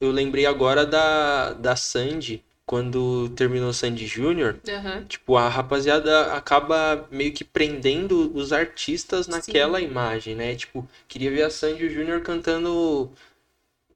eu 0.00 0.10
lembrei 0.10 0.44
agora 0.46 0.84
da, 0.84 1.52
da 1.52 1.76
Sandy, 1.76 2.44
quando 2.66 3.28
terminou 3.36 3.72
Sandy 3.72 4.06
Júnior. 4.06 4.56
Aham. 4.68 5.04
Tipo, 5.04 5.36
a 5.36 5.48
rapaziada 5.48 6.32
acaba 6.34 7.06
meio 7.12 7.32
que 7.32 7.44
prendendo 7.44 8.32
os 8.36 8.52
artistas 8.52 9.28
naquela 9.28 9.80
imagem, 9.80 10.34
né? 10.34 10.54
Tipo, 10.56 10.86
queria 11.06 11.30
ver 11.30 11.44
a 11.44 11.50
Sandy 11.50 11.88
Júnior 11.88 12.22
cantando 12.22 13.08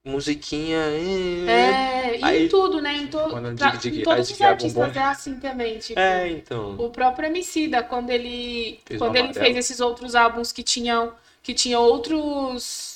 musiquinha. 0.04 0.78
eh, 0.78 1.46
É, 1.48 2.18
e 2.20 2.24
Aí- 2.24 2.44
em 2.46 2.48
tudo, 2.48 2.80
né? 2.80 2.96
Em, 2.96 3.06
to... 3.08 3.18
Pra- 3.18 3.74
em 3.84 4.02
todos 4.02 4.30
os 4.30 4.40
é 4.40 4.44
artistas 4.44 4.96
é 4.96 5.00
assim 5.02 5.34
também. 5.40 5.78
Tipo, 5.78 5.98
É, 5.98 6.28
então. 6.30 6.76
o 6.78 6.90
próprio 6.90 7.26
Emicida, 7.26 7.82
quando 7.82 8.10
ele, 8.10 8.78
Fez 8.86 8.98
quando 9.00 9.16
ele 9.16 9.34
fez 9.34 9.56
esses 9.56 9.80
outros 9.80 10.14
álbuns 10.14 10.52
que 10.52 10.62
tinham, 10.62 11.12
que 11.42 11.52
tinham 11.52 11.82
outros... 11.82 12.89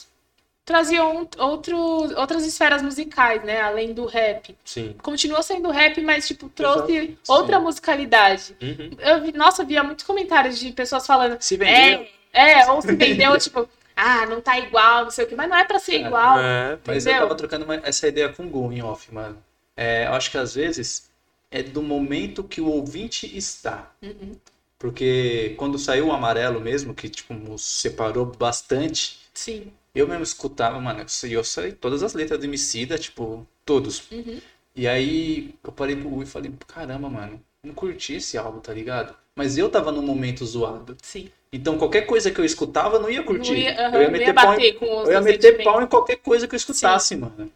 Traziam 0.64 1.28
outros, 1.38 2.12
outras 2.16 2.46
esferas 2.46 2.80
musicais, 2.80 3.42
né? 3.44 3.60
Além 3.60 3.92
do 3.92 4.06
rap. 4.06 4.56
Sim. 4.64 4.94
Continuou 5.02 5.42
sendo 5.42 5.70
rap, 5.70 6.00
mas, 6.00 6.26
tipo, 6.26 6.48
trouxe 6.48 6.92
Exato. 6.96 7.18
outra 7.28 7.60
musicalidade. 7.60 8.56
Uhum. 8.62 8.90
Eu 8.98 9.20
vi, 9.22 9.32
nossa, 9.32 9.60
eu 9.62 9.66
via 9.66 9.82
muitos 9.84 10.06
comentários 10.06 10.58
de 10.58 10.72
pessoas 10.72 11.06
falando 11.06 11.36
Se 11.40 11.56
vendeu. 11.58 12.06
É, 12.32 12.62
é, 12.62 12.70
ou 12.70 12.80
se 12.80 12.94
vendeu, 12.96 13.36
tipo, 13.38 13.68
ah, 13.94 14.24
não 14.24 14.40
tá 14.40 14.58
igual, 14.58 15.04
não 15.04 15.10
sei 15.10 15.26
o 15.26 15.28
que, 15.28 15.36
mas 15.36 15.50
não 15.50 15.56
é 15.58 15.64
pra 15.64 15.78
ser 15.78 15.96
É, 15.96 16.06
igual. 16.06 16.38
É, 16.40 16.78
Mas 16.86 17.04
eu 17.04 17.10
Entendeu? 17.12 17.28
tava 17.28 17.34
trocando 17.38 17.64
uma- 17.66 17.76
essa 17.84 18.08
ideia 18.08 18.30
com 18.30 18.44
o 18.44 18.48
Gu 18.48 18.72
em 18.72 18.82
off, 18.82 19.12
mano. 19.12 19.36
É, 19.76 20.06
eu 20.06 20.14
acho 20.14 20.30
que 20.30 20.38
às 20.38 20.54
vezes 20.54 21.10
é 21.50 21.62
do 21.62 21.82
momento 21.82 22.42
que 22.42 22.62
o 22.62 22.68
ouvinte 22.68 23.26
está. 23.36 23.90
Uhum. 24.02 24.32
Porque 24.78 25.54
quando 25.58 25.78
saiu 25.78 26.06
o 26.08 26.12
amarelo 26.12 26.60
mesmo, 26.60 26.94
que 26.94 27.08
tipo, 27.08 27.34
nos 27.34 27.62
separou 27.62 28.24
bastante, 28.26 29.18
Sim. 29.32 29.72
Eu 29.94 30.08
mesmo 30.08 30.22
escutava, 30.22 30.80
mano, 30.80 31.00
eu 31.00 31.30
eu 31.30 31.44
sei 31.44 31.72
todas 31.72 32.02
as 32.02 32.14
letras 32.14 32.38
do 32.38 32.44
Emicida, 32.44 32.98
tipo, 32.98 33.46
todos. 33.64 34.10
Uhum. 34.10 34.40
E 34.74 34.88
aí 34.88 35.54
eu 35.62 35.70
parei 35.70 35.94
pro 35.94 36.08
Gu 36.08 36.22
e 36.24 36.26
falei, 36.26 36.52
caramba, 36.66 37.08
mano, 37.08 37.40
não 37.62 37.74
curti 37.74 38.14
esse 38.14 38.36
álbum, 38.36 38.58
tá 38.58 38.72
ligado? 38.72 39.14
Mas 39.36 39.56
eu 39.56 39.68
tava 39.68 39.92
num 39.92 40.02
momento 40.02 40.44
zoado. 40.44 40.96
Sim. 41.02 41.30
Então 41.52 41.78
qualquer 41.78 42.02
coisa 42.02 42.30
que 42.30 42.40
eu 42.40 42.44
escutava 42.44 42.96
eu 42.96 43.00
não 43.00 43.10
ia 43.10 43.22
curtir. 43.22 43.52
Não 43.52 43.58
ia, 43.58 43.86
aham, 43.86 43.96
eu 43.96 44.02
ia 44.02 44.10
meter 44.10 44.34
pau 44.34 44.58
em 44.58 44.76
eu 44.80 45.12
ia 45.12 45.20
meter 45.20 45.62
pau 45.62 45.82
em 45.82 45.86
qualquer 45.86 46.16
coisa 46.16 46.48
que 46.48 46.54
eu 46.54 46.56
escutasse, 46.56 47.14
mano. 47.16 47.50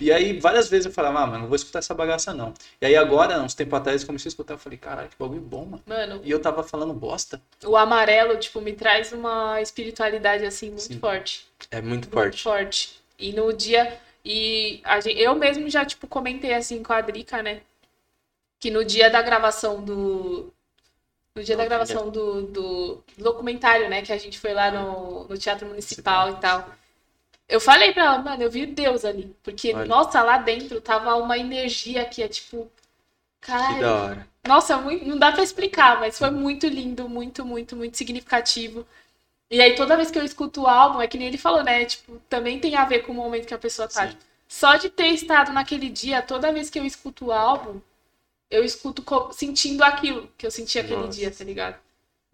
E 0.00 0.10
aí, 0.10 0.40
várias 0.40 0.68
vezes 0.70 0.86
eu 0.86 0.92
falava, 0.92 1.20
ah, 1.20 1.26
mano, 1.26 1.40
não 1.40 1.46
vou 1.46 1.56
escutar 1.56 1.80
essa 1.80 1.92
bagaça, 1.92 2.32
não. 2.32 2.54
E 2.80 2.86
aí 2.86 2.96
agora, 2.96 3.38
uns 3.42 3.52
tempos 3.54 3.78
atrás, 3.78 4.00
eu 4.00 4.06
comecei 4.06 4.28
a 4.28 4.30
escutar, 4.30 4.54
eu 4.54 4.58
falei, 4.58 4.78
caralho, 4.78 5.08
que 5.10 5.16
bagulho 5.18 5.42
bom, 5.42 5.66
mano. 5.66 5.82
Mano, 5.86 6.20
E 6.24 6.30
eu 6.30 6.40
tava 6.40 6.62
falando 6.62 6.94
bosta. 6.94 7.40
o 7.64 7.76
amarelo, 7.76 8.38
tipo, 8.38 8.62
me 8.62 8.72
traz 8.72 9.12
uma 9.12 9.60
espiritualidade, 9.60 10.44
assim, 10.46 10.68
muito 10.70 10.82
Sim. 10.84 10.98
forte. 10.98 11.46
é 11.70 11.82
muito 11.82 12.04
Muito 12.04 12.12
forte. 12.12 12.42
forte. 12.42 13.00
E 13.18 13.32
no 13.34 13.52
dia. 13.52 13.98
E 14.24 14.80
a 14.84 15.00
gente, 15.00 15.20
eu 15.20 15.34
mesmo 15.34 15.68
já, 15.68 15.84
tipo, 15.84 16.06
comentei 16.06 16.54
assim 16.54 16.82
com 16.82 16.92
a 16.94 17.02
Drica, 17.02 17.42
né? 17.42 17.60
Que 18.58 18.70
no 18.70 18.82
dia 18.84 19.10
da 19.10 19.20
gravação 19.20 19.82
do. 19.84 20.50
No 21.36 21.44
dia 21.44 21.56
da 21.56 21.64
gravação 21.66 22.08
do, 22.10 22.42
do 22.42 23.04
documentário, 23.18 23.90
né? 23.90 24.00
Que 24.00 24.12
a 24.12 24.18
gente 24.18 24.38
foi 24.38 24.54
lá 24.54 24.70
no, 24.70 25.24
no 25.28 25.36
Teatro 25.36 25.66
Municipal 25.68 26.30
e 26.30 26.36
tal. 26.36 26.70
Eu 27.48 27.60
falei 27.60 27.92
pra 27.92 28.04
ela, 28.04 28.18
mano, 28.18 28.42
eu 28.42 28.50
vi 28.50 28.66
Deus 28.66 29.04
ali. 29.04 29.34
Porque, 29.42 29.74
Olha. 29.74 29.84
nossa, 29.86 30.22
lá 30.22 30.38
dentro 30.38 30.80
tava 30.80 31.14
uma 31.16 31.36
energia 31.38 32.04
que 32.04 32.22
é 32.22 32.28
tipo. 32.28 32.70
Que 33.40 33.52
da 33.80 33.94
hora. 33.94 34.28
nossa, 34.46 34.78
muito- 34.78 35.04
não 35.06 35.18
dá 35.18 35.30
pra 35.30 35.42
explicar, 35.42 36.00
mas 36.00 36.18
foi 36.18 36.30
muito 36.30 36.66
lindo, 36.66 37.08
muito, 37.08 37.44
muito, 37.44 37.76
muito 37.76 37.96
significativo. 37.98 38.86
E 39.50 39.60
aí, 39.60 39.74
toda 39.74 39.96
vez 39.96 40.10
que 40.10 40.18
eu 40.18 40.24
escuto 40.24 40.62
o 40.62 40.66
álbum, 40.66 41.02
é 41.02 41.06
que 41.06 41.18
nem 41.18 41.28
ele 41.28 41.36
falou, 41.38 41.62
né? 41.62 41.84
Tipo, 41.84 42.18
também 42.28 42.58
tem 42.58 42.74
a 42.76 42.84
ver 42.86 43.00
com 43.00 43.12
o 43.12 43.14
momento 43.14 43.46
que 43.46 43.54
a 43.54 43.58
pessoa 43.58 43.86
tá. 43.86 44.08
Sim. 44.10 44.16
Só 44.48 44.76
de 44.76 44.88
ter 44.88 45.08
estado 45.08 45.52
naquele 45.52 45.88
dia, 45.90 46.22
toda 46.22 46.52
vez 46.52 46.70
que 46.70 46.78
eu 46.78 46.84
escuto 46.86 47.26
o 47.26 47.32
álbum, 47.32 47.80
eu 48.50 48.64
escuto 48.64 49.04
sentindo 49.32 49.82
aquilo 49.84 50.30
que 50.38 50.46
eu 50.46 50.50
senti 50.50 50.78
aquele 50.78 50.96
Nossa. 50.96 51.10
dia, 51.18 51.30
tá 51.30 51.44
ligado? 51.44 51.76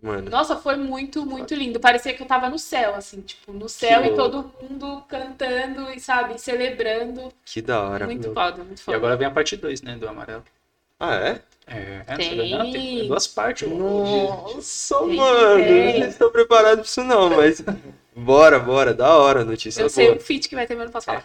Mano, 0.03 0.31
Nossa, 0.31 0.57
foi 0.57 0.77
muito, 0.77 1.27
muito 1.27 1.55
lindo. 1.55 1.79
Parecia 1.79 2.15
que 2.15 2.23
eu 2.23 2.27
tava 2.27 2.49
no 2.49 2.59
céu, 2.59 2.95
assim, 2.95 3.21
tipo, 3.21 3.53
no 3.53 3.69
céu 3.69 4.03
e 4.05 4.11
louco. 4.11 4.17
todo 4.17 4.55
mundo 4.63 5.05
cantando 5.09 5.91
e, 5.93 6.01
sabe, 6.01 6.39
celebrando. 6.41 7.33
que 7.45 7.61
da 7.61 7.83
hora. 7.83 8.07
Muito 8.07 8.33
foda, 8.33 8.65
muito 8.65 8.79
E 8.79 8.83
foda. 8.83 8.97
agora 8.97 9.17
vem 9.17 9.27
a 9.27 9.31
parte 9.31 9.57
2, 9.57 9.83
né, 9.83 9.97
do 9.97 10.09
amarelo. 10.09 10.43
Ah, 10.99 11.15
é? 11.17 11.43
É, 11.67 12.03
é, 12.07 12.17
Tem. 12.17 12.51
não, 12.59 12.71
tem 12.73 13.07
duas 13.07 13.27
partes. 13.27 13.69
Nossa, 13.69 14.99
Tem, 14.99 15.17
mano. 15.17 15.65
tem. 15.65 16.01
Não 16.01 16.09
estou 16.09 16.31
preparado 16.31 16.77
pra 16.79 16.85
isso 16.85 17.05
não, 17.05 17.31
mas... 17.31 17.63
Bora, 18.15 18.59
bora. 18.59 18.93
Da 18.93 19.17
hora, 19.17 19.45
notícia 19.45 19.81
Eu 19.83 19.89
sei 19.89 20.07
boa. 20.07 20.17
o 20.17 20.21
feat 20.21 20.49
que 20.49 20.55
vai 20.55 20.67
ter, 20.67 20.75
mas 20.75 20.87
não 20.87 20.93
posso 20.93 21.07
falar. 21.07 21.25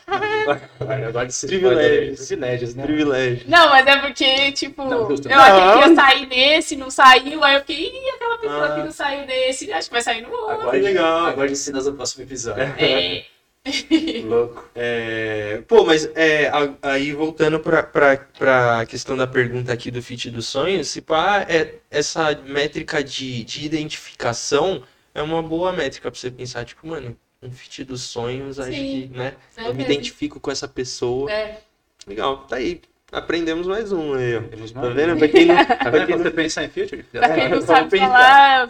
Agora 0.80 1.26
de 1.28 1.48
Privilégios. 1.48 2.28
Privilégios, 2.28 2.76
né? 2.76 2.84
Privilégio. 2.84 3.44
Não, 3.48 3.70
mas 3.70 3.88
é 3.88 3.98
porque, 3.98 4.52
tipo, 4.52 4.84
Não, 4.86 5.10
eu 5.10 5.40
achei 5.40 5.82
que 5.84 5.90
ia 5.90 5.96
sair 5.96 6.26
nesse, 6.28 6.76
não 6.76 6.90
saiu, 6.92 7.44
aí 7.44 7.56
eu 7.56 7.60
fiquei, 7.62 7.88
ih, 7.88 8.10
aquela 8.16 8.38
pessoa 8.38 8.66
Ah. 8.68 8.76
que 8.76 8.84
não 8.84 8.92
saiu 8.92 9.26
nesse, 9.26 9.72
acho 9.74 9.88
que 9.90 9.94
vai 9.94 10.02
sair 10.04 10.22
no 10.22 10.30
outro. 10.32 10.52
Agora, 10.62 10.78
legal. 10.78 11.26
Agora 11.26 11.52
ensinas 11.52 11.88
o 11.88 11.94
próximo 11.94 12.24
episódio. 12.24 12.62
É, 12.78 13.26
Louco. 14.24 14.70
É, 14.76 15.62
Pô, 15.68 15.84
mas 15.86 16.08
é, 16.14 16.52
aí 16.84 17.12
voltando 17.14 17.60
pra, 17.60 17.82
pra, 17.82 18.18
pra 18.38 18.86
questão 18.86 19.18
da 19.18 19.26
pergunta 19.26 19.74
aqui 19.74 19.90
do 19.90 20.04
fit 20.04 20.30
dos 20.30 20.46
sonhos, 20.48 20.88
se 20.90 21.02
pá, 21.02 21.46
é, 21.50 21.74
essa 21.90 22.40
métrica 22.46 23.04
de, 23.04 23.44
de 23.44 23.66
identificação 23.66 24.84
é 25.16 25.22
uma 25.24 25.42
boa 25.42 25.72
métrica 25.74 26.12
pra 26.12 26.20
você 26.20 26.30
pensar, 26.30 26.66
tipo, 26.66 26.86
mano, 26.86 27.18
um 27.42 27.50
fit 27.50 27.84
dos 27.84 28.02
sonhos, 28.04 28.60
acho 28.60 28.72
Sim. 28.72 29.10
que, 29.12 29.18
né? 29.18 29.34
é 29.58 29.62
eu 29.62 29.68
me 29.68 29.76
mesmo. 29.76 29.92
identifico 29.92 30.40
com 30.40 30.52
essa 30.52 30.68
pessoa. 30.68 31.32
É. 31.32 31.60
Legal, 32.06 32.40
tá 32.40 32.58
aí. 32.58 32.82
Aprendemos 33.12 33.66
mais 33.66 33.92
um 33.92 34.14
aí, 34.14 34.36
ó. 34.36 34.42
Tá 34.74 34.90
vendo? 34.90 35.18
Pra 35.18 35.28
quem 35.28 35.46
não. 35.46 35.66
Tá 35.66 35.90
vendo 35.90 36.08
quando 36.08 36.24
você 36.24 36.32
pensar 36.32 36.66
em 36.66 36.70
future? 36.70 37.04
Pra 37.04 37.30
quem 37.34 37.44
não 37.44 37.62
vamos 37.62 37.66
sabe 37.66 37.98
falar, 37.98 38.70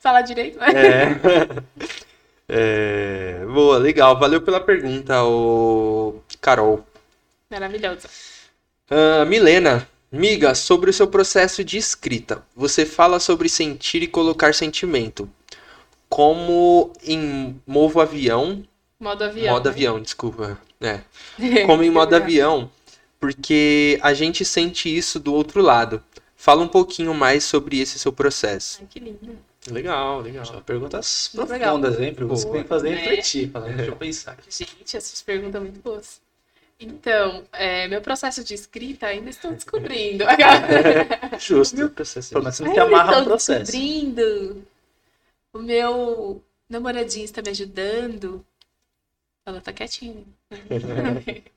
falar 0.00 0.22
direito, 0.22 0.58
né? 0.58 0.66
É. 0.68 1.90
É, 2.52 3.44
Boa, 3.46 3.78
legal. 3.78 4.18
Valeu 4.18 4.42
pela 4.42 4.58
pergunta, 4.60 5.22
ô 5.22 6.20
Carol. 6.40 6.84
Maravilhosa. 7.48 8.08
Ah, 8.90 9.24
Milena, 9.24 9.86
miga, 10.10 10.52
sobre 10.56 10.90
o 10.90 10.92
seu 10.92 11.06
processo 11.06 11.62
de 11.62 11.78
escrita. 11.78 12.42
Você 12.56 12.84
fala 12.84 13.20
sobre 13.20 13.48
sentir 13.48 14.02
e 14.02 14.08
colocar 14.08 14.52
sentimento. 14.52 15.30
Como 16.10 16.92
em 17.04 17.58
modo 17.66 18.00
avião, 18.00 18.62
Modo 18.98 19.24
avião. 19.24 19.54
modo 19.54 19.64
né? 19.66 19.70
avião, 19.70 20.00
desculpa. 20.02 20.58
É. 20.80 21.00
Como 21.66 21.82
em 21.84 21.90
modo 21.90 22.14
avião, 22.14 22.68
porque 23.20 23.98
a 24.02 24.12
gente 24.12 24.44
sente 24.44 24.94
isso 24.94 25.18
do 25.20 25.32
outro 25.32 25.62
lado. 25.62 26.02
Fala 26.36 26.62
um 26.62 26.68
pouquinho 26.68 27.14
mais 27.14 27.44
sobre 27.44 27.78
esse 27.80 27.98
seu 27.98 28.12
processo. 28.12 28.78
Ai, 28.82 28.88
que 28.90 28.98
lindo. 28.98 29.38
Legal, 29.70 30.20
legal. 30.20 30.44
Só 30.44 30.60
perguntas 30.60 31.30
Muito 31.34 31.50
legal. 31.50 31.78
profundas, 31.78 32.00
hein? 32.00 32.12
Pra 32.14 32.24
você 32.26 32.44
Boa. 32.44 32.54
tem 32.54 32.62
que 32.64 32.68
fazer 32.68 32.90
Né? 32.90 32.96
refletir. 32.96 33.50
Falar, 33.50 33.68
deixa 33.72 33.90
eu 33.92 33.96
pensar 33.96 34.32
aqui. 34.32 34.42
Gente, 34.50 34.96
essas 34.96 35.22
perguntas 35.22 35.52
são 35.52 35.60
muito 35.60 35.80
boas. 35.80 36.20
Então, 36.80 37.44
é, 37.52 37.86
meu 37.88 38.00
processo 38.00 38.42
de 38.42 38.54
escrita 38.54 39.06
ainda 39.06 39.28
estou 39.30 39.52
descobrindo. 39.52 40.24
Justo. 41.38 41.90
Processo. 41.90 42.30
Pelo 42.30 42.42
menos 42.42 42.56
você 42.56 42.62
não 42.64 42.70
Ainda 42.70 42.82
quer 42.82 42.88
amarrar 42.88 43.08
estou 43.12 43.22
o 43.22 43.26
processo. 43.26 43.70
descobrindo. 43.72 44.66
O 45.52 45.58
meu 45.58 46.44
namoradinho 46.68 47.24
está 47.24 47.42
me 47.42 47.50
ajudando. 47.50 48.44
Ela 49.44 49.60
tá 49.60 49.72
quietinha. 49.72 50.24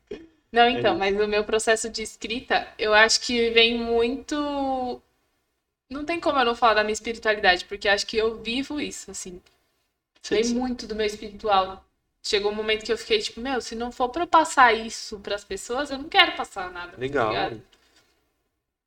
Não, 0.51 0.69
então, 0.69 0.95
mas 0.95 1.19
o 1.19 1.27
meu 1.27 1.43
processo 1.43 1.89
de 1.89 2.03
escrita, 2.03 2.71
eu 2.77 2.93
acho 2.93 3.21
que 3.21 3.49
vem 3.49 3.75
muito. 3.75 5.01
Não 5.89 6.05
tem 6.05 6.19
como 6.19 6.37
eu 6.37 6.45
não 6.45 6.55
falar 6.55 6.75
da 6.75 6.83
minha 6.83 6.93
espiritualidade, 6.93 7.65
porque 7.65 7.89
acho 7.89 8.05
que 8.05 8.17
eu 8.17 8.39
vivo 8.39 8.79
isso, 8.79 9.09
assim. 9.09 9.41
Vem 10.29 10.45
muito 10.49 10.85
do 10.85 10.95
meu 10.95 11.07
espiritual. 11.07 11.83
Chegou 12.21 12.51
um 12.51 12.55
momento 12.55 12.85
que 12.85 12.91
eu 12.91 12.97
fiquei 12.97 13.19
tipo, 13.19 13.41
meu, 13.41 13.59
se 13.61 13.75
não 13.75 13.91
for 13.91 14.09
pra 14.09 14.23
eu 14.23 14.27
passar 14.27 14.73
isso 14.73 15.19
pras 15.19 15.43
pessoas, 15.43 15.89
eu 15.89 15.97
não 15.97 16.07
quero 16.07 16.35
passar 16.35 16.71
nada. 16.71 16.91
tá 16.91 16.97
Legal. 16.99 17.29
ligado? 17.29 17.63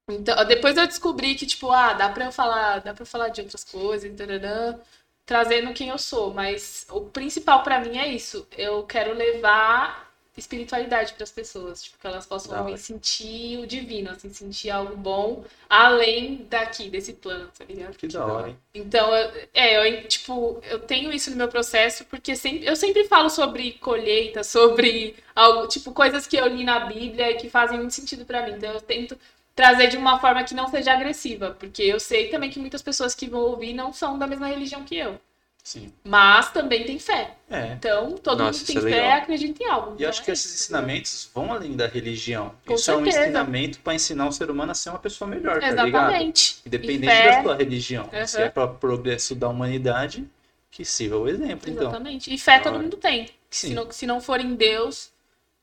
Então, 0.09 0.45
depois 0.47 0.77
eu 0.77 0.87
descobri 0.87 1.35
que, 1.35 1.47
tipo, 1.47 1.71
ah, 1.73 1.93
dá 1.93 2.09
pra 2.09 2.27
eu 2.27 2.33
falar, 2.33 2.79
dá 2.81 2.95
pra 2.95 3.03
eu 3.03 3.07
falar 3.07 3.29
de 3.29 3.41
outras 3.41 3.65
coisas, 3.65 4.15
tarará, 4.17 4.79
trazendo 5.25 5.73
quem 5.75 5.89
eu 5.89 5.99
sou, 5.99 6.33
mas 6.33 6.87
o 6.91 7.01
principal 7.03 7.63
pra 7.65 7.81
mim 7.81 7.99
é 7.99 8.07
isso. 8.07 8.47
Eu 8.57 8.85
quero 8.85 9.13
levar 9.15 10.07
espiritualidade 10.37 11.15
pras 11.15 11.33
pessoas, 11.33 11.83
tipo, 11.83 11.99
que 11.99 12.07
elas 12.07 12.27
possam 12.27 12.63
me 12.67 12.77
sentir 12.77 13.59
o 13.59 13.67
divino, 13.67 14.11
assim, 14.11 14.31
sentir 14.33 14.69
algo 14.71 14.95
bom 14.95 15.43
além 15.69 16.47
daqui, 16.49 16.91
desse 16.91 17.15
plano, 17.15 17.49
tá 17.59 17.65
ligado? 17.65 17.97
Que 17.97 18.07
da 18.07 18.27
hora, 18.27 18.51
hein? 18.51 18.59
Então, 18.75 19.13
eu- 19.17 19.49
é, 19.55 19.99
eu, 20.05 20.07
tipo, 20.07 20.61
eu 20.65 20.79
tenho 20.79 21.11
isso 21.11 21.31
no 21.31 21.37
meu 21.37 21.49
processo 21.49 22.05
porque 22.05 22.37
sempre, 22.37 22.67
eu 22.67 22.77
sempre 22.77 23.05
falo 23.09 23.31
sobre 23.31 23.73
colheita, 23.81 24.45
sobre 24.45 25.17
algo, 25.35 25.67
tipo, 25.69 25.91
coisas 25.93 26.27
que 26.27 26.37
eu 26.37 26.47
li 26.47 26.65
na 26.65 26.81
Bíblia 26.81 27.31
e 27.31 27.37
que 27.37 27.49
fazem 27.49 27.79
muito 27.79 27.95
sentido 27.95 28.25
pra 28.27 28.43
mim. 28.47 28.53
Então, 28.53 28.73
eu 28.75 28.81
tento 28.81 29.19
trazer 29.57 29.89
de 29.89 29.97
uma 29.97 30.21
forma 30.21 30.45
que 30.45 30.55
não 30.55 30.69
seja 30.69 30.93
agressiva, 30.93 31.51
porque 31.59 31.83
eu 31.83 31.99
sei 31.99 32.29
também 32.29 32.51
que 32.51 32.61
muitas 32.61 32.83
pessoas 32.83 33.15
que 33.17 33.27
vão 33.29 33.41
ouvir 33.41 33.73
não 33.75 33.93
são 33.93 34.19
da 34.19 34.27
mesma 34.29 34.47
religião 34.49 34.85
que 34.85 34.97
eu, 34.97 35.19
Sim. 35.65 35.93
mas 36.05 36.53
também 36.53 36.85
tem 36.85 36.99
fé. 36.99 37.35
É. 37.51 37.73
Então, 37.73 38.13
todo 38.19 38.45
Nossa, 38.45 38.59
mundo 38.61 38.67
tem 38.67 38.77
é 38.77 38.81
fé, 38.81 38.87
legal. 38.89 39.11
acredita 39.19 39.63
em 39.65 39.67
algo. 39.69 39.89
E 39.89 39.93
eu 39.93 39.95
Então, 39.97 40.09
acho 40.11 40.23
que 40.25 40.31
é 40.31 40.35
esses 40.35 40.47
isso, 40.47 40.65
ensinamentos 40.65 41.31
vão 41.35 41.53
além 41.53 41.75
da 41.75 41.87
religião. 41.89 42.55
Com 42.67 42.75
Isso 42.75 42.91
é 42.91 42.95
um 42.95 42.99
certeza. 42.99 43.25
ensinamento 43.25 43.81
para 43.81 43.95
ensinar 43.95 44.29
o 44.29 44.33
ser 44.33 44.51
humano 44.51 44.73
a 44.73 44.75
ser 44.75 44.91
uma 44.91 44.99
pessoa 44.99 45.29
melhor, 45.29 45.59
tá 45.61 45.71
ligado? 45.71 45.89
Exatamente. 45.89 46.59
Independente 46.67 47.13
E 47.13 47.17
fé- 47.17 47.37
da 47.37 47.43
sua 47.43 47.57
religião. 47.57 48.11
Aham. 48.13 48.27
Se 48.27 48.43
é 48.43 48.49
para 48.51 48.69
progresso 48.69 49.35
da 49.35 49.49
humanidade, 49.49 50.25
que 50.71 50.85
sirva 50.85 51.17
o 51.17 51.29
exemplo, 51.29 51.71
então. 51.71 51.85
Exatamente. 51.89 52.33
E 52.35 52.39
fé 52.39 52.59
todo 52.59 52.79
mundo 52.79 52.97
tem. 52.99 53.27
Sim. 53.51 53.69
Se 53.69 53.75
não, 53.75 53.91
se 53.91 54.07
não 54.07 54.21
for 54.21 54.41
em 54.41 54.55
Deus, 54.55 55.11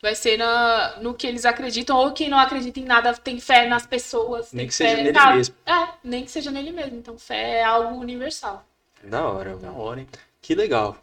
vai 0.03 0.13
ser 0.15 0.35
na, 0.37 0.97
no 0.99 1.13
que 1.13 1.25
eles 1.25 1.45
acreditam. 1.45 1.95
Ou 1.95 2.11
quem 2.11 2.29
não 2.29 2.37
acredita 2.37 2.77
em 2.77 2.83
nada 2.83 3.13
tem 3.13 3.39
fé 3.39 3.67
nas 3.69 3.87
pessoas. 3.87 4.51
Nem 4.51 4.67
que 4.67 4.73
seja 4.73 4.97
fé, 4.97 5.03
nele 5.03 5.17
sabe? 5.17 5.37
mesmo. 5.37 5.55
É, 5.65 5.87
nem 6.03 6.25
que 6.25 6.29
seja 6.31 6.51
nele 6.51 6.71
mesmo. 6.71 6.97
Então 6.97 7.17
fé 7.17 7.59
é 7.59 7.63
algo 7.63 7.95
universal. 7.99 8.65
Da 9.01 9.25
hora, 9.25 9.55
Da 9.55 9.71
hora, 9.71 10.01
hein? 10.01 10.07
Que 10.41 10.53
legal. 10.53 10.97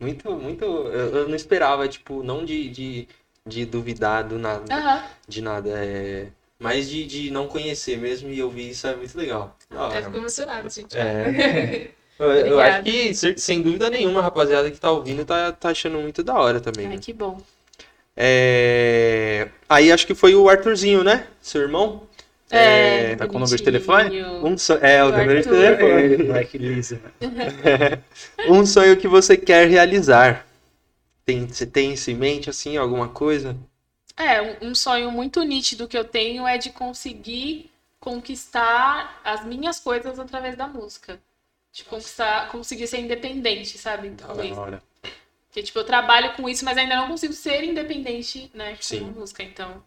Muito, 0.00 0.30
muito. 0.32 0.64
Eu, 0.64 1.16
eu 1.16 1.28
não 1.28 1.36
esperava, 1.36 1.86
tipo, 1.86 2.22
não 2.22 2.44
de, 2.46 2.68
de, 2.70 3.08
de 3.46 3.66
duvidar 3.66 4.24
do 4.24 4.38
nada, 4.38 4.74
Aham. 4.74 5.04
de 5.28 5.42
nada. 5.42 5.70
É... 5.74 6.28
Mas 6.58 6.88
de, 6.88 7.04
de 7.06 7.30
não 7.30 7.48
conhecer 7.48 7.98
mesmo 7.98 8.30
e 8.30 8.42
ouvir 8.42 8.70
isso 8.70 8.86
é 8.86 8.96
muito 8.96 9.16
legal. 9.18 9.54
Hora, 9.70 9.88
Até 9.88 10.02
ficou 10.02 10.18
emocionado, 10.18 10.68
gente. 10.70 10.96
É. 10.96 11.90
Eu, 12.18 12.32
eu 12.32 12.60
acho 12.60 12.82
que, 12.82 13.14
sem- 13.36 13.60
dúvida 13.60 13.90
nenhuma, 13.90 14.20
a 14.20 14.22
rapaziada 14.22 14.70
que 14.70 14.80
tá 14.80 14.90
ouvindo 14.90 15.22
tá, 15.22 15.52
tá 15.52 15.68
achando 15.68 15.98
muito 15.98 16.22
da 16.22 16.32
hora 16.32 16.58
também. 16.62 16.86
Ai, 16.86 16.94
né? 16.94 16.98
que 16.98 17.12
bom. 17.12 17.38
É... 18.16 19.48
Aí 19.68 19.92
acho 19.92 20.06
que 20.06 20.14
foi 20.14 20.34
o 20.34 20.48
Arthurzinho, 20.48 21.04
né? 21.04 21.26
Seu 21.42 21.62
irmão? 21.62 22.06
É, 22.48 23.16
tá 23.16 23.26
com 23.26 23.36
o 23.36 23.40
número 23.40 23.56
de 23.56 23.62
telefone? 23.62 24.22
Um 24.22 24.56
so... 24.56 24.74
É, 24.74 25.02
o 25.04 25.08
O 25.08 25.10
número 25.10 25.42
de 25.42 25.48
telefone. 25.48 26.24
Moleque 26.24 26.58
liso, 26.58 27.00
né? 27.20 28.02
Um 28.48 28.64
sonho 28.64 28.96
que 28.96 29.08
você 29.08 29.36
quer 29.36 29.68
realizar. 29.68 30.46
Tem, 31.24 31.46
você 31.48 31.66
tem 31.66 31.92
isso 31.92 32.10
em 32.10 32.14
mente, 32.14 32.48
assim, 32.48 32.76
alguma 32.76 33.08
coisa? 33.08 33.56
É, 34.16 34.64
um, 34.64 34.74
sonho 34.74 35.10
muito 35.10 35.42
nítido 35.42 35.88
que 35.88 35.98
eu 35.98 36.04
tenho 36.04 36.46
é 36.46 36.56
de 36.56 36.70
conseguir 36.70 37.70
conquistar 37.98 39.20
as 39.24 39.44
minhas 39.44 39.80
coisas 39.80 40.18
através 40.18 40.56
da 40.56 40.68
música. 40.68 41.20
De 41.72 41.84
conquistar, 41.84 42.48
conseguir 42.48 42.86
ser 42.86 43.00
independente, 43.00 43.76
sabe? 43.76 44.08
Isso. 44.08 44.54
Da 44.54 44.60
hora. 44.60 44.82
Porque, 45.56 45.62
tipo, 45.68 45.78
eu 45.78 45.84
trabalho 45.84 46.34
com 46.34 46.46
isso, 46.46 46.66
mas 46.66 46.76
ainda 46.76 46.96
não 46.96 47.08
consigo 47.08 47.32
ser 47.32 47.64
independente, 47.64 48.50
né? 48.52 48.76
Sim. 48.78 49.00
Com 49.00 49.20
música. 49.20 49.42
Então, 49.42 49.82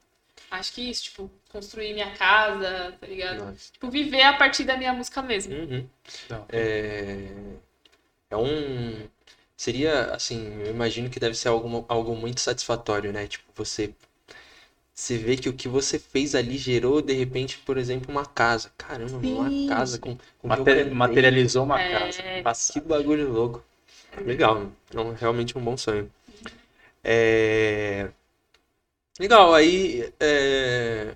acho 0.50 0.74
que 0.74 0.90
isso, 0.90 1.04
tipo, 1.04 1.30
construir 1.52 1.94
minha 1.94 2.10
casa, 2.16 2.98
tá 3.00 3.06
ligado? 3.06 3.46
Nossa. 3.46 3.72
Tipo, 3.72 3.92
viver 3.92 4.24
a 4.24 4.34
partir 4.34 4.64
da 4.64 4.76
minha 4.76 4.92
música 4.92 5.22
mesmo. 5.22 5.54
Uhum. 5.54 5.88
É... 6.52 7.28
é 8.32 8.36
um. 8.36 9.08
Seria, 9.56 10.06
assim, 10.06 10.60
eu 10.64 10.72
imagino 10.72 11.08
que 11.08 11.20
deve 11.20 11.36
ser 11.36 11.50
algo, 11.50 11.86
algo 11.88 12.16
muito 12.16 12.42
satisfatório, 12.42 13.14
né? 13.14 13.28
Tipo, 13.28 13.46
você. 13.54 13.94
Você 14.96 15.20
vê 15.20 15.38
que 15.38 15.50
o 15.50 15.54
que 15.54 15.68
você 15.68 16.00
fez 16.00 16.34
ali 16.34 16.58
gerou, 16.58 17.00
de 17.00 17.14
repente, 17.14 17.60
por 17.60 17.78
exemplo, 17.78 18.10
uma 18.10 18.26
casa. 18.26 18.72
Caramba, 18.76 19.22
Sim. 19.22 19.36
uma 19.36 19.76
casa 19.76 20.00
com, 20.00 20.16
com 20.16 20.18
que 20.18 20.46
eu 20.46 20.50
Mate- 20.50 20.64
cantei. 20.66 20.86
materializou 20.90 21.64
uma 21.64 21.80
É. 21.80 22.42
casa. 22.42 22.74
Que 22.74 22.82
bagulho 22.82 23.32
louco. 23.32 23.64
Legal, 24.26 24.72
é 24.93 24.99
um- 24.99 25.14
realmente 25.14 25.57
um 25.57 25.64
bom 25.64 25.78
sonho. 25.78 26.12
É... 27.03 28.10
Legal, 29.20 29.53
aí 29.53 30.12
é... 30.20 31.16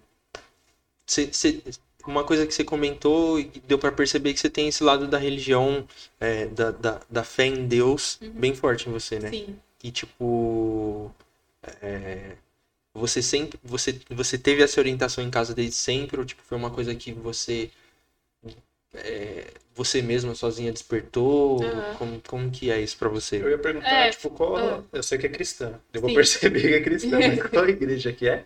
cê- 1.05 1.31
cê- 1.33 1.61
uma 2.05 2.23
coisa 2.25 2.45
que 2.45 2.53
você 2.53 2.63
comentou 2.63 3.39
e 3.39 3.45
deu 3.65 3.79
pra 3.79 3.91
perceber 3.91 4.33
que 4.33 4.39
você 4.39 4.49
tem 4.49 4.67
esse 4.67 4.83
lado 4.83 5.07
da 5.07 5.17
religião, 5.17 5.87
é, 6.19 6.47
da, 6.47 6.71
da, 6.71 7.01
da 7.09 7.23
fé 7.23 7.45
em 7.45 7.65
Deus 7.67 8.19
bem 8.21 8.53
forte 8.53 8.89
em 8.89 8.91
você, 8.91 9.19
né? 9.19 9.29
Sim. 9.29 9.55
E 9.81 9.91
tipo, 9.91 11.09
é, 11.81 12.35
você 12.93 13.21
sempre, 13.21 13.59
você, 13.63 13.99
você 14.09 14.37
teve 14.37 14.63
essa 14.63 14.81
orientação 14.81 15.23
em 15.23 15.31
casa 15.31 15.53
desde 15.55 15.75
sempre 15.75 16.19
ou 16.19 16.25
tipo 16.25 16.43
foi 16.43 16.57
uma 16.57 16.71
coisa 16.71 16.95
que 16.95 17.13
você 17.13 17.71
é, 18.93 19.45
você 19.75 20.01
mesma 20.01 20.35
sozinha 20.35 20.71
despertou? 20.71 21.63
Aham. 21.63 21.95
Como, 21.97 22.21
como 22.27 22.51
que 22.51 22.71
é 22.71 22.79
isso 22.81 22.97
pra 22.97 23.09
você? 23.09 23.41
Eu 23.41 23.49
ia 23.49 23.57
perguntar, 23.57 23.89
É, 23.89 24.09
tipo, 24.11 24.29
qual. 24.29 24.57
ah. 24.57 24.83
Eu 24.91 25.03
sei 25.03 25.17
que 25.17 25.25
é 25.25 25.29
cristã. 25.29 25.79
Eu 25.93 26.01
vou 26.01 26.09
Sim. 26.09 26.15
perceber 26.15 26.61
que 26.61 26.73
é 26.73 26.81
cristã, 26.81 27.19
mas 27.19 27.41
qual 27.49 27.67
igreja 27.67 28.11
que 28.13 28.27
é? 28.27 28.45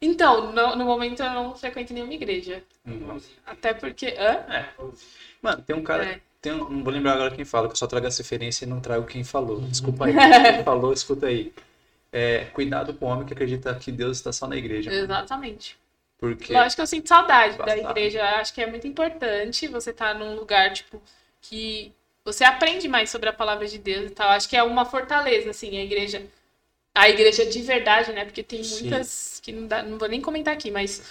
Então, 0.00 0.52
no, 0.52 0.76
no 0.76 0.84
momento 0.84 1.22
eu 1.22 1.30
não 1.30 1.54
frequento 1.56 1.92
nenhuma 1.92 2.14
igreja. 2.14 2.62
Até 3.44 3.74
porque. 3.74 4.14
Hã? 4.16 4.46
Mano, 5.42 5.62
tem 5.62 5.74
um 5.74 5.82
cara. 5.82 6.04
É. 6.04 6.20
Tem 6.40 6.52
um, 6.52 6.68
não 6.70 6.84
vou 6.84 6.92
lembrar 6.92 7.14
agora 7.14 7.34
quem 7.34 7.44
fala, 7.44 7.66
que 7.66 7.72
eu 7.72 7.76
só 7.76 7.86
trago 7.88 8.06
essa 8.06 8.22
referência 8.22 8.64
e 8.64 8.68
não 8.68 8.80
trago 8.80 9.04
quem 9.06 9.24
falou. 9.24 9.60
Desculpa 9.60 10.06
aí. 10.06 10.14
Quem 10.54 10.62
falou, 10.64 10.92
escuta 10.92 11.26
aí. 11.26 11.52
É, 12.12 12.44
cuidado 12.46 12.94
com 12.94 13.06
o 13.06 13.08
homem 13.08 13.26
que 13.26 13.32
acredita 13.32 13.74
que 13.74 13.90
Deus 13.90 14.18
está 14.18 14.32
só 14.32 14.46
na 14.46 14.56
igreja. 14.56 14.88
mano. 14.90 15.26
Porque. 16.18 16.52
Lógico 16.52 16.76
que 16.76 16.82
eu 16.82 16.86
sinto 16.86 17.08
saudade 17.08 17.56
da 17.56 17.64
Bastante. 17.64 17.90
igreja. 17.90 18.18
Eu 18.18 18.24
Acho 18.24 18.52
que 18.52 18.60
é 18.60 18.66
muito 18.66 18.86
importante 18.86 19.68
você 19.68 19.90
estar 19.90 20.14
num 20.14 20.34
lugar, 20.34 20.72
tipo, 20.72 21.00
que 21.40 21.92
você 22.24 22.44
aprende 22.44 22.88
mais 22.88 23.08
sobre 23.08 23.28
a 23.28 23.32
palavra 23.32 23.66
de 23.66 23.78
Deus 23.78 24.10
e 24.10 24.14
tal. 24.14 24.28
Acho 24.30 24.48
que 24.48 24.56
é 24.56 24.62
uma 24.62 24.84
fortaleza, 24.84 25.50
assim, 25.50 25.78
a 25.78 25.82
igreja. 25.82 26.22
A 26.94 27.08
igreja 27.08 27.46
de 27.46 27.62
verdade, 27.62 28.12
né? 28.12 28.24
Porque 28.24 28.42
tem 28.42 28.62
Sim. 28.64 28.80
muitas 28.80 29.40
que 29.42 29.52
não, 29.52 29.66
dá, 29.66 29.82
não 29.82 29.96
vou 29.98 30.08
nem 30.08 30.20
comentar 30.20 30.52
aqui, 30.52 30.70
mas 30.70 31.02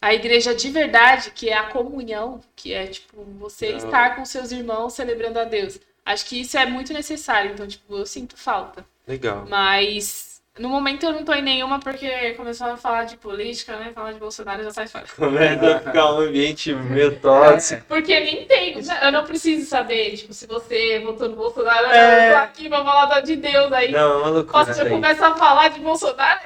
a 0.00 0.12
igreja 0.12 0.54
de 0.54 0.68
verdade, 0.68 1.30
que 1.30 1.48
é 1.48 1.56
a 1.56 1.68
comunhão, 1.68 2.40
que 2.54 2.74
é, 2.74 2.86
tipo, 2.88 3.24
você 3.38 3.70
Não. 3.70 3.78
estar 3.78 4.16
com 4.16 4.24
seus 4.24 4.52
irmãos 4.52 4.92
celebrando 4.92 5.38
a 5.38 5.44
Deus. 5.44 5.78
Acho 6.04 6.26
que 6.26 6.40
isso 6.40 6.58
é 6.58 6.66
muito 6.66 6.92
necessário. 6.92 7.52
Então, 7.52 7.66
tipo, 7.66 7.96
eu 7.96 8.04
sinto 8.04 8.36
falta. 8.36 8.84
Legal. 9.06 9.46
Mas 9.48 10.31
no 10.58 10.68
momento 10.68 11.04
eu 11.06 11.12
não 11.12 11.24
tô 11.24 11.32
em 11.32 11.40
nenhuma 11.40 11.78
porque 11.78 12.32
começou 12.34 12.66
a 12.66 12.76
falar 12.76 13.04
de 13.04 13.16
política, 13.16 13.74
né? 13.76 13.90
Falar 13.94 14.12
de 14.12 14.18
Bolsonaro 14.18 14.62
já 14.62 14.70
sai 14.70 14.86
fora. 14.86 15.04
Começa 15.16 15.76
a 15.76 15.80
ficar 15.80 16.12
um 16.14 16.18
ambiente 16.20 16.74
meio 16.74 17.16
tóxico. 17.18 17.82
Porque 17.88 18.20
nem 18.20 18.44
tem, 18.44 18.76
eu 19.02 19.12
não 19.12 19.24
preciso 19.24 19.66
saber, 19.66 20.14
tipo, 20.14 20.34
se 20.34 20.46
você 20.46 20.98
votou 21.00 21.30
no 21.30 21.36
Bolsonaro, 21.36 21.86
É. 21.86 22.28
eu 22.28 22.32
tô 22.34 22.38
aqui 22.42 22.68
pra 22.68 22.84
falar 22.84 23.06
da- 23.06 23.20
de 23.20 23.36
Deus 23.36 23.72
aí. 23.72 23.90
Não, 23.92 23.98
é 23.98 24.16
uma 24.18 24.28
loucura 24.28 24.66
Posso 24.66 24.86
começar 24.86 25.28
a 25.28 25.34
falar 25.36 25.68
de 25.68 25.80
Bolsonaro, 25.80 26.40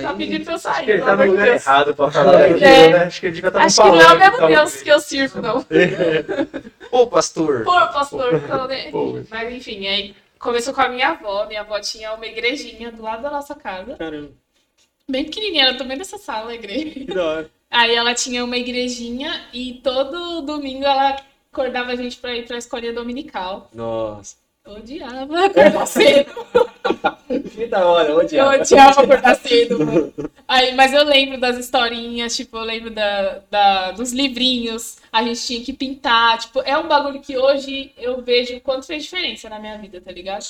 tá 0.00 0.14
pedindo 0.14 0.44
pra 0.44 0.54
eu 0.54 0.58
sair. 0.58 0.88
Ele 0.88 0.92
pelo 1.02 1.06
tá 1.06 1.16
no 1.16 1.30
lugar 1.32 1.44
Deus. 1.46 1.66
errado 1.66 1.94
pra 1.96 2.10
falar 2.12 2.34
É. 2.34 2.48
daquilo, 2.48 2.60
né? 2.60 3.04
Acho 3.04 3.20
que 3.20 3.26
ele 3.26 3.34
devia 3.34 3.48
estar 3.48 3.62
Acho 3.64 3.82
que 3.82 3.88
não 3.88 4.00
é 4.00 4.12
o 4.12 4.18
mesmo 4.20 4.46
Deus 4.46 4.82
que 4.82 4.88
eu 4.88 5.00
sirvo, 5.00 5.42
não. 5.42 5.66
Ô, 6.92 7.06
pastor! 7.08 7.64
Pô, 7.64 7.72
pastor, 7.88 8.34
né? 8.68 8.90
Mas 9.28 9.52
enfim, 9.52 9.86
aí 9.88 10.14
começou 10.42 10.74
com 10.74 10.80
a 10.82 10.88
minha 10.88 11.08
avó. 11.10 11.46
Minha 11.46 11.60
avó 11.62 11.80
tinha 11.80 12.12
uma 12.12 12.26
igrejinha 12.26 12.90
do 12.92 13.00
lado 13.02 13.22
da 13.22 13.30
nossa 13.30 13.54
casa. 13.54 13.96
Caramba, 13.96 14.32
Bem 15.08 15.24
pequenininha, 15.24 15.64
era 15.68 15.76
também 15.78 15.96
dessa 15.96 16.18
sala, 16.18 16.50
a 16.50 16.54
igreja. 16.54 16.90
que 16.90 17.04
da 17.06 17.24
hora. 17.24 17.50
Aí 17.70 17.94
ela 17.94 18.14
tinha 18.14 18.44
uma 18.44 18.56
igrejinha 18.56 19.48
e 19.52 19.80
todo 19.82 20.42
domingo 20.42 20.84
ela 20.84 21.16
acordava 21.50 21.92
a 21.92 21.96
gente 21.96 22.18
pra 22.18 22.36
ir 22.36 22.46
pra 22.46 22.58
escolinha 22.58 22.92
dominical. 22.92 23.70
Nossa. 23.72 24.36
Odiava 24.64 25.46
acordar 25.46 25.86
cedo. 25.86 26.32
Que 27.52 27.66
da 27.66 27.84
hora, 27.86 28.14
onde 28.16 28.36
Eu 28.36 28.46
odiava 28.46 29.02
acordar 29.02 29.34
cedo, 29.36 29.84
mano. 29.84 30.12
Aí, 30.46 30.72
mas 30.74 30.92
eu 30.92 31.04
lembro 31.04 31.38
das 31.40 31.58
historinhas, 31.58 32.36
tipo, 32.36 32.56
eu 32.56 32.62
lembro 32.62 32.90
da, 32.90 33.40
da- 33.50 33.90
dos 33.92 34.12
livrinhos. 34.12 34.98
A 35.10 35.22
gente 35.22 35.44
tinha 35.44 35.64
que 35.64 35.72
pintar. 35.72 36.38
Tipo, 36.38 36.60
é 36.60 36.76
um 36.78 36.86
bagulho 36.86 37.20
que 37.20 37.36
hoje 37.36 37.92
eu 37.96 38.22
vejo 38.22 38.56
o 38.56 38.60
quanto 38.60 38.86
fez 38.86 39.02
diferença 39.04 39.48
na 39.48 39.58
minha 39.58 39.76
vida, 39.78 40.00
tá 40.00 40.12
ligado? 40.12 40.44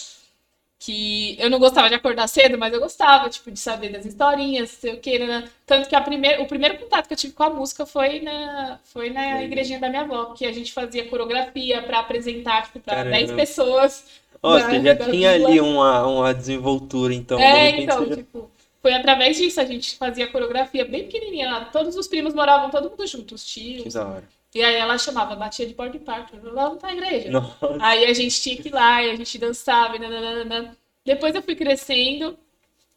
Que 0.85 1.37
eu 1.41 1.49
não 1.49 1.61
gostava 1.61 1.89
de 1.89 1.95
acordar 1.95 2.27
cedo, 2.27 2.59
mas 2.59 2.75
eu 2.75 2.81
gostava, 2.81 3.31
tipo, 3.31 3.53
de 3.53 3.59
saber 3.61 3.91
das 3.91 4.05
historinhas, 4.05 4.71
sei 4.71 4.95
o 4.95 4.99
que, 5.01 5.17
né? 5.17 5.45
Tanto 5.65 5.89
que 5.89 5.95
a 5.95 6.01
primeir, 6.01 6.41
o 6.41 6.47
primeiro 6.47 6.77
contato 6.77 7.07
que 7.07 7.13
eu 7.13 7.17
tive 7.17 7.35
com 7.35 7.45
a 7.45 7.51
música 7.51 7.87
foi 7.87 8.19
na, 8.19 8.81
foi 8.83 9.09
na 9.11 9.45
igrejinha 9.45 9.79
da 9.79 9.89
minha 9.89 10.03
avó, 10.03 10.33
que 10.35 10.45
a 10.45 10.51
gente 10.53 10.73
fazia 10.73 11.07
coreografia 11.09 11.83
pra 11.83 12.01
apresentar, 12.01 12.63
tipo, 12.65 12.81
pra 12.81 12.97
Caramba. 12.97 13.17
10 13.17 13.31
pessoas. 13.31 14.05
Ó, 14.43 14.59
você 14.59 14.83
já 14.83 14.95
da 14.95 15.05
tinha 15.09 15.31
ali 15.35 15.61
uma, 15.61 16.05
uma 16.05 16.35
desenvoltura, 16.35 17.15
então. 17.15 17.39
É, 17.39 17.81
então, 17.81 18.05
já- 18.09 18.17
tipo, 18.17 18.51
foi 18.81 18.93
através 18.93 19.37
disso, 19.37 19.61
a 19.61 19.65
gente 19.65 19.95
fazia 19.95 20.27
coreografia 20.27 20.85
bem 20.85 21.05
pequenininha 21.05 21.49
lá. 21.49 21.65
Todos 21.67 21.95
os 21.95 22.09
primos 22.09 22.35
moravam 22.35 22.71
todo 22.71 22.91
mundo 22.91 23.07
junto, 23.07 23.37
os 23.37 23.45
Que 23.45 23.83
tios. 23.83 23.95
da 23.95 24.05
hora. 24.05 24.25
E 24.55 24.63
aí 24.63 24.75
ela 24.77 24.99
chamava, 24.99 25.35
batia 25.35 25.67
de 25.67 25.73
porta 25.75 25.97
em 25.97 26.01
porta, 26.01 26.37
vamos 26.43 26.79
pra 26.79 26.93
igreja. 26.93 27.31
Nossa. 27.31 27.77
Aí 27.81 28.05
a 28.05 28.13
gente 28.13 28.41
tinha 28.41 28.57
que 28.57 28.69
ir 28.69 28.73
lá, 28.75 29.03
e 29.03 29.11
a 29.11 29.17
gente 29.17 29.39
dançava, 29.39 29.97
e 29.97 29.99
nananana. 29.99 30.77
Depois 31.05 31.35
eu 31.35 31.43
fui 31.43 31.55
crescendo, 31.57 32.39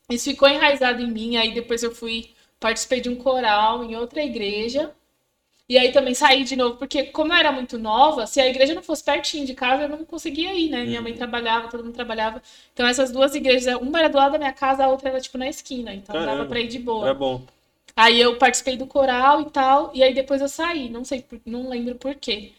isso 0.09 0.29
ficou 0.29 0.47
enraizado 0.49 1.01
em 1.01 1.09
mim, 1.09 1.37
aí 1.37 1.53
depois 1.53 1.81
eu 1.81 1.95
fui, 1.95 2.29
participei 2.59 2.99
de 3.01 3.09
um 3.09 3.15
coral 3.15 3.83
em 3.83 3.95
outra 3.95 4.23
igreja. 4.23 4.91
E 5.67 5.79
aí 5.79 5.91
também 5.91 6.13
saí 6.13 6.43
de 6.43 6.55
novo, 6.55 6.77
porque 6.77 7.05
como 7.05 7.33
eu 7.33 7.37
era 7.37 7.51
muito 7.51 7.79
nova, 7.79 8.27
se 8.27 8.39
a 8.39 8.47
igreja 8.47 8.75
não 8.75 8.83
fosse 8.83 9.03
pertinho 9.03 9.47
de 9.47 9.55
casa, 9.55 9.83
eu 9.83 9.89
não 9.89 10.05
conseguia 10.05 10.53
ir, 10.53 10.69
né? 10.69 10.83
Minha 10.83 11.01
mãe 11.01 11.13
Uhum. 11.13 11.17
trabalhava, 11.17 11.69
todo 11.69 11.83
mundo 11.83 11.95
trabalhava. 11.95 12.39
Então 12.71 12.85
essas 12.85 13.11
duas 13.11 13.33
igrejas, 13.33 13.73
uma 13.81 13.97
era 13.97 14.07
do 14.09 14.15
lado 14.17 14.33
da 14.33 14.37
minha 14.37 14.53
casa, 14.53 14.85
a 14.85 14.87
outra 14.89 15.09
era 15.09 15.19
tipo 15.19 15.39
na 15.39 15.49
esquina, 15.49 15.91
então 15.91 16.13
dava 16.13 16.25
Caramba. 16.27 16.45
pra 16.49 16.59
ir 16.59 16.67
de 16.67 16.77
boa. 16.77 17.05
Era 17.05 17.13
bom. 17.15 17.41
Aí 17.95 18.19
eu 18.19 18.37
participei 18.37 18.75
do 18.77 18.87
coral 18.87 19.41
e 19.41 19.49
tal, 19.49 19.91
e 19.93 20.03
aí 20.03 20.13
depois 20.13 20.41
eu 20.41 20.49
saí, 20.49 20.89
não 20.89 21.05
sei, 21.05 21.25
não 21.45 21.69
lembro 21.69 21.95
por 21.95 22.15
quê. 22.15 22.51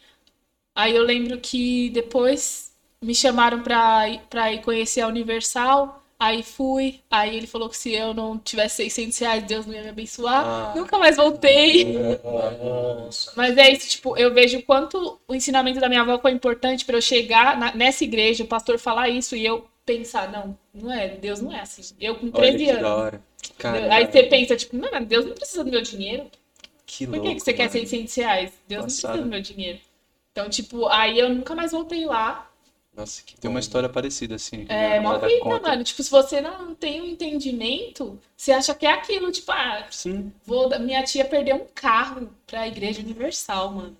Aí 0.75 0.95
eu 0.95 1.03
lembro 1.03 1.39
que 1.41 1.91
depois 1.91 2.73
me 3.03 3.15
chamaram 3.15 3.63
pra, 3.63 4.05
pra 4.31 4.53
ir 4.53 4.63
conhecer 4.63 5.01
a 5.03 5.09
Universal, 5.09 6.03
aí 6.19 6.43
fui, 6.43 7.01
aí 7.11 7.37
ele 7.37 7.47
falou 7.47 7.69
que 7.69 7.77
se 7.77 7.93
eu 7.93 8.15
não 8.15 8.39
tivesse 8.39 8.77
600 8.77 9.19
reais, 9.19 9.45
Deus 9.45 9.67
não 9.67 9.75
ia 9.75 9.83
me 9.83 9.89
abençoar. 9.91 10.45
Ah. 10.47 10.73
Nunca 10.77 10.99
mais 10.99 11.17
voltei. 11.17 11.85
Nossa. 12.23 13.33
Mas 13.37 13.57
é 13.57 13.71
isso, 13.71 13.89
tipo, 13.89 14.17
eu 14.17 14.33
vejo 14.33 14.59
o 14.59 14.63
quanto 14.63 15.19
o 15.29 15.35
ensinamento 15.35 15.81
da 15.81 15.89
minha 15.89 16.01
avó 16.03 16.19
foi 16.19 16.33
importante 16.33 16.85
pra 16.85 16.97
eu 16.97 17.03
chegar 17.03 17.59
na- 17.59 17.75
nessa 17.75 18.05
igreja, 18.05 18.45
o 18.45 18.47
pastor 18.49 18.79
falar 18.79 19.09
isso 19.09 19.37
e 19.37 19.45
eu 19.45 19.67
pensar, 19.85 20.31
não, 20.33 20.59
não 20.75 20.93
é, 20.93 21.09
Deus 21.09 21.41
não 21.41 21.53
é 21.53 21.61
assim. 21.61 21.83
Eu 22.01 22.17
com 22.17 22.27
Olha 22.27 22.33
13 22.33 22.65
que 22.65 22.71
anos. 22.71 23.21
Aí 23.91 24.07
você 24.07 24.23
pensa, 24.25 24.57
tipo, 24.57 24.77
não, 24.77 24.91
mas 24.91 25.07
Deus 25.07 25.25
não 25.25 25.35
precisa 25.35 25.65
do 25.65 25.71
meu 25.71 25.83
dinheiro. 25.83 26.31
que 26.85 27.07
Por 27.07 27.13
que, 27.15 27.19
louco, 27.19 27.35
que 27.35 27.41
você 27.41 27.53
quer 27.53 27.65
mano. 27.65 27.73
600 27.73 28.15
reais? 28.15 28.53
Deus 28.67 28.81
não 28.81 28.87
precisa 28.87 29.17
do 29.17 29.27
meu 29.27 29.41
dinheiro. 29.41 29.81
Então, 30.33 30.51
tipo, 30.51 30.87
aí 30.89 31.19
eu 31.19 31.29
nunca 31.31 31.55
mais 31.55 31.73
voltei 31.73 32.05
lá. 32.05 32.51
Nossa, 32.95 33.23
que 33.23 33.37
tem 33.37 33.51
uma 33.51 33.61
história 33.61 33.91
parecida 33.91 34.37
assim. 34.37 34.65
É 34.69 34.99
minha 34.99 35.13
mó 35.13 35.21
fita, 35.21 35.41
conta. 35.41 35.69
mano. 35.69 35.85
Tipo, 35.85 36.03
se 36.03 36.11
você 36.11 36.41
não 36.41 36.75
tem 36.75 37.03
um 37.03 37.07
entendimento, 37.07 38.19
você 38.35 38.53
acha 38.53 38.75
que 38.75 38.87
é 38.87 38.91
aquilo. 38.91 39.31
Tipo, 39.31 39.53
ah, 39.53 39.87
Sim, 39.91 40.33
vou, 40.47 40.69
minha 40.81 41.03
tia 41.05 41.25
perdeu 41.25 41.57
um 41.57 41.67
carro 41.75 42.31
pra 42.47 42.67
Igreja 42.67 43.03
Universal, 43.03 43.71
mano. 43.73 43.97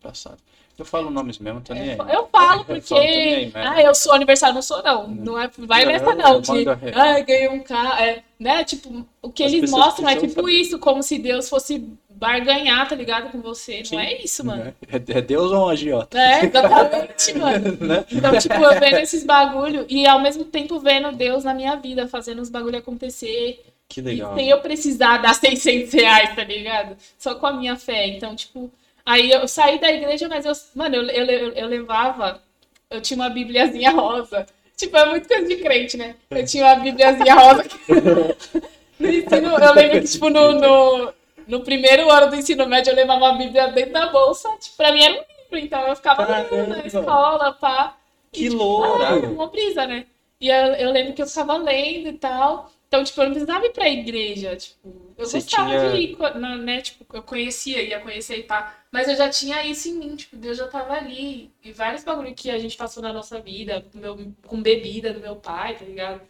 Passado. 0.00 0.38
Eu 0.76 0.84
falo 0.84 1.08
nomes 1.10 1.38
mesmo, 1.38 1.60
tô 1.60 1.72
nem 1.72 1.90
aí. 1.92 1.98
Eu 1.98 2.26
falo 2.32 2.60
Eu 2.60 2.64
porque. 2.64 2.80
falo, 2.82 3.00
aí, 3.00 3.50
mas- 3.54 3.66
ah, 3.66 3.82
eu 3.82 3.94
sou 3.94 4.12
aniversário, 4.12 4.54
não 4.54 4.62
sou, 4.62 4.82
não. 4.82 5.06
Não 5.08 5.38
é, 5.40 5.48
vai 5.58 5.84
Não, 5.84 5.92
nessa, 5.92 6.04
eu 6.06 6.16
não. 6.16 6.40
De, 6.40 6.68
ah, 6.94 7.20
ganhei 7.20 7.48
um 7.48 7.60
carro. 7.62 8.02
É, 8.02 8.22
né? 8.40 8.64
Tipo, 8.64 9.06
o 9.22 9.30
que 9.30 9.44
As 9.44 9.52
eles 9.52 9.70
mostram 9.70 10.08
é 10.08 10.16
tipo 10.16 10.34
saber. 10.42 10.52
isso, 10.52 10.78
como 10.80 11.02
se 11.02 11.18
Deus 11.18 11.48
fosse 11.48 11.86
barganhar, 12.10 12.88
tá 12.88 12.94
ligado? 12.96 13.30
Com 13.30 13.40
você. 13.40 13.84
Sim. 13.84 13.94
Não 13.96 14.02
é 14.02 14.14
isso, 14.22 14.44
mano. 14.44 14.74
É, 14.90 14.96
é 14.96 15.20
Deus 15.20 15.52
ou 15.52 15.66
um 15.66 15.68
agiota? 15.68 16.18
É, 16.18 16.44
exatamente, 16.44 17.34
mano. 17.38 17.76
Né? 17.80 18.04
Então, 18.10 18.38
tipo, 18.38 18.54
eu 18.54 18.80
vendo 18.80 18.98
esses 18.98 19.24
bagulho 19.24 19.86
e 19.88 20.06
ao 20.06 20.20
mesmo 20.20 20.44
tempo 20.44 20.78
vendo 20.80 21.12
Deus 21.12 21.44
na 21.44 21.54
minha 21.54 21.76
vida, 21.76 22.08
fazendo 22.08 22.40
os 22.42 22.48
bagulho 22.48 22.78
acontecer. 22.78 23.62
que 23.88 24.00
E 24.00 24.02
legal. 24.02 24.34
sem 24.34 24.48
eu 24.48 24.60
precisar 24.60 25.18
dar 25.18 25.34
600 25.34 25.92
reais, 25.92 26.34
tá 26.34 26.42
ligado? 26.44 26.96
Só 27.18 27.34
com 27.36 27.46
a 27.46 27.52
minha 27.52 27.76
fé. 27.76 28.08
Então, 28.08 28.34
tipo, 28.34 28.70
aí 29.04 29.30
eu 29.30 29.46
saí 29.48 29.78
da 29.80 29.90
igreja, 29.92 30.28
mas 30.28 30.44
eu, 30.44 30.52
mano, 30.74 30.96
eu, 30.96 31.02
eu, 31.08 31.26
eu, 31.26 31.52
eu 31.52 31.66
levava, 31.68 32.42
eu 32.90 33.00
tinha 33.00 33.16
uma 33.16 33.30
bibliazinha 33.30 33.90
rosa. 33.90 34.46
Tipo, 34.76 34.96
é 34.96 35.06
muito 35.06 35.28
coisa 35.28 35.46
de 35.46 35.56
crente, 35.56 35.96
né? 35.96 36.16
Eu 36.30 36.44
tinha 36.44 36.64
uma 36.64 36.76
bibliazinha 36.76 37.34
rosa. 37.34 37.64
Que... 37.64 37.78
no 38.98 39.08
ensino, 39.10 39.58
eu 39.58 39.74
lembro 39.74 40.00
que, 40.00 40.08
tipo, 40.08 40.28
no, 40.30 40.52
no, 40.52 41.14
no 41.46 41.60
primeiro 41.62 42.10
ano 42.10 42.30
do 42.30 42.36
ensino 42.36 42.66
médio, 42.66 42.90
eu 42.90 42.96
levava 42.96 43.30
a 43.30 43.32
bíblia 43.34 43.68
dentro 43.68 43.92
da 43.92 44.08
bolsa. 44.08 44.48
Tipo, 44.58 44.76
pra 44.76 44.92
mim 44.92 45.02
era 45.04 45.14
um 45.14 45.16
livro, 45.18 45.58
então 45.66 45.86
eu 45.86 45.96
ficava 45.96 46.26
lendo 46.26 46.66
na 46.68 46.82
Caramba. 46.82 46.86
escola, 46.86 47.52
pá. 47.52 47.96
Que 48.32 48.46
E, 48.46 48.50
tipo, 48.50 48.56
louco. 48.56 49.02
ah, 49.02 49.14
uma 49.16 49.46
brisa, 49.48 49.86
né? 49.86 50.06
E 50.40 50.48
eu, 50.48 50.74
eu 50.74 50.90
lembro 50.92 51.12
que 51.14 51.22
eu 51.22 51.26
ficava 51.26 51.56
lendo 51.56 52.08
e 52.08 52.12
tal. 52.14 52.70
Então, 52.88 53.02
tipo, 53.02 53.20
eu 53.20 53.24
não 53.24 53.32
precisava 53.32 53.66
ir 53.66 53.72
pra 53.72 53.88
igreja, 53.88 54.54
tipo... 54.56 55.14
Eu 55.16 55.26
Você 55.26 55.38
gostava 55.38 55.68
tinha- 55.70 55.90
de 55.90 55.96
ir, 55.98 56.58
né? 56.60 56.80
Tipo, 56.80 57.04
eu 57.16 57.22
conhecia, 57.22 57.82
ia 57.82 58.00
conhecer 58.00 58.38
e 58.38 58.42
pá. 58.44 58.76
Mas 58.92 59.08
eu 59.08 59.16
já 59.16 59.28
tinha 59.28 59.64
isso 59.64 59.88
em 59.88 59.94
mim, 59.94 60.16
tipo, 60.16 60.36
Deus 60.36 60.58
já 60.58 60.68
tava 60.68 60.92
ali. 60.94 61.50
E 61.62 61.72
vários 61.72 62.04
bagulho 62.04 62.34
que 62.34 62.50
a 62.50 62.58
gente 62.58 62.76
passou 62.76 63.02
na 63.02 63.12
nossa 63.12 63.40
vida, 63.40 63.84
com, 63.92 63.98
meu, 63.98 64.32
com 64.46 64.62
bebida 64.62 65.12
do 65.12 65.20
meu 65.20 65.36
pai, 65.36 65.76
tá 65.76 65.84
ligado? 65.84 66.20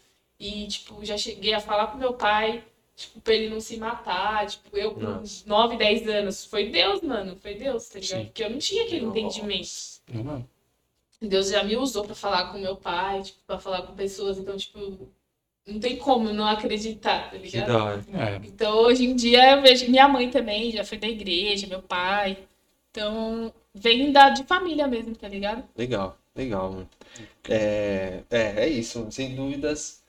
E, 0.40 0.66
tipo, 0.68 1.04
já 1.04 1.16
cheguei 1.18 1.52
a 1.54 1.60
falar 1.60 1.86
pro 1.88 1.98
meu 1.98 2.14
pai, 2.14 2.62
tipo, 2.96 3.20
pra 3.20 3.34
ele 3.34 3.48
não 3.50 3.60
se 3.60 3.76
matar. 3.76 4.46
Tipo, 4.46 4.76
eu 4.76 4.92
com 4.94 5.00
Nossa. 5.00 5.44
9, 5.46 5.76
10 5.76 6.08
anos. 6.08 6.44
Foi 6.46 6.68
Deus, 6.70 7.00
mano, 7.02 7.36
foi 7.36 7.54
Deus, 7.54 7.88
tá 7.88 7.98
ligado? 7.98 8.20
Sim. 8.20 8.24
Porque 8.26 8.44
eu 8.44 8.50
não 8.50 8.58
tinha 8.58 8.84
aquele 8.84 9.04
entendimento. 9.04 9.68
Não, 10.12 10.46
Deus 11.22 11.48
já 11.48 11.62
me 11.62 11.76
usou 11.76 12.04
pra 12.04 12.14
falar 12.14 12.52
com 12.52 12.58
meu 12.58 12.76
pai, 12.76 13.22
tipo, 13.22 13.38
pra 13.46 13.58
falar 13.58 13.82
com 13.82 13.94
pessoas, 13.94 14.38
então, 14.38 14.56
tipo, 14.56 15.08
não 15.66 15.80
tem 15.80 15.96
como 15.96 16.32
não 16.32 16.46
acreditar, 16.46 17.30
tá 17.30 17.36
ligado? 17.36 17.66
da 17.66 17.84
hora. 17.84 18.04
É, 18.12 18.36
Então, 18.46 18.76
hoje 18.78 19.04
em 19.04 19.16
dia, 19.16 19.56
eu 19.56 19.62
vejo 19.62 19.90
minha 19.90 20.06
mãe 20.08 20.30
também 20.30 20.70
já 20.70 20.84
foi 20.84 20.98
da 20.98 21.08
igreja, 21.08 21.66
meu 21.66 21.82
pai. 21.82 22.38
Então, 22.90 23.52
vem 23.74 24.12
da, 24.12 24.30
de 24.30 24.44
família 24.44 24.86
mesmo, 24.86 25.14
tá 25.16 25.28
ligado? 25.28 25.64
Legal, 25.76 26.16
legal, 26.36 26.70
mano. 26.70 26.88
É, 27.48 28.20
é, 28.30 28.64
é 28.64 28.68
isso, 28.68 29.06
sem 29.10 29.34
dúvidas. 29.34 30.02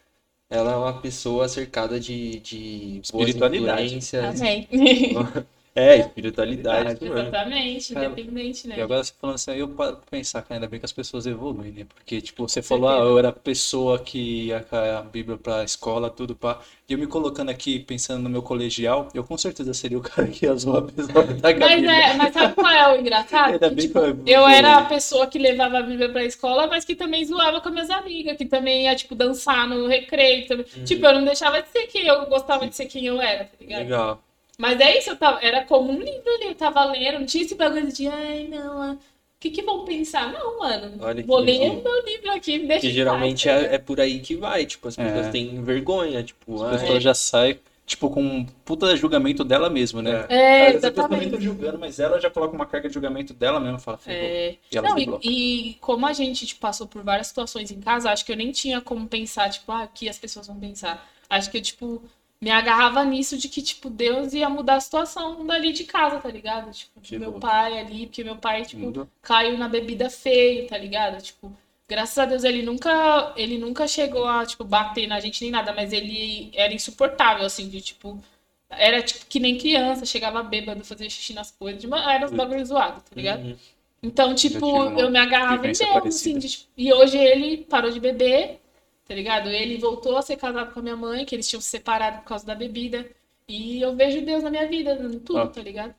Ela 0.50 0.74
é 0.74 0.76
uma 0.76 1.02
pessoa 1.02 1.50
cercada 1.50 2.00
de, 2.00 2.40
de 2.40 3.02
boas 3.12 3.30
Espiritualidade. 3.30 3.84
influências. 3.86 4.42
Amém. 4.42 4.68
É, 5.76 5.98
espiritualidade, 5.98 6.94
isso 6.94 7.04
mesmo. 7.04 7.20
Exatamente, 7.20 7.94
Cara, 7.94 8.06
independente, 8.06 8.68
né? 8.68 8.76
E 8.78 8.82
agora 8.82 9.04
você 9.04 9.14
falando 9.20 9.36
assim, 9.36 9.52
aí 9.52 9.60
eu 9.60 9.68
paro 9.68 9.98
pra 9.98 10.06
pensar, 10.10 10.42
cara, 10.42 10.56
ainda 10.56 10.68
bem 10.70 10.80
que 10.80 10.86
as 10.86 10.94
pessoas 10.94 11.26
evoluem, 11.26 11.72
né? 11.74 11.86
Porque, 11.94 12.22
tipo, 12.22 12.48
você 12.48 12.62
falou, 12.62 12.88
ah, 12.90 12.98
eu 13.00 13.20
era 13.20 13.28
a 13.30 13.34
pessoa 13.34 14.00
que 14.00 14.46
ia 14.48 14.66
a 14.72 15.02
Bíblia 15.02 15.38
pra 15.38 15.64
escola, 15.66 16.10
tudo 16.10 16.34
pá. 16.34 16.62
E 16.88 16.94
eu 16.94 17.00
me 17.00 17.08
colocando 17.08 17.50
aqui, 17.50 17.80
pensando 17.80 18.24
no 18.24 18.30
meu 18.30 18.42
colegial, 18.42 19.10
eu 19.14 19.24
com 19.24 19.38
certeza 19.38 19.74
seria 19.74 19.98
o 19.98 20.02
cara 20.02 20.28
que 20.28 20.46
ia 20.46 20.56
zoar 20.56 20.78
a 20.78 20.82
pessoa 20.84 21.28
que 21.28 21.42
tá 21.42 21.50
Mas, 21.60 21.76
Bíblia. 21.76 21.92
é, 21.92 22.14
mas 22.14 22.34
sabe 22.34 22.54
qual 22.54 22.72
é 22.72 22.94
o 22.96 23.00
engraçado? 23.02 23.54
Ainda 23.54 23.70
Que, 23.70 23.76
bem 23.76 23.88
tipo, 23.88 24.00
que 24.00 24.32
eu- 24.32 24.42
eu 24.42 24.48
era 24.48 24.78
a 24.78 24.86
pessoa 24.86 25.28
que 25.28 25.38
levava 25.40 25.80
a 25.80 25.82
Bíblia 25.82 26.10
pra 26.10 26.24
escola, 26.24 26.68
mas 26.68 26.86
que 26.86 26.96
também 26.96 27.26
zoava 27.26 27.60
com 27.60 27.68
as 27.70 27.74
minhas 27.74 27.90
amigas, 27.90 28.38
que 28.38 28.46
também 28.46 28.84
ia, 28.86 28.96
tipo, 28.96 29.14
dançar 29.16 29.68
no 29.68 29.88
recreio. 29.88 30.48
também. 30.48 30.66
Uhum. 30.78 30.84
Tipo, 30.86 31.06
eu 31.06 31.14
não 31.14 31.26
deixava 31.26 31.62
de 31.62 31.70
ser 31.70 31.88
quem 31.88 32.06
eu 32.08 32.26
gostava 32.28 32.68
de 32.68 32.76
ser 32.76 32.86
quem 32.86 33.06
eu 33.08 33.20
era, 33.22 33.46
tá 33.46 33.52
ligado? 33.60 33.80
Legal. 33.84 34.24
Mas 34.58 34.80
é 34.80 34.98
isso, 34.98 35.10
eu 35.10 35.18
tava, 35.18 35.40
era 35.42 35.66
como 35.66 35.92
um 35.92 36.00
livro 36.00 36.30
ali, 36.36 36.48
eu 36.48 36.56
tava 36.56 36.84
lendo, 36.86 37.20
não 37.20 37.26
tinha 37.26 37.44
esse 37.44 37.56
bagulho 37.56 37.92
de, 37.92 38.08
ai, 38.08 38.48
não, 38.50 38.82
ah, 38.82 38.94
o 38.94 38.98
que 39.40 39.50
que 39.50 39.62
vão 39.62 39.84
pensar? 39.86 40.32
Não, 40.32 40.60
mano, 40.60 40.96
Olha 41.04 41.24
vou 41.24 41.40
ler 41.40 41.60
o 41.70 41.84
meu 41.84 42.06
livro 42.06 42.32
aqui, 42.32 42.58
me 42.58 42.68
deixa 42.68 42.82
Que 42.82 42.92
geralmente 42.92 43.46
paz, 43.46 43.58
é, 43.58 43.62
ligado? 43.62 43.74
é 43.76 43.78
por 43.78 44.00
aí 44.00 44.20
que 44.20 44.36
vai. 44.36 44.66
Tipo, 44.66 44.88
as 44.88 44.96
pessoas 44.96 45.28
É. 45.28 45.30
têm 45.32 45.62
vergonha, 45.62 46.24
tipo, 46.24 46.64
A 46.64 46.68
ah, 46.70 46.78
pessoa 46.80 47.00
já 47.00 47.14
sai, 47.14 47.60
tipo, 47.86 48.10
com 48.10 48.24
um 48.24 48.46
puta 48.64 48.96
julgamento 48.96 49.44
dela 49.44 49.70
mesma, 49.70 50.02
né? 50.02 50.26
É, 50.30 50.68
Às 50.68 50.82
também 50.82 50.82
tá 50.82 50.88
exatamente. 50.88 51.42
julgando, 51.44 51.78
mas 51.78 52.00
ela 52.00 52.20
já 52.20 52.30
coloca 52.30 52.56
uma 52.56 52.66
carga 52.66 52.88
de 52.88 52.94
julgamento 52.94 53.34
dela 53.34 53.60
mesma, 53.60 53.78
fala. 53.78 54.00
É, 54.08 54.56
E 54.72 54.78
ela 54.78 54.90
Não, 54.90 54.98
e, 54.98 55.10
e 55.22 55.74
como 55.82 56.06
a 56.08 56.14
gente 56.14 56.46
tipo, 56.48 56.62
passou 56.62 56.88
por 56.88 57.04
várias 57.04 57.28
situações 57.28 57.70
em 57.72 57.80
casa, 57.82 58.10
acho 58.12 58.26
que 58.26 58.32
eu 58.32 58.38
nem 58.38 58.52
tinha 58.52 58.82
como 58.82 59.08
pensar, 59.08 59.50
tipo, 59.50 59.72
ah, 59.72 59.84
o 59.84 59.88
que 59.90 60.10
as 60.10 60.18
pessoas 60.18 60.48
vão 60.48 60.60
pensar. 60.60 61.08
Acho 61.30 61.52
que 61.52 61.58
eu, 61.58 61.62
tipo, 61.62 62.02
me 62.42 62.52
agarrava 62.52 63.04
nisso 63.04 63.38
de 63.38 63.50
que, 63.50 63.62
tipo, 63.62 63.90
Deus 63.90 64.34
ia 64.34 64.50
mudar 64.50 64.76
a 64.76 64.80
situação 64.82 65.46
dali 65.46 65.72
de 65.74 65.84
casa, 65.86 66.20
tá 66.20 66.30
ligado? 66.30 66.72
Tipo, 66.72 67.02
Que 67.02 67.18
meu 67.18 67.30
louco. 67.32 67.42
pai 67.42 67.80
ali, 67.80 68.06
porque 68.08 68.24
meu 68.24 68.36
pai, 68.38 68.64
tipo, 68.66 69.08
caiu 69.22 69.58
na 69.58 69.68
bebida 69.70 70.10
feio, 70.10 70.68
tá 70.68 70.78
ligado? 70.78 71.22
Tipo, 71.22 71.52
graças 71.88 72.18
a 72.18 72.26
Deus 72.26 72.44
ele 72.44 72.62
nunca, 72.64 73.34
ele 73.38 73.58
nunca 73.58 73.88
chegou 73.88 74.28
a, 74.28 74.46
tipo, 74.46 74.64
bater 74.64 75.08
na 75.08 75.20
gente 75.20 75.42
nem 75.42 75.52
nada, 75.52 75.74
mas 75.74 75.92
ele 75.94 76.52
era 76.54 76.74
insuportável, 76.74 77.46
assim, 77.46 77.68
de, 77.70 77.82
tipo, 77.82 78.22
era, 78.70 79.02
tipo, 79.02 79.26
que 79.28 79.40
nem 79.40 79.58
criança, 79.58 80.06
chegava 80.06 80.44
bêbado, 80.44 80.84
fazia 80.84 81.10
xixi 81.10 81.34
nas 81.34 81.52
coisas, 81.52 81.80
de 81.82 81.88
uma- 81.88 82.12
era 82.14 82.26
uns 82.26 82.32
bagulho 82.32 82.66
zoado, 82.66 83.02
tá 83.02 83.16
ligado? 83.16 83.44
uhum. 83.44 83.56
Então, 84.04 84.36
tipo, 84.36 84.66
eu 85.00 85.10
me 85.10 85.18
agarrava 85.18 85.68
em 85.68 85.72
Deus, 85.72 86.06
assim, 86.08 86.38
de, 86.38 86.50
tipo, 86.50 86.66
e 86.78 86.94
hoje 86.94 87.18
ele 87.18 87.58
parou 87.66 87.90
de 87.92 88.00
beber, 88.00 88.60
tá 89.08 89.14
ligado? 89.16 89.50
Ele 89.50 89.78
voltou 89.78 90.18
a 90.18 90.22
ser 90.22 90.36
casado 90.38 90.74
com 90.74 90.80
a 90.80 90.84
minha 90.84 90.96
mãe, 90.96 91.26
que 91.26 91.36
eles 91.36 91.48
tinham 91.48 91.62
se 91.62 91.70
separado 91.70 92.20
por 92.20 92.26
causa 92.26 92.46
da 92.46 92.56
bebida. 92.56 93.06
E 93.48 93.80
eu 93.82 93.96
vejo 93.96 94.22
Deus 94.22 94.44
na 94.44 94.50
minha 94.50 94.68
vida, 94.68 94.94
em 95.02 95.20
tudo, 95.20 95.40
Ah. 95.40 95.48
tá 95.48 95.62
ligado? 95.62 95.94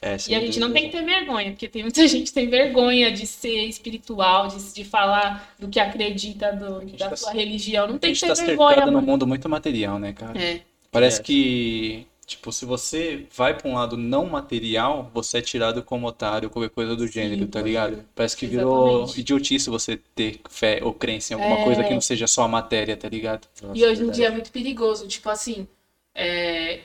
É, 0.00 0.16
E 0.28 0.34
a 0.34 0.40
gente 0.40 0.60
não 0.60 0.72
tem 0.72 0.84
que 0.84 0.96
ter 0.96 1.02
vergonha, 1.04 1.50
porque 1.50 1.66
tem 1.66 1.82
muita 1.82 2.00
gente 2.06 2.26
que 2.28 2.32
tem 2.32 2.48
vergonha 2.48 3.10
de 3.10 3.26
ser 3.26 3.64
espiritual, 3.64 4.46
de, 4.46 4.72
de 4.72 4.84
falar 4.84 5.52
do 5.58 5.66
que 5.68 5.80
acredita 5.80 6.52
do, 6.52 6.80
gente 6.82 6.96
da 6.98 7.08
tá- 7.08 7.16
sua 7.16 7.32
religião. 7.32 7.88
Não 7.88 7.96
A 7.96 7.98
tem 7.98 8.14
gente 8.14 8.20
que 8.20 8.28
tá 8.28 8.34
ter 8.34 8.46
vergonha, 8.46 8.68
cercado 8.74 8.90
num 8.92 8.98
mano. 8.98 9.06
mundo 9.06 9.26
muito 9.26 9.48
material, 9.48 9.98
né, 9.98 10.12
cara? 10.12 10.40
É, 10.40 10.60
Parece 10.92 11.20
É. 11.20 11.24
que, 11.24 12.06
tipo, 12.28 12.52
se 12.52 12.64
você 12.66 13.26
vai 13.34 13.56
pra 13.56 13.68
um 13.70 13.74
lado 13.74 13.96
não 13.96 14.26
material, 14.26 15.10
você 15.14 15.38
é 15.38 15.42
tirado 15.42 15.82
como 15.82 16.06
otário, 16.06 16.50
qualquer 16.50 16.70
coisa 16.70 16.94
do 16.96 17.06
gênero, 17.08 17.46
tá 17.48 17.60
pode 17.60 17.68
ligado? 17.70 17.92
crer. 17.94 18.06
Parece 18.14 18.36
que 18.36 18.46
virou 18.46 19.02
Exatamente. 19.04 19.20
idiotice 19.20 19.70
você 19.70 19.96
ter 20.14 20.40
fé 20.50 20.80
ou 20.84 20.94
crença 20.94 21.32
em 21.32 21.36
alguma 21.36 21.56
É. 21.56 21.64
coisa 21.64 21.82
que 21.84 21.94
não 21.94 22.00
seja 22.00 22.26
só 22.28 22.44
a 22.44 22.48
matéria, 22.48 22.96
tá 22.96 23.08
ligado? 23.08 23.48
Nossa, 23.62 23.74
E 23.74 23.84
hoje 23.84 24.02
em 24.04 24.10
dia 24.10 24.26
é 24.28 24.30
muito 24.30 24.50
perigoso, 24.52 25.06
tipo 25.08 25.28
assim, 25.30 25.66
é, 26.14 26.80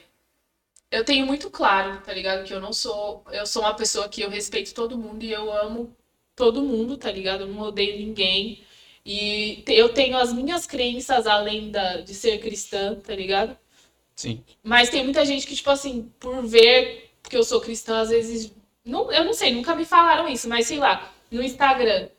eu 0.92 1.04
tenho 1.06 1.26
muito 1.26 1.50
claro, 1.50 2.02
tá 2.04 2.14
ligado? 2.14 2.46
Que 2.46 2.54
eu 2.54 2.62
não 2.62 2.74
sou, 2.74 3.24
eu 3.32 3.46
sou 3.48 3.64
uma 3.64 3.76
pessoa 3.76 4.10
que 4.10 4.22
eu 4.22 4.30
respeito 4.30 4.74
todo 4.74 4.98
mundo 4.98 5.24
e 5.24 5.32
eu 5.32 5.52
amo 5.52 5.96
todo 6.36 6.64
mundo, 6.64 6.98
tá 6.98 7.12
ligado? 7.12 7.42
Eu 7.44 7.48
não 7.48 7.62
odeio 7.62 7.98
ninguém. 7.98 8.64
E 9.06 9.64
eu 9.68 9.90
tenho 9.94 10.18
as 10.18 10.34
minhas 10.34 10.66
crenças 10.68 11.28
além 11.28 11.72
da, 11.72 12.02
de 12.02 12.14
ser 12.14 12.40
cristã, 12.40 12.96
tá 13.00 13.16
ligado? 13.16 13.58
Sim. 14.16 14.44
Mas 14.64 14.90
tem 14.90 15.04
muita 15.04 15.26
gente 15.26 15.48
que, 15.48 15.56
tipo 15.56 15.70
assim, 15.70 16.12
por 16.20 16.46
ver 16.46 17.12
que 17.24 17.36
eu 17.36 17.44
sou 17.44 17.62
cristã, 17.62 18.02
às 18.02 18.10
vezes. 18.10 18.52
Não, 18.86 19.12
eu 19.12 19.24
não 19.24 19.34
sei, 19.34 19.54
nunca 19.54 19.76
me 19.76 19.86
falaram 19.86 20.28
isso, 20.28 20.48
mas 20.50 20.68
sei 20.68 20.78
lá, 20.78 21.12
no 21.32 21.42
Instagram. 21.42 22.10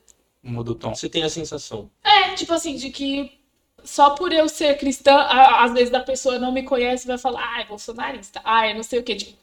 Muda 0.42 0.72
o 0.72 0.74
tom. 0.74 0.94
Você 0.94 1.08
tem 1.08 1.22
a 1.22 1.28
sensação. 1.28 1.90
É, 2.02 2.34
tipo 2.34 2.52
assim, 2.52 2.76
de 2.76 2.90
que 2.90 3.38
só 3.84 4.10
por 4.10 4.32
eu 4.32 4.48
ser 4.48 4.76
cristã, 4.78 5.14
às 5.16 5.72
vezes 5.72 5.92
a 5.92 6.00
pessoa 6.00 6.38
não 6.38 6.50
me 6.50 6.62
conhece 6.62 7.04
e 7.04 7.08
vai 7.08 7.18
falar, 7.18 7.54
ah, 7.54 7.60
é 7.60 7.66
bolsonarista, 7.66 8.40
ah, 8.44 8.66
é 8.66 8.74
não 8.74 8.82
sei 8.82 8.98
o 8.98 9.02
quê. 9.02 9.14
Tipo, 9.14 9.38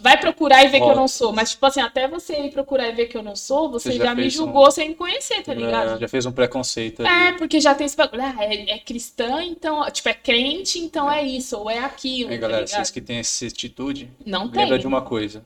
vai 0.00 0.18
procurar 0.20 0.64
e 0.64 0.68
ver 0.68 0.80
que 0.80 0.86
eu 0.86 0.94
não 0.96 1.08
sou. 1.08 1.32
Mas, 1.32 1.50
tipo 1.52 1.64
assim, 1.66 1.80
até 1.80 2.06
você 2.06 2.34
ir 2.46 2.50
procurar 2.52 2.88
e 2.88 2.92
ver 2.92 3.06
que 3.06 3.16
eu 3.16 3.22
não 3.22 3.34
sou, 3.34 3.70
você, 3.70 3.92
Você 3.92 3.98
já 3.98 4.04
já, 4.06 4.14
me 4.14 4.22
fez 4.22 4.34
um- 4.34 4.44
julgou 4.44 4.70
sem 4.70 4.90
me 4.90 4.94
conhecer, 4.94 5.42
tá 5.42 5.54
ligado? 5.54 5.98
Já 5.98 6.08
fez 6.08 6.26
um 6.26 6.32
preconceito 6.32 7.04
ali. 7.04 7.28
É, 7.28 7.32
porque 7.32 7.60
já 7.60 7.74
tem 7.74 7.86
esse 7.86 7.96
bagulho, 7.96 8.22
ah, 8.22 8.36
é, 8.44 8.70
é 8.72 8.78
cristã, 8.78 9.42
então, 9.42 9.88
tipo, 9.90 10.08
é 10.08 10.14
crente, 10.14 10.78
então 10.78 11.10
é 11.10 11.22
isso, 11.22 11.56
ou 11.58 11.70
é 11.70 11.78
aquilo, 11.78 12.30
Aí, 12.30 12.36
tá 12.36 12.42
galera, 12.42 12.64
ligado? 12.64 12.76
vocês 12.76 12.90
que 12.90 13.00
têm 13.00 13.18
essa 13.18 13.46
atitude, 13.46 14.10
Não 14.24 14.48
tem. 14.48 14.62
lembra 14.62 14.78
de 14.78 14.86
uma 14.86 15.02
coisa. 15.02 15.44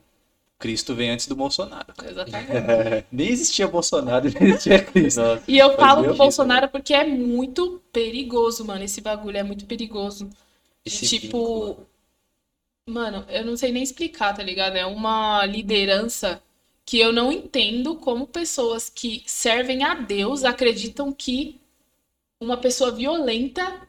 Cristo 0.57 0.95
vem 0.95 1.11
antes 1.11 1.27
do 1.27 1.37
Bolsonaro. 1.37 1.93
Exatamente. 2.09 3.05
Nem 3.13 3.29
existia 3.29 3.67
Bolsonaro, 3.69 4.31
nem 4.41 4.51
existia 4.51 4.79
Cristo. 4.83 5.21
E 5.47 5.59
eu 5.59 5.75
falo 5.77 6.01
do 6.03 6.07
Deus, 6.07 6.17
Bolsonaro 6.19 6.69
porque 6.69 6.95
é 6.95 7.05
muito 7.05 7.83
perigoso, 7.93 8.65
mano. 8.65 8.83
Esse 8.83 9.01
bagulho 9.03 9.37
é 9.37 9.43
muito 9.43 9.67
perigoso. 9.67 10.31
E, 10.87 10.89
tipo, 10.91 11.27
vínculo. 11.67 11.87
Mano, 12.87 13.25
eu 13.29 13.45
não 13.45 13.57
sei 13.57 13.73
nem 13.73 13.83
explicar, 13.83 14.35
tá 14.35 14.43
ligado? 14.43 14.77
É 14.77 14.85
uma 14.87 15.45
liderança 15.47 16.43
que 16.85 16.99
eu 17.01 17.13
não 17.13 17.33
entendo 17.33 17.97
como 17.97 18.27
pessoas 18.27 18.91
que 18.91 19.23
servem 19.27 19.83
a 19.85 19.95
Deus 19.95 20.45
acreditam 20.45 21.13
que 21.13 21.59
uma 22.41 22.59
pessoa 22.59 22.91
violenta 22.93 23.81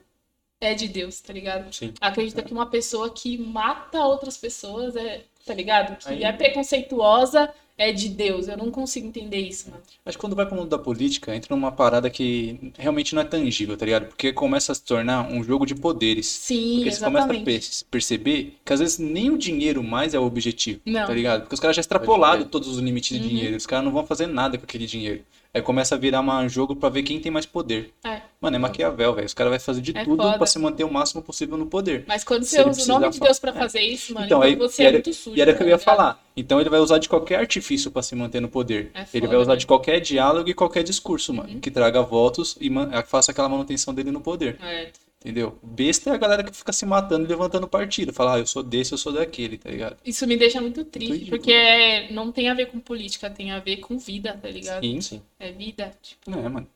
é 0.62 0.74
de 0.74 0.88
Deus, 0.88 1.20
tá 1.20 1.34
ligado? 1.34 1.74
Sim. 1.74 1.94
Acredita 2.00 2.42
que 2.42 2.54
uma 2.54 2.68
pessoa 2.70 3.10
que 3.10 3.38
mata 3.38 4.00
outras 4.06 4.38
pessoas 4.38 4.96
é, 4.96 5.26
tá 5.46 5.54
ligado? 5.54 5.98
Que 5.98 6.10
Aí- 6.10 6.24
é 6.24 6.32
preconceituosa 6.32 7.54
é 7.78 7.92
de 7.92 8.10
Deus. 8.10 8.48
Eu 8.48 8.58
não 8.58 8.72
consigo 8.72 9.08
entender 9.08 9.40
isso, 9.40 9.70
mano. 9.70 9.82
Acho 10.06 10.18
que 10.18 10.22
quando 10.22 10.36
vai 10.36 10.46
pro 10.46 10.56
mundo 10.56 10.70
da 10.70 10.78
política, 10.78 11.36
entra 11.36 11.56
numa 11.56 11.72
parada 11.72 12.10
que 12.10 12.72
realmente 12.78 13.14
não 13.16 13.22
é 13.22 13.26
tangível, 13.26 13.76
tá 13.78 13.86
ligado? 13.86 14.08
Porque 14.08 14.32
começa 14.32 14.72
a 14.72 14.76
se 14.76 14.82
tornar 14.84 15.30
um 15.32 15.44
jogo 15.44 15.66
de 15.66 15.76
poderes. 15.76 16.26
Sim, 16.28 16.76
Porque 16.78 16.92
você 16.92 17.04
começa 17.06 17.26
a 17.28 17.30
exatamente. 17.36 17.46
per- 17.46 17.88
perceber 17.92 18.58
que 18.64 18.74
às 18.74 18.80
vezes 18.80 18.98
nem 19.00 19.30
o 19.30 19.38
dinheiro 19.38 19.84
mais 19.84 20.14
é 20.14 20.20
o 20.20 20.24
objetivo, 20.24 20.80
Não. 20.86 21.06
tá 21.06 21.14
ligado? 21.14 21.42
Porque 21.42 21.54
os 21.56 21.60
caras 21.60 21.76
já 21.76 21.82
extrapolaram 21.82 22.44
todos 22.46 22.68
os 22.68 22.78
limites 22.80 23.18
de 23.18 23.24
Uhum. 23.24 23.30
dinheiro, 23.30 23.56
os 23.58 23.66
caras 23.66 23.86
não 23.86 23.92
vão 23.92 24.06
fazer 24.06 24.28
nada 24.28 24.58
com 24.58 24.64
aquele 24.64 24.86
dinheiro. 24.86 25.22
Aí 25.56 25.62
começa 25.62 25.96
a 25.96 25.98
virar 25.98 26.20
um 26.22 26.50
jogo 26.50 26.76
pra 26.76 26.90
ver 26.90 27.02
quem 27.04 27.18
tem 27.18 27.32
mais 27.32 27.46
poder. 27.46 27.94
É. 28.04 28.20
Mano, 28.42 28.58
é 28.58 28.60
Maquiavel, 28.60 29.14
velho. 29.16 29.26
Os 29.26 29.34
caras 29.34 29.52
vão 29.52 29.60
fazer 29.62 29.80
de 29.80 29.98
É 29.98 30.04
tudo 30.04 30.22
foda. 30.22 30.38
pra 30.38 30.46
se 30.46 30.60
manter 30.60 30.84
o 30.84 30.92
máximo 30.92 31.22
possível 31.22 31.56
no 31.56 31.66
poder. 31.66 32.04
Mas 32.06 32.26
quando 32.26 32.44
você 32.44 32.62
usa 32.62 32.84
o 32.84 32.88
nome 33.00 33.10
de 33.10 33.22
Deus 33.22 33.40
pra 33.40 33.54
falar- 33.54 33.64
fazer 33.64 33.80
isso, 33.80 34.14
mano, 34.14 34.26
Então, 34.26 34.40
então, 34.40 34.50
aí- 34.50 34.56
você 34.58 34.84
é 34.84 34.86
era- 34.88 34.94
muito 34.98 35.14
sujo. 35.14 35.38
E 35.38 35.42
era 35.42 35.52
o 35.54 35.56
que 35.56 35.64
eu 35.64 35.68
ia 35.70 35.78
tá 35.78 35.82
ligado? 35.82 35.98
falar. 35.98 36.24
Então 36.36 36.60
ele 36.60 36.70
vai 36.70 36.82
usar 36.82 36.98
de 36.98 37.08
qualquer 37.08 37.40
artifício 37.40 37.90
pra 37.90 38.02
se 38.02 38.14
manter 38.16 38.42
no 38.42 38.50
poder. 38.50 38.92
É 38.94 39.00
ele 39.14 39.22
foda, 39.22 39.28
vai 39.30 39.38
usar 39.38 39.54
né? 39.54 39.58
de 39.58 39.66
qualquer 39.66 40.02
diálogo 40.02 40.50
e 40.50 40.54
qualquer 40.54 40.84
discurso, 40.84 41.34
mano, 41.34 41.50
Uhum. 41.54 41.60
que 41.62 41.72
traga 41.72 42.02
votos 42.02 42.58
e 42.60 42.70
faça 43.08 43.32
aquela 43.32 43.48
manutenção 43.48 43.94
dele 43.94 44.12
no 44.12 44.20
poder. 44.20 44.58
É. 44.62 44.90
Entendeu? 45.26 45.58
Besta 45.64 46.12
é 46.12 46.14
a 46.14 46.18
galera 46.18 46.44
que 46.44 46.56
fica 46.56 46.72
se 46.72 46.86
matando 46.86 47.26
e 47.26 47.28
levantando 47.28 47.68
partido. 47.68 48.14
Fala, 48.14 48.36
ah, 48.36 48.40
eu 48.40 48.46
sou 48.46 48.62
desse, 48.62 48.92
eu 48.94 48.98
sou 48.98 49.12
daquele, 49.12 49.58
tá 49.58 49.72
ligado? 49.72 49.98
Isso 50.06 50.28
me 50.28 50.38
deixa 50.38 50.62
muito 50.62 50.86
triste, 50.86 51.12
ridículo. 51.14 51.38
porque 51.40 51.52
é- 51.52 52.12
não 52.12 52.32
tem 52.32 52.48
a 52.48 52.54
ver 52.54 52.68
com 52.68 52.80
política, 52.80 53.28
tem 53.28 53.52
a 53.52 53.60
ver 53.60 53.78
com 53.78 53.98
vida, 53.98 54.38
tá 54.40 54.48
ligado? 54.48 54.84
Sim. 54.86 55.02
Sim. 55.02 55.22
É 55.40 55.52
vida. 55.52 55.92
Tipo, 56.00 56.30
É, 56.32 56.48
mano. 56.48 56.68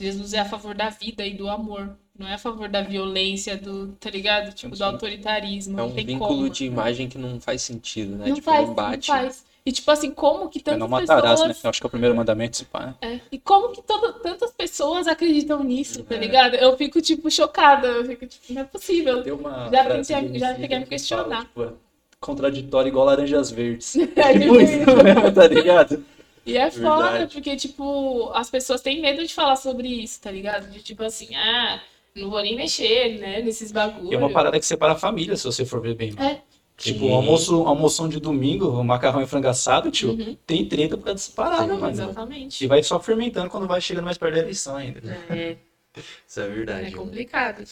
Jesus 0.00 0.34
é 0.34 0.40
a 0.40 0.44
favor 0.44 0.74
da 0.74 0.90
vida 0.90 1.24
e 1.24 1.32
do 1.34 1.48
amor. 1.48 1.96
Não 2.18 2.26
é 2.26 2.34
a 2.34 2.38
favor 2.38 2.68
da 2.68 2.82
violência, 2.82 3.56
do, 3.56 3.92
tá 4.00 4.10
ligado? 4.10 4.52
Tipo, 4.52 4.74
do 4.74 4.82
autoritarismo. 4.84 5.78
É 5.78 5.82
um 5.84 5.88
vínculo 5.90 6.18
como. 6.18 6.50
de 6.50 6.64
imagem 6.64 7.08
que 7.08 7.16
não 7.18 7.40
faz 7.40 7.62
sentido, 7.62 8.16
né? 8.16 8.26
Não 8.28 8.34
tipo, 8.34 8.44
faz, 8.44 8.60
não 8.62 8.66
não 8.68 8.74
bate. 8.74 9.06
faz. 9.06 9.45
E 9.66 9.72
tipo 9.72 9.90
assim, 9.90 10.12
como 10.12 10.48
que 10.48 10.60
É 10.60 10.62
tantas 10.62 10.78
não 10.78 10.86
matarás, 10.88 11.40
pessoas... 11.40 11.62
né? 11.64 11.68
Acho 11.70 11.80
que 11.80 11.86
é 11.86 11.88
o 11.88 11.90
primeiro 11.90 12.14
mandamento, 12.14 12.56
se 12.56 12.64
pá, 12.64 12.86
né? 12.86 12.94
É, 13.02 13.20
E 13.32 13.38
como 13.38 13.70
que 13.72 13.82
tantas 13.82 14.52
pessoas 14.52 15.08
acreditam 15.08 15.64
nisso, 15.64 16.04
tá 16.04 16.14
É. 16.14 16.18
ligado? 16.18 16.54
Eu 16.54 16.76
fico, 16.76 17.02
tipo, 17.02 17.28
chocada. 17.30 17.88
Eu 17.88 18.04
fico, 18.04 18.24
tipo, 18.26 18.52
não 18.54 18.62
é 18.62 18.64
possível. 18.64 19.24
Já 19.72 19.84
pensei- 19.84 20.38
já 20.38 20.54
cheguei 20.54 20.76
a 20.76 20.78
me 20.78 20.84
que 20.84 20.90
questionar. 20.90 21.24
fala, 21.24 21.44
tipo, 21.44 21.62
é 21.64 21.72
contraditório 22.20 22.88
igual 22.88 23.06
laranjas 23.06 23.50
verdes. 23.50 23.96
É, 24.16 24.32
tipo 24.32 24.44
tipo 24.44 24.60
isso 24.60 24.76
mesmo, 25.04 25.32
tá 25.32 25.46
ligado? 25.48 26.04
E 26.46 26.56
é 26.56 26.70
foda, 26.70 27.10
Verdade. 27.10 27.32
porque, 27.34 27.56
tipo, 27.56 28.30
as 28.34 28.48
pessoas 28.48 28.80
têm 28.80 29.00
medo 29.02 29.26
de 29.26 29.34
falar 29.34 29.56
sobre 29.56 29.88
isso, 29.88 30.20
tá 30.22 30.30
ligado? 30.30 30.70
De 30.70 30.80
tipo 30.80 31.02
assim, 31.02 31.34
ah, 31.34 31.80
não 32.14 32.30
vou 32.30 32.40
nem 32.40 32.54
mexer, 32.54 33.18
né, 33.18 33.42
nesses 33.42 33.72
bagulhos. 33.72 34.12
É 34.12 34.16
uma 34.16 34.30
parada 34.30 34.58
que 34.60 34.64
separa 34.64 34.92
a 34.92 34.96
família, 34.96 35.36
se 35.36 35.42
você 35.44 35.64
for 35.64 35.80
ver 35.80 35.96
bem. 35.96 36.14
É. 36.18 36.38
Tipo, 36.76 37.06
Sim. 37.06 37.12
almoço, 37.14 37.62
almoção 37.66 38.06
de 38.08 38.20
domingo, 38.20 38.68
o 38.68 38.84
macarrão 38.84 39.22
e 39.22 39.26
frango 39.26 39.48
assado, 39.48 39.90
tio, 39.90 40.10
Uhum. 40.10 40.36
tem 40.46 40.68
treta 40.68 40.96
por 40.98 41.04
causa 41.04 41.14
dessa 41.18 41.32
parada, 41.32 41.74
mano. 41.74 41.88
Exatamente. 41.90 42.62
E 42.64 42.66
vai 42.66 42.82
só 42.82 43.00
fermentando 43.00 43.48
quando 43.48 43.66
vai 43.66 43.80
chegando 43.80 44.04
mais 44.04 44.18
perto 44.18 44.34
da 44.34 44.40
eleição 44.40 44.76
ainda. 44.76 45.00
É, 45.30 45.56
Isso 46.28 46.40
é 46.40 46.48
verdade. 46.48 46.80
é 46.80 46.90
mano. 46.90 46.96
complicado. 47.04 47.64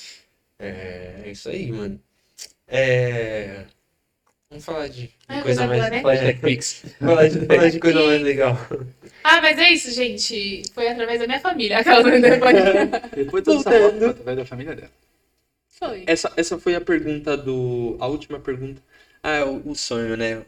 É, 0.59 1.23
é 1.27 1.31
isso 1.31 1.49
aí, 1.51 1.71
mano. 1.71 2.01
É... 2.67 3.65
Vamos 4.49 4.65
falar 4.65 4.89
de, 4.89 5.03
de 5.03 5.11
Ah, 5.29 5.43
coisa 5.43 5.67
coisa 5.67 5.81
mais. 5.83 5.91
né? 5.91 6.01
Flash 6.01 6.21
Netflix. 6.23 6.85
Falar 6.99 7.29
de, 7.29 7.47
falar 7.47 7.69
de 7.71 7.81
coisa 7.81 8.03
mais 8.07 8.23
legal. 8.23 8.57
Ah, 9.27 9.41
mas 9.41 9.59
é 9.59 9.71
isso, 9.71 9.91
gente. 9.91 10.63
Foi 10.75 10.87
através 10.87 11.19
da 11.19 11.27
minha 11.27 11.41
família. 11.41 11.79
Aquela 11.79 12.03
depois. 12.03 12.55
Depois 13.17 13.43
toda 13.43 13.59
essa 13.61 13.91
foto 14.13 14.23
vai 14.23 14.37
da 14.37 14.45
família 14.45 14.77
dela. 14.77 14.91
Foi. 15.71 16.05
Essa, 16.07 16.31
essa 16.37 16.59
foi 16.59 16.75
a 16.75 16.81
pergunta 16.83 17.35
do. 17.35 17.97
A 18.01 18.07
última 18.07 18.39
pergunta. 18.39 18.83
Ah, 19.25 19.45
o, 19.45 19.71
o 19.71 19.75
sonho, 19.75 20.17
né? 20.17 20.45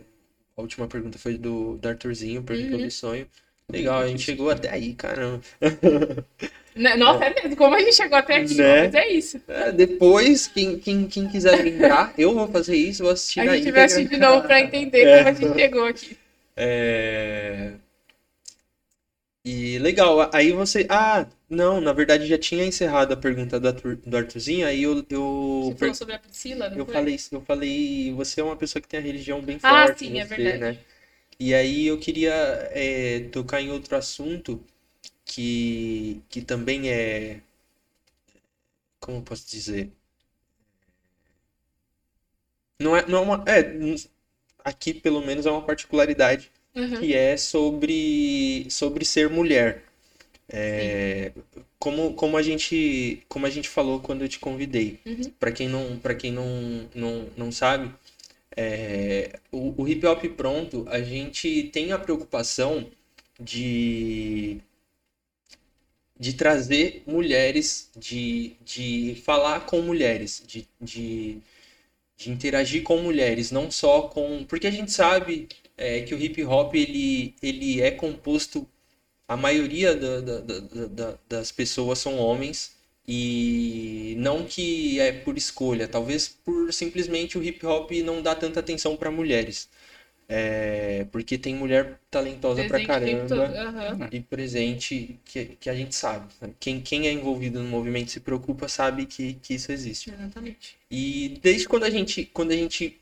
A 0.57 0.63
última 0.63 0.89
pergunta 0.89 1.19
foi 1.19 1.39
do, 1.39 1.79
do 1.79 1.89
Arthurzinho, 1.89 2.43
perguntou 2.45 2.79
Uhum. 2.79 2.87
do 2.87 2.93
sonho. 2.93 3.29
Legal, 3.73 4.01
a 4.03 4.09
gente 4.09 4.23
chegou 4.23 4.51
até 4.51 4.71
aí, 4.71 4.95
caramba. 4.95 5.43
Né, 6.75 6.95
Nossa, 6.95 7.25
é 7.25 7.35
mesmo. 7.35 7.57
Como 7.57 7.75
a 7.75 7.81
gente 7.81 7.95
chegou 7.95 8.19
até 8.19 8.37
aqui? 8.37 8.55
Né? 8.55 8.83
Mas 8.85 8.95
é 8.95 9.09
isso. 9.09 9.41
É, 9.49 9.73
depois, 9.73 10.47
quem, 10.47 10.79
quem, 10.79 11.09
quem 11.09 11.27
quiser 11.29 11.57
lembrar, 11.65 12.13
eu 12.19 12.35
vou 12.35 12.49
fazer 12.49 12.77
isso, 12.77 13.03
vou 13.03 13.13
assistir 13.13 13.41
A 13.41 13.45
na 13.47 13.57
gente 13.57 13.71
vai 13.73 13.81
íntegra. 13.81 13.85
assistir 13.85 14.09
de 14.11 14.17
novo 14.19 14.47
pra 14.47 14.61
entender 14.61 15.07
É. 15.07 15.19
como 15.19 15.29
a 15.29 15.33
gente 15.33 15.55
chegou 15.59 15.85
aqui. 15.87 16.17
É... 16.57 17.75
E 19.45 19.79
legal, 19.79 20.29
aí 20.35 20.53
você. 20.53 20.87
Ah, 20.91 21.27
não, 21.49 21.81
na 21.81 21.93
verdade 21.93 22.27
já 22.27 22.39
tinha 22.39 22.65
encerrado 22.65 23.13
a 23.13 23.17
pergunta 23.17 23.59
do, 23.61 23.69
Arthur, 23.69 23.97
do 23.97 24.17
Arthurzinho, 24.17 24.67
aí 24.67 24.83
eu, 24.83 25.05
eu, 25.11 25.69
Você 25.69 25.75
falou 25.75 25.95
sobre 25.95 26.15
a 26.15 26.19
Priscila, 26.19 26.71
não 26.71 26.79
eu 26.79 26.87
foi? 26.87 27.07
falei, 27.07 27.19
eu 27.33 27.43
falei, 27.43 28.13
você 28.15 28.41
é 28.41 28.45
uma 28.45 28.57
pessoa 28.57 28.83
que 28.83 28.89
tem 28.89 29.01
a 29.01 29.03
religião 29.03 29.43
bem 29.43 29.59
Ah, 29.63 29.87
forte, 29.89 29.99
sim, 29.99 30.19
é 30.19 30.25
você, 30.25 30.25
verdade. 30.25 30.59
né? 30.59 30.79
E 31.41 31.55
aí 31.55 31.87
eu 31.87 31.99
queria 32.01 32.33
é, 32.73 33.29
tocar 33.33 33.61
em 33.63 33.71
outro 33.73 33.97
assunto 33.97 34.63
que, 35.27 36.23
que 36.31 36.43
também 36.43 36.91
é. 36.91 37.41
Como 39.01 39.19
eu 39.19 39.23
posso 39.23 39.49
dizer? 39.51 39.91
Não 42.81 42.97
é, 42.97 43.07
não 43.07 43.19
é 43.19 43.21
uma. 43.23 43.45
É, 43.47 43.63
aqui 44.65 44.95
pelo 44.95 45.23
menos 45.23 45.47
é 45.47 45.53
uma 45.53 45.67
particularidade 45.67 46.53
Uhum. 46.77 47.09
que 47.09 47.15
é 47.15 47.37
sobre, 47.39 48.69
sobre 48.71 49.05
ser 49.07 49.31
mulher. 49.31 49.85
É, 50.49 51.33
como, 51.79 52.15
como 52.15 52.37
a 52.37 52.43
gente 52.43 53.23
como 53.29 53.47
a 53.47 53.51
gente 53.51 53.69
falou 53.69 54.01
quando 54.01 54.23
eu 54.23 54.29
te 54.29 54.39
convidei. 54.39 55.01
Uhum. 55.07 55.31
Para 55.39 55.53
quem 55.53 55.69
não 55.69 55.99
para 55.99 56.15
quem 56.15 56.33
não, 56.33 56.89
não, 56.95 57.29
não 57.37 57.53
sabe, 57.53 57.93
é, 58.57 59.39
o, 59.53 59.83
o 59.83 59.89
hip 59.89 60.07
hop 60.07 60.25
pronto, 60.37 60.87
a 60.89 61.01
gente 61.03 61.65
tem 61.73 61.93
a 61.93 61.99
preocupação 61.99 62.87
de 63.41 64.61
de 66.19 66.33
trazer 66.33 67.03
mulheres, 67.07 67.91
de, 67.97 68.57
de 68.65 69.21
falar 69.25 69.67
com 69.67 69.83
mulheres, 69.83 70.43
de, 70.47 70.67
de, 70.81 71.39
de 72.17 72.31
interagir 72.31 72.83
com 72.83 72.99
mulheres, 72.99 73.51
não 73.51 73.71
só 73.71 74.03
com. 74.03 74.45
Porque 74.45 74.67
a 74.67 74.71
gente 74.71 74.93
sabe 74.93 75.49
é, 75.77 76.01
que 76.03 76.15
o 76.15 76.21
hip 76.21 76.43
hop 76.45 76.75
ele, 76.75 77.35
ele 77.43 77.81
é 77.81 77.91
composto. 77.91 78.67
A 79.29 79.37
maioria 79.37 79.95
da, 79.95 80.21
da- 80.21 80.41
da- 80.41 80.61
da- 80.61 80.87
da- 80.87 81.19
das 81.29 81.53
pessoas 81.53 81.99
são 81.99 82.19
homens. 82.19 82.75
E 83.09 84.15
não 84.19 84.45
que 84.45 84.99
é 84.99 85.13
por 85.13 85.37
escolha, 85.39 85.87
talvez 85.87 86.27
por 86.29 86.73
simplesmente 86.73 87.39
o 87.39 87.43
hip 87.43 87.65
hop 87.65 87.93
não 88.05 88.21
dá 88.21 88.35
tanta 88.35 88.59
atenção 88.61 88.97
para 88.97 89.13
mulheres. 89.13 89.69
É, 90.29 91.07
porque 91.13 91.39
tem 91.39 91.55
mulher 91.55 92.01
talentosa 92.11 92.65
pra 92.65 92.81
Presente 92.81 92.87
todo. 93.29 93.29
caramba 93.29 93.47
Aham. 93.47 94.09
e 94.13 94.21
presente 94.21 95.21
que, 95.25 95.45
que 95.61 95.71
a 95.71 95.75
gente 95.75 95.95
sabe. 95.95 96.33
Quem, 96.59 96.81
quem 96.81 97.07
é 97.07 97.13
envolvido 97.13 97.63
no 97.63 97.69
movimento 97.69 98.11
se 98.11 98.19
preocupa 98.21 98.69
sabe 98.69 99.07
que, 99.07 99.35
que 99.35 99.55
isso 99.55 99.71
existe. 99.71 100.11
Exatamente. 100.11 100.77
E 100.91 101.39
desde 101.41 101.69
quando 101.69 101.85
a 101.85 101.91
gente, 101.91 102.25
quando 102.27 102.51
a 102.51 102.57
gente 102.57 102.99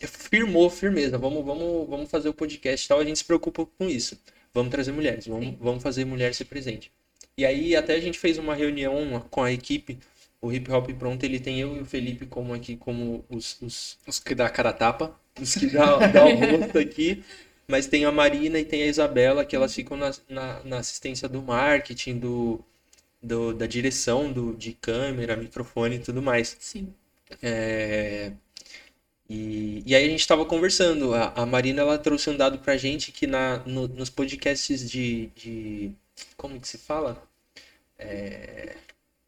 firmou 0.00 0.70
firmeza, 0.70 1.18
vamos, 1.18 1.44
vamos, 1.44 1.88
vamos 1.88 2.10
fazer 2.10 2.28
o 2.28 2.34
podcast 2.34 2.84
e 2.86 2.88
tal, 2.88 3.00
a 3.00 3.04
gente 3.04 3.18
se 3.18 3.24
preocupa 3.24 3.66
com 3.66 3.88
isso. 3.88 4.18
Vamos 4.58 4.72
trazer 4.72 4.92
mulheres, 4.92 5.26
vamos, 5.26 5.54
vamos 5.60 5.82
fazer 5.82 6.04
mulher 6.04 6.34
ser 6.34 6.44
presente. 6.46 6.90
E 7.36 7.46
aí 7.46 7.76
até 7.76 7.94
a 7.94 8.00
gente 8.00 8.18
fez 8.18 8.38
uma 8.38 8.54
reunião 8.54 9.20
com 9.30 9.42
a 9.42 9.52
equipe, 9.52 9.98
o 10.40 10.52
Hip 10.52 10.70
Hop 10.72 10.88
Pronto, 10.98 11.22
ele 11.24 11.38
tem 11.40 11.60
eu 11.60 11.76
e 11.76 11.80
o 11.80 11.84
Felipe 11.84 12.26
como 12.26 12.52
aqui, 12.54 12.76
como 12.76 13.24
os, 13.28 13.60
os, 13.62 13.98
Os 14.06 14.18
que 14.18 14.34
dá 14.34 14.46
a 14.46 14.50
cara 14.50 14.72
tapa. 14.72 15.16
os 15.40 15.54
que 15.54 15.66
dá, 15.66 16.06
dá 16.08 16.24
o 16.24 16.34
rosto 16.34 16.78
aqui. 16.78 17.22
Mas 17.68 17.86
tem 17.86 18.04
a 18.04 18.10
Marina 18.12 18.58
e 18.58 18.64
tem 18.64 18.82
a 18.82 18.86
Isabela, 18.86 19.44
que 19.44 19.54
elas 19.54 19.74
ficam 19.74 19.96
na, 19.96 20.10
na, 20.28 20.64
na 20.64 20.78
assistência 20.78 21.28
do 21.28 21.42
marketing, 21.42 22.18
do, 22.18 22.64
do, 23.22 23.52
da 23.52 23.66
direção 23.66 24.32
do, 24.32 24.54
de 24.56 24.72
câmera, 24.72 25.36
microfone 25.36 25.96
e 25.96 25.98
tudo 26.00 26.22
mais. 26.22 26.56
Sim. 26.58 26.92
É, 27.42 28.32
E, 29.30 29.82
e 29.84 29.94
aí 29.94 30.06
a 30.06 30.08
gente 30.08 30.20
estava 30.20 30.44
conversando. 30.44 31.14
A, 31.14 31.32
a 31.36 31.44
Marina 31.46 31.82
ela 31.82 31.98
trouxe 31.98 32.30
um 32.30 32.36
dado 32.36 32.58
pra 32.58 32.76
gente 32.76 33.12
que 33.12 33.26
na, 33.26 33.58
no- 33.66 33.88
nos 33.88 34.08
podcasts 34.10 34.90
de, 34.90 35.26
de. 35.36 35.90
Como 36.36 36.58
que 36.60 36.66
se 36.68 36.78
fala? 36.78 37.22
É, 37.98 38.74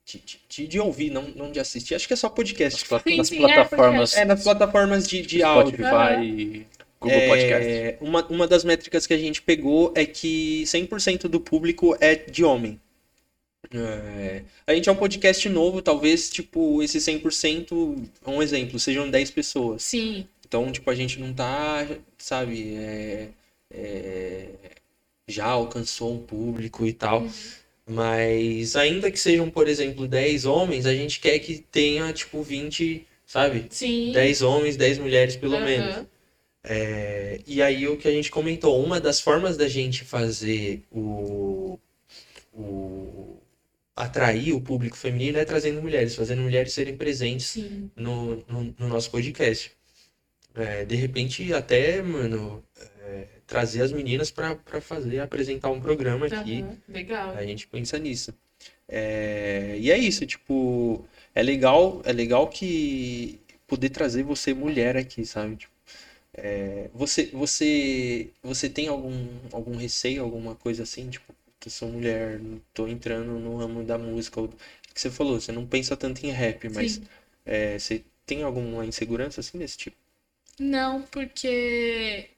de, 0.06 0.22
de- 0.48 0.66
de, 0.66 0.80
ouvir, 0.80 1.10
não, 1.10 1.22
não 1.28 1.50
de 1.52 1.60
assistir. 1.60 1.94
Acho 1.94 2.06
que 2.06 2.14
é 2.14 2.16
só 2.16 2.28
podcast. 2.28 2.80
Nas, 2.80 2.88
pla- 2.88 3.00
Sim, 3.00 3.16
nas 3.16 3.28
sim, 3.28 3.36
é, 3.36 3.38
plataformas 3.40 4.16
É, 4.16 4.24
nas 4.24 4.42
plataformas 4.42 5.08
de, 5.08 5.22
de 5.22 5.42
áudio. 5.42 5.74
Spotify 5.86 6.24
e 6.24 6.66
Google 7.00 7.20
Podcast. 7.28 7.68
É, 7.68 7.98
uma, 8.00 8.26
uma 8.28 8.46
das 8.46 8.64
métricas 8.64 9.06
que 9.06 9.14
a 9.14 9.18
gente 9.18 9.42
pegou 9.42 9.92
é 9.96 10.04
que 10.06 10.62
100% 10.64 11.22
do 11.28 11.40
público 11.40 11.96
é 12.00 12.14
de 12.14 12.44
homem. 12.44 12.80
É, 13.72 14.42
a 14.66 14.74
gente 14.74 14.88
é 14.88 14.92
um 14.92 14.96
podcast 14.96 15.48
novo, 15.48 15.82
talvez, 15.82 16.30
tipo, 16.30 16.82
esse 16.82 17.00
100%, 17.00 17.96
um 18.26 18.42
exemplo, 18.42 18.78
sejam 18.78 19.08
10 19.08 19.30
pessoas. 19.30 19.82
Sim. 19.82 20.26
Então, 20.46 20.72
tipo, 20.72 20.90
a 20.90 20.94
gente 20.94 21.20
não 21.20 21.32
tá, 21.32 21.86
sabe, 22.18 22.74
é, 22.76 23.28
é, 23.70 24.48
já 25.28 25.46
alcançou 25.46 26.14
um 26.14 26.18
público 26.18 26.86
e 26.86 26.92
tal. 26.92 27.26
Mas 27.86 28.76
ainda 28.76 29.10
que 29.10 29.18
sejam, 29.18 29.50
por 29.50 29.68
exemplo, 29.68 30.06
10 30.06 30.44
homens, 30.46 30.86
a 30.86 30.94
gente 30.94 31.20
quer 31.20 31.38
que 31.38 31.58
tenha, 31.58 32.12
tipo, 32.12 32.42
20, 32.42 33.06
sabe? 33.26 33.66
Sim. 33.70 34.12
10 34.12 34.42
homens, 34.42 34.76
10 34.76 34.98
mulheres, 34.98 35.36
pelo 35.36 35.56
Aham. 35.56 35.64
menos. 35.64 36.06
É, 36.62 37.40
e 37.46 37.62
aí 37.62 37.88
o 37.88 37.96
que 37.96 38.06
a 38.06 38.12
gente 38.12 38.30
comentou, 38.30 38.82
uma 38.84 39.00
das 39.00 39.20
formas 39.20 39.56
da 39.56 39.66
gente 39.68 40.04
fazer 40.04 40.82
o, 40.90 41.78
o 42.52 43.39
atrair 43.96 44.52
o 44.52 44.60
público 44.60 44.96
feminino 44.96 45.38
é 45.38 45.44
trazendo 45.44 45.82
mulheres, 45.82 46.14
fazendo 46.14 46.42
mulheres 46.42 46.72
serem 46.72 46.96
presentes 46.96 47.56
no, 47.96 48.36
no, 48.48 48.74
no 48.78 48.88
nosso 48.88 49.10
podcast. 49.10 49.72
É, 50.54 50.84
de 50.84 50.96
repente 50.96 51.52
até, 51.52 52.02
mano, 52.02 52.64
é, 53.02 53.26
trazer 53.46 53.82
as 53.82 53.92
meninas 53.92 54.30
para 54.30 54.80
fazer, 54.80 55.20
apresentar 55.20 55.70
um 55.70 55.80
programa 55.80 56.26
aqui. 56.26 56.62
Aham. 56.62 56.76
Legal. 56.88 57.36
A 57.36 57.44
gente 57.44 57.66
pensa 57.66 57.98
nisso. 57.98 58.34
É, 58.88 59.76
e 59.78 59.90
é 59.90 59.96
isso, 59.96 60.26
tipo, 60.26 61.04
é 61.34 61.42
legal, 61.42 62.02
é 62.04 62.12
legal 62.12 62.48
que 62.48 63.40
poder 63.66 63.90
trazer 63.90 64.24
você 64.24 64.52
mulher 64.52 64.96
aqui, 64.96 65.24
sabe? 65.24 65.56
Tipo, 65.56 65.72
é, 66.34 66.90
você, 66.92 67.26
você, 67.26 68.30
você 68.42 68.68
tem 68.68 68.88
algum, 68.88 69.28
algum 69.52 69.76
receio, 69.76 70.22
alguma 70.22 70.54
coisa 70.56 70.82
assim, 70.82 71.08
tipo, 71.08 71.32
eu 71.68 71.70
sou 71.70 71.88
mulher, 71.88 72.40
tô 72.74 72.86
entrando 72.88 73.38
no 73.38 73.56
ramo 73.56 73.84
da 73.84 73.98
música, 73.98 74.40
ou, 74.40 74.48
que 74.48 75.00
você 75.00 75.10
falou, 75.10 75.40
você 75.40 75.52
não 75.52 75.66
pensa 75.66 75.96
tanto 75.96 76.24
em 76.26 76.30
rap, 76.30 76.68
mas 76.68 77.00
é, 77.44 77.78
você 77.78 78.04
tem 78.26 78.42
alguma 78.42 78.84
insegurança 78.86 79.40
assim 79.40 79.58
desse 79.58 79.76
tipo? 79.78 79.96
Não, 80.60 81.02
porque 81.10 82.30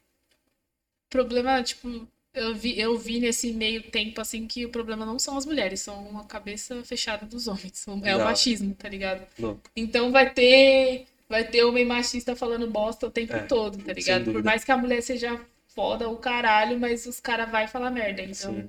problema, 1.10 1.62
tipo, 1.62 2.08
eu 2.34 2.54
vi, 2.54 2.78
eu 2.78 2.96
vi 2.98 3.20
nesse 3.20 3.52
meio 3.52 3.82
tempo 3.90 4.20
assim 4.20 4.46
que 4.46 4.64
o 4.64 4.70
problema 4.70 5.04
não 5.04 5.18
são 5.18 5.36
as 5.36 5.44
mulheres, 5.46 5.80
são 5.80 6.18
a 6.18 6.24
cabeça 6.24 6.82
fechada 6.84 7.26
dos 7.26 7.46
homens. 7.48 7.78
são- 7.78 8.00
É 8.04 8.16
o 8.16 8.24
machismo, 8.24 8.74
tá 8.74 8.88
ligado? 8.88 9.26
Louco. 9.38 9.70
Então 9.76 10.10
vai 10.10 10.32
ter 10.32 11.06
vai 11.28 11.44
ter 11.44 11.64
homem 11.64 11.84
machista 11.84 12.36
falando 12.36 12.66
bosta 12.70 13.06
o 13.06 13.10
tempo 13.10 13.32
É, 13.32 13.46
todo, 13.48 13.78
tá 13.82 13.92
ligado? 13.94 14.30
Por 14.30 14.42
mais 14.44 14.62
que 14.64 14.70
a 14.70 14.76
mulher 14.76 15.00
seja 15.02 15.40
foda 15.68 16.06
o 16.08 16.16
caralho, 16.18 16.78
mas 16.78 17.06
os 17.06 17.18
caras 17.20 17.50
vai 17.50 17.66
falar 17.66 17.90
merda, 17.90 18.20
então. 18.22 18.52
Sim. 18.52 18.68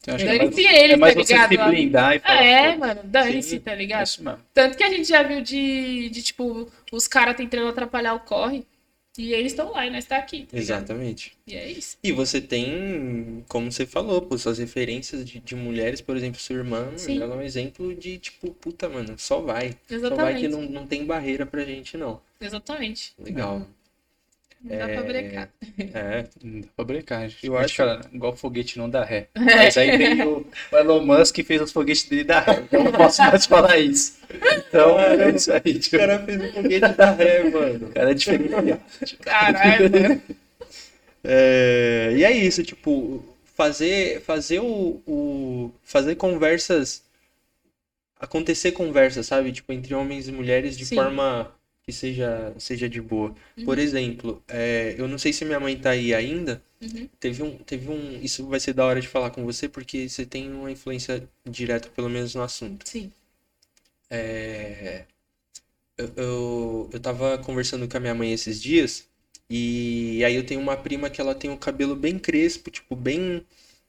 Então, 0.00 0.14
é 0.14 0.18
Dane-se 0.24 0.62
mais, 0.62 0.76
eles, 0.76 0.92
é 0.92 0.96
mais 0.96 1.14
tá 1.14 1.20
você 1.24 1.32
ligado? 1.32 1.48
se 1.50 1.56
blindar 1.70 2.16
e 2.16 2.18
falar. 2.20 2.42
É, 2.44 2.72
"Pô, 2.72 2.78
mano, 2.78 3.00
dane-se, 3.04 3.60
tá 3.60 3.72
É 3.72 3.74
ligado? 3.74 4.06
isso 4.06 4.22
mesmo. 4.24 4.38
Tanto 4.54 4.76
que 4.76 4.84
a 4.84 4.88
gente 4.90 5.08
já 5.08 5.22
viu 5.22 5.40
de, 5.42 6.08
de 6.08 6.22
tipo, 6.22 6.70
os 6.92 7.06
caras 7.08 7.36
tentando 7.36 7.68
atrapalhar 7.68 8.14
o 8.14 8.20
corre. 8.20 8.64
E 9.18 9.32
eles 9.32 9.50
estão 9.50 9.72
lá 9.72 9.84
e 9.84 9.90
nós 9.90 10.04
tá 10.04 10.16
aqui. 10.16 10.46
tá? 10.48 10.56
Exatamente. 10.56 11.32
E 11.44 11.56
é 11.56 11.68
isso. 11.68 11.96
E 12.04 12.12
você 12.12 12.40
tem, 12.40 13.44
como 13.48 13.70
você 13.72 13.84
falou, 13.84 14.22
pô, 14.22 14.38
suas 14.38 14.58
referências 14.58 15.24
de, 15.28 15.40
de 15.40 15.56
mulheres, 15.56 16.00
por 16.00 16.16
exemplo, 16.16 16.38
sua 16.40 16.54
irmã, 16.54 16.92
Sim. 16.96 17.20
ela 17.20 17.34
é 17.34 17.38
um 17.38 17.42
exemplo 17.42 17.92
de, 17.96 18.18
tipo, 18.18 18.52
puta, 18.54 18.88
mano, 18.88 19.14
só 19.18 19.40
vai. 19.40 19.70
Só 19.72 19.76
vai 19.88 19.98
Exatamente. 19.98 20.40
que 20.42 20.48
não, 20.48 20.62
não 20.62 20.86
tem 20.86 21.04
barreira 21.04 21.44
pra 21.44 21.64
gente, 21.64 21.96
não. 21.96 22.20
Exatamente. 22.40 23.12
Legal. 23.18 23.66
Não 24.62 24.76
dá 24.76 24.88
pra 24.88 25.02
brecar. 25.02 25.48
É. 25.78 26.24
Não 26.42 26.60
dá 26.60 26.66
pra 26.74 26.84
brincar. 26.84 27.28
gente. 27.28 27.46
Eu 27.46 27.56
acho- 27.56 27.76
cara, 27.76 28.00
igual 28.12 28.36
foguete 28.36 28.76
não 28.78 28.90
dá 28.90 29.04
ré. 29.04 29.28
Mas 29.34 29.76
aí 29.76 29.96
tem 29.96 30.22
o, 30.22 30.44
o 30.72 30.76
Elon 30.76 31.04
Musk 31.06 31.34
que 31.36 31.44
fez 31.44 31.62
os 31.62 31.70
foguetes 31.72 32.04
dele 32.08 32.24
dar 32.24 32.40
ré. 32.40 32.60
Então 32.62 32.80
eu 32.80 32.84
não 32.84 32.92
posso 32.92 33.22
mais 33.22 33.46
falar 33.46 33.78
isso. 33.78 34.18
Então 34.68 34.98
é 34.98 35.30
isso 35.30 35.52
aí. 35.52 35.60
O 35.76 35.78
Tipo, 35.80 35.98
cara 35.98 36.18
fez 36.24 36.40
um 36.42 36.52
foguete 36.52 36.92
da 36.94 37.10
ré, 37.12 37.42
mano. 37.50 37.86
o 37.86 37.92
cara 37.92 38.10
é 38.10 38.14
diferenciado. 38.14 38.80
Caralho, 39.22 39.90
mano. 39.90 40.22
É, 41.24 42.12
e 42.16 42.24
é 42.24 42.30
isso, 42.30 42.62
tipo, 42.62 43.24
fazer, 43.56 44.20
fazer 44.22 44.60
o, 44.60 45.02
o- 45.06 45.70
fazer 45.82 46.14
conversas 46.14 47.02
acontecer 48.20 48.72
conversas, 48.72 49.26
sabe? 49.26 49.52
Tipo, 49.52 49.72
entre 49.72 49.94
homens 49.94 50.28
e 50.28 50.32
mulheres 50.32 50.76
de 50.78 50.86
Sim. 50.86 50.94
forma 50.96 51.52
que 51.88 51.92
seja, 51.94 52.54
seja 52.58 52.86
de 52.86 53.00
boa. 53.00 53.34
Por 53.64 53.78
exemplo, 53.78 54.42
é, 54.46 54.94
eu 54.98 55.08
não 55.08 55.16
sei 55.16 55.32
se 55.32 55.42
minha 55.42 55.58
mãe 55.58 55.74
tá 55.74 55.90
aí 55.90 56.12
ainda. 56.12 56.62
Uhum. 56.82 57.08
Teve 57.18 57.42
um, 57.42 57.56
teve 57.56 57.88
um, 57.88 58.20
isso 58.20 58.46
vai 58.46 58.60
ser 58.60 58.74
da 58.74 58.84
hora 58.84 59.00
de 59.00 59.08
falar 59.08 59.30
com 59.30 59.42
você 59.42 59.66
porque 59.70 60.06
você 60.06 60.26
tem 60.26 60.52
uma 60.52 60.70
influência 60.70 61.26
direta, 61.48 61.88
pelo 61.88 62.10
menos 62.10 62.34
no 62.34 62.42
assunto. 62.42 62.86
Sim. 62.86 63.10
É, 64.10 65.06
eu, 65.96 66.12
eu, 66.14 66.90
eu 66.92 67.00
tava 67.00 67.38
conversando 67.38 67.88
com 67.88 67.96
a 67.96 68.00
minha 68.00 68.14
mãe 68.14 68.34
esses 68.34 68.60
dias, 68.60 69.08
e 69.48 70.22
aí 70.26 70.34
eu 70.34 70.44
tenho 70.44 70.60
uma 70.60 70.76
prima 70.76 71.08
que 71.08 71.22
ela 71.22 71.34
tem 71.34 71.50
o 71.50 71.56
cabelo 71.56 71.96
bem 71.96 72.18
crespo, 72.18 72.70
tipo, 72.70 72.94
bem, 72.94 73.42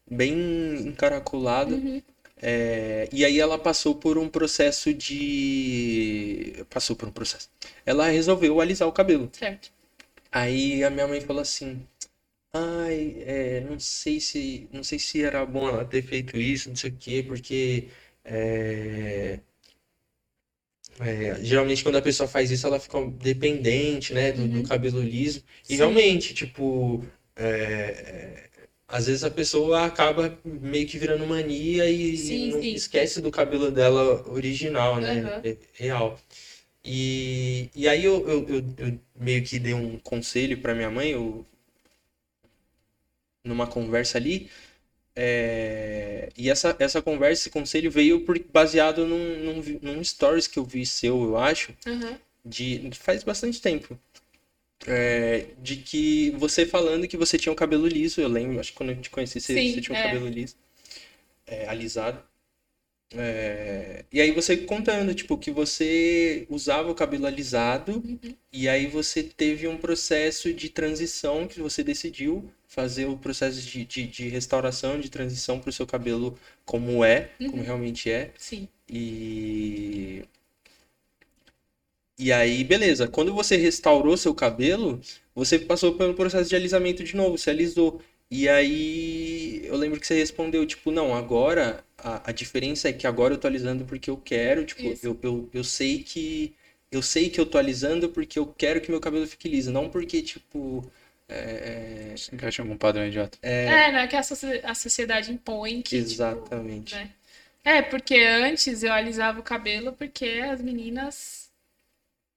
bem 0.09 0.87
encaracolado. 0.87 1.75
Uhum. 1.75 2.01
É, 2.41 3.09
e 3.11 3.25
aí 3.25 3.39
ela 3.39 3.57
passou 3.59 3.95
por 3.95 4.17
um 4.17 4.29
processo 4.29 4.93
de. 4.93 6.65
Passou 6.69 6.95
por 6.95 7.07
um 7.09 7.11
processo. 7.11 7.49
Ela 7.85 8.07
resolveu 8.07 8.61
alisar 8.61 8.87
o 8.87 8.93
cabelo. 8.93 9.29
Certo. 9.33 9.71
Aí 10.31 10.83
a 10.83 10.89
minha 10.89 11.07
mãe 11.07 11.21
falou 11.21 11.41
assim: 11.41 11.85
Ai, 12.53 13.15
é, 13.25 13.61
não 13.61 13.79
sei 13.79 14.19
se, 14.19 14.67
não 14.73 14.83
sei 14.83 14.99
se 14.99 15.23
era 15.23 15.45
bom 15.45 15.67
ela 15.69 15.85
ter 15.85 16.01
feito 16.03 16.37
isso, 16.37 16.69
não 16.69 16.75
sei 16.75 16.91
o 16.91 16.97
quê, 16.97 17.23
porque 17.27 17.89
é, 18.25 19.39
é, 20.99 21.35
geralmente 21.43 21.83
quando 21.83 21.97
a 21.97 22.01
pessoa 22.01 22.27
faz 22.27 22.51
isso, 22.51 22.67
ela 22.67 22.79
fica 22.79 22.99
dependente, 23.05 24.13
né, 24.13 24.31
do, 24.31 24.47
do 24.47 24.63
cabelo 24.67 25.01
liso. 25.01 25.43
E 25.63 25.73
Sim. 25.73 25.77
realmente, 25.77 26.33
tipo, 26.33 27.03
é, 27.35 28.48
às 28.89 29.07
vezes 29.07 29.23
a 29.23 29.31
pessoa 29.31 29.85
acaba 29.85 30.37
meio 30.45 30.87
que 30.87 30.97
virando 30.97 31.25
mania 31.27 31.89
e, 31.89 32.17
Sim, 32.17 32.51
e 32.51 32.61
sim. 32.61 32.73
esquece 32.75 33.21
do 33.21 33.31
cabelo 33.31 33.71
dela 33.71 34.27
original, 34.29 34.99
né, 34.99 35.31
é- 35.43 35.57
real. 35.73 36.19
E, 36.85 37.69
e 37.75 37.87
aí 37.89 38.05
eu, 38.05 38.27
eu, 38.29 38.49
eu, 38.49 38.65
eu 38.79 38.99
meio 39.19 39.43
que 39.43 39.59
dei 39.59 39.73
um 39.73 39.99
conselho 39.99 40.59
pra 40.61 40.75
minha 40.75 40.89
mãe, 40.91 41.11
eu, 41.11 41.45
numa 43.43 43.67
conversa 43.67 44.17
ali. 44.17 44.49
é, 45.15 46.29
e 46.37 46.49
essa, 46.49 46.75
essa 46.79 47.01
conversa, 47.01 47.43
esse 47.43 47.49
conselho 47.51 47.91
veio 47.91 48.21
por, 48.25 48.39
baseado 48.53 49.05
num, 49.07 49.37
num, 49.43 49.79
num 49.81 50.03
stories 50.03 50.47
que 50.47 50.59
eu 50.59 50.65
vi 50.65 50.85
seu, 50.85 51.23
eu 51.23 51.37
acho, 51.37 51.73
Uhum. 51.87 52.17
de 52.45 52.89
faz 52.93 53.23
bastante 53.23 53.61
tempo. 53.61 53.97
É, 54.87 55.47
de 55.61 55.75
que 55.77 56.31
você 56.31 56.65
falando 56.65 57.07
que 57.07 57.17
você 57.17 57.37
tinha 57.37 57.51
um 57.51 57.55
cabelo 57.55 57.87
liso, 57.87 58.21
eu 58.21 58.27
lembro, 58.29 58.59
acho 58.59 58.71
que 58.71 58.77
quando 58.77 58.91
eu 58.91 59.01
te 59.01 59.09
conheci, 59.09 59.39
você, 59.41 59.53
Sim, 59.53 59.73
você 59.73 59.81
tinha 59.81 59.93
um 59.95 59.99
é. 59.99 60.03
cabelo 60.03 60.27
liso, 60.27 60.55
é, 61.47 61.67
alisado. 61.67 62.23
É, 63.13 64.05
e 64.11 64.21
aí 64.21 64.31
você 64.31 64.55
contando, 64.57 65.13
tipo, 65.15 65.37
que 65.37 65.51
você 65.51 66.45
usava 66.49 66.89
o 66.91 66.95
cabelo 66.95 67.25
alisado 67.25 68.03
Uhum. 68.05 68.35
e 68.51 68.67
aí 68.69 68.87
você 68.87 69.23
teve 69.23 69.67
um 69.67 69.77
processo 69.77 70.53
de 70.53 70.69
transição 70.69 71.47
que 71.47 71.59
você 71.59 71.83
decidiu 71.83 72.49
fazer 72.67 73.05
o 73.05 73.17
processo 73.17 73.61
de, 73.61 73.83
de, 73.85 74.07
de 74.07 74.27
restauração, 74.29 74.99
de 74.99 75.09
transição 75.09 75.59
para 75.59 75.69
o 75.69 75.73
seu 75.73 75.87
cabelo 75.87 76.37
como 76.65 77.03
é, 77.03 77.29
como 77.47 77.57
Uhum. 77.57 77.63
realmente 77.63 78.09
é. 78.11 78.31
Sim. 78.37 78.67
E. 78.89 80.23
E 82.19 82.31
aí, 82.33 82.63
beleza. 82.65 83.07
Quando 83.07 83.33
você 83.33 83.55
restaurou 83.57 84.17
seu 84.17 84.35
cabelo, 84.35 84.99
você 85.33 85.57
passou 85.57 85.95
pelo 85.95 86.13
processo 86.13 86.49
de 86.49 86.55
alisamento 86.55 87.03
de 87.03 87.15
novo, 87.15 87.37
você 87.37 87.49
alisou. 87.51 88.01
E 88.29 88.47
aí, 88.49 89.61
eu 89.65 89.75
lembro 89.77 89.99
que 89.99 90.05
você 90.05 90.15
respondeu, 90.15 90.65
tipo, 90.65 90.91
não, 90.91 91.15
agora 91.15 91.83
a, 91.97 92.29
a 92.29 92.33
diferença 92.33 92.89
é 92.89 92.93
que 92.93 93.07
agora 93.07 93.33
eu 93.33 93.37
tô 93.39 93.47
alisando 93.47 93.85
porque 93.85 94.09
eu 94.09 94.17
quero, 94.17 94.65
tipo, 94.65 94.83
Isso. 94.83 95.07
eu, 95.07 95.17
eu, 95.23 95.49
eu 95.53 95.63
sei 95.63 96.03
que. 96.03 96.53
Eu 96.91 97.01
sei 97.03 97.29
que 97.29 97.39
eu 97.39 97.45
tô 97.45 97.57
alisando 97.59 98.09
porque 98.09 98.39
eu 98.39 98.47
quero 98.47 98.81
que 98.81 98.89
meu 98.91 98.99
cabelo 98.99 99.27
fique 99.27 99.47
liso, 99.47 99.71
não 99.71 99.89
porque, 99.89 100.21
tipo. 100.21 100.83
É, 101.27 102.13
Se 102.17 102.33
encaixa 102.33 102.61
em 102.61 102.65
algum 102.65 102.77
padrão 102.77 103.05
idiota. 103.05 103.37
É, 103.41 103.91
não 103.91 103.99
é 103.99 104.07
que 104.07 104.15
a, 104.15 104.23
socie- 104.23 104.61
a 104.63 104.73
sociedade 104.75 105.31
impõe 105.31 105.81
que. 105.81 106.03
tipo, 106.03 106.05
exatamente. 106.05 106.95
né? 106.95 107.09
É, 107.63 107.81
porque 107.81 108.15
antes 108.17 108.83
eu 108.83 108.91
alisava 108.93 109.39
o 109.39 109.43
cabelo 109.43 109.93
porque 109.93 110.25
as 110.51 110.61
meninas. 110.61 111.38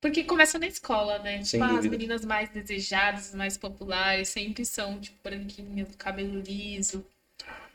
Porque 0.03 0.25
começa 0.25 0.59
na 0.59 0.67
escola, 0.67 1.19
né? 1.21 1.43
Sem 1.45 1.61
Tipo, 1.61 1.65
as 1.65 1.71
dúvida. 1.77 1.97
meninas 1.97 2.25
mais 2.25 2.51
desejadas, 2.51 3.35
mais 3.35 3.57
populares, 3.57 4.29
sempre 4.29 4.65
são, 4.67 5.01
tipo, 5.01 5.17
branquinhas, 5.23 5.89
do 5.91 5.97
cabelo 5.97 6.41
liso. 6.41 7.07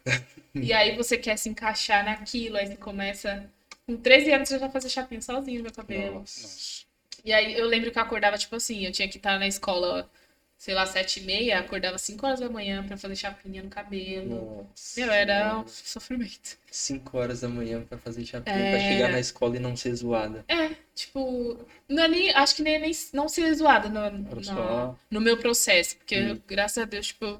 e 0.53 0.73
aí 0.73 0.95
você 0.95 1.17
quer 1.17 1.37
se 1.37 1.49
encaixar 1.49 2.03
naquilo, 2.05 2.57
aí 2.57 2.67
você 2.67 2.75
começa. 2.75 3.49
Com 3.85 3.95
13 3.97 4.31
anos 4.33 4.51
eu 4.51 4.59
já 4.59 4.69
fazia 4.69 4.89
chapinha 4.89 5.21
sozinho 5.21 5.59
no 5.59 5.63
meu 5.63 5.73
cabelo. 5.73 6.19
Nossa. 6.19 6.85
E 7.23 7.31
aí 7.33 7.53
eu 7.57 7.65
lembro 7.65 7.91
que 7.91 7.97
eu 7.97 8.03
acordava, 8.03 8.37
tipo 8.37 8.55
assim, 8.57 8.85
eu 8.85 8.91
tinha 8.91 9.07
que 9.07 9.17
estar 9.17 9.39
na 9.39 9.47
escola, 9.47 10.09
sei 10.57 10.73
lá, 10.73 10.85
sete 10.85 11.19
e 11.19 11.23
meia, 11.23 11.59
acordava 11.59 11.97
5 11.97 12.25
horas 12.25 12.39
da 12.39 12.49
manhã 12.49 12.85
pra 12.85 12.97
fazer 12.97 13.15
chapinha 13.15 13.61
no 13.63 13.69
cabelo. 13.69 14.29
Nossa, 14.29 14.99
Meu, 14.99 15.11
era 15.11 15.59
um 15.59 15.67
sofrimento. 15.67 16.57
5 16.71 17.17
horas 17.17 17.41
da 17.41 17.47
manhã 17.49 17.83
pra 17.83 17.97
fazer 17.97 18.25
chapinha, 18.25 18.67
pra 18.69 18.79
Era. 18.79 18.79
chegar 18.79 19.09
na 19.09 19.19
escola 19.19 19.55
e 19.55 19.59
não 19.59 19.75
ser 19.75 19.93
zoada. 19.95 20.43
É, 20.47 20.69
tipo, 20.95 21.65
não 21.87 22.03
é 22.03 22.07
nem, 22.07 22.29
acho 22.31 22.55
que 22.55 22.61
nem, 22.63 22.79
nem 22.79 22.91
não 23.13 23.29
ser 23.29 23.53
zoada 23.53 23.87
no, 23.89 24.09
no, 24.35 24.43
só- 24.43 24.95
no 25.11 25.21
meu 25.21 25.37
processo, 25.37 25.95
porque 25.97 26.15
Hum. 26.15 26.29
eu, 26.29 26.41
graças 26.47 26.77
a 26.77 26.85
Deus, 26.85 27.07
tipo, 27.07 27.39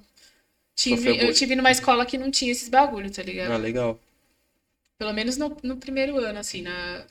tive, 0.76 1.10
eu 1.26 1.34
tive 1.34 1.56
numa 1.56 1.72
escola 1.72 2.06
que 2.06 2.18
não 2.18 2.32
tinha 2.32 2.52
esses 2.52 2.70
bagulho, 2.70 3.12
tá 3.12 3.24
ligado? 3.24 3.52
Ah, 3.52 3.58
legal. 3.58 4.00
Pelo 5.00 5.12
menos 5.14 5.38
no, 5.38 5.58
no 5.64 5.78
primeiro 5.78 6.18
ano, 6.20 6.38
assim, 6.40 6.62
na... 6.62 7.08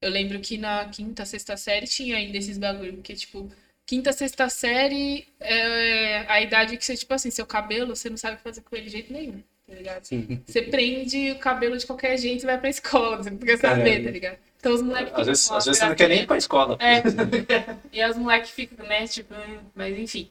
Eu 0.00 0.10
lembro 0.10 0.40
que 0.40 0.56
na 0.58 0.88
quinta, 0.88 1.24
sexta 1.24 1.56
série 1.56 1.86
tinha 1.86 2.16
ainda 2.16 2.36
esses 2.38 2.58
bagulho, 2.58 2.94
porque, 2.94 3.14
tipo, 3.14 3.48
quinta, 3.88 4.12
sexta 4.12 4.50
série 4.50 5.26
é 5.40 6.26
a 6.30 6.42
idade 6.42 6.76
que 6.76 6.84
você, 6.84 6.94
tipo 6.94 7.14
assim, 7.14 7.30
seu 7.30 7.46
cabelo, 7.46 7.96
você 7.96 8.10
não 8.10 8.18
sabe 8.18 8.36
fazer 8.42 8.60
com 8.60 8.76
ele 8.76 8.84
de 8.84 8.90
jeito 8.92 9.10
nenhum, 9.10 9.42
tá 9.66 9.74
ligado? 9.74 10.04
Sim. 10.04 10.42
Você 10.46 10.60
prende 10.60 11.32
o 11.32 11.38
cabelo 11.38 11.78
de 11.78 11.86
qualquer 11.86 12.18
jeito 12.18 12.42
e 12.42 12.46
vai 12.46 12.58
pra 12.58 12.68
escola, 12.68 13.16
você 13.16 13.30
não 13.30 13.38
quer 13.38 13.56
saber, 13.56 13.84
Caramba. 13.84 14.04
tá 14.04 14.10
ligado? 14.10 14.38
Então 14.58 14.74
os 14.74 14.82
moleques 14.82 15.14
Às 15.14 15.26
vezes, 15.26 15.42
ficam 15.44 15.56
às 15.56 15.64
vezes 15.64 15.78
você 15.80 15.88
não 15.88 15.94
quer 15.94 16.08
nem 16.08 16.20
ir 16.22 16.26
pra 16.26 16.36
escola. 16.36 16.76
É. 16.78 17.02
E 17.90 18.04
os 18.04 18.16
moleques 18.18 18.50
ficam, 18.50 18.86
né, 18.86 19.06
tipo, 19.06 19.34
mas 19.74 19.98
enfim. 19.98 20.30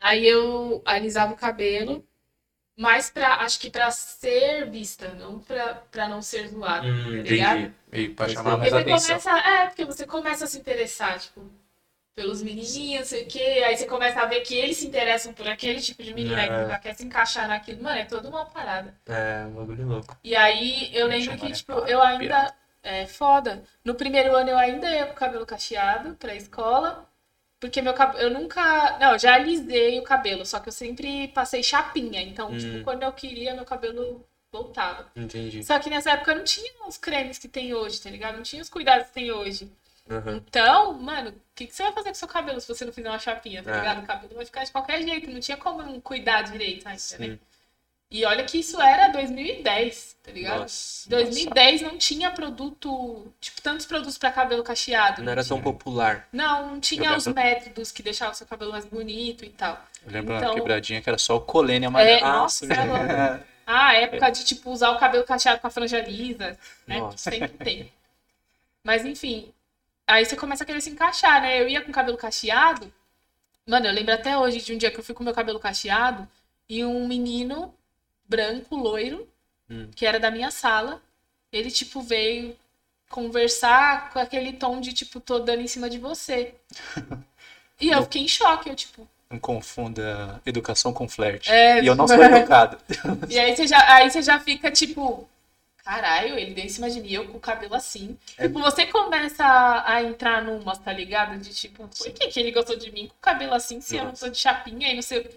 Aí 0.00 0.24
eu 0.24 0.80
alisava 0.84 1.32
o 1.32 1.36
cabelo, 1.36 2.06
mas 2.78 3.10
pra, 3.10 3.38
acho 3.38 3.58
que 3.58 3.70
pra 3.70 3.90
ser 3.90 4.70
vista, 4.70 5.08
não 5.14 5.40
pra, 5.40 5.74
pra 5.90 6.08
não 6.08 6.22
ser 6.22 6.46
zoado, 6.46 6.86
Hum, 6.86 7.24
tá 7.24 7.30
ligado? 7.30 7.58
Entendi. 7.58 7.74
Meio 7.90 8.14
pra 8.14 8.28
chamar 8.28 8.56
mais 8.56 8.72
atenção. 8.72 9.18
começa, 9.18 9.30
é, 9.36 9.66
porque 9.66 9.84
você 9.84 10.06
começa 10.06 10.44
a 10.44 10.46
se 10.46 10.58
interessar, 10.58 11.18
tipo, 11.18 11.50
pelos 12.16 12.42
menininhos, 12.42 13.00
não 13.00 13.06
sei 13.06 13.24
o 13.24 13.26
quê, 13.26 13.62
aí 13.66 13.76
você 13.76 13.84
começa 13.84 14.18
a 14.20 14.24
ver 14.24 14.40
que 14.40 14.54
eles 14.56 14.78
se 14.78 14.86
interessam 14.86 15.34
por 15.34 15.46
aquele 15.46 15.78
tipo 15.82 16.02
de 16.02 16.14
menina, 16.14 16.42
É. 16.42 16.46
você 16.64 16.70
já 16.70 16.78
quer 16.78 16.94
se 16.94 17.04
encaixar 17.04 17.46
naquilo, 17.46 17.82
mano, 17.82 17.98
é 17.98 18.06
toda 18.06 18.26
uma 18.30 18.46
parada. 18.46 18.94
É, 19.06 19.44
um 19.46 19.50
bagulho 19.52 19.86
louco. 19.86 20.16
E 20.24 20.34
aí 20.34 20.90
eu 20.96 21.06
lembro 21.06 21.36
que, 21.36 21.44
né? 21.50 21.52
tipo, 21.54 21.72
eu 21.72 22.00
ainda. 22.00 22.52
É 22.82 23.04
foda. 23.04 23.64
No 23.84 23.96
primeiro 23.96 24.34
ano 24.34 24.48
eu 24.50 24.56
ainda 24.56 24.88
ia 24.88 25.06
com 25.06 25.12
o 25.12 25.16
cabelo 25.16 25.44
cacheado 25.44 26.14
pra 26.14 26.36
escola. 26.36 27.04
Porque 27.58 27.82
meu 27.82 27.92
cabelo. 27.92 28.20
Eu 28.22 28.30
nunca. 28.30 28.96
Não, 29.00 29.12
eu 29.14 29.18
já 29.18 29.34
alisei 29.34 29.98
o 29.98 30.04
cabelo, 30.04 30.46
só 30.46 30.60
que 30.60 30.68
eu 30.68 30.72
sempre 30.72 31.26
passei 31.28 31.64
chapinha. 31.64 32.22
Então, 32.22 32.48
Hum. 32.52 32.56
tipo, 32.58 32.84
quando 32.84 33.02
eu 33.02 33.12
queria, 33.12 33.54
meu 33.54 33.64
cabelo 33.64 34.24
voltava. 34.52 35.10
Entendi. 35.16 35.64
Só 35.64 35.80
que 35.80 35.90
nessa 35.90 36.12
época 36.12 36.32
não 36.36 36.44
tinha 36.44 36.72
os 36.86 36.96
cremes 36.96 37.38
que 37.38 37.48
tem 37.48 37.74
hoje, 37.74 38.00
tá 38.00 38.08
ligado? 38.08 38.36
Não 38.36 38.44
tinha 38.44 38.62
os 38.62 38.68
cuidados 38.70 39.08
que 39.08 39.14
tem 39.14 39.32
hoje. 39.32 39.68
Aham. 40.08 40.36
Então, 40.46 40.92
mano, 40.94 41.30
o 41.30 41.34
que, 41.54 41.66
que 41.66 41.74
você 41.74 41.82
vai 41.82 41.92
fazer 41.92 42.08
com 42.10 42.14
o 42.14 42.18
seu 42.18 42.28
cabelo 42.28 42.60
se 42.60 42.68
você 42.68 42.84
não 42.84 42.92
fizer 42.92 43.08
uma 43.08 43.18
chapinha, 43.18 43.62
tá 43.62 43.72
É. 43.72 43.78
ligado? 43.78 44.02
O 44.02 44.06
cabelo 44.06 44.34
vai 44.36 44.44
ficar 44.44 44.64
de 44.64 44.70
qualquer 44.70 45.02
jeito. 45.02 45.30
Não 45.30 45.40
tinha 45.40 45.56
como 45.56 45.82
não 45.82 46.00
cuidar 46.00 46.42
direito 46.42 46.86
ainda, 46.86 46.92
né? 47.18 47.26
Sim. 47.26 47.40
E 48.08 48.24
olha 48.24 48.44
que 48.44 48.58
isso 48.60 48.80
era 48.80 49.08
2010, 49.08 50.16
tá 50.22 50.30
ligado? 50.30 50.60
Nossa. 50.60 51.10
2010 51.10 51.82
não 51.82 51.98
tinha 51.98 52.30
produto, 52.30 53.32
tipo, 53.40 53.60
tantos 53.60 53.84
produtos 53.84 54.16
pra 54.16 54.30
cabelo 54.30 54.62
cacheado. 54.62 55.22
Não 55.24 55.32
era 55.32 55.44
tão 55.44 55.60
popular. 55.60 56.28
Não, 56.32 56.68
não 56.68 56.74
Eu 56.76 56.80
tinha 56.80 57.02
lembro. 57.02 57.16
os 57.16 57.26
métodos 57.26 57.90
que 57.90 58.04
deixavam 58.04 58.32
o 58.32 58.36
seu 58.36 58.46
cabelo 58.46 58.70
mais 58.70 58.84
bonito 58.84 59.44
e 59.44 59.48
tal. 59.50 59.84
Eu 60.06 60.12
lembro 60.12 60.36
Então- 60.36 60.50
uma 60.50 60.54
quebradinha 60.54 61.02
que 61.02 61.08
era 61.10 61.18
só 61.18 61.34
o 61.36 61.40
colene 61.40 61.84
É, 61.84 61.88
amarelo. 61.88 62.20
nossa, 62.20 62.64
é. 62.66 62.66
Ah, 63.68 63.88
a 63.88 63.94
época 63.96 64.30
de, 64.30 64.44
tipo, 64.44 64.70
usar 64.70 64.90
o 64.90 64.98
cabelo 65.00 65.24
cacheado 65.24 65.60
com 65.60 65.66
a 65.66 65.70
franja 65.70 65.98
lisa, 66.00 66.56
né? 66.86 67.00
Nossa. 67.00 67.28
Sempre 67.30 67.48
tem. 67.48 67.92
Mas, 68.84 69.04
enfim. 69.04 69.52
Aí 70.06 70.24
você 70.24 70.36
começa 70.36 70.62
a 70.62 70.66
querer 70.66 70.80
se 70.80 70.90
encaixar, 70.90 71.40
né? 71.42 71.60
Eu 71.60 71.68
ia 71.68 71.80
com 71.82 71.90
cabelo 71.92 72.16
cacheado. 72.16 72.92
Mano, 73.66 73.86
eu 73.86 73.92
lembro 73.92 74.14
até 74.14 74.38
hoje 74.38 74.58
de 74.62 74.72
um 74.74 74.78
dia 74.78 74.90
que 74.90 74.98
eu 75.00 75.04
fui 75.04 75.14
com 75.14 75.24
meu 75.24 75.34
cabelo 75.34 75.58
cacheado 75.58 76.28
e 76.68 76.84
um 76.84 77.06
menino 77.06 77.74
branco, 78.28 78.76
loiro, 78.76 79.28
Hum. 79.68 79.90
que 79.96 80.06
era 80.06 80.20
da 80.20 80.30
minha 80.30 80.50
sala, 80.52 81.02
ele, 81.52 81.72
tipo, 81.72 82.00
veio 82.00 82.56
conversar 83.10 84.10
com 84.10 84.18
aquele 84.20 84.52
tom 84.52 84.80
de, 84.80 84.92
tipo, 84.92 85.18
tô 85.18 85.40
dando 85.40 85.60
em 85.62 85.66
cima 85.66 85.88
de 85.90 85.98
você. 85.98 86.54
E 87.78 87.90
eu 87.90 88.02
fiquei 88.04 88.22
em 88.22 88.28
choque, 88.28 88.70
eu, 88.70 88.74
tipo, 88.74 89.06
Não 89.28 89.38
confunda 89.38 90.40
educação 90.46 90.94
com 90.94 91.06
flerte. 91.06 91.50
É, 91.50 91.82
E 91.82 91.86
eu 91.86 91.94
não 91.94 92.08
sou 92.08 92.16
educado. 92.22 92.78
E 93.28 93.38
aí 93.38 93.54
você 93.54 93.66
já, 93.66 93.94
aí 93.96 94.10
você 94.10 94.22
já 94.22 94.40
fica 94.40 94.70
tipo, 94.70 95.28
caralho, 95.86 96.36
ele 96.36 96.52
deu 96.52 96.64
em 96.64 96.68
cima 96.68 96.90
de 96.90 97.00
mim, 97.00 97.12
eu 97.12 97.28
com 97.28 97.38
o 97.38 97.40
cabelo 97.40 97.76
assim. 97.76 98.18
Tipo, 98.36 98.58
você 98.58 98.86
começa 98.86 99.44
a, 99.44 99.94
a 99.94 100.02
entrar 100.02 100.42
numas, 100.42 100.78
tá 100.78 100.92
ligado? 100.92 101.38
De 101.38 101.54
tipo, 101.54 101.86
por 101.86 102.12
que, 102.12 102.26
que 102.26 102.40
ele 102.40 102.50
gostou 102.50 102.76
de 102.76 102.90
mim 102.90 103.06
com 103.06 103.14
o 103.14 103.20
cabelo 103.20 103.54
assim, 103.54 103.80
se 103.80 103.96
eu 103.96 104.04
não 104.04 104.16
sou 104.16 104.28
de 104.28 104.36
chapinha 104.36 104.90
e 104.90 104.96
não 104.96 105.02
sei. 105.02 105.30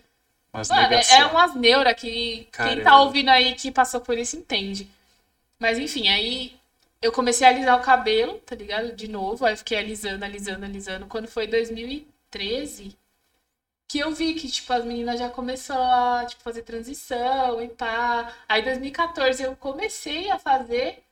Mas 0.52 0.68
Mano, 0.68 0.82
é, 0.82 0.90
negação. 0.90 1.18
é 1.18 1.26
umas 1.28 1.54
neuras 1.54 1.94
que 1.94 2.48
quem 2.52 2.82
tá 2.82 3.00
ouvindo 3.00 3.30
aí 3.30 3.54
que 3.54 3.72
passou 3.72 4.02
por 4.02 4.18
isso 4.18 4.36
entende. 4.36 4.90
Mas 5.60 5.78
enfim, 5.78 6.08
aí 6.08 6.58
eu 7.00 7.12
comecei 7.12 7.46
a 7.46 7.52
alisar 7.52 7.78
o 7.80 7.84
cabelo, 7.84 8.40
tá 8.40 8.56
ligado? 8.56 8.92
De 8.96 9.08
novo, 9.08 9.46
aí 9.46 9.54
eu 9.54 9.58
fiquei 9.58 9.78
alisando, 9.78 10.26
alisando, 10.26 10.66
alisando. 10.66 11.06
Quando 11.06 11.28
foi 11.28 11.46
2013, 11.46 12.98
que 13.90 13.98
eu 14.00 14.12
vi 14.12 14.36
que, 14.36 14.48
tipo, 14.48 14.72
as 14.72 14.86
meninas 14.86 15.20
já 15.20 15.30
começaram 15.30 16.20
a, 16.20 16.26
tipo, 16.26 16.44
fazer 16.44 16.62
transição 16.62 17.60
e 17.62 17.68
pá. 17.70 18.32
Aí, 18.48 18.62
em 18.62 18.66
2014, 18.66 19.42
eu 19.44 19.56
comecei 19.56 20.30
a 20.30 20.38
fazer, 20.38 21.04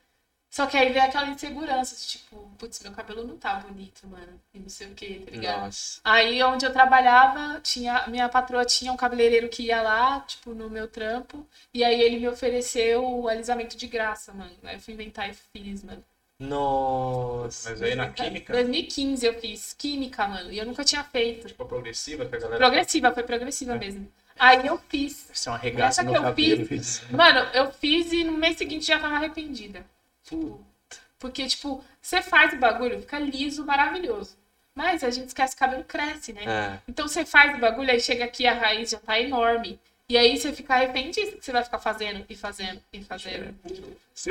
só 0.50 0.68
que 0.68 0.78
aí 0.78 0.94
veio 0.94 1.04
aquela 1.06 1.28
insegurança, 1.28 1.96
de, 1.96 2.08
tipo, 2.08 2.38
putz, 2.60 2.80
meu 2.82 2.92
cabelo 2.92 3.26
não 3.26 3.36
tá 3.36 3.56
bonito, 3.56 4.08
mano, 4.08 4.40
e 4.54 4.60
não 4.60 4.70
sei 4.70 4.88
o 4.88 4.94
que, 4.94 5.22
tá 5.22 5.32
ligado? 5.32 5.62
Nossa. 5.66 6.00
Aí, 6.04 6.42
onde 6.44 6.68
eu 6.68 6.72
trabalhava, 6.72 7.60
tinha, 7.62 8.08
minha 8.08 8.30
patroa 8.30 8.64
tinha 8.64 8.94
um 8.94 8.98
cabeleireiro 8.98 9.50
que 9.50 9.64
ia 9.64 9.82
lá, 9.82 10.20
tipo, 10.22 10.54
no 10.54 10.70
meu 10.70 10.88
trampo, 10.88 11.48
e 11.74 11.84
aí 11.84 12.00
ele 12.00 12.20
me 12.20 12.28
ofereceu 12.28 13.04
o 13.04 13.28
alisamento 13.28 13.76
de 13.76 13.88
graça, 13.88 14.32
mano. 14.34 14.56
Aí 14.64 14.76
eu 14.76 14.80
fui 14.80 14.94
inventar 14.94 15.28
e 15.28 15.34
fiz, 15.34 15.84
mano. 15.84 16.04
Nossa. 16.40 17.72
Mas 17.72 17.82
aí 17.82 17.96
na 17.96 18.10
química, 18.10 18.54
2015 18.54 19.26
eu 19.26 19.34
fiz 19.40 19.74
química, 19.74 20.28
mano, 20.28 20.52
e 20.52 20.58
eu 20.58 20.66
nunca 20.66 20.84
tinha 20.84 21.04
feito. 21.04 21.48
tipo, 21.48 21.64
a 21.64 21.66
progressiva, 21.66 22.26
que 22.26 22.36
a 22.36 22.40
galera 22.40 22.58
Progressiva, 22.58 23.14
foi 23.14 23.24
progressiva 23.24 23.74
É. 23.74 23.78
mesmo. 23.78 24.12
Aí 24.40 24.68
eu 24.68 24.80
fiz. 24.88 25.26
Vai 25.28 25.36
ser 25.36 25.50
uma 25.50 25.58
regaça 25.58 26.04
no 26.04 26.12
que 26.12 26.18
eu 26.18 26.22
cabelo. 26.22 26.68
Mano, 27.12 27.40
eu 27.54 27.72
fiz 27.72 28.12
e 28.14 28.24
no 28.24 28.34
mês 28.34 28.58
seguinte 28.58 28.86
já 28.86 29.00
tava 29.00 29.16
arrependida. 29.16 29.84
Tipo, 30.24 30.64
porque, 31.18 31.48
tipo, 31.48 31.84
você 32.00 32.22
faz 32.22 32.54
o 32.54 32.58
bagulho, 32.58 33.02
fica 33.02 33.18
liso, 33.18 33.66
maravilhoso. 33.66 34.38
Mas 34.76 35.04
a 35.04 35.10
gente 35.10 35.30
esquece 35.30 35.56
que 35.56 35.64
o 35.64 35.66
cabelo 35.66 35.84
cresce, 35.84 36.34
né? 36.34 36.44
É. 36.46 36.80
Então 36.88 37.08
você 37.08 37.26
faz 37.26 37.56
o 37.56 37.60
bagulho, 37.60 37.90
aí 37.90 38.00
chega 38.00 38.26
aqui 38.26 38.46
a 38.46 38.54
raiz 38.54 38.92
já 38.92 39.00
tá 39.00 39.20
enorme. 39.20 39.80
E 40.10 40.18
aí 40.18 40.38
você 40.38 40.54
fica 40.54 40.74
arrependido 40.76 41.34
que 41.34 41.44
você 41.46 41.52
vai 41.52 41.64
ficar 41.64 41.80
fazendo 41.80 42.24
e 42.30 42.36
fazendo 42.36 42.80
e 42.94 43.04
fazendo. 43.04 43.54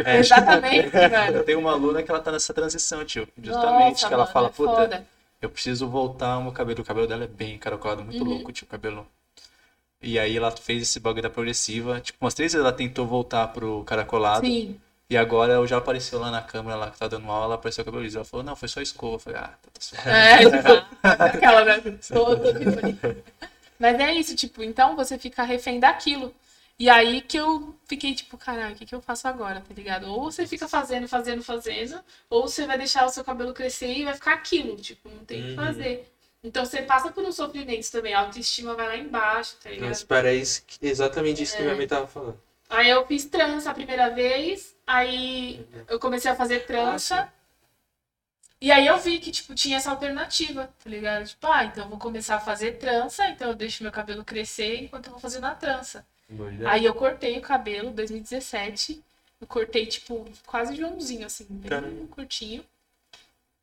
É. 0.05 0.16
Exatamente, 0.19 0.86
Eu 0.97 1.11
velho. 1.11 1.44
tenho 1.44 1.59
uma 1.59 1.73
aluna 1.73 2.03
que 2.03 2.11
ela 2.11 2.20
tá 2.20 2.32
nessa 2.32 2.55
transição, 2.55 3.05
tio. 3.05 3.28
Justamente, 3.43 3.90
Nossa, 4.03 4.09
que 4.09 4.15
ela 4.15 4.23
mano, 4.23 4.32
fala, 4.32 4.47
é 4.48 4.51
puta, 4.53 4.74
foda. 4.74 5.07
eu 5.43 5.51
preciso 5.51 5.86
voltar 5.86 6.28
ao 6.32 6.43
meu 6.43 6.53
cabelo. 6.53 6.81
O 6.81 6.85
cabelo 6.85 7.07
dela 7.07 7.24
é 7.24 7.27
bem 7.28 7.55
encaracolado, 7.57 8.03
muito 8.03 8.23
Uhum. 8.24 8.31
louco, 8.31 8.53
tio, 8.53 8.65
o 8.66 8.70
cabelo. 8.70 9.07
E 10.03 10.19
aí 10.19 10.35
ela 10.36 10.51
fez 10.51 10.82
esse 10.82 10.98
bagulho 10.98 11.23
da 11.23 11.31
progressiva. 11.31 12.01
Tipo, 12.01 12.24
umas 12.24 12.32
três 12.32 12.53
vezes 12.53 12.65
ela 12.65 12.73
tentou 12.74 13.07
voltar 13.07 13.47
pro 13.48 13.85
caracolado. 13.85 14.47
Sim. 14.47 14.81
E 15.11 15.16
agora 15.16 15.53
eu 15.53 15.66
já 15.66 15.77
apareceu 15.77 16.19
lá 16.19 16.31
na 16.31 16.40
câmera 16.43 16.77
lá 16.77 16.90
que 16.90 16.98
tá 16.98 17.07
dando 17.07 17.31
aula, 17.31 17.44
ela 17.44 17.55
apareceu 17.57 17.82
o 17.82 17.85
cabelo 17.85 18.03
liso. 18.03 18.16
Ela 18.16 18.24
falou, 18.24 18.44
não, 18.44 18.57
foi 18.57 18.69
só 18.69 18.81
escova. 18.81 19.15
Eu 19.16 19.19
falei, 19.19 19.39
ah, 19.40 19.48
tá, 19.62 19.69
tá 19.73 19.81
suave. 19.81 20.09
É, 20.11 20.39
tipo, 20.51 20.86
aquela, 21.03 21.65
né? 21.66 21.74
Aqui 21.74 22.65
bonita. 22.65 23.16
Mas 23.78 23.98
é 24.01 24.12
isso, 24.15 24.35
tipo, 24.36 24.62
então 24.62 24.97
você 24.97 25.19
fica 25.19 25.43
refém 25.43 25.78
daquilo. 25.81 26.35
E 26.78 26.90
aí 26.90 27.23
que 27.23 27.39
eu 27.39 27.74
fiquei 27.86 28.15
tipo, 28.15 28.36
caralho, 28.36 28.74
o 28.74 28.78
que, 28.78 28.85
que 28.85 28.94
eu 28.94 29.01
faço 29.01 29.27
agora, 29.27 29.61
tá 29.66 29.73
ligado? 29.74 30.05
Ou 30.11 30.24
você 30.31 30.47
fica 30.47 30.69
fazendo, 30.69 31.09
fazendo, 31.09 31.43
fazendo, 31.43 32.03
ou 32.28 32.47
você 32.48 32.66
vai 32.66 32.77
deixar 32.77 33.07
o 33.07 33.09
seu 33.09 33.24
cabelo 33.24 33.55
crescer 33.55 33.93
e 33.93 34.05
vai 34.05 34.15
ficar 34.15 34.35
aquilo, 34.35 34.77
tipo, 34.77 35.09
não 35.09 35.24
tem 35.24 35.40
o 35.40 35.44
que 35.44 35.51
Uhum. 35.51 35.57
fazer. 35.57 36.12
Então 36.44 36.65
você 36.65 36.82
passa 36.82 37.11
por 37.11 37.24
uns 37.24 37.35
sofrimentos 37.36 37.89
também, 37.90 38.12
a 38.15 38.20
autoestima 38.20 38.74
vai 38.74 38.86
lá 38.86 38.97
embaixo, 38.97 39.57
tá 39.62 39.70
ligado? 39.70 39.89
Mas 39.89 40.03
para 40.05 40.32
isso, 40.35 40.62
exatamente 40.82 41.43
isso 41.43 41.57
que 41.57 41.62
É. 41.62 41.65
minha 41.65 41.77
mãe 41.77 41.86
tava 41.89 42.07
falando. 42.07 42.39
Aí 42.69 42.90
eu 42.90 43.07
fiz 43.07 43.24
trança 43.24 43.70
a 43.70 43.74
primeira 43.74 44.11
vez, 44.11 44.77
aí 44.86 45.65
eu 45.89 45.98
comecei 45.98 46.31
a 46.31 46.35
fazer 46.36 46.66
trança. 46.66 47.32
E 48.60 48.72
aí 48.72 48.86
eu 48.86 48.98
vi 48.98 49.18
que, 49.18 49.30
tipo, 49.30 49.54
tinha 49.54 49.76
essa 49.76 49.90
alternativa, 49.90 50.70
tá 50.82 50.90
ligado? 50.90 51.26
Tipo, 51.26 51.46
ah, 51.46 51.64
então 51.64 51.84
eu 51.84 51.90
vou 51.90 51.98
começar 51.98 52.36
a 52.36 52.40
fazer 52.40 52.72
trança, 52.78 53.28
então 53.28 53.48
eu 53.48 53.54
deixo 53.54 53.82
meu 53.82 53.92
cabelo 53.92 54.24
crescer 54.24 54.82
enquanto 54.82 55.06
eu 55.06 55.12
vou 55.12 55.20
fazendo 55.20 55.44
a 55.44 55.54
trança. 55.54 56.06
Ideia. 56.28 56.70
Aí 56.70 56.84
eu 56.84 56.94
cortei 56.94 57.38
o 57.38 57.42
cabelo, 57.42 57.90
2017. 57.90 59.02
Eu 59.40 59.46
cortei, 59.46 59.86
tipo, 59.86 60.26
quase 60.46 60.74
Joãozinho, 60.74 61.26
assim, 61.26 61.46
bem 61.48 61.68
Caramba. 61.68 62.06
curtinho. 62.08 62.64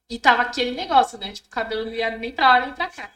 E 0.10 0.20
tava 0.20 0.44
aquele 0.44 0.72
negócio, 0.72 1.18
né? 1.18 1.32
Tipo, 1.32 1.48
o 1.48 1.52
cabelo 1.52 1.86
não 1.86 1.94
ia 1.94 2.16
nem 2.18 2.32
pra 2.32 2.50
lá 2.50 2.66
nem 2.66 2.74
pra 2.74 2.88
cá. 2.88 3.10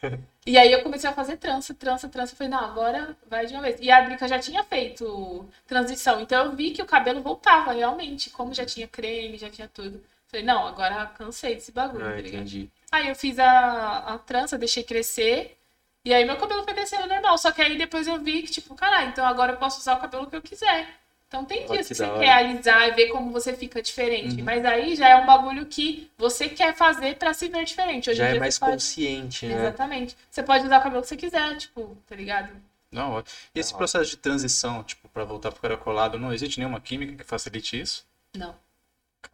E 0.44 0.56
aí 0.56 0.72
eu 0.72 0.82
comecei 0.82 1.08
a 1.08 1.12
fazer 1.12 1.36
trança, 1.36 1.74
trança, 1.74 2.08
trança. 2.08 2.32
Eu 2.32 2.36
falei, 2.36 2.50
não, 2.50 2.58
agora 2.58 3.14
vai 3.28 3.46
de 3.46 3.52
uma 3.52 3.62
vez. 3.62 3.76
E 3.80 3.90
a 3.90 4.00
Drica 4.00 4.26
já 4.26 4.38
tinha 4.38 4.64
feito 4.64 5.46
transição. 5.66 6.20
Então 6.20 6.46
eu 6.46 6.56
vi 6.56 6.70
que 6.70 6.82
o 6.82 6.86
cabelo 6.86 7.20
voltava 7.20 7.72
realmente. 7.72 8.30
Como 8.30 8.54
já 8.54 8.64
tinha 8.64 8.88
creme, 8.88 9.36
já 9.36 9.50
tinha 9.50 9.68
tudo. 9.68 10.02
Falei, 10.28 10.44
não, 10.44 10.66
agora 10.66 11.06
cansei 11.16 11.54
desse 11.54 11.72
bagulho, 11.72 12.04
Ah, 12.04 12.10
tá 12.10 12.16
ligado? 12.16 12.34
entendi. 12.42 12.70
Aí 12.92 13.08
eu 13.08 13.14
fiz 13.14 13.38
a, 13.38 13.98
a 14.14 14.18
trança, 14.18 14.58
deixei 14.58 14.82
crescer. 14.82 15.56
E 16.04 16.12
aí 16.12 16.24
meu 16.24 16.36
cabelo 16.36 16.62
foi 16.64 16.74
crescendo 16.74 17.06
normal. 17.06 17.36
Só 17.38 17.50
que 17.50 17.62
aí 17.62 17.76
depois 17.78 18.06
eu 18.06 18.18
vi 18.18 18.42
que, 18.42 18.50
tipo, 18.50 18.74
caralho, 18.74 19.08
então 19.08 19.24
agora 19.26 19.52
eu 19.52 19.56
posso 19.56 19.80
usar 19.80 19.94
o 19.96 20.00
cabelo 20.00 20.26
que 20.26 20.36
eu 20.36 20.42
quiser. 20.42 20.86
Então 21.26 21.44
tem 21.44 21.66
dias 21.66 21.86
que 21.86 21.88
que 21.88 21.94
você 21.94 22.04
hora. 22.04 22.20
quer 22.20 22.30
alisar 22.32 22.88
e 22.88 22.92
ver 22.92 23.08
como 23.08 23.30
você 23.30 23.52
fica 23.54 23.82
diferente. 23.82 24.36
Uhum. 24.36 24.44
Mas 24.44 24.64
aí 24.64 24.96
já 24.96 25.08
é 25.10 25.16
um 25.16 25.26
bagulho 25.26 25.66
que 25.66 26.10
você 26.16 26.48
quer 26.48 26.74
fazer 26.74 27.16
pra 27.16 27.34
se 27.34 27.48
ver 27.48 27.64
diferente. 27.64 28.08
Hoje 28.08 28.18
Já 28.18 28.28
é 28.28 28.38
mais 28.38 28.54
você 28.54 28.60
pode... 28.60 28.72
consciente, 28.72 29.46
né? 29.46 29.54
Exatamente. 29.54 30.16
Você 30.30 30.42
pode 30.42 30.64
usar 30.64 30.78
o 30.78 30.82
cabelo 30.82 31.02
que 31.02 31.08
você 31.08 31.16
quiser, 31.18 31.56
tipo, 31.58 31.96
tá 32.06 32.14
ligado? 32.16 32.50
Não, 32.90 33.12
ó. 33.12 33.22
e 33.54 33.60
esse 33.60 33.74
processo 33.74 34.08
de 34.10 34.16
transição, 34.16 34.82
tipo, 34.82 35.06
pra 35.10 35.22
voltar 35.24 35.52
pro 35.52 35.60
caracolado, 35.60 36.18
não 36.18 36.32
existe 36.32 36.58
nenhuma 36.58 36.80
química 36.80 37.14
que 37.14 37.24
facilite 37.24 37.78
isso? 37.78 38.06
Não. 38.34 38.54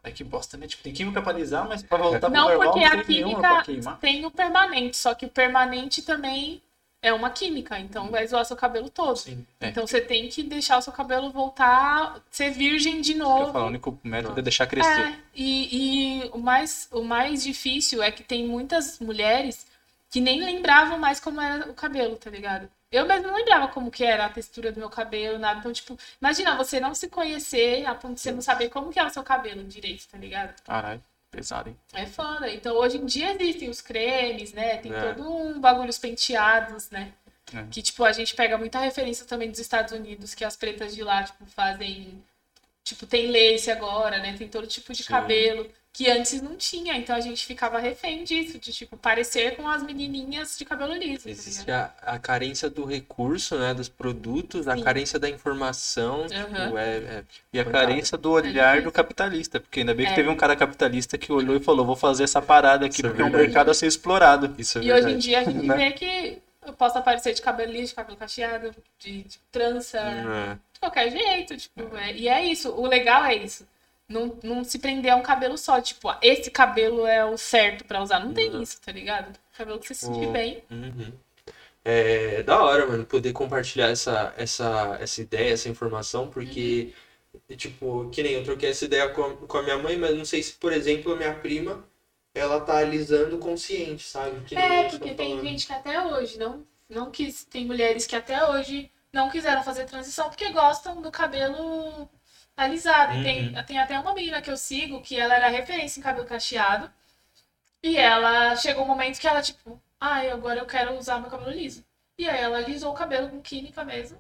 É 0.03 0.11
que 0.11 0.25
bosta, 0.25 0.57
né? 0.57 0.67
Tipo, 0.67 0.83
tem 0.83 0.93
química 0.93 1.23
pra 1.23 1.33
alisar, 1.33 1.67
mas 1.69 1.83
pra 1.83 1.99
voltar 1.99 2.29
Não, 2.29 2.47
pro 2.47 2.57
normal 2.57 2.73
porque 2.73 2.81
não 2.81 2.87
a 2.87 2.91
tem 2.91 2.99
pra 2.99 3.05
química 3.05 3.63
queimar. 3.63 3.99
tem 3.99 4.27
o 4.27 4.31
permanente, 4.31 4.97
só 4.97 5.15
que 5.15 5.27
o 5.27 5.31
permanente 5.31 6.03
também 6.03 6.63
é 7.01 7.13
uma 7.13 7.29
química, 7.29 7.79
então 7.79 8.11
vai 8.11 8.27
zoar 8.27 8.45
seu 8.47 8.57
cabelo 8.57 8.89
todo. 8.89 9.17
Sim. 9.17 9.47
É. 9.61 9.69
Então 9.69 9.87
você 9.87 10.01
tem 10.01 10.27
que 10.29 10.43
deixar 10.43 10.79
o 10.79 10.83
seu 10.83 10.93
cabelo 10.93 11.31
voltar, 11.31 12.19
ser 12.31 12.51
virgem 12.51 13.03
de 13.03 13.15
novo. 13.15 13.53
falo, 13.53 13.67
o 13.67 13.69
único 13.69 13.99
método 14.03 14.39
é 14.41 14.43
deixar 14.43 14.67
crescer. 14.67 15.01
É, 15.09 15.19
e, 15.35 16.23
e 16.25 16.31
o, 16.33 16.39
mais, 16.39 16.89
o 16.91 17.03
mais 17.03 17.43
difícil 17.45 18.03
é 18.03 18.11
que 18.11 18.23
tem 18.23 18.47
muitas 18.47 18.99
mulheres 19.01 19.67
que 20.11 20.21
nem 20.21 20.43
lembravam 20.43 20.99
mais 20.99 21.21
como 21.21 21.41
era 21.41 21.71
o 21.71 21.75
cabelo, 21.75 22.17
tá 22.17 22.31
ligado? 22.31 22.69
Eu 22.95 23.07
mesmo 23.07 23.27
não 23.27 23.35
lembrava 23.37 23.69
como 23.69 23.91
que 23.91 24.05
era 24.05 24.27
a 24.27 24.29
textura 24.29 24.71
do 24.71 24.79
meu 24.79 24.89
cabelo, 24.89 25.39
nada. 25.39 25.59
Então, 25.59 25.73
tipo, 25.73 25.99
imagina 26.21 26.57
você 26.57 26.79
não 26.79 26.95
se 26.95 27.09
conhecer 27.09 27.85
a 27.87 27.95
ponto 27.95 28.15
de 28.15 28.21
você 28.21 28.31
não 28.31 28.41
saber 28.41 28.69
como 28.69 28.93
que 28.93 28.99
é 29.01 29.05
o 29.05 29.11
seu 29.11 29.23
cabelo 29.25 29.65
direito, 29.65 30.07
tá 30.09 30.17
ligado? 30.17 30.55
Caralho, 30.63 31.03
pesado, 31.31 31.69
hein? 31.71 31.77
É 31.93 32.07
foda. 32.07 32.49
Então, 32.53 32.77
hoje 32.77 32.99
em 32.99 33.05
dia 33.05 33.33
existem 33.33 33.69
os 33.69 33.81
cremes, 33.81 34.53
né? 34.53 34.77
Tem 34.77 34.95
É. 34.95 35.13
todo 35.13 35.29
um 35.29 35.59
bagulho, 35.61 35.91
os 35.91 35.99
penteados, 35.99 36.89
né? 36.91 37.13
É. 37.53 37.65
Que, 37.71 37.83
tipo, 37.83 38.05
a 38.05 38.13
gente 38.13 38.35
pega 38.35 38.57
muita 38.57 38.79
referência 38.79 39.27
também 39.27 39.51
dos 39.51 39.59
Estados 39.61 39.93
Unidos, 39.93 40.35
que 40.35 40.45
as 40.45 40.57
pretas 40.57 40.95
de 40.95 41.03
lá, 41.03 41.25
tipo, 41.25 41.45
fazem. 41.47 42.23
Tipo, 42.85 43.07
tem 43.07 43.27
lace 43.31 43.71
agora, 43.71 44.19
né? 44.19 44.35
Tem 44.39 44.47
todo 44.49 44.67
tipo 44.67 44.93
de 44.93 45.03
Sim. 45.03 45.09
cabelo 45.09 45.69
que 45.95 46.11
antes 46.11 46.43
não 46.43 46.57
tinha. 46.57 46.97
Então 46.99 47.15
a 47.15 47.21
gente 47.21 47.47
ficava 47.47 47.79
refém 47.79 48.25
disso, 48.25 48.59
de, 48.59 48.73
tipo, 48.73 48.97
parecer 48.97 49.55
com 49.57 49.69
as 49.69 49.81
menininhas 49.81 50.59
de 50.59 50.65
cabelo 50.65 50.93
liso. 50.93 51.23
tá 51.25 51.31
Existe 51.31 51.71
a, 51.71 51.93
a 52.03 52.19
carência 52.19 52.69
do 52.69 52.85
recurso, 52.85 53.57
né? 53.57 53.73
Dos 53.73 53.89
produtos, 53.89 54.67
a 54.67 54.77
Sim. 54.77 54.83
carência 54.83 55.21
da 55.21 55.31
informação. 55.31 56.27
Tipo, 56.27 56.77
é, 56.77 56.97
é- 56.97 57.25
E 57.53 57.61
a 57.61 57.65
Coitado. 57.65 57.87
carência 57.87 58.19
do 58.19 58.33
olhar 58.33 58.83
do 58.83 58.91
capitalista, 58.91 59.61
porque 59.61 59.81
ainda 59.81 59.95
bem 59.95 60.05
que 60.07 60.13
É. 60.13 60.17
teve 60.17 60.29
um 60.29 60.37
cara 60.37 60.57
capitalista 60.57 61.17
que 61.17 61.33
olhou 61.33 61.55
e 61.57 61.61
falou, 61.61 61.87
vou 61.87 61.95
fazer 61.97 62.25
essa 62.25 62.43
parada 62.43 62.87
aqui, 62.87 62.97
Isso 62.97 63.07
é 63.07 63.09
porque 63.11 63.23
é 63.23 63.25
um 63.25 63.31
mercado 63.31 63.71
a 63.71 63.75
ser 63.75 63.87
explorado. 63.87 64.53
Isso 64.59 64.81
é 64.81 64.83
E 64.83 64.93
hoje 64.93 65.11
em 65.11 65.19
dia 65.19 65.41
a 65.41 65.45
gente 65.45 65.65
vê 65.79 65.93
que 65.93 66.39
eu 66.67 66.73
posso 66.73 66.99
aparecer 66.99 67.35
de 67.35 67.41
cabelo 67.41 67.71
liso, 67.71 67.89
de 67.91 67.95
cabelo 67.95 68.17
cacheado, 68.19 68.75
de, 68.99 69.23
de 69.23 69.39
trança. 69.53 69.99
É. 70.01 70.55
de 70.73 70.81
qualquer 70.81 71.09
jeito, 71.13 71.57
tipo, 71.57 71.97
é- 71.97 72.13
e 72.15 72.27
é 72.29 72.45
isso, 72.45 72.71
o 72.73 72.85
legal 72.89 73.25
é 73.25 73.37
isso. 73.37 73.65
Não, 74.09 74.39
não 74.43 74.65
se 74.65 74.79
prender 74.79 75.13
a 75.13 75.17
um 75.17 75.23
cabelo 75.23 75.57
só, 75.57 75.81
tipo, 75.81 76.09
ah, 76.11 76.19
esse 76.23 76.51
cabelo 76.51 77.07
é 77.07 77.25
o 77.25 77.39
certo 77.39 77.85
pra 77.85 78.03
usar. 78.03 78.21
Não 78.21 78.35
tem 78.35 78.51
Uhum. 78.51 78.63
isso, 78.63 78.81
tá 78.81 78.93
ligado? 78.93 79.39
Cabelo 79.57 79.79
que 79.79 79.87
você 79.87 79.95
se 79.95 80.07
sentir 80.07 80.27
bem. 80.29 80.63
Uhum. 80.71 81.13
É 81.85 82.43
da 82.43 82.63
hora, 82.63 82.87
mano, 82.87 83.05
poder 83.07 83.33
compartilhar 83.33 83.89
essa, 83.91 84.33
essa, 84.39 84.97
essa 85.01 85.21
ideia, 85.21 85.53
essa 85.53 85.69
informação, 85.69 86.29
porque, 86.31 86.93
tipo, 87.57 88.09
que 88.11 88.23
nem 88.23 88.33
eu 88.35 88.45
troquei 88.45 88.71
essa 88.71 88.85
ideia 88.87 89.09
com 89.11 89.23
a, 89.23 89.37
com 89.37 89.59
a 89.59 89.63
minha 89.63 89.79
mãe, 89.79 89.97
mas 89.97 90.17
não 90.17 90.25
sei 90.25 90.43
se, 90.43 90.55
por 90.55 90.73
exemplo, 90.73 91.13
a 91.13 91.17
minha 91.17 91.35
prima 91.35 91.85
ela 92.35 92.61
tá 92.61 92.79
alisando 92.79 93.39
consciente, 93.39 94.05
sabe? 94.05 94.41
Que 94.47 94.57
É, 94.57 94.89
porque 94.89 95.15
tem 95.15 95.31
falando. 95.31 95.45
gente 95.47 95.67
que 95.67 95.73
até 95.73 96.03
hoje 96.05 96.39
não, 96.39 96.67
não 96.89 97.11
quis. 97.11 97.45
Tem 97.45 97.65
mulheres 97.67 98.07
que 98.07 98.17
até 98.17 98.45
hoje 98.49 98.91
não 99.13 99.31
quiseram 99.31 99.63
fazer 99.63 99.85
transição 99.87 100.29
porque 100.29 100.51
gostam 100.51 101.01
do 101.03 101.11
cabelo 101.13 102.09
alisado. 102.57 103.15
E 103.15 103.23
tem, 103.23 103.65
tem 103.65 103.79
até 103.79 103.99
uma 103.99 104.15
menina 104.15 104.41
que 104.41 104.51
eu 104.51 104.57
sigo 104.57 105.01
que 105.01 105.19
ela 105.19 105.35
era 105.35 105.49
referência 105.49 106.01
em 106.01 106.03
cabelo 106.03 106.27
cacheado. 106.27 106.91
E 107.83 107.97
ela 107.97 108.57
chegou 108.57 108.85
um 108.85 108.89
momento 108.89 109.21
que 109.21 109.29
ela, 109.29 109.43
tipo, 109.43 109.81
ai, 110.01 110.31
agora 110.31 110.61
eu 110.61 110.67
quero 110.67 110.97
usar 110.97 111.21
meu 111.21 111.31
cabelo 111.31 111.51
liso. 111.51 111.85
E 112.17 112.29
aí 112.29 112.41
ela 112.41 112.59
alisou 112.59 112.93
o 112.93 112.97
cabelo 112.97 113.29
com 113.29 113.41
química 113.41 113.85
mesmo. 113.85 114.19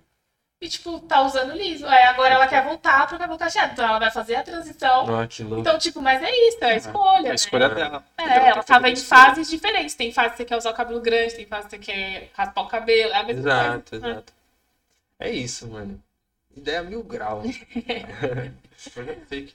E, 0.60 0.68
tipo, 0.68 0.98
tá 1.00 1.20
usando 1.22 1.52
liso. 1.52 1.86
Aí 1.86 2.04
agora 2.04 2.34
ela 2.34 2.46
quer 2.46 2.64
voltar 2.64 3.06
pro 3.06 3.18
cabelo 3.18 3.38
cacheado. 3.38 3.72
Então 3.72 3.84
ela 3.86 3.98
vai 3.98 4.10
fazer 4.10 4.36
a 4.36 4.42
transição. 4.42 5.06
Louco. 5.06 5.60
Então, 5.60 5.78
tipo, 5.78 6.00
mas 6.00 6.22
é 6.22 6.30
isso, 6.48 6.58
é 6.62 6.72
a 6.72 6.76
escolha. 6.76 7.18
A 7.18 7.22
né? 7.22 7.34
escolha 7.34 7.68
dela. 7.68 8.04
É, 8.16 8.48
ela 8.48 8.62
tava 8.62 8.88
em 8.88 8.96
fases 8.96 9.48
diferentes. 9.48 9.94
Tem 9.94 10.12
fase 10.12 10.30
que 10.30 10.36
você 10.38 10.44
quer 10.44 10.56
usar 10.56 10.70
o 10.70 10.74
cabelo 10.74 11.00
grande, 11.00 11.34
tem 11.34 11.46
fase 11.46 11.68
que 11.68 11.76
você 11.76 11.78
quer 11.78 12.30
raspar 12.34 12.62
o 12.62 12.68
cabelo. 12.68 13.12
É 13.12 13.16
a 13.16 13.22
mesma 13.22 13.42
Exato, 13.42 13.90
coisa. 13.90 14.08
exato. 14.08 14.32
É 15.18 15.30
isso, 15.30 15.68
mano. 15.68 16.02
Ideia 16.56 16.82
mil 16.82 17.02
graus. 17.02 17.46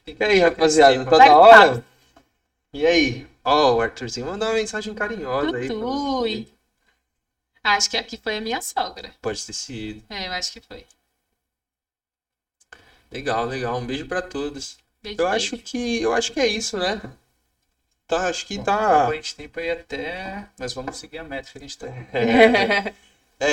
E 0.07 0.23
aí, 0.23 0.39
rapaziada, 0.39 1.05
tá 1.05 1.17
da 1.17 1.37
hora? 1.37 1.85
E 2.73 2.85
aí? 2.85 3.27
Ó, 3.43 3.75
o 3.75 3.81
Arthurzinho 3.81 4.25
mandou 4.25 4.47
uma 4.47 4.55
mensagem 4.55 4.93
carinhosa 4.93 5.55
aí. 5.57 5.67
Tutui. 5.67 6.47
Acho 7.63 7.89
que 7.89 7.97
aqui 7.97 8.17
foi 8.17 8.37
a 8.37 8.41
minha 8.41 8.61
sogra. 8.61 9.13
Pode 9.21 9.45
ter 9.45 9.53
sido. 9.53 10.03
É, 10.09 10.27
eu 10.27 10.31
acho 10.31 10.51
que 10.51 10.61
foi. 10.61 10.85
Legal, 13.11 13.45
legal. 13.45 13.77
Um 13.77 13.85
beijo 13.85 14.07
pra 14.07 14.21
todos. 14.21 14.77
Beijo, 15.01 15.21
Eu 15.21 15.29
beijo. 15.29 15.55
acho 15.55 15.57
que 15.63 16.01
eu 16.01 16.13
acho 16.13 16.31
que 16.31 16.39
é 16.39 16.47
isso, 16.47 16.77
né? 16.77 17.01
Tá, 18.07 18.27
acho 18.29 18.45
que 18.45 18.57
Bom, 18.57 18.63
tá. 18.63 19.07
A 19.07 19.13
gente 19.15 19.35
tem 19.35 19.47
pra 19.49 19.63
ir 19.63 19.71
até. 19.71 20.47
Mas 20.57 20.73
vamos 20.73 20.97
seguir 20.97 21.19
a 21.19 21.23
métrica 21.23 21.59
que 21.59 21.65
a 21.65 21.67
gente 21.67 21.77
tá. 21.77 21.87
É, 21.87 22.93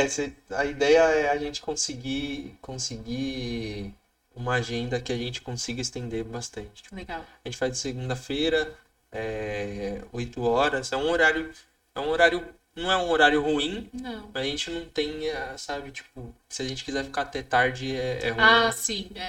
cê- 0.09 0.33
a 0.51 0.65
ideia 0.65 0.99
é 1.01 1.29
a 1.31 1.39
gente 1.39 1.61
conseguir 1.61 2.57
conseguir 2.61 3.95
uma 4.35 4.55
agenda 4.55 5.01
que 5.01 5.13
a 5.13 5.17
gente 5.17 5.41
consiga 5.41 5.81
estender 5.81 6.25
bastante. 6.25 6.83
Legal. 6.93 7.25
A 7.45 7.49
gente 7.49 7.57
faz 7.59 7.73
de 7.73 7.79
segunda-feira, 7.79 8.75
é, 9.13 10.03
8 10.13 10.43
horas. 10.43 10.93
É 10.93 10.97
um 10.97 11.09
horário, 11.11 11.51
é 11.95 12.01
um 12.01 12.09
horário, 12.09 12.55
não 12.75 12.91
é 12.93 12.97
um 12.97 13.09
horário 13.11 13.41
ruim, 13.43 13.89
Não. 13.95 14.29
mas 14.35 14.43
a 14.43 14.47
gente 14.47 14.71
não 14.71 14.85
tem, 14.87 15.29
eh, 15.29 15.57
sabe, 15.57 15.91
tipo, 15.91 16.35
se 16.49 16.63
a 16.63 16.69
gente 16.69 16.85
quiser 16.85 17.05
ficar 17.05 17.23
até 17.23 17.43
tarde 17.43 17.97
é, 17.97 18.27
é 18.27 18.31
ruim. 18.31 18.43
Ah, 18.43 18.67
né? 18.67 18.73
sim, 18.73 19.11
é. 19.15 19.21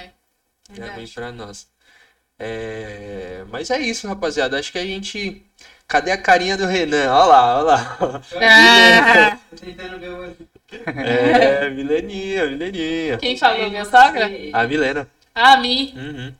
É 0.70 0.72
ruim 0.72 0.80
Verdade. 0.80 1.12
pra 1.12 1.32
nós. 1.32 1.66
É, 2.38 3.44
Mas 3.50 3.70
é 3.70 3.78
isso, 3.80 4.06
rapaziada. 4.08 4.58
Acho 4.58 4.72
que 4.72 4.78
a 4.78 4.84
gente. 4.86 5.44
Cadê 5.88 6.12
a 6.12 6.18
carinha 6.18 6.54
do 6.56 6.66
Renan? 6.66 7.10
Olha 7.10 7.24
lá, 7.24 7.56
olha 7.56 7.64
lá. 7.64 8.22
Ah, 8.42 9.38
Tentando 9.56 9.98
ver 9.98 10.10
o. 10.10 10.36
É, 11.00 11.70
Mileninha, 11.70 12.46
Mileninha. 12.46 13.16
quem 13.16 13.38
falou? 13.38 13.70
Minha 13.70 13.86
sogra? 13.86 14.30
A 14.52 14.64
Milena. 14.64 15.08
Ah, 15.34 15.56
Mi. 15.56 15.94
Uhum. 15.96 16.34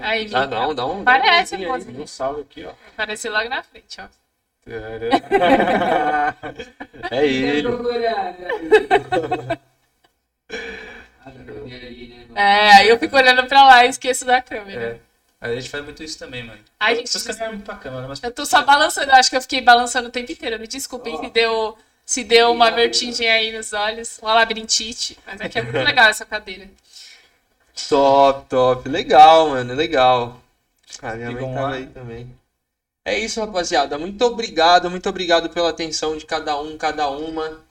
Aí, 0.00 0.28
Mi. 0.28 0.34
Ah, 0.34 0.46
não, 0.46 0.72
dá 0.72 0.86
um. 0.86 1.02
Parece, 1.02 1.56
dá 1.56 1.64
um 1.64 1.68
moça. 1.72 1.90
Um 1.90 2.06
salve 2.06 2.42
aqui, 2.42 2.64
ó. 2.64 2.70
Apareceu 2.92 3.32
logo 3.32 3.48
na 3.48 3.64
frente, 3.64 4.00
ó. 4.00 4.04
É 7.10 7.26
ele. 7.26 7.66
É, 12.34 12.72
aí 12.76 12.88
eu 12.88 12.98
fico 12.98 13.16
olhando 13.16 13.46
pra 13.46 13.64
lá 13.64 13.84
e 13.84 13.88
esqueço 13.88 14.24
da 14.24 14.40
câmera. 14.40 14.96
É. 14.96 15.09
A 15.40 15.54
gente 15.54 15.70
faz 15.70 15.82
muito 15.82 16.02
isso 16.02 16.18
também, 16.18 16.44
mãe. 16.44 16.58
Ai, 16.78 16.92
Eu 16.92 16.96
gente, 16.98 17.48
muito 17.48 17.64
pra 17.64 17.76
câmera, 17.76 18.06
mas. 18.06 18.22
Eu 18.22 18.30
tô 18.30 18.44
só 18.44 18.62
balançando, 18.62 19.10
acho 19.12 19.30
que 19.30 19.36
eu 19.36 19.40
fiquei 19.40 19.62
balançando 19.62 20.08
o 20.08 20.12
tempo 20.12 20.30
inteiro. 20.30 20.60
Me 20.60 20.66
desculpem 20.66 21.16
se 21.18 21.30
deu, 21.30 21.78
se 22.04 22.22
deu 22.22 22.52
uma 22.52 22.70
vertigem 22.70 23.28
aí 23.30 23.50
nos 23.50 23.72
olhos, 23.72 24.18
uma 24.20 24.34
labirintite. 24.34 25.18
Mas 25.26 25.40
é 25.40 25.48
que 25.48 25.58
é 25.58 25.62
muito 25.62 25.78
legal 25.82 26.10
essa 26.10 26.26
cadeira. 26.26 26.68
Top, 27.88 28.48
top. 28.50 28.88
Legal, 28.88 29.48
mano, 29.48 29.74
legal. 29.74 30.42
Ah, 31.00 31.14
minha 31.14 31.30
mãe 31.30 31.54
tava 31.54 31.60
lá. 31.60 31.72
aí 31.72 31.86
também. 31.86 32.36
É 33.02 33.18
isso, 33.18 33.40
rapaziada. 33.40 33.96
Muito 33.96 34.22
obrigado, 34.22 34.90
muito 34.90 35.08
obrigado 35.08 35.48
pela 35.48 35.70
atenção 35.70 36.18
de 36.18 36.26
cada 36.26 36.60
um, 36.60 36.76
cada 36.76 37.08
uma. 37.08 37.64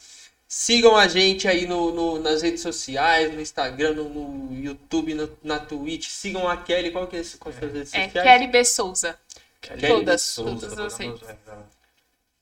Sigam 0.51 0.97
a 0.97 1.07
gente 1.07 1.47
aí 1.47 1.67
no, 1.67 1.91
no- 1.93 2.19
nas 2.19 2.41
redes 2.41 2.61
sociais, 2.63 3.31
no 3.31 3.39
Instagram, 3.39 3.93
no, 3.93 4.09
no 4.09 4.59
YouTube, 4.59 5.13
no- 5.13 5.37
na 5.43 5.59
Twitch. 5.59 6.07
Sigam 6.07 6.49
a 6.49 6.57
Kelly. 6.57 6.89
Qual 6.89 7.05
que 7.05 7.17
é, 7.17 7.21
qual 7.39 7.53
que 7.53 7.63
é 7.63 7.67
as 7.67 7.73
redes 7.75 7.93
É 7.93 8.05
sociais? 8.05 8.27
Kelly 8.27 8.47
B. 8.47 8.65
Souza. 8.65 9.19
Kelly 9.61 9.87
Todas, 9.87 10.21
Souza, 10.23 10.67
todas 10.69 10.79
as 10.93 10.97
redes. 10.97 11.21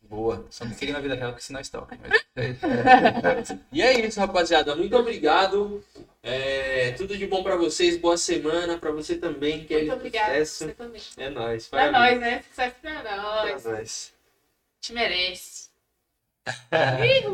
Boa. 0.04 0.46
Só 0.50 0.64
não 0.64 0.72
queria 0.74 0.94
na 0.94 1.02
vida 1.02 1.16
real 1.16 1.34
que 1.34 1.44
senão 1.44 1.60
stalker. 1.60 2.00
Mas... 2.00 2.24
E 3.74 3.82
é 3.82 4.00
isso, 4.06 4.18
rapaziada. 4.22 4.74
Muito 4.74 4.96
obrigado. 4.96 5.84
É, 6.24 6.92
tudo 6.92 7.18
de 7.18 7.28
bom 7.28 7.44
pra 7.44 7.58
vocês. 7.58 7.98
Boa 7.98 8.16
semana 8.18 8.78
pra 8.78 8.92
você 8.92 9.18
também, 9.18 9.66
Kelly. 9.66 9.88
Muito 9.88 9.98
obrigada. 9.98 10.46
Sucesso. 10.46 10.64
Você 10.66 10.74
também. 10.76 11.02
É 11.18 11.30
nóis. 11.30 11.68
Pra 11.68 11.92
nós, 11.92 12.18
né? 12.22 12.42
Sucesso 12.50 12.76
pra 12.82 13.18
nós. 13.18 13.62
Pra 13.64 13.72
nós. 13.74 14.14
Te 14.80 14.94
merece. 14.94 15.68
É. 16.72 17.28